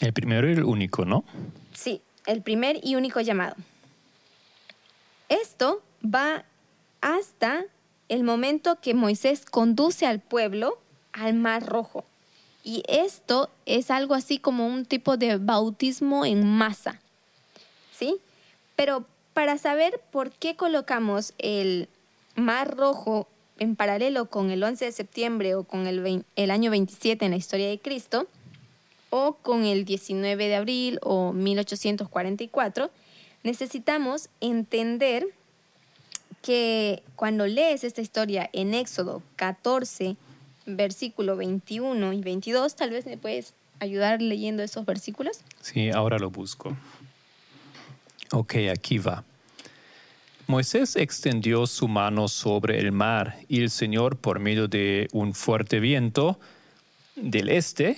El 0.00 0.12
primero 0.12 0.48
y 0.48 0.52
el 0.52 0.64
único, 0.64 1.04
¿no? 1.04 1.24
Sí, 1.72 2.02
el 2.26 2.42
primer 2.42 2.78
y 2.82 2.96
único 2.96 3.20
llamado. 3.20 3.56
Esto 5.28 5.82
va 6.04 6.44
hasta 7.00 7.64
el 8.08 8.22
momento 8.24 8.78
que 8.80 8.94
Moisés 8.94 9.44
conduce 9.44 10.06
al 10.06 10.20
pueblo 10.20 10.78
al 11.12 11.34
Mar 11.34 11.64
Rojo. 11.66 12.04
Y 12.62 12.82
esto 12.88 13.48
es 13.64 13.90
algo 13.90 14.14
así 14.14 14.38
como 14.38 14.66
un 14.66 14.84
tipo 14.84 15.16
de 15.16 15.36
bautismo 15.38 16.24
en 16.26 16.44
masa. 16.44 17.00
¿Sí? 17.96 18.16
Pero 18.74 19.04
para 19.34 19.56
saber 19.58 20.00
por 20.10 20.30
qué 20.32 20.56
colocamos 20.56 21.32
el 21.38 21.88
Mar 22.34 22.76
Rojo 22.76 23.28
en 23.58 23.76
paralelo 23.76 24.26
con 24.28 24.50
el 24.50 24.62
11 24.62 24.84
de 24.86 24.92
septiembre 24.92 25.54
o 25.54 25.64
con 25.64 25.86
el, 25.86 26.02
vein- 26.02 26.24
el 26.36 26.50
año 26.50 26.70
27 26.70 27.24
en 27.24 27.30
la 27.30 27.36
historia 27.38 27.68
de 27.68 27.78
Cristo, 27.78 28.26
o 29.10 29.34
con 29.34 29.64
el 29.64 29.84
19 29.84 30.48
de 30.48 30.56
abril 30.56 30.98
o 31.02 31.32
1844, 31.32 32.90
necesitamos 33.44 34.28
entender 34.40 35.26
que 36.42 37.02
cuando 37.16 37.46
lees 37.46 37.84
esta 37.84 38.00
historia 38.00 38.48
en 38.52 38.74
Éxodo 38.74 39.22
14, 39.36 40.16
versículo 40.66 41.36
21 41.36 42.12
y 42.12 42.20
22, 42.20 42.74
tal 42.76 42.90
vez 42.90 43.06
me 43.06 43.16
puedes 43.16 43.54
ayudar 43.80 44.22
leyendo 44.22 44.62
esos 44.62 44.86
versículos. 44.86 45.40
Sí, 45.60 45.90
ahora 45.90 46.18
lo 46.18 46.30
busco. 46.30 46.76
Ok, 48.32 48.54
aquí 48.72 48.98
va. 48.98 49.24
Moisés 50.48 50.94
extendió 50.94 51.66
su 51.66 51.88
mano 51.88 52.28
sobre 52.28 52.78
el 52.78 52.92
mar 52.92 53.36
y 53.48 53.62
el 53.62 53.70
Señor, 53.70 54.16
por 54.16 54.38
medio 54.38 54.68
de 54.68 55.08
un 55.12 55.34
fuerte 55.34 55.80
viento 55.80 56.38
del 57.16 57.48
este, 57.48 57.96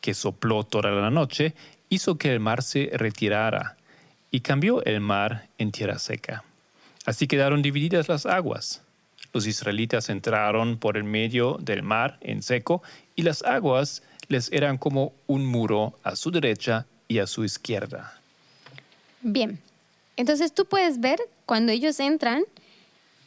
que 0.00 0.12
sopló 0.12 0.64
toda 0.64 0.90
la 0.90 1.10
noche, 1.10 1.54
hizo 1.88 2.16
que 2.16 2.32
el 2.32 2.40
mar 2.40 2.62
se 2.62 2.90
retirara 2.94 3.76
y 4.30 4.40
cambió 4.40 4.84
el 4.84 5.00
mar 5.00 5.48
en 5.58 5.70
tierra 5.70 5.98
seca. 5.98 6.42
Así 7.04 7.26
quedaron 7.26 7.62
divididas 7.62 8.08
las 8.08 8.26
aguas. 8.26 8.82
Los 9.32 9.46
israelitas 9.46 10.08
entraron 10.08 10.78
por 10.78 10.96
el 10.96 11.04
medio 11.04 11.58
del 11.60 11.82
mar 11.82 12.18
en 12.20 12.42
seco 12.42 12.82
y 13.16 13.22
las 13.22 13.42
aguas 13.42 14.02
les 14.28 14.50
eran 14.52 14.78
como 14.78 15.12
un 15.26 15.44
muro 15.44 15.98
a 16.02 16.16
su 16.16 16.30
derecha 16.30 16.86
y 17.08 17.18
a 17.18 17.26
su 17.26 17.44
izquierda. 17.44 18.20
Bien, 19.20 19.58
entonces 20.16 20.54
tú 20.54 20.66
puedes 20.66 21.00
ver 21.00 21.18
cuando 21.46 21.72
ellos 21.72 21.98
entran 22.00 22.44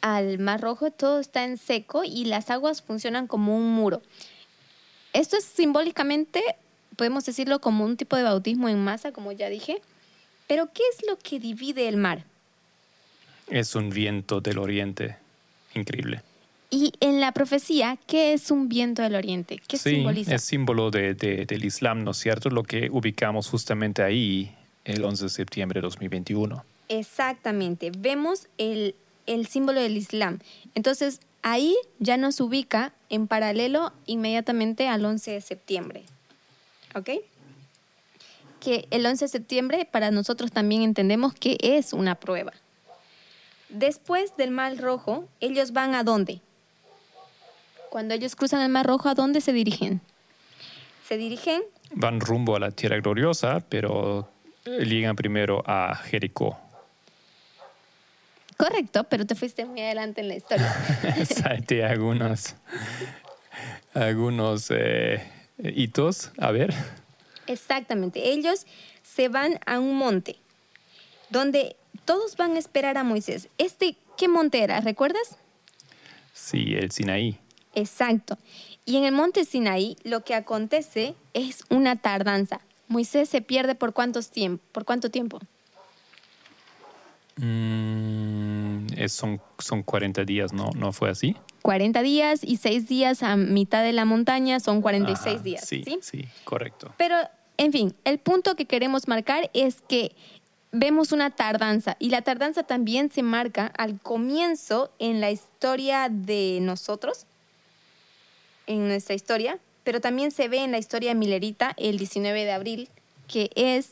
al 0.00 0.38
Mar 0.38 0.60
Rojo, 0.60 0.90
todo 0.90 1.20
está 1.20 1.44
en 1.44 1.58
seco 1.58 2.04
y 2.04 2.24
las 2.24 2.50
aguas 2.50 2.82
funcionan 2.82 3.26
como 3.26 3.56
un 3.56 3.72
muro. 3.72 4.02
Esto 5.12 5.36
es 5.36 5.44
simbólicamente, 5.44 6.42
podemos 6.96 7.24
decirlo 7.24 7.60
como 7.60 7.84
un 7.84 7.96
tipo 7.96 8.16
de 8.16 8.22
bautismo 8.22 8.68
en 8.68 8.82
masa, 8.82 9.12
como 9.12 9.32
ya 9.32 9.48
dije, 9.48 9.80
pero 10.46 10.72
¿qué 10.72 10.82
es 10.92 11.06
lo 11.06 11.18
que 11.18 11.40
divide 11.40 11.88
el 11.88 11.96
mar? 11.96 12.24
Es 13.50 13.74
un 13.74 13.90
viento 13.90 14.40
del 14.40 14.58
oriente 14.58 15.16
increíble. 15.74 16.22
Y 16.70 16.92
en 17.00 17.20
la 17.20 17.32
profecía, 17.32 17.96
¿qué 18.06 18.34
es 18.34 18.50
un 18.50 18.68
viento 18.68 19.00
del 19.02 19.14
oriente? 19.14 19.60
¿Qué 19.66 19.78
sí, 19.78 19.90
simboliza? 19.96 20.34
es 20.34 20.44
símbolo 20.44 20.90
de- 20.90 21.14
de- 21.14 21.46
del 21.46 21.64
Islam, 21.64 22.04
¿no 22.04 22.10
es 22.10 22.18
cierto? 22.18 22.50
Lo 22.50 22.62
que 22.62 22.90
ubicamos 22.90 23.48
justamente 23.48 24.02
ahí 24.02 24.54
el 24.84 25.02
11 25.02 25.24
de 25.24 25.30
septiembre 25.30 25.80
de 25.80 25.82
2021. 25.86 26.62
Exactamente, 26.90 27.90
vemos 27.96 28.48
el, 28.58 28.94
el 29.26 29.46
símbolo 29.46 29.80
del 29.80 29.96
Islam. 29.96 30.40
Entonces, 30.74 31.20
ahí 31.42 31.74
ya 32.00 32.16
nos 32.18 32.40
ubica 32.40 32.92
en 33.08 33.28
paralelo 33.28 33.92
inmediatamente 34.06 34.88
al 34.88 35.04
11 35.04 35.30
de 35.32 35.40
septiembre. 35.40 36.02
¿Ok? 36.94 37.10
Que 38.60 38.86
el 38.90 39.06
11 39.06 39.24
de 39.26 39.28
septiembre 39.28 39.88
para 39.90 40.10
nosotros 40.10 40.50
también 40.52 40.82
entendemos 40.82 41.32
que 41.32 41.56
es 41.62 41.92
una 41.94 42.14
prueba. 42.16 42.52
Después 43.68 44.36
del 44.36 44.50
Mar 44.50 44.76
Rojo, 44.78 45.28
ellos 45.40 45.72
van 45.72 45.94
a 45.94 46.02
dónde? 46.02 46.40
Cuando 47.90 48.14
ellos 48.14 48.36
cruzan 48.36 48.62
el 48.62 48.68
Mar 48.68 48.86
Rojo, 48.86 49.08
¿a 49.08 49.14
dónde 49.14 49.40
se 49.40 49.52
dirigen? 49.52 50.00
Se 51.06 51.16
dirigen 51.16 51.62
Van 51.92 52.20
rumbo 52.20 52.56
a 52.56 52.60
la 52.60 52.70
tierra 52.70 53.00
gloriosa, 53.00 53.60
pero 53.68 54.28
llegan 54.64 55.16
primero 55.16 55.62
a 55.66 55.94
Jericó. 55.94 56.58
Correcto, 58.56 59.04
pero 59.04 59.24
te 59.24 59.34
fuiste 59.34 59.64
muy 59.64 59.80
adelante 59.80 60.20
en 60.20 60.28
la 60.28 60.34
historia. 60.34 60.70
Salte 61.24 61.84
algunos, 61.84 62.56
algunos 63.94 64.70
eh, 64.70 65.22
hitos. 65.58 66.32
A 66.38 66.50
ver. 66.50 66.74
Exactamente. 67.46 68.30
Ellos 68.30 68.66
se 69.02 69.28
van 69.28 69.58
a 69.64 69.78
un 69.78 69.96
monte 69.96 70.36
donde 71.30 71.76
todos 72.08 72.36
van 72.38 72.56
a 72.56 72.58
esperar 72.58 72.96
a 72.96 73.04
Moisés. 73.04 73.48
Este, 73.58 73.96
¿qué 74.16 74.28
monte 74.28 74.62
era? 74.62 74.80
¿Recuerdas? 74.80 75.36
Sí, 76.32 76.74
el 76.74 76.90
Sinaí. 76.90 77.38
Exacto. 77.74 78.38
Y 78.86 78.96
en 78.96 79.04
el 79.04 79.12
monte 79.12 79.44
Sinaí 79.44 79.98
lo 80.04 80.24
que 80.24 80.34
acontece 80.34 81.14
es 81.34 81.64
una 81.68 81.96
tardanza. 81.96 82.60
Moisés 82.88 83.28
se 83.28 83.42
pierde 83.42 83.74
por 83.74 83.92
cuántos 83.92 84.30
tiempo, 84.30 84.64
por 84.72 84.86
cuánto 84.86 85.10
tiempo? 85.10 85.38
Mm, 87.36 88.86
es- 88.96 89.12
son, 89.12 89.40
son 89.58 89.82
40 89.82 90.24
días, 90.24 90.52
¿no? 90.54 90.70
¿No 90.74 90.92
fue 90.92 91.10
así? 91.10 91.36
40 91.62 92.00
días 92.02 92.40
y 92.42 92.56
6 92.56 92.88
días 92.88 93.22
a 93.22 93.36
mitad 93.36 93.82
de 93.82 93.92
la 93.92 94.06
montaña 94.06 94.60
son 94.60 94.80
46 94.80 95.34
Ajá, 95.34 95.44
días. 95.44 95.64
Sí, 95.68 95.82
¿sí? 95.84 95.98
sí, 96.00 96.24
correcto. 96.44 96.94
Pero, 96.96 97.16
en 97.58 97.72
fin, 97.72 97.94
el 98.04 98.18
punto 98.18 98.56
que 98.56 98.64
queremos 98.64 99.08
marcar 99.08 99.50
es 99.52 99.82
que 99.82 100.12
vemos 100.72 101.12
una 101.12 101.30
tardanza 101.30 101.96
y 101.98 102.10
la 102.10 102.22
tardanza 102.22 102.62
también 102.62 103.10
se 103.10 103.22
marca 103.22 103.66
al 103.76 104.00
comienzo 104.00 104.90
en 104.98 105.20
la 105.20 105.30
historia 105.30 106.08
de 106.10 106.58
nosotros, 106.60 107.26
en 108.66 108.88
nuestra 108.88 109.14
historia, 109.14 109.58
pero 109.84 110.00
también 110.00 110.30
se 110.30 110.48
ve 110.48 110.58
en 110.58 110.72
la 110.72 110.78
historia 110.78 111.10
de 111.10 111.14
Milerita 111.14 111.72
el 111.76 111.98
19 111.98 112.44
de 112.44 112.52
abril, 112.52 112.88
que 113.26 113.50
es 113.54 113.90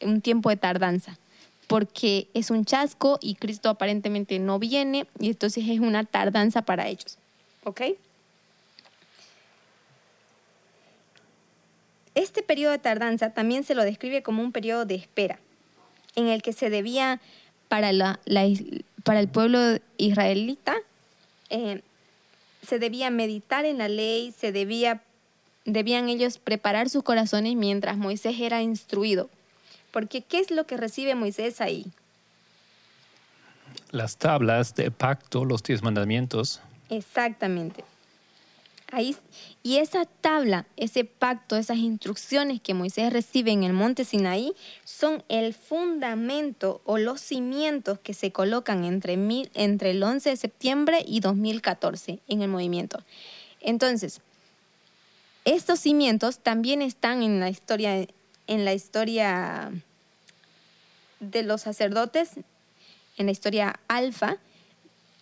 un 0.00 0.20
tiempo 0.20 0.50
de 0.50 0.56
tardanza, 0.56 1.18
porque 1.66 2.28
es 2.34 2.50
un 2.50 2.64
chasco 2.64 3.18
y 3.20 3.34
Cristo 3.34 3.68
aparentemente 3.68 4.38
no 4.38 4.58
viene 4.58 5.06
y 5.18 5.28
entonces 5.28 5.64
es 5.68 5.80
una 5.80 6.04
tardanza 6.04 6.62
para 6.62 6.86
ellos. 6.88 7.18
¿Ok? 7.64 7.82
Este 12.14 12.42
periodo 12.42 12.72
de 12.72 12.78
tardanza 12.78 13.30
también 13.30 13.64
se 13.64 13.74
lo 13.74 13.84
describe 13.84 14.22
como 14.22 14.42
un 14.42 14.52
periodo 14.52 14.84
de 14.84 14.96
espera, 14.96 15.38
en 16.16 16.28
el 16.28 16.42
que 16.42 16.52
se 16.52 16.70
debía 16.70 17.20
para, 17.68 17.92
la, 17.92 18.20
la 18.24 18.46
para 19.04 19.20
el 19.20 19.28
pueblo 19.28 19.78
israelita, 19.96 20.76
eh, 21.50 21.82
se 22.66 22.78
debía 22.78 23.10
meditar 23.10 23.64
en 23.64 23.78
la 23.78 23.88
ley, 23.88 24.32
se 24.36 24.52
debía, 24.52 25.02
debían 25.64 26.08
ellos 26.08 26.38
preparar 26.38 26.88
sus 26.88 27.02
corazones 27.02 27.56
mientras 27.56 27.96
Moisés 27.96 28.36
era 28.38 28.62
instruido. 28.62 29.30
Porque 29.90 30.22
¿qué 30.22 30.38
es 30.38 30.50
lo 30.50 30.66
que 30.66 30.76
recibe 30.76 31.14
Moisés 31.14 31.60
ahí? 31.60 31.86
Las 33.90 34.16
tablas 34.16 34.74
del 34.74 34.92
pacto, 34.92 35.44
los 35.44 35.62
diez 35.62 35.82
mandamientos, 35.82 36.60
Exactamente. 36.92 37.84
Y 39.62 39.78
esa 39.78 40.04
tabla, 40.04 40.66
ese 40.76 41.04
pacto, 41.04 41.56
esas 41.56 41.78
instrucciones 41.78 42.60
que 42.60 42.74
Moisés 42.74 43.10
recibe 43.12 43.50
en 43.50 43.62
el 43.62 43.72
monte 43.72 44.04
Sinaí 44.04 44.52
son 44.84 45.24
el 45.28 45.54
fundamento 45.54 46.82
o 46.84 46.98
los 46.98 47.20
cimientos 47.20 47.98
que 48.00 48.12
se 48.12 48.32
colocan 48.32 48.84
entre, 48.84 49.16
mil- 49.16 49.50
entre 49.54 49.92
el 49.92 50.02
11 50.02 50.30
de 50.30 50.36
septiembre 50.36 51.02
y 51.06 51.20
2014 51.20 52.18
en 52.28 52.42
el 52.42 52.48
movimiento. 52.48 53.02
Entonces, 53.60 54.20
estos 55.44 55.80
cimientos 55.80 56.38
también 56.40 56.82
están 56.82 57.22
en 57.22 57.40
la 57.40 57.48
historia, 57.48 58.06
en 58.46 58.64
la 58.64 58.74
historia 58.74 59.72
de 61.20 61.42
los 61.44 61.62
sacerdotes, 61.62 62.32
en 63.16 63.26
la 63.26 63.32
historia 63.32 63.80
alfa, 63.88 64.36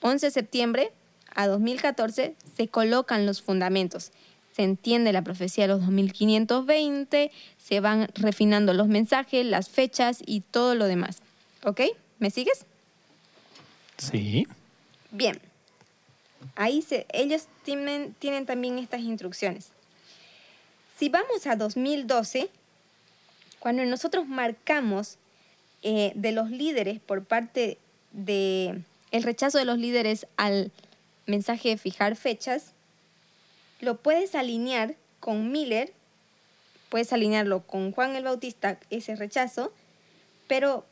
11 0.01 0.27
de 0.27 0.31
septiembre 0.33 0.93
a 1.35 1.47
2014 1.47 2.35
se 2.57 2.69
colocan 2.69 3.27
los 3.27 3.43
fundamentos. 3.43 4.13
Se 4.55 4.63
entiende 4.63 5.13
la 5.13 5.23
profecía 5.23 5.65
de 5.65 5.69
los 5.69 5.81
2520, 5.81 7.31
se 7.59 7.81
van 7.81 8.09
refinando 8.15 8.75
los 8.75 8.89
mensajes, 8.89 9.47
las 9.47 9.69
fechas 9.69 10.23
y 10.27 10.41
todo 10.41 10.75
lo 10.75 10.87
demás. 10.87 11.19
¿Ok? 11.65 11.83
¿Me 12.19 12.31
sigues? 12.31 12.67
sí. 13.99 14.47
Bien. 15.11 15.41
Ahí 16.55 16.83
se, 16.83 17.07
ellos 17.13 17.47
tienen, 17.65 18.15
tienen 18.19 18.47
también 18.47 18.79
estas 18.79 19.01
instrucciones. 19.01 19.69
Si 20.99 21.09
vamos 21.09 21.47
a 21.47 21.57
2012, 21.57 22.49
cuando 23.59 23.85
nosotros 23.85 24.27
marcamos 24.27 25.17
eh, 25.83 26.13
de 26.15 26.33
los 26.33 26.51
líderes 26.51 27.01
por 27.01 27.25
parte 27.25 27.79
de 28.13 28.83
el 29.11 29.23
rechazo 29.23 29.59
de 29.59 29.65
los 29.65 29.79
líderes 29.79 30.27
al 30.37 30.71
mensaje 31.31 31.71
de 31.71 31.79
fijar 31.79 32.17
fechas, 32.17 32.73
lo 33.81 33.97
puedes 33.97 34.35
alinear 34.35 34.95
con 35.21 35.51
Miller, 35.53 35.93
puedes 36.89 37.13
alinearlo 37.13 37.63
con 37.67 37.93
Juan 37.93 38.17
el 38.17 38.25
Bautista, 38.25 38.79
ese 38.91 39.17
rechazo, 39.17 39.73
pero 40.49 40.85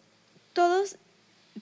todos, 0.52 0.97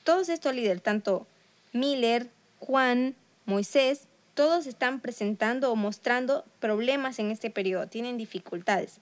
todos 0.04 0.28
estos 0.28 0.54
líderes, 0.54 0.82
tanto 0.82 1.26
Miller, 1.72 2.30
Juan, 2.60 3.14
Moisés, 3.44 4.06
todos 4.34 4.66
están 4.66 5.00
presentando 5.00 5.72
o 5.72 5.76
mostrando 5.76 6.44
problemas 6.60 7.18
en 7.18 7.30
este 7.30 7.50
periodo, 7.50 7.86
tienen 7.86 8.18
dificultades. 8.18 8.98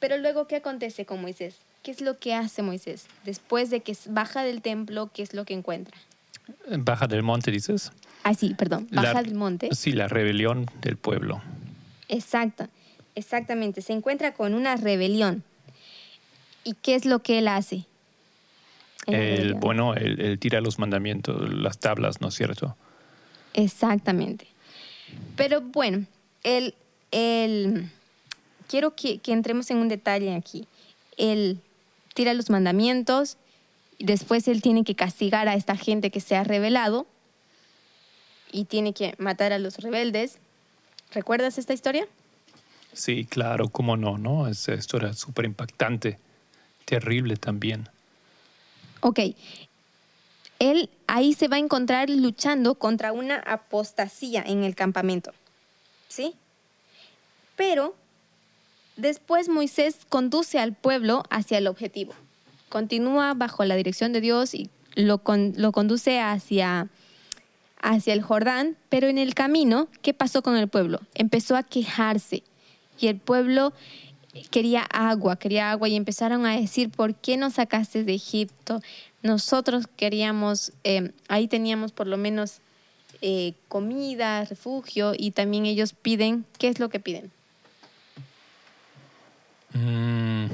Pero 0.00 0.18
luego, 0.18 0.46
¿qué 0.46 0.56
acontece 0.56 1.06
con 1.06 1.22
Moisés? 1.22 1.56
¿Qué 1.82 1.90
es 1.90 2.00
lo 2.00 2.18
que 2.18 2.34
hace 2.34 2.62
Moisés? 2.62 3.06
Después 3.24 3.70
de 3.70 3.80
que 3.80 3.96
baja 4.08 4.42
del 4.42 4.60
templo, 4.60 5.10
¿qué 5.12 5.22
es 5.22 5.32
lo 5.32 5.44
que 5.44 5.54
encuentra? 5.54 5.96
Baja 6.78 7.06
del 7.06 7.22
monte, 7.22 7.50
dices. 7.50 7.90
Ah, 8.24 8.34
sí, 8.34 8.54
perdón, 8.54 8.88
baja 8.90 9.12
La- 9.14 9.22
del 9.22 9.34
monte. 9.34 9.68
Sí, 9.72 9.92
la 9.92 10.08
rebelión 10.08 10.66
del 10.82 10.96
pueblo. 10.96 11.40
Exacto, 12.08 12.66
exactamente. 13.14 13.80
Se 13.82 13.92
encuentra 13.92 14.32
con 14.34 14.54
una 14.54 14.76
rebelión. 14.76 15.44
¿Y 16.64 16.74
qué 16.74 16.94
es 16.94 17.04
lo 17.04 17.20
que 17.20 17.38
él 17.38 17.48
hace? 17.48 17.84
El, 19.06 19.54
bueno, 19.54 19.94
él, 19.94 20.18
él 20.20 20.38
tira 20.38 20.60
los 20.62 20.78
mandamientos, 20.78 21.52
las 21.52 21.78
tablas, 21.78 22.22
¿no 22.22 22.28
es 22.28 22.34
cierto? 22.34 22.74
Exactamente. 23.52 24.46
Pero 25.36 25.60
bueno, 25.60 26.06
él, 26.42 26.74
él- 27.10 27.90
quiero 28.68 28.94
que, 28.96 29.18
que 29.18 29.32
entremos 29.32 29.70
en 29.70 29.76
un 29.76 29.88
detalle 29.88 30.34
aquí. 30.34 30.66
Él 31.18 31.60
tira 32.14 32.32
los 32.32 32.48
mandamientos, 32.48 33.36
y 33.98 34.06
después 34.06 34.48
él 34.48 34.62
tiene 34.62 34.82
que 34.84 34.94
castigar 34.94 35.48
a 35.48 35.54
esta 35.54 35.76
gente 35.76 36.10
que 36.10 36.20
se 36.20 36.36
ha 36.36 36.42
rebelado 36.44 37.06
y 38.54 38.64
tiene 38.64 38.92
que 38.94 39.14
matar 39.18 39.52
a 39.52 39.58
los 39.58 39.78
rebeldes. 39.78 40.38
¿Recuerdas 41.12 41.58
esta 41.58 41.72
historia? 41.74 42.06
Sí, 42.92 43.24
claro, 43.24 43.68
cómo 43.68 43.96
no, 43.96 44.16
¿no? 44.16 44.46
Es 44.46 44.68
esto 44.68 44.96
era 44.96 45.12
súper 45.12 45.44
impactante, 45.44 46.18
terrible 46.84 47.36
también. 47.36 47.88
Ok. 49.00 49.18
Él 50.60 50.88
ahí 51.08 51.34
se 51.34 51.48
va 51.48 51.56
a 51.56 51.58
encontrar 51.58 52.08
luchando 52.08 52.76
contra 52.76 53.12
una 53.12 53.36
apostasía 53.40 54.42
en 54.46 54.62
el 54.62 54.74
campamento. 54.76 55.32
¿Sí? 56.08 56.34
Pero 57.56 57.94
Después 58.96 59.48
Moisés 59.48 59.96
conduce 60.08 60.60
al 60.60 60.72
pueblo 60.72 61.24
hacia 61.28 61.58
el 61.58 61.66
objetivo. 61.66 62.14
Continúa 62.68 63.34
bajo 63.34 63.64
la 63.64 63.74
dirección 63.74 64.12
de 64.12 64.20
Dios 64.20 64.54
y 64.54 64.70
lo, 64.94 65.18
con- 65.18 65.52
lo 65.56 65.72
conduce 65.72 66.20
hacia, 66.20 66.86
hacia 67.84 68.14
el 68.14 68.22
Jordán, 68.22 68.76
pero 68.88 69.08
en 69.08 69.18
el 69.18 69.34
camino, 69.34 69.88
¿qué 70.00 70.14
pasó 70.14 70.42
con 70.42 70.56
el 70.56 70.68
pueblo? 70.68 71.00
Empezó 71.14 71.54
a 71.54 71.62
quejarse 71.62 72.42
y 72.98 73.08
el 73.08 73.18
pueblo 73.18 73.74
quería 74.50 74.82
agua, 74.90 75.36
quería 75.36 75.70
agua 75.70 75.88
y 75.88 75.94
empezaron 75.94 76.46
a 76.46 76.56
decir, 76.56 76.88
¿por 76.88 77.14
qué 77.14 77.36
nos 77.36 77.54
sacaste 77.54 78.02
de 78.02 78.14
Egipto? 78.14 78.80
Nosotros 79.22 79.86
queríamos, 79.86 80.72
eh, 80.82 81.12
ahí 81.28 81.46
teníamos 81.46 81.92
por 81.92 82.06
lo 82.06 82.16
menos 82.16 82.60
eh, 83.20 83.52
comida, 83.68 84.44
refugio 84.46 85.12
y 85.16 85.32
también 85.32 85.66
ellos 85.66 85.92
piden, 85.92 86.46
¿qué 86.58 86.68
es 86.68 86.80
lo 86.80 86.88
que 86.88 87.00
piden? 87.00 87.30
Mm, 89.74 90.46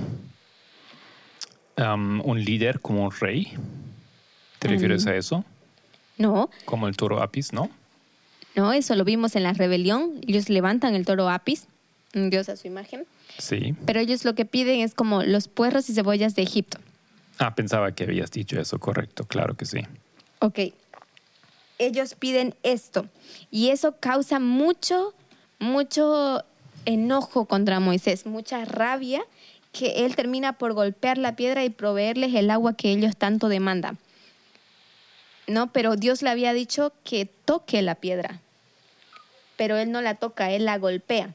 um, 1.78 2.20
un 2.24 2.44
líder 2.44 2.80
como 2.80 3.04
un 3.04 3.12
rey. 3.12 3.52
¿Te 4.58 4.66
refieres 4.66 5.06
a 5.06 5.14
eso? 5.14 5.44
No, 6.20 6.50
Como 6.66 6.86
el 6.86 6.96
toro 6.96 7.22
Apis, 7.22 7.52
¿no? 7.52 7.70
no, 8.54 8.72
eso 8.72 8.94
lo 8.94 9.04
vimos 9.04 9.36
en 9.36 9.42
la 9.44 9.52
rebelión. 9.54 10.20
Ellos 10.26 10.48
levantan 10.50 10.94
el 10.94 11.06
toro 11.06 11.28
Apis, 11.30 11.66
un 12.14 12.28
dios 12.30 12.48
a 12.48 12.56
su 12.56 12.66
imagen, 12.66 13.06
Sí. 13.38 13.74
pero 13.86 14.00
ellos 14.00 14.24
lo 14.24 14.34
que 14.34 14.44
piden 14.44 14.80
es 14.80 14.94
como 14.94 15.22
los 15.22 15.48
puerros 15.48 15.88
y 15.88 15.94
cebollas 15.94 16.34
de 16.34 16.42
Egipto. 16.42 16.78
Ah, 17.38 17.54
pensaba 17.54 17.92
que 17.92 18.04
habías 18.04 18.30
dicho 18.30 18.60
eso, 18.60 18.78
correcto, 18.78 19.24
claro 19.24 19.54
que 19.56 19.64
sí. 19.64 19.78
Ok. 20.40 20.58
Ellos 21.78 22.14
piden 22.14 22.54
esto 22.62 23.06
y 23.50 23.70
eso 23.70 23.94
causa 23.98 24.38
mucho, 24.40 25.14
mucho 25.58 26.44
enojo 26.84 27.46
contra 27.46 27.80
Moisés, 27.80 28.26
mucha 28.26 28.64
rabia 28.66 29.22
que 29.72 30.04
él 30.04 30.16
termina 30.16 30.54
por 30.54 30.74
golpear 30.74 31.16
la 31.16 31.36
piedra 31.36 31.64
y 31.64 31.70
proveerles 31.70 32.34
el 32.34 32.50
agua 32.50 32.74
que 32.74 32.90
ellos 32.90 33.16
tanto 33.16 33.48
demandan. 33.48 33.96
No, 35.50 35.72
pero 35.72 35.96
Dios 35.96 36.22
le 36.22 36.30
había 36.30 36.52
dicho 36.52 36.92
que 37.04 37.26
toque 37.26 37.82
la 37.82 37.96
piedra, 37.96 38.40
pero 39.56 39.76
él 39.76 39.90
no 39.90 40.00
la 40.00 40.14
toca, 40.14 40.50
él 40.50 40.64
la 40.64 40.78
golpea. 40.78 41.34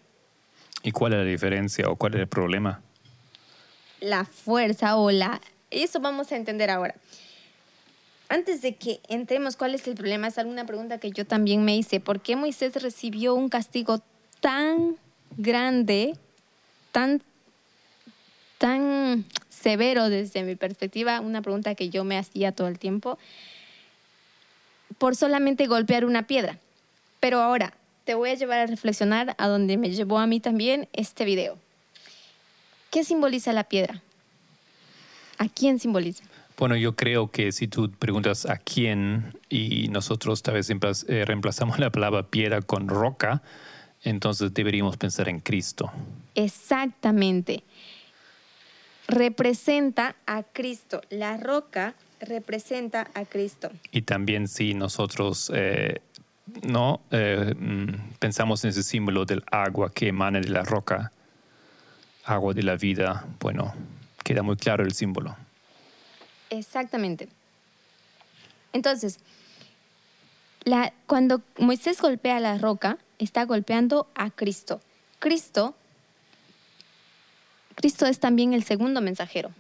¿Y 0.84 0.92
cuál 0.92 1.14
es 1.14 1.20
la 1.20 1.26
diferencia 1.26 1.90
o 1.90 1.96
cuál 1.96 2.16
es 2.16 2.22
el 2.22 2.28
problema? 2.28 2.82
la 4.06 4.26
fuerza 4.26 4.98
o 4.98 5.12
la... 5.12 5.42
Eso 5.72 6.00
vamos 6.00 6.32
a 6.32 6.36
entender 6.36 6.70
ahora. 6.70 6.96
Antes 8.30 8.62
de 8.62 8.76
que 8.76 9.02
entremos, 9.08 9.56
¿cuál 9.56 9.76
es 9.76 9.88
el 9.88 9.96
problema? 9.96 10.28
Es 10.28 10.38
alguna 10.38 10.66
pregunta 10.66 11.00
que 11.00 11.12
yo 11.12 11.26
también 11.26 11.64
me 11.64 11.76
hice. 11.76 12.00
¿Por 12.00 12.22
qué 12.22 12.36
Moisés 12.36 12.82
recibió 12.82 13.36
un 13.36 13.50
castigo 13.50 14.02
tan 14.40 14.96
grande, 15.38 16.14
tan, 16.92 17.22
tan 18.58 19.26
severo 19.50 20.10
desde 20.10 20.44
mi 20.44 20.56
perspectiva? 20.56 21.20
Una 21.20 21.42
pregunta 21.42 21.76
que 21.76 21.90
yo 21.90 22.04
me 22.04 22.18
hacía 22.18 22.52
todo 22.52 22.68
el 22.68 22.80
tiempo. 22.80 23.18
Por 24.98 25.16
solamente 25.16 25.68
golpear 25.68 26.06
una 26.06 26.28
piedra. 26.28 26.60
Pero 27.20 27.42
ahora 27.42 27.74
te 28.06 28.14
voy 28.14 28.30
a 28.30 28.36
llevar 28.36 28.60
a 28.60 28.66
reflexionar 28.68 29.36
a 29.38 29.48
donde 29.48 29.78
me 29.78 29.90
llevó 29.92 30.20
a 30.20 30.28
mí 30.28 30.40
también 30.40 30.88
este 30.94 31.26
video. 31.26 31.58
¿Qué 32.92 33.04
simboliza 33.04 33.52
la 33.52 33.66
piedra? 33.66 34.02
¿A 35.38 35.50
quién 35.50 35.80
simboliza? 35.80 36.24
Bueno, 36.58 36.78
yo 36.78 36.96
creo 36.96 37.30
que 37.30 37.52
si 37.52 37.68
tú 37.68 37.92
preguntas 37.92 38.46
a 38.46 38.58
quién 38.58 39.34
y 39.50 39.90
nosotros 39.90 40.42
tal 40.42 40.54
vez 40.54 40.70
eh, 40.70 41.26
reemplazamos 41.26 41.80
la 41.80 41.90
palabra 41.90 42.24
piedra 42.24 42.62
con 42.62 42.88
roca, 42.88 43.42
entonces 44.04 44.54
deberíamos 44.54 44.96
pensar 44.96 45.28
en 45.28 45.42
Cristo. 45.42 45.92
Exactamente. 46.36 47.64
Representa 49.08 50.16
a 50.26 50.44
Cristo. 50.44 51.02
La 51.10 51.36
roca 51.36 51.96
representa 52.20 53.08
a 53.14 53.26
Cristo. 53.26 53.70
Y 53.92 54.02
también 54.04 54.48
si 54.48 54.74
nosotros 54.74 55.52
eh, 55.54 56.02
no 56.64 57.02
Eh, 57.12 57.54
mm, 57.58 58.14
pensamos 58.20 58.64
en 58.64 58.70
ese 58.70 58.84
símbolo 58.84 59.26
del 59.26 59.44
agua 59.52 59.92
que 59.92 60.08
emana 60.10 60.40
de 60.40 60.50
la 60.50 60.64
roca, 60.64 61.12
agua 62.26 62.54
de 62.54 62.64
la 62.64 62.76
vida, 62.76 63.26
bueno, 63.40 63.74
queda 64.24 64.42
muy 64.44 64.56
claro 64.56 64.84
el 64.84 64.94
símbolo. 64.94 65.36
Exactamente. 66.50 67.28
Entonces, 68.74 69.20
la- 70.64 70.94
cuando 71.08 71.42
Moisés 71.58 72.02
golpea 72.02 72.40
la 72.40 72.58
roca, 72.58 72.98
está 73.20 73.44
golpeando 73.46 74.08
a 74.16 74.30
Cristo. 74.32 74.82
Cristo, 75.20 75.76
Cristo 77.76 78.06
es 78.06 78.20
también 78.20 78.54
el 78.54 78.64
segundo 78.64 79.02
mensajero. 79.02 79.52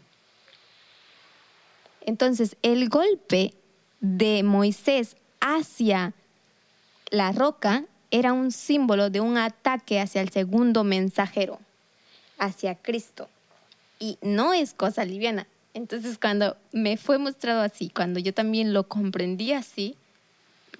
Entonces, 2.05 2.55
el 2.61 2.87
golpe 2.87 3.53
de 3.99 4.43
Moisés 4.43 5.17
hacia 5.41 6.13
la 7.09 7.31
roca 7.31 7.85
era 8.11 8.31
un 8.31 8.51
símbolo 8.51 9.09
de 9.09 9.19
un 9.19 9.37
ataque 9.37 9.99
hacia 9.99 10.21
el 10.21 10.29
segundo 10.29 10.83
mensajero, 10.83 11.59
hacia 12.37 12.75
Cristo. 12.75 13.27
Y 13.99 14.17
no 14.21 14.53
es 14.53 14.73
cosa 14.73 15.03
liviana. 15.03 15.47
Entonces, 15.73 16.17
cuando 16.17 16.55
me 16.71 16.95
fue 16.95 17.17
mostrado 17.17 17.61
así, 17.61 17.89
cuando 17.89 18.19
yo 18.19 18.33
también 18.33 18.73
lo 18.73 18.87
comprendí 18.87 19.51
así, 19.51 19.97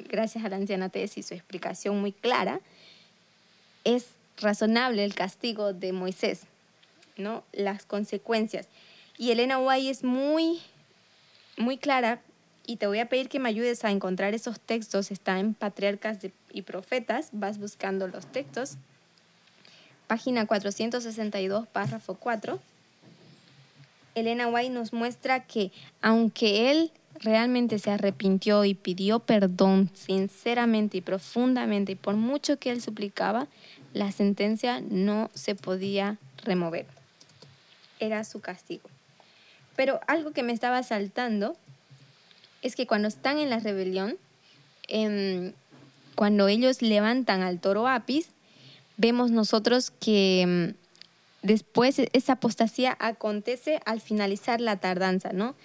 gracias 0.10 0.45
a 0.45 0.49
la 0.49 0.56
anciana 0.56 0.89
Tess 0.89 1.18
y 1.18 1.23
su 1.23 1.34
explicación 1.34 1.99
muy 1.99 2.11
clara, 2.14 2.61
es 3.84 4.07
razonable 4.38 5.03
el 5.03 5.15
castigo 5.15 5.73
de 5.73 5.91
Moisés, 5.91 6.43
¿no? 7.18 7.43
Las 7.52 7.85
consecuencias. 7.85 8.68
Y 9.18 9.31
Elena 9.31 9.60
White 9.60 9.89
es 9.89 10.03
muy, 10.03 10.61
muy 11.57 11.77
clara 11.77 12.22
y 12.68 12.77
te 12.77 12.88
voy 12.88 12.99
a 12.99 13.10
pedir 13.10 13.30
que 13.30 13.40
me 13.40 13.49
ayudes 13.49 13.86
a 13.86 13.91
encontrar 13.91 14.34
esos 14.34 14.60
textos. 14.60 15.11
Está 15.11 15.40
en 15.40 15.53
Patriarcas 15.53 16.19
y 16.52 16.61
Profetas, 16.64 17.30
vas 17.32 17.60
buscando 17.60 18.07
los 18.07 18.26
textos. 18.26 18.77
Página 20.07 20.45
462, 20.45 21.68
párrafo 21.68 22.15
4. 22.15 22.60
Elena 24.15 24.48
White 24.48 24.69
nos 24.69 24.94
muestra 24.94 25.45
que 25.45 25.72
aunque 26.02 26.72
él 26.72 26.91
realmente 27.19 27.80
se 27.80 27.91
arrepintió 27.91 28.65
y 28.65 28.73
pidió 28.73 29.19
perdón 29.19 29.90
sinceramente 29.94 30.98
y 30.98 31.02
profundamente 31.02 31.94
y 31.94 31.95
por 31.95 32.15
mucho 32.15 32.57
que 32.60 32.72
él 32.72 32.82
suplicaba, 32.82 33.48
la 33.94 34.11
sentencia 34.11 34.82
no 34.82 35.30
se 35.34 35.56
podía 35.56 36.18
remover. 36.44 36.86
Era 37.99 38.23
su 38.23 38.41
castigo. 38.41 38.90
Pero 39.76 39.99
algo 40.07 40.31
que 40.31 40.43
me 40.43 40.53
estaba 40.53 40.81
saltando 40.84 41.56
es 42.61 42.76
que 42.76 42.88
cuando 42.88 43.07
están 43.07 43.38
en 43.38 43.49
la 43.49 43.60
rebelión, 43.60 44.18
em, 44.88 45.53
cuando 46.15 46.47
ellos 46.47 46.81
levantan 46.81 47.41
al 47.41 47.60
toro 47.60 47.88
Apis, 47.88 48.30
vemos 48.97 49.31
nosotros 49.31 49.91
que 49.91 50.41
em, 50.41 50.73
después 51.41 51.99
esa 52.14 52.34
apostasía 52.34 52.95
acontece 52.99 53.80
al 53.85 54.02
finalizar 54.02 54.61
la 54.61 54.77
tardanza, 54.77 55.31
¿no? 55.34 55.56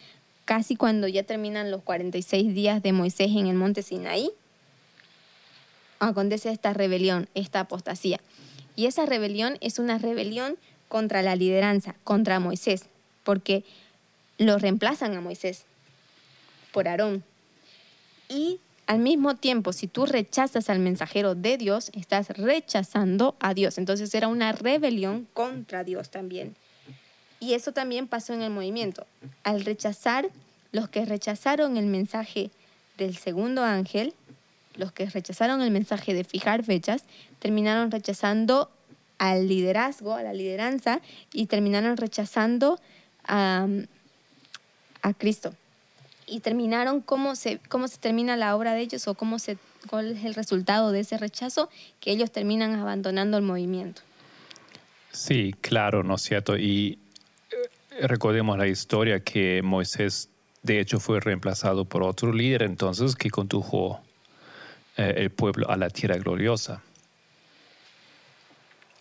Casi 0.45 0.77
cuando 0.77 1.07
ya 1.09 1.23
terminan 1.23 1.71
los 1.71 1.83
46 1.83 2.55
días 2.55 2.83
de 2.83 2.93
Moisés 2.93 3.31
en 3.31 3.47
el 3.47 3.55
monte 3.55 3.83
Sinaí, 3.83 4.31
acontece 6.01 6.51
esta 6.51 6.73
rebelión, 6.73 7.29
esta 7.35 7.61
apostasía. 7.61 8.21
Y 8.75 8.87
esa 8.87 9.07
rebelión 9.07 9.59
es 9.61 9.79
una 9.79 9.99
rebelión 9.99 10.57
contra 10.89 11.23
la 11.23 11.37
lideranza, 11.37 11.95
contra 12.03 12.41
Moisés, 12.41 12.87
porque 13.23 13.65
lo 14.41 14.59
reemplazan 14.59 15.15
a 15.15 15.21
Moisés 15.21 15.65
por 16.73 16.89
Aarón. 16.89 17.23
Y 18.29 18.59
al 18.87 18.99
mismo 18.99 19.37
tiempo, 19.37 19.73
si 19.73 19.87
tú 19.87 20.07
rechazas 20.07 20.71
al 20.71 20.79
mensajero 20.79 21.35
de 21.35 21.59
Dios, 21.59 21.91
estás 21.95 22.31
rechazando 22.31 23.37
a 23.39 23.53
Dios. 23.53 23.77
Entonces 23.77 24.15
era 24.15 24.29
una 24.29 24.53
rebelión 24.53 25.29
contra 25.35 25.85
Dios 25.85 26.11
también. 26.11 26.57
Y 27.39 27.53
eso 27.53 27.73
también 27.73 28.09
pasó 28.09 28.33
en 28.33 28.41
el 28.41 28.51
movimiento. 28.51 29.07
Al 29.45 29.65
rechazar, 29.65 30.31
los 30.73 30.89
que 30.89 31.05
rechazaron 31.05 31.77
el 31.77 31.87
mensaje 31.87 32.51
del 32.97 33.17
segundo 33.17 33.63
ángel, 33.63 34.15
los 34.75 34.91
que 34.91 35.05
rechazaron 35.07 35.61
el 35.61 35.71
mensaje 35.71 36.15
de 36.15 36.25
fijar 36.25 36.65
fechas, 36.65 37.05
terminaron 37.41 37.91
rechazando 37.91 38.71
al 39.19 39.49
liderazgo, 39.49 40.15
a 40.15 40.23
la 40.23 40.33
lideranza, 40.33 41.03
y 41.33 41.47
terminaron 41.47 41.99
rechazando 41.99 42.81
a, 43.25 43.67
a 45.03 45.15
Cristo 45.15 45.55
y 46.31 46.41
terminaron 46.41 47.01
cómo 47.01 47.35
se, 47.35 47.59
cómo 47.69 47.89
se 47.89 47.99
termina 47.99 48.37
la 48.37 48.57
obra 48.57 48.73
de 48.73 48.81
ellos 48.81 49.07
o 49.09 49.15
cómo 49.15 49.39
se, 49.39 49.59
cuál 49.89 50.13
es 50.13 50.25
el 50.25 50.35
resultado 50.35 50.93
de 50.93 51.01
ese 51.01 51.19
rechazo, 51.19 51.69
que 51.99 52.13
ellos 52.13 52.31
terminan 52.31 52.75
abandonando 52.75 53.37
el 53.37 53.43
movimiento. 53.43 54.03
Sí, 55.11 55.55
claro, 55.61 56.05
¿no 56.05 56.15
es 56.15 56.23
cierto? 56.23 56.57
Y 56.57 56.99
eh, 57.51 58.07
recordemos 58.07 58.57
la 58.57 58.69
historia 58.69 59.21
que 59.21 59.61
Moisés, 59.63 60.29
de 60.63 60.79
hecho, 60.79 61.01
fue 61.01 61.19
reemplazado 61.19 61.85
por 61.85 62.05
otro 62.05 62.33
líder 62.33 62.63
entonces 62.63 63.17
que 63.17 63.29
condujo 63.29 64.01
eh, 64.97 65.15
el 65.17 65.31
pueblo 65.31 65.69
a 65.69 65.77
la 65.77 65.91
tierra 65.91 66.17
gloriosa. 66.17 66.81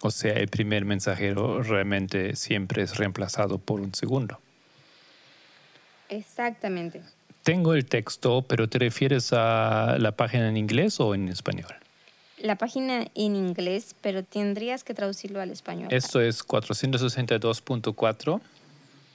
O 0.02 0.10
sea, 0.10 0.34
el 0.34 0.48
primer 0.48 0.86
mensajero 0.86 1.62
realmente 1.62 2.36
siempre 2.36 2.82
es 2.84 2.98
reemplazado 2.98 3.60
por 3.60 3.82
un 3.82 3.94
segundo. 3.94 4.40
Exactamente. 6.10 7.02
Tengo 7.44 7.74
el 7.74 7.86
texto, 7.86 8.44
pero 8.48 8.68
¿te 8.68 8.80
refieres 8.80 9.32
a 9.34 9.96
la 10.00 10.12
página 10.12 10.50
en 10.50 10.58
inglés 10.58 11.00
o 11.00 11.16
en 11.16 11.30
español? 11.30 11.74
La 12.38 12.58
página 12.58 13.08
en 13.16 13.36
inglés, 13.36 13.96
pero 14.02 14.24
tendrías 14.24 14.84
que 14.84 14.94
traducirlo 14.94 15.42
al 15.42 15.50
español. 15.52 15.88
Esto 15.92 16.22
es 16.22 16.46
462.4. 16.46 18.42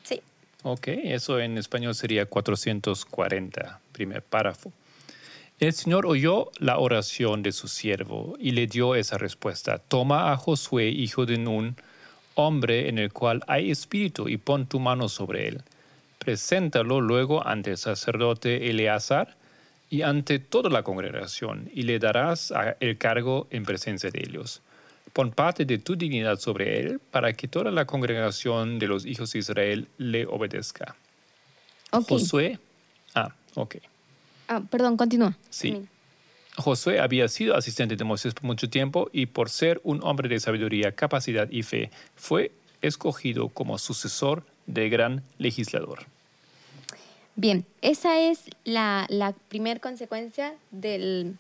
Sí. 0.03 0.21
Ok, 0.63 0.89
eso 0.89 1.41
en 1.41 1.59
español 1.59 1.95
sería 1.95 2.27
440, 2.27 3.81
primer 3.93 4.23
párrafo. 4.23 4.73
El 5.61 5.73
Señor 5.73 6.05
oyó 6.05 6.51
la 6.59 6.79
oración 6.79 7.43
de 7.43 7.53
su 7.53 7.69
siervo 7.69 8.37
y 8.41 8.51
le 8.51 8.67
dio 8.67 8.95
esa 8.95 9.17
respuesta. 9.17 9.79
Toma 9.79 10.33
a 10.33 10.37
Josué, 10.37 10.89
hijo 10.89 11.25
de 11.27 11.39
Nun, 11.39 11.77
hombre 12.35 12.89
en 12.89 12.99
el 12.99 13.13
cual 13.13 13.43
hay 13.47 13.71
espíritu, 13.71 14.29
y 14.29 14.37
pon 14.37 14.67
tu 14.67 14.81
mano 14.81 15.09
sobre 15.09 15.49
él. 15.49 15.63
Preséntalo 16.25 17.03
luego 17.03 17.47
ante 17.47 17.73
el 17.73 17.77
sacerdote 17.77 18.71
Eleazar 18.71 19.37
y 19.91 20.03
ante 20.03 20.39
toda 20.39 20.71
la 20.71 20.83
congregación, 20.83 21.71
y 21.75 21.83
le 21.83 21.99
darás 21.99 22.53
el 22.81 22.97
cargo 22.97 23.47
en 23.51 23.65
presencia 23.65 24.11
de 24.11 24.21
ellos. 24.21 24.63
Pon 25.13 25.31
parte 25.31 25.65
de 25.65 25.79
tu 25.79 25.97
dignidad 25.97 26.39
sobre 26.39 26.81
él, 26.81 27.01
para 27.11 27.33
que 27.35 27.47
toda 27.47 27.71
la 27.71 27.85
congregación 27.85 28.79
de 28.79 28.89
los 28.89 29.05
hijos 29.05 29.33
de 29.33 29.39
Israel 29.41 29.89
le 29.99 30.25
obedezca. 30.27 30.97
Josué. 31.91 32.59
Ah, 33.15 33.33
ok. 33.55 33.77
Ah, 34.49 34.63
perdón, 34.69 34.97
continúa. 34.97 35.37
Sí. 35.51 35.73
Termina. 35.73 35.91
Josué 36.57 37.01
había 37.01 37.29
sido 37.29 37.57
asistente 37.57 37.97
de 37.97 38.05
Moisés 38.05 38.33
por 38.33 38.45
mucho 38.45 38.71
tiempo 38.71 39.11
y 39.13 39.27
por 39.27 39.51
ser 39.51 39.81
un 39.85 40.01
hombre 40.03 40.29
de 40.29 40.41
sabiduría, 40.41 40.93
capacidad 40.93 41.49
y 41.51 41.63
fe, 41.63 41.91
fue 42.15 42.53
escogido 42.81 43.49
como 43.49 43.77
sucesor 43.79 44.45
del 44.67 44.91
gran 44.91 45.23
legislador. 45.39 46.07
Bien, 47.37 47.65
esa 47.83 48.21
es 48.21 48.45
la, 48.65 49.07
la 49.09 49.33
primera 49.49 49.81
consecuencia 49.81 50.55
del, 50.71 51.37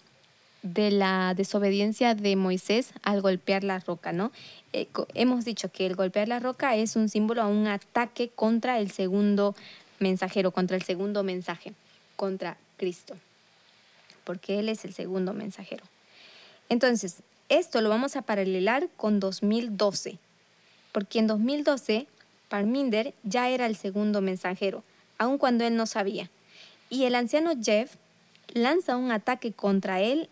de 0.64 0.90
la 0.90 1.34
desobediencia 1.36 2.14
de 2.14 2.36
Moisés 2.36 2.90
al 3.02 3.20
golpear 3.20 3.62
la 3.62 3.78
roca, 3.78 4.12
¿no? 4.12 4.32
Eh, 4.72 4.88
hemos 5.14 5.44
dicho 5.44 5.70
que 5.70 5.86
el 5.86 5.94
golpear 5.94 6.26
la 6.26 6.40
roca 6.40 6.74
es 6.74 6.96
un 6.96 7.08
símbolo 7.08 7.42
a 7.42 7.46
un 7.46 7.68
ataque 7.68 8.30
contra 8.30 8.78
el 8.78 8.90
segundo 8.90 9.54
mensajero, 10.00 10.50
contra 10.50 10.76
el 10.76 10.82
segundo 10.82 11.22
mensaje, 11.22 11.74
contra 12.16 12.56
Cristo, 12.76 13.14
porque 14.24 14.58
Él 14.58 14.68
es 14.68 14.84
el 14.84 14.94
segundo 14.94 15.32
mensajero. 15.32 15.84
Entonces, 16.68 17.18
esto 17.50 17.80
lo 17.82 17.90
vamos 17.90 18.16
a 18.16 18.22
paralelar 18.22 18.88
con 18.96 19.20
2012, 19.20 20.18
porque 20.92 21.18
en 21.18 21.26
2012 21.26 22.06
Parminder 22.54 23.14
ya 23.24 23.48
era 23.48 23.66
el 23.66 23.74
segundo 23.74 24.20
mensajero, 24.20 24.84
aun 25.18 25.38
cuando 25.38 25.64
él 25.64 25.74
no 25.74 25.86
sabía. 25.86 26.30
Y 26.88 27.02
el 27.02 27.16
anciano 27.16 27.50
Jeff 27.60 27.96
lanza 28.52 28.96
un 28.96 29.10
ataque 29.10 29.50
contra 29.50 30.00
él, 30.00 30.28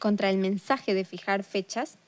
contra 0.00 0.28
el 0.28 0.38
mensaje 0.38 0.92
de 0.92 1.04
fijar 1.04 1.44
fechas, 1.44 1.98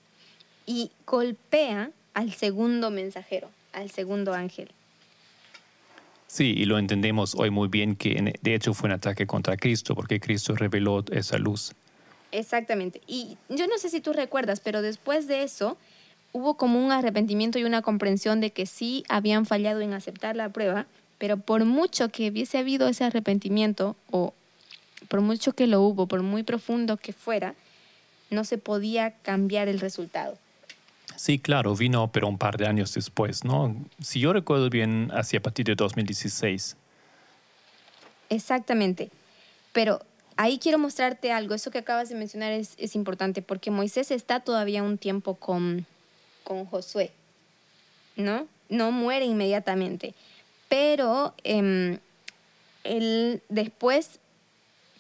y 0.67 0.91
golpea 1.07 1.93
al 2.15 2.33
segundo 2.33 2.91
mensajero, 2.91 3.49
al 3.73 3.93
segundo 3.93 4.35
ángel. 4.35 4.73
Sí, 6.27 6.53
y 6.57 6.65
lo 6.65 6.77
entendemos 6.77 7.37
hoy 7.37 7.51
muy 7.51 7.69
bien 7.69 7.95
que 7.95 8.35
de 8.41 8.55
hecho 8.57 8.75
fue 8.75 8.89
un 8.89 8.95
ataque 8.95 9.25
contra 9.25 9.57
Cristo, 9.57 9.95
porque 9.95 10.19
Cristo 10.19 10.57
reveló 10.57 11.05
esa 11.13 11.39
luz. 11.39 11.71
Exactamente. 12.33 13.03
Y 13.07 13.37
yo 13.49 13.69
no 13.69 13.79
sé 13.79 13.89
si 13.89 14.01
tú 14.01 14.15
recuerdas, 14.15 14.59
pero 14.59 14.83
después 14.83 15.29
de 15.29 15.45
eso 15.45 15.79
hubo 16.35 16.55
como 16.55 16.85
un 16.85 16.91
arrepentimiento 16.91 17.61
y 17.61 17.65
una 17.65 17.81
comprensión 17.81 18.41
de 18.41 18.51
que 18.51 18.67
sí 18.67 19.05
habían 19.09 19.47
fallado 19.47 19.81
en 19.81 19.95
aceptar 19.95 20.35
la 20.35 20.49
prueba, 20.49 20.87
pero 21.17 21.37
por 21.37 21.65
mucho 21.65 22.09
que 22.11 22.29
hubiese 22.29 22.59
habido 22.59 22.89
ese 22.89 23.05
arrepentimiento, 23.05 23.95
o 24.11 24.35
por 25.09 25.21
mucho 25.21 25.53
que 25.53 25.69
lo 25.69 25.81
hubo, 25.81 26.09
por 26.09 26.23
muy 26.23 26.43
profundo 26.43 26.97
que 26.97 27.13
fuera, 27.13 27.55
no 28.31 28.43
se 28.43 28.59
podía 28.59 29.13
cambiar 29.23 29.69
el 29.69 29.79
resultado. 29.79 30.37
Sí, 31.15 31.39
claro, 31.39 31.77
vino, 31.77 32.11
pero 32.11 32.27
un 32.27 32.37
par 32.37 32.57
de 32.57 32.67
años 32.67 32.93
después, 32.93 33.45
¿no? 33.45 33.77
Si 34.03 34.19
yo 34.19 34.33
recuerdo 34.33 34.69
bien, 34.69 35.13
hacia 35.15 35.39
a 35.39 35.43
partir 35.43 35.67
de 35.67 35.77
2016. 35.77 36.77
Exactamente. 38.29 39.11
Pero 39.73 40.01
ahí 40.37 40.59
quiero 40.59 40.81
mostrarte 40.81 41.31
algo. 41.31 41.55
Eso 41.55 41.71
que 41.71 41.79
acabas 41.79 42.09
de 42.09 42.17
mencionar 42.17 42.51
es, 42.51 42.75
es 42.77 42.97
importante 42.97 43.41
porque 43.41 43.71
Moisés 43.71 44.11
está 44.11 44.41
todavía 44.41 44.83
un 44.83 44.99
tiempo 44.99 45.37
con, 45.37 45.87
con 46.45 46.67
Josué, 46.67 47.11
¿no? 48.17 48.47
No 48.69 48.93
muere 48.93 49.25
inmediatamente. 49.25 50.15
Pero 50.69 51.35
em, 51.43 51.99
él 52.85 53.43
después, 53.49 54.21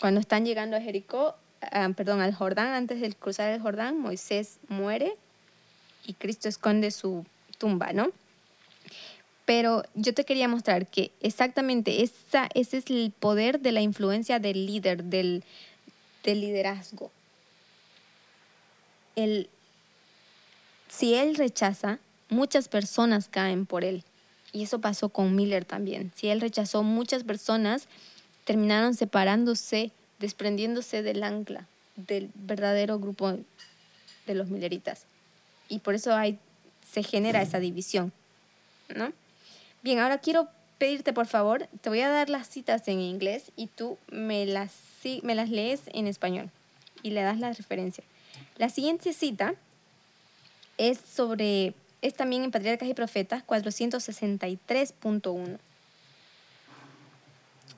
cuando 0.01 0.21
están 0.21 0.45
llegando 0.45 0.77
a 0.77 0.81
Jericó, 0.81 1.37
ah, 1.61 1.91
perdón, 1.97 2.21
al 2.21 2.35
Jordán, 2.35 2.69
antes 2.69 3.01
de 3.01 3.13
cruzar 3.13 3.51
el 3.53 3.61
Jordán, 3.61 3.99
Moisés 3.99 4.59
muere 4.69 5.15
y 6.07 6.15
Cristo 6.15 6.49
esconde 6.49 6.91
su 6.91 7.25
tumba, 7.59 7.93
¿no? 7.93 8.11
Pero 9.45 9.85
yo 9.95 10.15
te 10.15 10.25
quería 10.25 10.49
mostrar 10.49 10.87
que 10.87 11.11
exactamente 11.21 12.03
esa, 12.03 12.49
ese 12.55 12.79
es 12.79 12.87
el 12.89 13.13
poder 13.19 13.61
de 13.61 13.73
la 13.73 13.83
influencia 13.83 14.39
del 14.39 14.67
líder, 14.67 15.05
del, 15.05 15.45
del 16.23 16.41
liderazgo. 16.41 17.11
El, 19.17 19.49
si 20.97 21.15
él 21.15 21.35
rechaza, 21.35 21.99
muchas 22.29 22.69
personas 22.69 23.29
caen 23.29 23.67
por 23.67 23.85
él. 23.85 24.05
Y 24.53 24.63
eso 24.63 24.81
pasó 24.81 25.09
con 25.09 25.35
Miller 25.35 25.65
también. 25.65 26.13
Si 26.15 26.29
él 26.29 26.41
rechazó, 26.41 26.85
muchas 26.85 27.25
personas 27.25 27.89
terminaron 28.45 28.95
separándose, 28.95 29.91
desprendiéndose 30.21 31.03
del 31.03 31.25
ancla, 31.25 31.67
del 31.97 32.31
verdadero 32.35 33.01
grupo 33.01 33.37
de 34.27 34.35
los 34.35 34.49
Milleritas. 34.49 35.07
Y 35.69 35.81
por 35.81 35.97
eso 35.97 36.15
hay, 36.15 36.39
se 36.89 37.03
genera 37.03 37.43
esa 37.43 37.59
división, 37.59 38.13
¿no? 38.95 39.13
Bien, 39.83 39.99
ahora 39.99 40.19
quiero 40.19 40.49
pedirte, 40.79 41.13
por 41.13 41.27
favor, 41.27 41.67
te 41.81 41.89
voy 41.89 42.01
a 42.01 42.09
dar 42.09 42.31
las 42.31 42.49
citas 42.49 42.87
en 42.87 43.01
inglés 43.01 43.51
y 43.57 43.67
tú 43.67 43.99
me 44.13 44.47
las, 44.47 44.73
me 45.23 45.35
las 45.35 45.51
lees 45.51 45.83
en 45.87 46.07
español 46.07 46.51
y 47.03 47.11
le 47.11 47.23
das 47.23 47.41
la 47.41 47.53
referencia. 47.53 48.05
La 48.57 48.69
siguiente 48.69 49.13
cita 49.13 49.55
es 50.79 50.99
sobre, 50.99 51.75
es 52.03 52.15
también 52.15 52.45
en 52.45 52.51
Patriarcas 52.51 52.89
y 52.89 52.95
Profetas 52.95 53.47
463.1. 53.47 55.59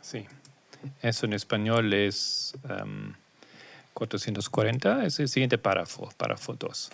Sí. 0.01 0.27
Eso 1.03 1.27
en 1.27 1.33
español 1.33 1.93
es 1.93 2.55
em, 2.69 3.15
440, 3.95 5.07
es 5.07 5.19
el 5.19 5.29
siguiente 5.29 5.59
párrafo, 5.59 6.13
párrafo 6.17 6.55
2. 6.55 6.91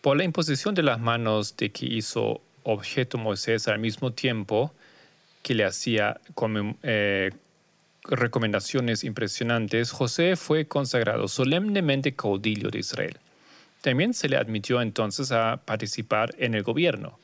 Por 0.00 0.16
la 0.16 0.24
imposición 0.24 0.74
de 0.74 0.82
las 0.82 1.00
manos 1.00 1.56
de 1.56 1.70
que 1.70 1.86
hizo 1.86 2.40
objeto 2.64 3.18
Moisés 3.18 3.68
al 3.68 3.78
mismo 3.78 4.12
tiempo 4.12 4.72
que 5.42 5.54
le 5.54 5.64
hacía 5.64 6.20
como, 6.34 6.76
eh, 6.82 7.32
recomendaciones 8.04 9.04
impresionantes, 9.04 9.90
José 9.90 10.36
fue 10.36 10.66
consagrado 10.66 11.28
solemnemente 11.28 12.14
caudillo 12.14 12.70
de 12.70 12.80
Israel. 12.80 13.16
También 13.82 14.14
se 14.14 14.28
le 14.28 14.36
admitió 14.36 14.80
entonces 14.80 15.32
a 15.32 15.60
participar 15.64 16.34
en 16.38 16.54
el 16.54 16.62
gobierno. 16.62 17.18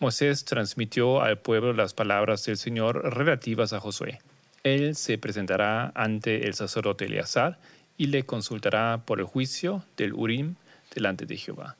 Moisés 0.00 0.44
transmitió 0.44 1.22
al 1.22 1.38
pueblo 1.38 1.72
las 1.72 1.94
palabras 1.94 2.44
del 2.44 2.56
Señor 2.56 3.16
relativas 3.16 3.72
a 3.72 3.80
Josué. 3.80 4.20
Él 4.62 4.94
se 4.94 5.18
presentará 5.18 5.90
ante 5.94 6.46
el 6.46 6.54
sacerdote 6.54 7.06
Eleazar 7.06 7.58
y 7.96 8.06
le 8.06 8.24
consultará 8.24 9.02
por 9.04 9.18
el 9.18 9.24
juicio 9.24 9.82
del 9.96 10.12
Urim 10.12 10.54
delante 10.94 11.26
de 11.26 11.36
Jehová. 11.36 11.76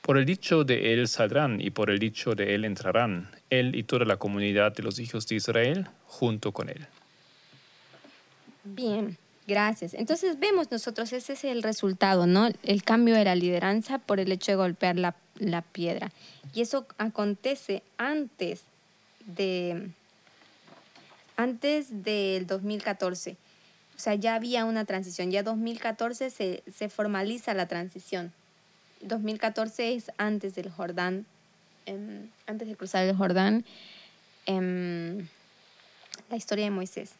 Por 0.00 0.16
el 0.16 0.26
dicho 0.26 0.64
de 0.64 0.92
él 0.92 1.08
saldrán 1.08 1.60
y 1.60 1.70
por 1.70 1.90
el 1.90 1.98
dicho 1.98 2.34
de 2.34 2.54
él 2.54 2.64
entrarán, 2.64 3.30
él 3.50 3.74
y 3.74 3.82
toda 3.82 4.04
la 4.04 4.16
comunidad 4.16 4.72
de 4.74 4.82
los 4.82 4.98
hijos 4.98 5.26
de 5.26 5.36
Israel 5.36 5.88
junto 6.06 6.52
con 6.52 6.68
él. 6.68 6.86
Bien, 8.64 9.18
gracias. 9.46 9.94
Entonces 9.94 10.38
vemos 10.38 10.70
nosotros, 10.70 11.12
ese 11.12 11.34
es 11.34 11.44
el 11.44 11.62
resultado, 11.62 12.26
¿no? 12.26 12.48
El 12.62 12.82
cambio 12.82 13.14
de 13.14 13.24
la 13.24 13.34
lideranza 13.34 13.98
por 13.98 14.20
el 14.20 14.32
hecho 14.32 14.52
de 14.52 14.56
golpear 14.56 14.96
la, 14.96 15.14
la 15.38 15.62
piedra. 15.62 16.12
Y 16.54 16.60
eso 16.60 16.86
acontece 16.98 17.82
antes 17.98 18.62
de 19.26 19.90
antes 21.36 22.04
del 22.04 22.46
2014. 22.46 23.36
O 23.96 23.98
sea, 23.98 24.14
ya 24.14 24.34
había 24.34 24.64
una 24.64 24.84
transición. 24.84 25.30
Ya 25.30 25.42
2014 25.42 26.30
se, 26.30 26.62
se 26.72 26.88
formaliza 26.88 27.54
la 27.54 27.66
transición. 27.66 28.32
2014 29.00 29.94
es 29.94 30.10
antes 30.16 30.54
del 30.54 30.70
Jordán, 30.70 31.26
em, 31.86 32.28
antes 32.46 32.68
de 32.68 32.76
cruzar 32.76 33.04
el 33.04 33.16
Jordán, 33.16 33.64
em, 34.46 35.26
la 36.30 36.36
historia 36.36 36.64
de 36.64 36.70
Moisés. 36.70 37.12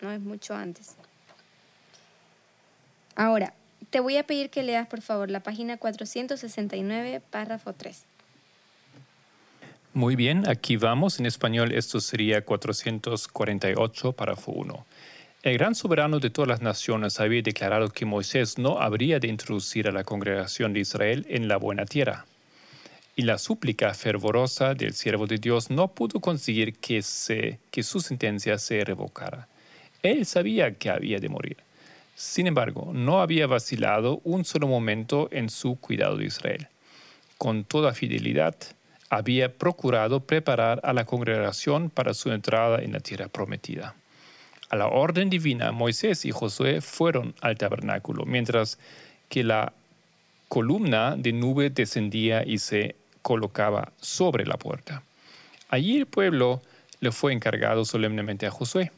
No 0.00 0.12
es 0.12 0.20
mucho 0.20 0.54
antes. 0.54 0.96
Ahora, 3.14 3.54
te 3.90 4.00
voy 4.00 4.16
a 4.16 4.26
pedir 4.26 4.50
que 4.50 4.62
leas, 4.62 4.86
por 4.86 5.00
favor, 5.00 5.30
la 5.30 5.40
página 5.40 5.78
469, 5.78 7.22
párrafo 7.30 7.72
3. 7.72 8.04
Muy 9.94 10.14
bien, 10.14 10.46
aquí 10.46 10.76
vamos. 10.76 11.18
En 11.18 11.24
español 11.24 11.72
esto 11.72 12.00
sería 12.00 12.44
448, 12.44 14.12
párrafo 14.12 14.52
1. 14.52 14.86
El 15.42 15.56
gran 15.56 15.74
soberano 15.74 16.18
de 16.18 16.28
todas 16.28 16.48
las 16.48 16.60
naciones 16.60 17.18
había 17.20 17.40
declarado 17.40 17.88
que 17.88 18.04
Moisés 18.04 18.58
no 18.58 18.78
habría 18.78 19.20
de 19.20 19.28
introducir 19.28 19.88
a 19.88 19.92
la 19.92 20.04
congregación 20.04 20.74
de 20.74 20.80
Israel 20.80 21.24
en 21.30 21.48
la 21.48 21.56
buena 21.56 21.86
tierra. 21.86 22.26
Y 23.14 23.22
la 23.22 23.38
súplica 23.38 23.94
fervorosa 23.94 24.74
del 24.74 24.92
siervo 24.92 25.26
de 25.26 25.38
Dios 25.38 25.70
no 25.70 25.88
pudo 25.88 26.20
conseguir 26.20 26.74
que, 26.74 27.00
se, 27.00 27.58
que 27.70 27.82
su 27.82 28.00
sentencia 28.00 28.58
se 28.58 28.84
revocara. 28.84 29.48
Él 30.02 30.26
sabía 30.26 30.74
que 30.74 30.90
había 30.90 31.18
de 31.18 31.28
morir. 31.28 31.56
Sin 32.14 32.46
embargo, 32.46 32.90
no 32.94 33.20
había 33.20 33.46
vacilado 33.46 34.20
un 34.24 34.44
solo 34.44 34.68
momento 34.68 35.28
en 35.32 35.50
su 35.50 35.78
cuidado 35.78 36.16
de 36.16 36.26
Israel. 36.26 36.68
Con 37.36 37.64
toda 37.64 37.92
fidelidad, 37.92 38.56
había 39.10 39.52
procurado 39.52 40.20
preparar 40.20 40.80
a 40.82 40.92
la 40.92 41.04
congregación 41.04 41.90
para 41.90 42.14
su 42.14 42.32
entrada 42.32 42.78
en 42.82 42.92
la 42.92 43.00
tierra 43.00 43.28
prometida. 43.28 43.94
A 44.68 44.76
la 44.76 44.88
orden 44.88 45.30
divina, 45.30 45.70
Moisés 45.72 46.24
y 46.24 46.32
Josué 46.32 46.80
fueron 46.80 47.34
al 47.40 47.56
tabernáculo, 47.56 48.24
mientras 48.24 48.78
que 49.28 49.44
la 49.44 49.72
columna 50.48 51.16
de 51.16 51.32
nube 51.32 51.70
descendía 51.70 52.44
y 52.44 52.58
se 52.58 52.96
colocaba 53.22 53.92
sobre 54.00 54.46
la 54.46 54.56
puerta. 54.56 55.02
Allí 55.68 55.98
el 55.98 56.06
pueblo 56.06 56.62
le 57.00 57.12
fue 57.12 57.32
encargado 57.32 57.84
solemnemente 57.84 58.46
a 58.46 58.50
Josué. 58.50 58.90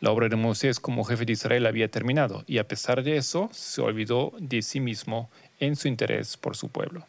La 0.00 0.10
obra 0.10 0.28
de 0.28 0.36
Moisés 0.36 0.78
como 0.78 1.04
jefe 1.04 1.24
de 1.24 1.32
Israel 1.32 1.64
había 1.64 1.90
terminado 1.90 2.44
y 2.46 2.58
a 2.58 2.68
pesar 2.68 3.02
de 3.02 3.16
eso 3.16 3.48
se 3.52 3.80
olvidó 3.80 4.32
de 4.38 4.60
sí 4.60 4.78
mismo 4.78 5.30
en 5.58 5.74
su 5.74 5.88
interés 5.88 6.36
por 6.36 6.54
su 6.54 6.68
pueblo. 6.68 7.06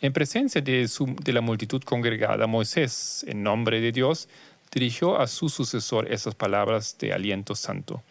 En 0.00 0.12
presencia 0.12 0.60
de, 0.60 0.88
la 1.26 1.40
multitud 1.40 1.82
congregada, 1.82 2.46
Moisés, 2.46 3.24
en 3.28 3.42
nombre 3.42 3.80
de 3.80 3.92
Dios, 3.92 4.28
dirigió 4.72 5.18
a 5.18 5.26
su 5.26 5.48
sucesor 5.48 6.10
esas 6.12 6.34
palabras 6.34 6.96
de 6.98 7.12
aliento 7.12 7.54
santo. 7.54 8.02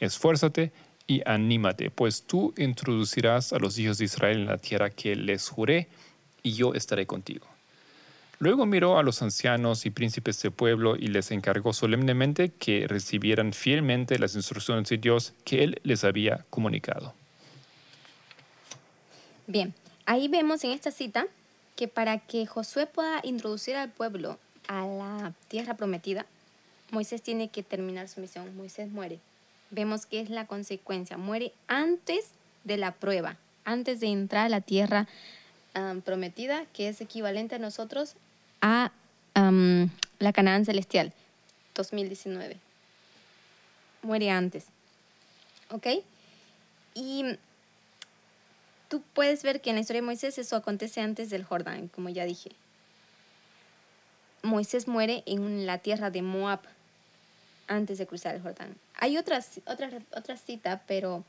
Esfuérzate 0.00 0.72
y 1.06 1.22
anímate, 1.26 1.90
pues 1.90 2.22
tú 2.22 2.54
introducirás 2.56 3.52
a 3.52 3.58
los 3.58 3.78
hijos 3.78 3.98
de 3.98 4.04
Israel 4.04 4.38
en 4.38 4.46
la 4.46 4.58
tierra 4.58 4.90
que 4.90 5.14
les 5.16 5.48
juré, 5.48 5.88
y 6.44 6.52
yo 6.54 6.74
estaré 6.74 7.06
contigo. 7.06 7.46
Luego 8.42 8.66
miró 8.66 8.98
a 8.98 9.04
los 9.04 9.22
ancianos 9.22 9.86
y 9.86 9.90
príncipes 9.90 10.42
del 10.42 10.50
pueblo 10.50 10.96
y 10.96 11.06
les 11.06 11.30
encargó 11.30 11.72
solemnemente 11.72 12.48
que 12.50 12.88
recibieran 12.88 13.52
fielmente 13.52 14.18
las 14.18 14.34
instrucciones 14.34 14.88
de 14.88 14.98
Dios 14.98 15.32
que 15.44 15.62
él 15.62 15.80
les 15.84 16.02
había 16.02 16.44
comunicado. 16.50 17.14
Bien, 19.46 19.72
ahí 20.06 20.26
vemos 20.26 20.64
en 20.64 20.72
esta 20.72 20.90
cita 20.90 21.28
que 21.76 21.86
para 21.86 22.18
que 22.18 22.44
Josué 22.44 22.86
pueda 22.86 23.20
introducir 23.22 23.76
al 23.76 23.90
pueblo 23.90 24.40
a 24.66 24.86
la 24.86 25.32
tierra 25.46 25.74
prometida, 25.74 26.26
Moisés 26.90 27.22
tiene 27.22 27.46
que 27.46 27.62
terminar 27.62 28.08
su 28.08 28.20
misión. 28.20 28.56
Moisés 28.56 28.90
muere. 28.90 29.20
Vemos 29.70 30.04
que 30.04 30.18
es 30.18 30.30
la 30.30 30.48
consecuencia. 30.48 31.16
Muere 31.16 31.52
antes 31.68 32.30
de 32.64 32.76
la 32.76 32.90
prueba, 32.90 33.36
antes 33.64 34.00
de 34.00 34.08
entrar 34.08 34.46
a 34.46 34.48
la 34.48 34.62
tierra 34.62 35.06
prometida, 36.04 36.64
que 36.72 36.88
es 36.88 37.00
equivalente 37.00 37.54
a 37.54 37.58
nosotros 37.60 38.16
a 38.62 38.92
la 39.34 40.32
Canaán 40.32 40.64
Celestial, 40.64 41.12
2019. 41.74 42.56
Muere 44.02 44.30
antes. 44.30 44.66
¿Ok? 45.70 45.86
Y 46.94 47.24
tú 48.88 49.02
puedes 49.14 49.42
ver 49.42 49.60
que 49.60 49.70
en 49.70 49.76
la 49.76 49.80
historia 49.80 50.00
de 50.00 50.06
Moisés 50.06 50.38
eso 50.38 50.56
acontece 50.56 51.00
antes 51.00 51.28
del 51.28 51.44
Jordán, 51.44 51.88
como 51.88 52.08
ya 52.08 52.24
dije. 52.24 52.52
Moisés 54.42 54.88
muere 54.88 55.22
en 55.26 55.66
la 55.66 55.78
tierra 55.78 56.10
de 56.10 56.22
Moab 56.22 56.60
antes 57.66 57.98
de 57.98 58.06
cruzar 58.06 58.34
el 58.34 58.42
Jordán. 58.42 58.76
Hay 58.94 59.18
otra, 59.18 59.40
otra, 59.66 59.90
otra 60.16 60.36
cita, 60.36 60.82
pero 60.86 61.24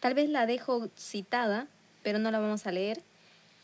tal 0.00 0.14
vez 0.14 0.28
la 0.28 0.46
dejo 0.46 0.88
citada, 0.96 1.66
pero 2.02 2.18
no 2.18 2.30
la 2.30 2.38
vamos 2.38 2.66
a 2.66 2.72
leer. 2.72 3.02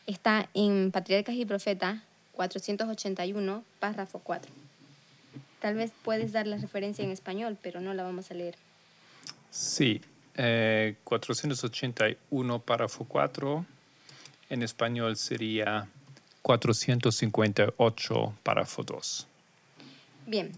Está 0.05 0.49
en 0.53 0.91
Patriarcas 0.91 1.35
y 1.35 1.45
Profetas 1.45 2.01
481, 2.39 3.65
párrafo 3.81 4.19
4. 4.19 4.49
Tal 5.59 5.75
vez 5.75 5.91
puedes 6.05 6.31
dar 6.31 6.47
la 6.47 6.55
referencia 6.55 7.03
en 7.03 7.11
español, 7.11 7.57
pero 7.61 7.81
no 7.81 7.93
la 7.93 8.03
vamos 8.03 8.31
a 8.31 8.33
leer. 8.33 8.55
Sí, 9.51 9.99
481, 11.03 12.55
eh, 12.55 12.61
párrafo 12.65 13.03
4. 13.03 13.65
En 14.51 14.63
español 14.63 15.17
sería 15.17 15.89
458, 16.41 18.33
párrafo 18.41 18.83
2. 18.83 19.27
Bien, 20.25 20.53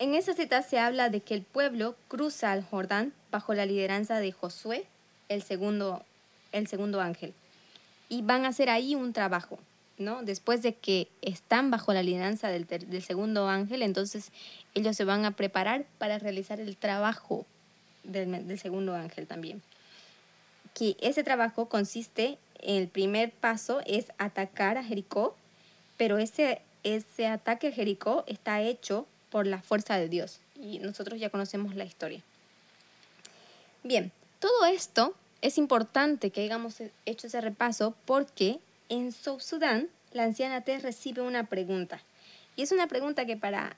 en 0.00 0.14
esa 0.14 0.34
cita 0.34 0.60
se 0.60 0.78
habla 0.78 1.08
de 1.08 1.20
que 1.22 1.32
el 1.32 1.40
pueblo 1.40 1.96
cruza 2.08 2.52
el 2.52 2.62
Jordán 2.62 3.14
bajo 3.30 3.54
la 3.54 3.64
lideranza 3.64 4.18
de 4.18 4.30
Josué, 4.30 4.84
el 5.30 5.42
segundo, 5.42 6.04
el 6.52 6.66
segundo 6.66 7.00
ángel, 7.00 7.32
y 8.10 8.20
van 8.20 8.44
a 8.44 8.48
hacer 8.48 8.68
ahí 8.68 8.94
un 8.94 9.14
trabajo. 9.14 9.58
¿No? 9.98 10.22
Después 10.22 10.62
de 10.62 10.74
que 10.74 11.08
están 11.22 11.70
bajo 11.70 11.92
la 11.92 12.02
lideranza 12.02 12.48
del, 12.48 12.66
del, 12.66 13.02
segundo 13.02 13.48
ángel, 13.48 13.82
entonces 13.82 14.30
ellos 14.74 14.96
se 14.96 15.04
van 15.04 15.24
a 15.24 15.32
preparar 15.32 15.86
para 15.98 16.18
realizar 16.18 16.60
el 16.60 16.76
trabajo 16.76 17.46
del, 18.02 18.46
del 18.46 18.58
segundo 18.58 18.94
ángel 18.94 19.26
también. 19.26 19.62
Que 20.74 20.96
ese 21.00 21.22
trabajo 21.22 21.68
consiste 21.68 22.38
el 22.64 22.88
primer 22.88 23.30
paso 23.30 23.80
es 23.86 24.06
atacar 24.18 24.78
a 24.78 24.84
Jericó, 24.84 25.36
pero 25.96 26.18
ese, 26.18 26.62
ese 26.82 27.26
ataque 27.26 27.68
a 27.68 27.72
Jericó 27.72 28.24
está 28.26 28.62
hecho 28.62 29.06
por 29.30 29.46
la 29.46 29.60
fuerza 29.60 29.96
de 29.96 30.08
Dios 30.08 30.40
y 30.58 30.78
nosotros 30.78 31.20
ya 31.20 31.30
conocemos 31.30 31.74
la 31.74 31.84
historia. 31.84 32.22
Bien, 33.82 34.12
todo 34.38 34.64
esto 34.64 35.14
es 35.42 35.58
importante 35.58 36.30
que 36.30 36.42
hayamos 36.42 36.80
hecho 37.04 37.26
ese 37.26 37.40
repaso 37.40 37.94
porque 38.06 38.58
en 38.88 39.12
South 39.12 39.40
Sudán 39.40 39.88
la 40.12 40.24
anciana 40.24 40.60
T 40.60 40.78
recibe 40.78 41.22
una 41.22 41.44
pregunta 41.44 42.00
y 42.56 42.62
es 42.62 42.72
una 42.72 42.86
pregunta 42.86 43.26
que 43.26 43.36
para 43.36 43.76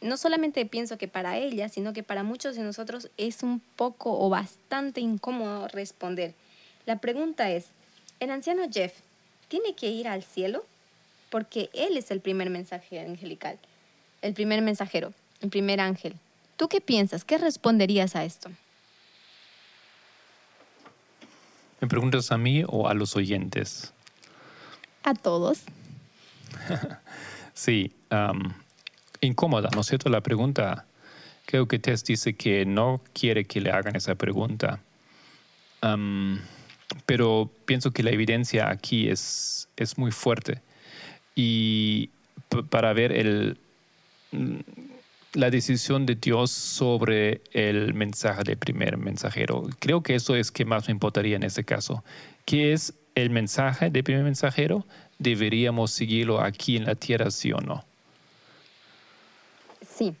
no 0.00 0.16
solamente 0.16 0.66
pienso 0.66 0.98
que 0.98 1.08
para 1.08 1.38
ella, 1.38 1.68
sino 1.68 1.92
que 1.92 2.02
para 2.02 2.24
muchos 2.24 2.56
de 2.56 2.62
nosotros 2.62 3.08
es 3.16 3.42
un 3.42 3.60
poco 3.76 4.18
o 4.18 4.28
bastante 4.28 5.00
incómodo 5.00 5.68
responder. 5.68 6.34
La 6.86 6.98
pregunta 6.98 7.50
es, 7.50 7.66
el 8.18 8.30
anciano 8.30 8.64
Jeff 8.70 8.92
tiene 9.48 9.74
que 9.74 9.88
ir 9.90 10.08
al 10.08 10.24
cielo 10.24 10.64
porque 11.30 11.70
él 11.72 11.96
es 11.96 12.10
el 12.10 12.20
primer 12.20 12.50
mensaje 12.50 13.00
angelical, 13.00 13.58
el 14.22 14.34
primer 14.34 14.60
mensajero, 14.60 15.12
el 15.40 15.50
primer 15.50 15.80
ángel. 15.80 16.14
¿Tú 16.56 16.68
qué 16.68 16.80
piensas? 16.80 17.24
¿Qué 17.24 17.38
responderías 17.38 18.16
a 18.16 18.24
esto? 18.24 18.50
¿Me 21.80 21.88
preguntas 21.88 22.30
a 22.30 22.38
mí 22.38 22.64
o 22.66 22.88
a 22.88 22.94
los 22.94 23.16
oyentes? 23.16 23.92
A 25.02 25.14
todos. 25.14 25.62
sí, 27.54 27.92
incómoda, 29.20 29.70
¿no 29.74 29.80
es 29.80 29.86
cierto? 29.86 30.08
La 30.08 30.20
pregunta, 30.20 30.86
creo 31.46 31.66
que 31.66 31.78
Tess 31.78 32.04
dice 32.04 32.34
que 32.34 32.64
no 32.64 33.00
quiere 33.12 33.44
que 33.44 33.60
le 33.60 33.70
hagan 33.70 33.96
esa 33.96 34.14
pregunta 34.14 34.80
pero 37.06 37.50
pienso 37.64 37.90
que 37.90 38.02
la 38.02 38.10
evidencia 38.10 38.70
aquí 38.70 39.08
es, 39.08 39.68
es 39.76 39.98
muy 39.98 40.12
fuerte. 40.12 40.60
Y 41.34 42.10
para 42.70 42.92
ver 42.92 43.12
el, 43.12 43.58
la 45.32 45.50
decisión 45.50 46.06
de 46.06 46.14
Dios 46.14 46.50
sobre 46.50 47.40
el 47.52 47.94
mensaje 47.94 48.42
del 48.44 48.58
primer 48.58 48.96
mensajero, 48.96 49.68
creo 49.78 50.02
que 50.02 50.14
eso 50.14 50.36
es 50.36 50.50
que 50.50 50.64
más 50.64 50.88
me 50.88 50.92
importaría 50.92 51.36
en 51.36 51.42
este 51.42 51.64
caso. 51.64 52.04
¿Qué 52.44 52.72
es 52.72 52.94
el 53.14 53.30
mensaje 53.30 53.90
del 53.90 54.04
primer 54.04 54.24
mensajero? 54.24 54.86
¿Deberíamos 55.18 55.92
seguirlo 55.92 56.40
aquí 56.40 56.76
en 56.76 56.84
la 56.84 56.94
tierra, 56.94 57.30
sí 57.30 57.52
o 57.52 57.60
no? 57.60 57.84
Sí, 59.86 60.14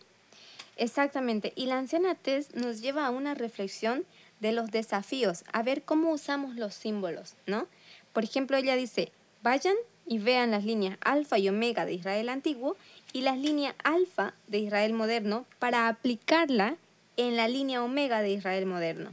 exactamente. 0.76 1.52
Y 1.56 1.66
la 1.66 1.78
anciana 1.78 2.14
Tess 2.14 2.54
nos 2.54 2.80
lleva 2.80 3.06
a 3.06 3.10
una 3.10 3.34
reflexión 3.34 4.04
de 4.40 4.52
los 4.52 4.70
desafíos, 4.70 5.44
a 5.52 5.62
ver 5.62 5.82
cómo 5.82 6.10
usamos 6.10 6.56
los 6.56 6.74
símbolos, 6.74 7.34
¿no? 7.46 7.66
Por 8.12 8.24
ejemplo, 8.24 8.56
ella 8.56 8.74
dice, 8.76 9.12
vayan 9.42 9.76
y 10.06 10.18
vean 10.18 10.50
las 10.50 10.64
líneas 10.64 10.98
alfa 11.00 11.38
y 11.38 11.48
omega 11.48 11.86
de 11.86 11.94
Israel 11.94 12.28
antiguo 12.28 12.76
y 13.12 13.20
las 13.22 13.38
líneas 13.38 13.74
alfa 13.84 14.34
de 14.48 14.58
Israel 14.58 14.94
moderno 14.94 15.46
para 15.58 15.88
aplicarla 15.88 16.76
en 17.16 17.36
la 17.36 17.46
línea 17.46 17.82
omega 17.82 18.20
de 18.20 18.30
Israel 18.30 18.66
moderno. 18.66 19.10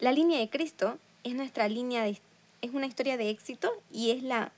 La 0.00 0.12
línea 0.12 0.38
de 0.38 0.50
Cristo 0.50 0.98
es 1.24 1.34
nuestra 1.34 1.68
línea 1.68 2.04
de, 2.04 2.18
es 2.62 2.72
una 2.72 2.86
historia 2.86 3.16
de 3.16 3.28
éxito 3.28 3.70
y 3.90 4.10
es 4.12 4.22
la, 4.22 4.52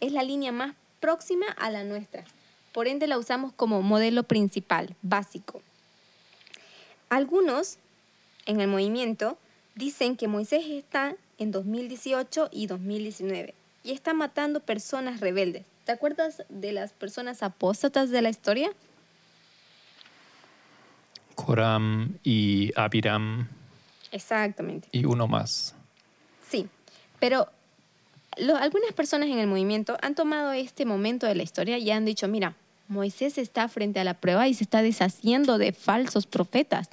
es 0.00 0.10
la 0.10 0.22
línea 0.22 0.52
más 0.52 0.74
próxima 1.00 1.46
a 1.58 1.70
la 1.70 1.84
nuestra. 1.84 2.24
Por 2.72 2.88
ende 2.88 3.06
la 3.06 3.18
usamos 3.18 3.52
como 3.52 3.82
modelo 3.82 4.24
principal, 4.24 4.96
básico. 5.02 5.62
Algunos 7.08 7.78
en 8.46 8.60
el 8.60 8.68
movimiento 8.68 9.38
dicen 9.74 10.16
que 10.16 10.28
Moisés 10.28 10.64
está 10.66 11.14
en 11.38 11.52
2018 11.52 12.48
y 12.50 12.66
2019 12.66 13.54
y 13.84 13.92
está 13.92 14.14
matando 14.14 14.60
personas 14.60 15.20
rebeldes. 15.20 15.64
¿Te 15.84 15.92
acuerdas 15.92 16.42
de 16.48 16.72
las 16.72 16.92
personas 16.92 17.42
apóstatas 17.42 18.10
de 18.10 18.22
la 18.22 18.30
historia? 18.30 18.72
Coram 21.34 22.18
y 22.24 22.72
Abiram 22.74 23.46
Exactamente. 24.10 24.88
y 24.90 25.04
uno 25.04 25.28
más. 25.28 25.74
Sí, 26.48 26.68
pero 27.18 27.48
algunas 28.38 28.92
personas 28.92 29.28
en 29.28 29.38
el 29.38 29.46
movimiento 29.46 29.96
han 30.02 30.14
tomado 30.14 30.52
este 30.52 30.84
momento 30.84 31.26
de 31.26 31.34
la 31.34 31.42
historia 31.42 31.78
y 31.78 31.90
han 31.90 32.04
dicho, 32.04 32.28
mira, 32.28 32.54
Moisés 32.88 33.38
está 33.38 33.68
frente 33.68 34.00
a 34.00 34.04
la 34.04 34.14
prueba 34.14 34.46
y 34.48 34.54
se 34.54 34.64
está 34.64 34.82
deshaciendo 34.82 35.58
de 35.58 35.72
falsos 35.72 36.26
profetas. 36.26 36.88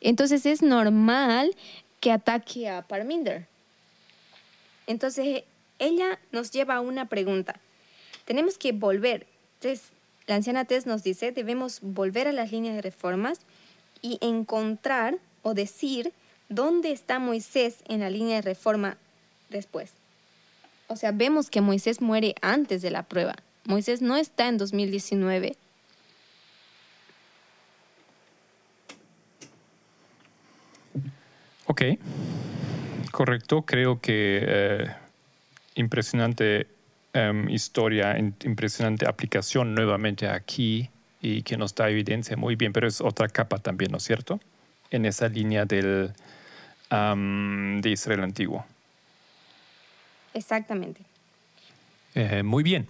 Entonces 0.00 0.46
es 0.46 0.62
normal 0.62 1.54
que 2.00 2.12
ataque 2.12 2.68
a 2.68 2.82
Parminder. 2.82 3.46
Entonces 4.86 5.44
ella 5.78 6.18
nos 6.32 6.50
lleva 6.52 6.76
a 6.76 6.80
una 6.80 7.08
pregunta. 7.08 7.58
Tenemos 8.24 8.58
que 8.58 8.72
volver. 8.72 9.26
La 10.26 10.36
anciana 10.36 10.64
Tess 10.64 10.86
nos 10.86 11.02
dice, 11.02 11.32
debemos 11.32 11.80
volver 11.82 12.28
a 12.28 12.32
las 12.32 12.52
líneas 12.52 12.76
de 12.76 12.82
reformas 12.82 13.40
y 14.02 14.18
encontrar 14.20 15.18
o 15.42 15.54
decir 15.54 16.12
dónde 16.48 16.92
está 16.92 17.18
Moisés 17.18 17.76
en 17.88 18.00
la 18.00 18.10
línea 18.10 18.36
de 18.36 18.42
reforma 18.42 18.98
después. 19.48 19.92
O 20.88 20.96
sea, 20.96 21.12
vemos 21.12 21.50
que 21.50 21.60
Moisés 21.60 22.00
muere 22.00 22.34
antes 22.42 22.82
de 22.82 22.90
la 22.90 23.02
prueba. 23.02 23.34
Moisés 23.64 24.02
no 24.02 24.16
está 24.16 24.48
en 24.48 24.58
2019. 24.58 25.56
Ok, 31.66 31.82
correcto. 33.10 33.62
Creo 33.62 34.00
que 34.00 34.40
eh, 34.42 34.86
impresionante 35.74 36.68
em, 37.12 37.48
historia, 37.50 38.16
impresionante 38.18 39.06
aplicación 39.06 39.74
nuevamente 39.74 40.28
aquí 40.28 40.88
y 41.20 41.42
que 41.42 41.56
nos 41.56 41.74
da 41.74 41.90
evidencia 41.90 42.36
muy 42.36 42.54
bien, 42.54 42.72
pero 42.72 42.86
es 42.86 43.00
otra 43.00 43.28
capa 43.28 43.58
también, 43.58 43.90
¿no 43.90 43.98
es 43.98 44.04
cierto? 44.04 44.38
En 44.90 45.04
esa 45.06 45.28
línea 45.28 45.64
del, 45.64 46.12
am, 46.88 47.80
de 47.80 47.90
Israel 47.90 48.22
antiguo. 48.22 48.64
Exactamente. 50.36 51.00
Eh, 52.14 52.42
muy 52.42 52.62
bien. 52.62 52.86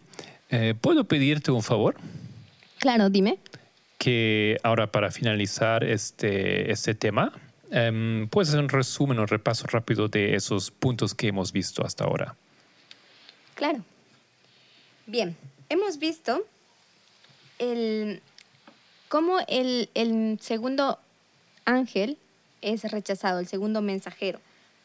Eh, 0.51 0.75
¿Puedo 0.81 1.05
pedirte 1.05 1.53
un 1.53 1.63
favor? 1.63 1.97
Claro, 2.79 3.09
dime. 3.09 3.39
que 3.99 4.59
ahora 4.63 4.93
para 4.93 5.11
finalizar 5.11 5.83
este, 5.83 6.71
este 6.71 6.95
tema, 6.95 7.33
em, 7.71 8.29
puedes 8.29 8.51
hacer 8.51 8.61
un 8.61 8.69
resumen, 8.69 9.19
un 9.19 9.27
repaso 9.27 9.67
rápido 9.69 10.09
de 10.09 10.35
esos 10.35 10.71
puntos 10.71 11.15
que 11.15 11.29
hemos 11.29 11.51
visto 11.51 11.85
hasta 11.85 12.05
ahora. 12.05 12.37
Claro. 13.55 13.79
Bien, 15.07 15.35
hemos 15.71 15.99
visto 15.99 16.45
el, 17.59 18.21
cómo 19.09 19.39
el, 19.49 19.89
el 19.95 20.39
segundo 20.43 20.99
ángel 21.65 22.19
es 22.61 22.91
rechazado, 22.91 23.39
el 23.41 23.47
segundo 23.47 23.81
mensajero, 23.81 24.41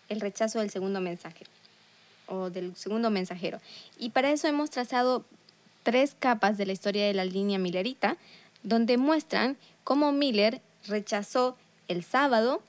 el 0.09 0.21
rechazo 0.21 0.59
del 0.59 0.69
segundo 0.69 1.01
mensajero 1.01 1.49
o 2.31 2.49
del 2.49 2.75
segundo 2.75 3.09
mensajero. 3.09 3.59
Y 3.99 4.11
para 4.11 4.31
eso 4.31 4.47
hemos 4.47 4.69
trazado 4.69 5.25
tres 5.83 6.15
capas 6.17 6.57
de 6.57 6.65
la 6.65 6.73
historia 6.73 7.05
de 7.05 7.13
la 7.13 7.25
línea 7.25 7.59
millerita, 7.59 8.17
donde 8.63 8.97
muestran 8.97 9.57
cómo 9.83 10.11
Miller 10.11 10.61
rechazó 10.87 11.57
el 11.87 12.03
sábado, 12.03 12.61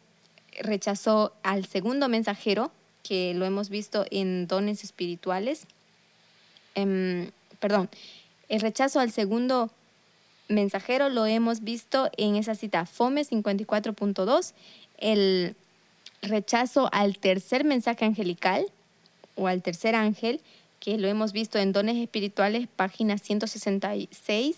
rechazó 0.61 1.33
al 1.43 1.67
segundo 1.67 2.09
mensajero, 2.09 2.71
que 3.03 3.35
lo 3.35 3.45
hemos 3.45 3.69
visto 3.69 4.05
en 4.11 4.47
dones 4.47 4.85
espirituales, 4.85 5.67
em, 6.75 7.31
perdón, 7.59 7.89
el 8.49 8.61
rechazo 8.61 9.01
al 9.01 9.11
segundo 9.11 9.71
mensajero 10.49 11.09
lo 11.09 11.27
hemos 11.27 11.63
visto 11.63 12.11
en 12.17 12.37
esa 12.37 12.55
cita 12.55 12.87
FOME 12.87 13.25
54.2, 13.25 14.53
el 14.99 15.57
rechazo 16.21 16.89
al 16.93 17.19
tercer 17.19 17.65
mensaje 17.65 18.05
angelical 18.05 18.67
o 19.35 19.49
al 19.49 19.63
tercer 19.63 19.95
ángel, 19.95 20.41
que 20.81 20.99
lo 20.99 21.09
hemos 21.09 21.33
visto 21.33 21.59
en 21.59 21.73
dones 21.73 21.97
espirituales, 21.97 22.69
página 22.75 23.19
166, 23.19 24.57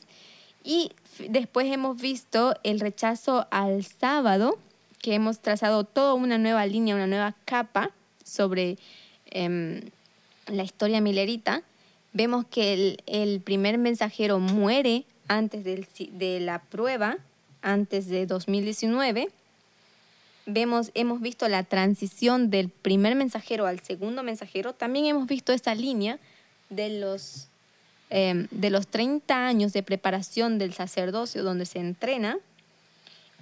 y 0.64 0.92
después 1.28 1.70
hemos 1.70 2.00
visto 2.00 2.56
el 2.62 2.80
rechazo 2.80 3.46
al 3.50 3.84
sábado, 3.84 4.58
que 5.00 5.14
hemos 5.14 5.40
trazado 5.40 5.84
toda 5.84 6.14
una 6.14 6.38
nueva 6.38 6.64
línea, 6.66 6.94
una 6.94 7.06
nueva 7.06 7.34
capa 7.44 7.90
sobre 8.24 8.78
em, 9.26 9.82
la 10.46 10.62
historia 10.62 11.02
milerita. 11.02 11.62
Vemos 12.14 12.46
que 12.46 12.72
el, 12.72 13.02
el 13.06 13.40
primer 13.40 13.76
mensajero 13.76 14.38
muere 14.38 15.04
antes 15.28 15.64
del 15.64 15.86
de 16.12 16.40
la 16.40 16.60
prueba, 16.62 17.18
antes 17.60 18.08
de 18.08 18.24
2019. 18.24 19.28
Vemos, 20.46 20.90
hemos 20.94 21.20
visto 21.20 21.48
la 21.48 21.62
transición 21.62 22.50
del 22.50 22.68
primer 22.68 23.14
mensajero 23.14 23.66
al 23.66 23.80
segundo 23.80 24.22
mensajero. 24.22 24.74
También 24.74 25.06
hemos 25.06 25.26
visto 25.26 25.52
esa 25.52 25.74
línea 25.74 26.18
de 26.68 27.00
los 27.00 27.48
eh, 28.10 28.46
de 28.50 28.70
los 28.70 28.86
30 28.86 29.46
años 29.46 29.72
de 29.72 29.82
preparación 29.82 30.58
del 30.58 30.74
sacerdocio 30.74 31.42
donde 31.42 31.66
se 31.66 31.80
entrena. 31.80 32.38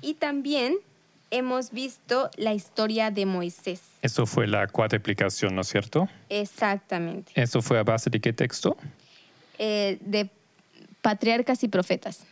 Y 0.01 0.15
también 0.15 0.77
hemos 1.31 1.73
visto 1.73 2.31
la 2.37 2.55
historia 2.55 3.11
de 3.11 3.27
Moisés. 3.27 3.83
Eso 4.03 4.24
fue 4.24 4.47
la 4.47 4.66
cuarta 4.69 4.97
explicación, 4.97 5.55
¿no 5.55 5.62
es 5.62 5.69
cierto? 5.69 6.09
Exactamente. 6.29 7.33
¿Eso 7.35 7.61
fue 7.61 7.79
a 7.79 7.83
base 7.83 8.09
de 8.09 8.20
qué 8.20 8.33
texto? 8.33 8.77
Eh, 9.59 9.99
de 10.01 10.31
patriarcas 11.01 11.62
y 11.65 11.69
profetas. 11.69 12.24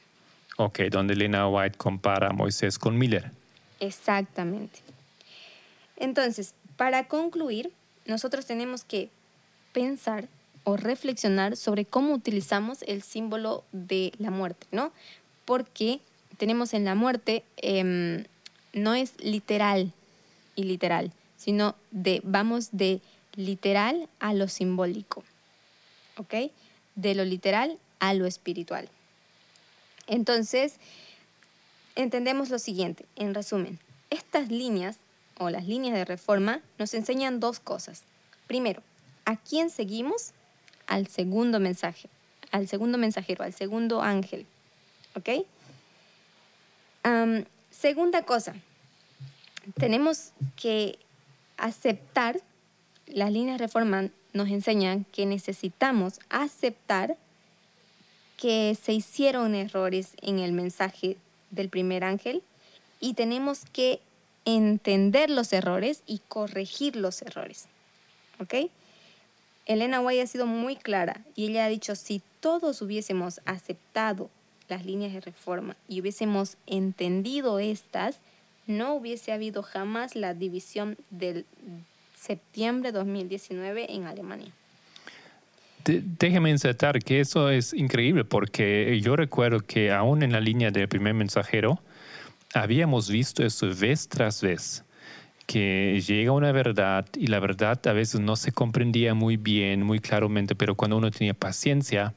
Ok, 0.57 0.81
donde 0.91 1.17
Lena 1.17 1.49
White 1.49 1.77
compara 1.79 2.29
a 2.29 2.33
Moisés 2.33 2.79
con 2.79 2.97
Miller. 2.97 3.31
Exactamente. 3.81 4.81
Entonces, 5.97 6.55
para 6.77 7.09
concluir, 7.09 7.73
nosotros 8.07 8.47
tenemos 8.47 8.85
que 8.85 9.11
pensar 9.73 10.29
o 10.65 10.77
reflexionar 10.77 11.57
sobre 11.57 11.85
cómo 11.85 12.13
utilizamos 12.13 12.83
el 12.83 13.03
símbolo 13.03 13.65
de 13.73 14.13
la 14.19 14.31
muerte, 14.31 14.67
¿no? 14.73 14.93
Porque 15.45 16.01
tenemos 16.37 16.75
en 16.75 16.85
la 16.85 16.95
muerte, 16.95 17.45
em, 17.57 18.25
no 18.73 18.95
es 18.95 19.13
literal 19.23 19.93
y 20.57 20.65
literal, 20.65 21.13
sino 21.37 21.75
de, 21.91 22.21
vamos 22.25 22.69
de 22.73 23.01
literal 23.35 24.09
a 24.19 24.35
lo 24.35 24.49
simbólico, 24.49 25.25
¿ok? 26.17 26.51
De 26.95 27.15
lo 27.15 27.25
literal 27.25 27.79
a 27.99 28.15
lo 28.15 28.27
espiritual. 28.27 28.89
Entonces, 30.07 30.77
entendemos 31.97 32.51
lo 32.51 32.59
siguiente, 32.59 33.05
en 33.17 33.35
resumen, 33.35 33.79
estas 34.11 34.51
líneas 34.51 34.97
o 35.39 35.51
las 35.51 35.67
líneas 35.67 35.95
de 35.95 36.05
reforma 36.05 36.61
nos 36.79 36.95
enseñan 36.95 37.41
dos 37.41 37.61
cosas. 37.61 38.03
Primero, 38.47 38.83
¿a 39.25 39.37
quién 39.37 39.71
seguimos? 39.71 40.33
Al 40.87 41.07
segundo 41.07 41.61
mensaje, 41.61 42.09
al 42.51 42.69
segundo 42.69 42.99
mensajero, 42.99 43.45
al 43.45 43.53
segundo 43.55 44.03
ángel. 44.03 44.47
¿Ok? 45.15 45.47
Segunda 47.71 48.23
cosa, 48.25 48.55
tenemos 49.79 50.33
que 50.57 50.99
aceptar, 51.57 52.41
las 53.07 53.33
líneas 53.33 53.59
de 53.59 53.67
reforma 53.67 54.11
nos 54.33 54.49
enseñan 54.49 55.05
que 55.13 55.27
necesitamos 55.27 56.21
aceptar 56.29 57.17
que 58.37 58.77
se 58.81 58.93
hicieron 58.93 59.55
errores 59.55 60.13
en 60.23 60.39
el 60.39 60.53
mensaje 60.53 61.17
del 61.51 61.69
primer 61.69 62.05
ángel 62.05 62.43
y 63.01 63.15
tenemos 63.15 63.65
que 63.73 64.01
entender 64.45 65.31
los 65.31 65.53
errores 65.53 66.03
y 66.07 66.21
corregir 66.29 66.97
los 66.97 67.23
errores. 67.23 67.67
¿Ok? 68.41 68.71
Elena 69.67 70.01
White 70.01 70.23
ha 70.23 70.27
sido 70.27 70.47
muy 70.47 70.77
clara 70.77 71.25
y 71.37 71.47
ella 71.47 71.67
ha 71.67 71.69
dicho, 71.69 71.95
si 71.95 72.23
todos 72.41 72.83
hubiésemos 72.83 73.41
aceptado 73.45 74.31
las 74.69 74.85
líneas 74.85 75.13
de 75.13 75.21
reforma 75.21 75.77
y 75.89 76.01
hubiésemos 76.01 76.57
entendido 76.67 77.59
estas, 77.59 78.19
no 78.67 78.95
hubiese 78.95 79.33
habido 79.33 79.63
jamás 79.63 80.17
la 80.17 80.35
división 80.35 80.97
del 81.11 81.45
septiembre 82.17 82.93
2019 82.93 83.93
en 83.93 84.05
Alemania. 84.07 84.53
De- 85.85 86.03
déjeme 86.19 86.51
insertar 86.51 86.99
que 87.01 87.21
eso 87.21 87.49
es 87.51 87.73
increíble 87.73 88.25
porque 88.25 89.01
yo 89.03 89.17
recuerdo 89.17 89.61
que 89.61 89.93
aún 89.93 90.23
en 90.23 90.33
la 90.33 90.41
línea 90.41 90.71
del 90.71 90.89
primer 90.89 91.15
mensajero 91.15 91.81
habíamos 92.55 93.09
visto 93.11 93.45
eso 93.45 93.69
vez 93.75 94.09
tras 94.09 94.43
vez, 94.43 94.85
que 95.47 96.03
llega 96.07 96.33
una 96.33 96.53
verdad 96.53 97.07
y 97.17 97.29
la 97.29 97.41
verdad 97.41 97.81
a 97.87 97.93
veces 97.93 98.21
no 98.21 98.37
se 98.37 98.53
comprendía 98.53 99.15
muy 99.15 99.37
bien, 99.37 99.83
muy 99.83 100.01
claramente, 100.01 100.55
pero 100.55 100.75
cuando 100.75 100.97
uno 100.97 101.11
tenía 101.11 101.35
paciencia 101.35 102.13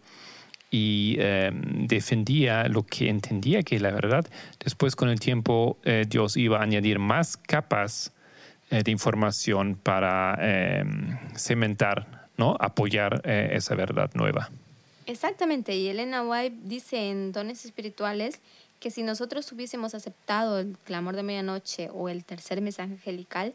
y 0.72 1.16
eh, 1.20 1.52
defendía 1.54 2.68
lo 2.68 2.84
que 2.84 3.10
entendía 3.10 3.62
que 3.62 3.80
la 3.80 3.92
verdad, 3.92 4.26
después 4.64 4.96
con 4.96 5.10
el 5.10 5.20
tiempo 5.20 5.78
eh, 5.84 6.06
Dios 6.10 6.36
iba 6.36 6.60
a 6.60 6.64
añadir 6.64 7.00
más 7.00 7.38
capas 7.38 8.12
de 8.70 8.90
información 8.90 9.76
para 9.76 10.36
cementar, 11.36 12.23
¿no? 12.38 12.58
apoyar 12.60 13.22
esa 13.26 13.76
verdad 13.76 14.12
nueva. 14.14 14.50
Exactamente, 15.06 15.76
y 15.76 15.88
Elena 15.90 16.24
White 16.24 16.58
dice 16.64 17.10
en 17.10 17.32
Dones 17.32 17.66
Espirituales 17.66 18.40
que 18.80 18.92
si 18.92 19.04
nosotros 19.04 19.52
hubiésemos 19.52 19.96
aceptado 19.96 20.60
el 20.60 20.78
clamor 20.84 21.16
de 21.16 21.24
medianoche 21.24 21.90
o 21.94 22.10
el 22.10 22.24
tercer 22.24 22.62
mensaje 22.62 22.94
angelical, 22.94 23.54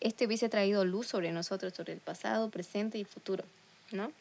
este 0.00 0.26
hubiese 0.26 0.48
traído 0.48 0.84
luz 0.84 1.06
sobre 1.08 1.32
nosotros, 1.32 1.72
sobre 1.74 1.92
el 1.92 2.00
pasado, 2.00 2.50
presente 2.50 2.98
y 2.98 3.04
futuro, 3.04 3.44
¿no? 3.90 4.12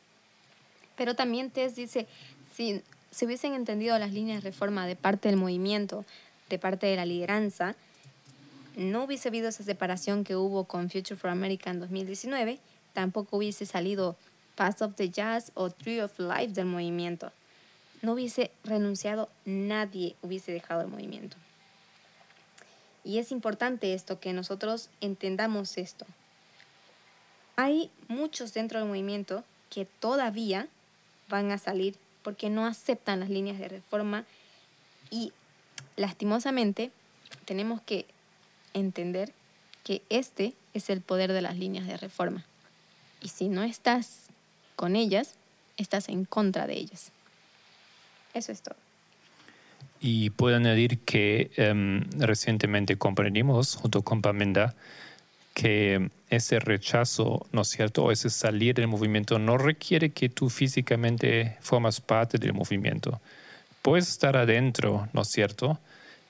Pero 0.96 1.16
también 1.16 1.52
Tess 1.52 1.76
dice, 1.76 2.08
si 2.56 2.82
se 3.12 3.26
hubiesen 3.26 3.54
entendido 3.54 3.98
las 4.00 4.14
líneas 4.14 4.44
de 4.44 4.50
reforma 4.50 4.88
de 4.88 4.96
parte 4.96 5.30
del 5.30 5.38
movimiento, 5.38 6.06
de 6.50 6.58
parte 6.58 6.88
de 6.88 6.96
la 6.96 7.06
lideranza, 7.06 7.76
no 8.76 9.04
hubiese 9.04 9.30
habido 9.30 9.50
esa 9.50 9.64
separación 9.64 10.24
que 10.24 10.36
hubo 10.36 10.66
con 10.66 10.90
Future 10.90 11.16
for 11.16 11.30
America 11.30 11.70
en 11.70 11.80
2019, 11.80 12.60
tampoco 12.98 13.38
hubiese 13.38 13.68
salido 13.68 14.16
Path 14.56 14.82
of 14.82 14.96
the 14.96 15.10
Jazz 15.10 15.52
o 15.54 15.70
Tree 15.70 16.02
of 16.02 16.18
Life 16.18 16.54
del 16.54 16.66
movimiento 16.66 17.32
no 18.02 18.14
hubiese 18.14 18.52
renunciado, 18.64 19.30
nadie 19.46 20.16
hubiese 20.22 20.52
dejado 20.52 20.82
el 20.82 20.88
movimiento. 20.88 21.38
Y 23.04 23.20
es 23.20 23.32
importante 23.32 23.94
esto, 23.94 24.20
que 24.20 24.34
nosotros 24.34 24.90
entendamos 25.02 25.78
esto. 25.78 26.06
Hay 27.56 27.90
muchos 28.08 28.54
dentro 28.54 28.80
del 28.80 28.88
movimiento 28.88 29.44
que 29.70 29.86
todavía 29.86 30.68
van 31.30 31.52
a 31.52 31.58
salir 31.58 31.96
porque 32.22 32.50
no 32.50 32.66
aceptan 32.66 33.20
las 33.20 33.30
líneas 33.30 33.58
de 33.60 33.70
reforma 33.70 34.26
y 35.10 35.32
lastimosamente 35.96 36.92
tenemos 37.46 37.82
que 37.82 38.06
entender 38.74 39.34
que 39.84 40.02
este 40.10 40.54
es 40.74 40.90
el 40.90 41.02
poder 41.02 41.32
de 41.32 41.42
las 41.42 41.58
líneas 41.58 41.88
de 41.88 41.98
reforma. 41.98 42.46
Y 43.22 43.30
si 43.30 43.50
no 43.50 43.64
estás 43.64 44.28
con 44.76 44.96
ellas, 44.96 45.36
estás 45.78 46.10
en 46.10 46.26
contra 46.26 46.68
de 46.68 46.74
ellas. 46.74 47.12
Eso 48.34 48.52
es 48.52 48.62
todo. 48.62 48.76
Y 50.00 50.30
puedo 50.30 50.56
añadir 50.56 51.00
que 51.00 51.50
em, 51.56 52.04
recientemente 52.20 52.98
comprendimos, 52.98 53.76
junto 53.76 54.04
con 54.04 54.22
Pamenda, 54.22 54.76
que 55.56 56.12
ese 56.30 56.60
rechazo, 56.60 57.48
¿no 57.52 57.62
es 57.62 57.70
cierto?, 57.70 58.04
o 58.04 58.12
ese 58.12 58.30
salir 58.30 58.76
del 58.76 58.88
movimiento 58.88 59.40
no 59.40 59.58
requiere 59.58 60.12
que 60.12 60.30
tú 60.30 60.50
físicamente 60.50 61.58
formas 61.62 62.00
parte 62.00 62.38
del 62.38 62.54
movimiento. 62.54 63.20
Puedes 63.82 64.08
estar 64.08 64.38
adentro, 64.38 65.10
¿no 65.14 65.24
es 65.24 65.30
cierto?, 65.30 65.80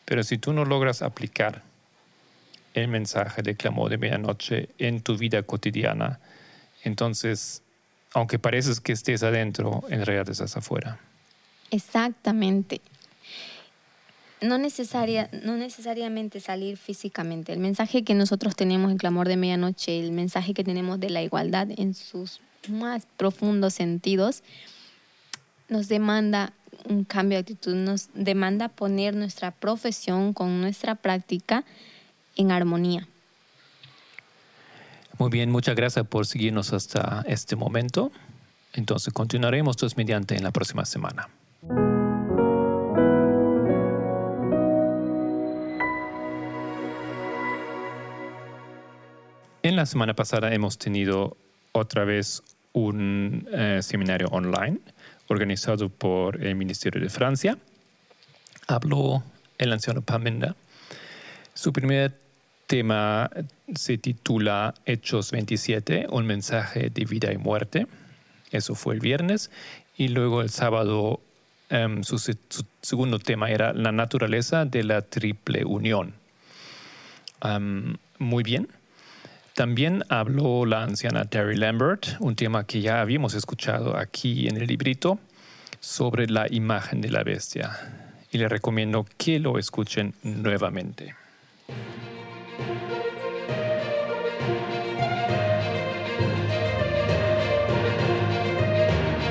pero 0.05 0.23
si 0.23 0.37
tú 0.37 0.53
no 0.53 0.63
logras 0.63 1.01
aplicar 1.01 1.61
el 2.73 2.87
mensaje 2.87 3.41
de 3.41 3.55
clamor 3.55 3.89
de 3.89 3.97
medianoche 3.97 4.69
en 4.77 5.01
tu 5.01 5.17
vida 5.17 5.43
cotidiana, 5.43 6.19
entonces, 6.87 7.61
aunque 8.13 8.39
pareces 8.39 8.79
que 8.79 8.93
estés 8.93 9.21
adentro, 9.21 9.83
en 9.89 10.05
realidad 10.05 10.29
estás 10.29 10.57
afuera. 10.57 10.99
Exactamente. 11.69 12.81
No, 14.41 14.57
necesaria, 14.57 15.29
no 15.43 15.57
necesariamente 15.57 16.39
salir 16.39 16.77
físicamente. 16.77 17.53
El 17.53 17.59
mensaje 17.59 18.03
que 18.03 18.13
nosotros 18.13 18.55
tenemos 18.55 18.91
en 18.91 18.97
Clamor 18.97 19.27
de 19.27 19.35
Medianoche, 19.35 19.99
el 19.99 20.11
mensaje 20.11 20.53
que 20.53 20.63
tenemos 20.63 20.99
de 20.99 21.09
la 21.09 21.23
igualdad 21.23 21.67
en 21.75 21.93
sus 21.93 22.39
más 22.69 23.07
profundos 23.17 23.73
sentidos, 23.73 24.43
nos 25.69 25.87
demanda 25.87 26.53
un 26.87 27.03
cambio 27.03 27.37
de 27.37 27.41
actitud, 27.41 27.75
nos 27.75 28.09
demanda 28.13 28.69
poner 28.69 29.15
nuestra 29.15 29.51
profesión 29.51 30.33
con 30.33 30.61
nuestra 30.61 30.95
práctica 30.95 31.63
en 32.35 32.51
armonía. 32.51 33.07
Muy 35.19 35.31
bien, 35.31 35.49
muchas 35.49 35.75
gracias 35.75 36.05
por 36.05 36.27
seguirnos 36.27 36.73
hasta 36.73 37.23
este 37.27 37.55
momento. 37.55 38.11
Entonces 38.73 39.11
continuaremos 39.13 39.75
todos 39.75 39.97
mediante 39.97 40.35
en 40.35 40.43
la 40.43 40.51
próxima 40.51 40.85
semana. 40.85 41.27
En 49.63 49.75
la 49.75 49.85
semana 49.87 50.13
pasada 50.13 50.53
hemos 50.53 50.77
tenido 50.77 51.35
otra 51.71 52.05
vez 52.05 52.43
un 52.73 53.47
eh, 53.51 53.79
seminario 53.81 54.27
online 54.27 54.79
organizado 55.29 55.89
por 55.89 56.43
el 56.43 56.55
Ministerio 56.55 57.01
de 57.01 57.09
Francia. 57.09 57.57
Habló 58.67 59.23
el 59.57 59.73
anciano 59.73 60.01
Pamenda. 60.03 60.55
Su 61.55 61.73
primer 61.73 62.26
tema 62.67 63.31
se 63.73 63.97
titula 63.97 64.75
Hechos 64.85 65.31
27, 65.31 66.07
un 66.11 66.27
mensaje 66.27 66.89
de 66.89 67.05
vida 67.05 67.33
y 67.33 67.37
muerte. 67.37 67.87
Eso 68.51 68.75
fue 68.75 68.93
el 68.93 68.99
viernes. 68.99 69.49
Y 69.97 70.09
luego 70.09 70.41
el 70.41 70.49
sábado 70.49 71.21
Em, 71.69 72.03
su, 72.03 72.17
segundo 72.81 73.19
tema 73.19 73.49
era 73.49 73.73
la 73.73 73.91
naturaleza 73.91 74.63
de 74.65 74.83
la 74.83 75.01
triple 75.01 75.65
unión. 75.65 76.13
Muy 78.19 78.43
bien. 78.43 78.67
También 79.53 80.03
habló 80.09 80.65
la 80.65 80.83
anciana 80.83 81.25
Terry 81.25 81.55
Lambert, 81.55 82.07
un 82.19 82.35
tema 82.35 82.65
que 82.65 82.81
ya 82.81 83.01
habíamos 83.01 83.33
escuchado 83.33 83.97
aquí 83.97 84.47
en 84.47 84.57
el 84.57 84.67
librito, 84.67 85.19
sobre 85.79 86.27
la 86.27 86.47
imagen 86.49 87.01
de 87.01 87.09
la 87.09 87.23
bestia. 87.23 87.71
Y 88.31 88.37
le 88.37 88.49
recomiendo 88.49 89.05
que 89.17 89.39
lo 89.39 89.57
escuchen 89.57 90.13
nuevamente. 90.23 91.15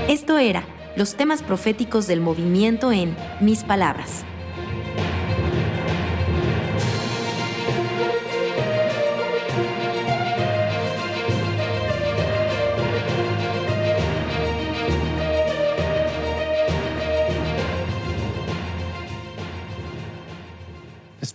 Esto 0.08 0.38
era 0.38 0.62
los 0.96 1.16
temas 1.16 1.42
proféticos 1.42 2.06
del 2.06 2.20
movimiento 2.20 2.92
en 2.92 3.16
Mis 3.40 3.64
Palabras. 3.64 4.24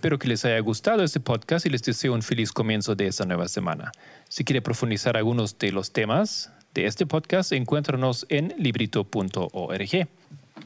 Espero 0.02 0.18
que 0.18 0.26
les 0.26 0.44
haya 0.44 0.58
gustado 0.58 1.04
este 1.04 1.20
podcast 1.20 1.64
y 1.64 1.68
les 1.68 1.80
deseo 1.80 2.12
un 2.12 2.22
feliz 2.22 2.50
comienzo 2.50 2.96
de 2.96 3.06
esta 3.06 3.24
nueva 3.24 3.46
semana. 3.46 3.92
Si 4.28 4.42
quiere 4.42 4.60
profundizar 4.60 5.16
algunos 5.16 5.56
de 5.58 5.70
los 5.70 5.92
temas 5.92 6.50
de 6.74 6.86
este 6.86 7.06
podcast, 7.06 7.52
encuéntranos 7.52 8.26
en 8.28 8.52
librito.org. 8.58 10.08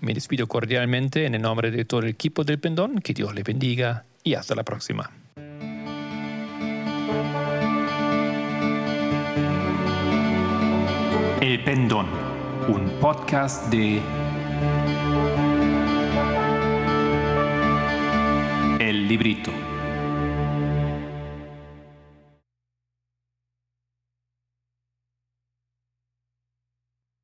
Me 0.01 0.15
despido 0.15 0.47
cordialmente 0.47 1.27
en 1.27 1.35
el 1.35 1.43
nombre 1.43 1.71
de 1.71 1.85
todo 1.85 2.01
el 2.01 2.09
equipo 2.09 2.45
del 2.45 2.59
Pendón. 2.59 3.03
Que 3.03 3.13
Dios 3.13 3.35
le 3.35 3.43
bendiga 3.43 4.07
y 4.25 4.33
hasta 4.33 4.55
la 4.55 4.63
próxima. 4.63 5.11
El 11.43 11.63
Pendón, 11.63 12.07
un 12.69 12.89
podcast 13.03 13.71
de 13.71 14.01
Librito. 19.07 19.66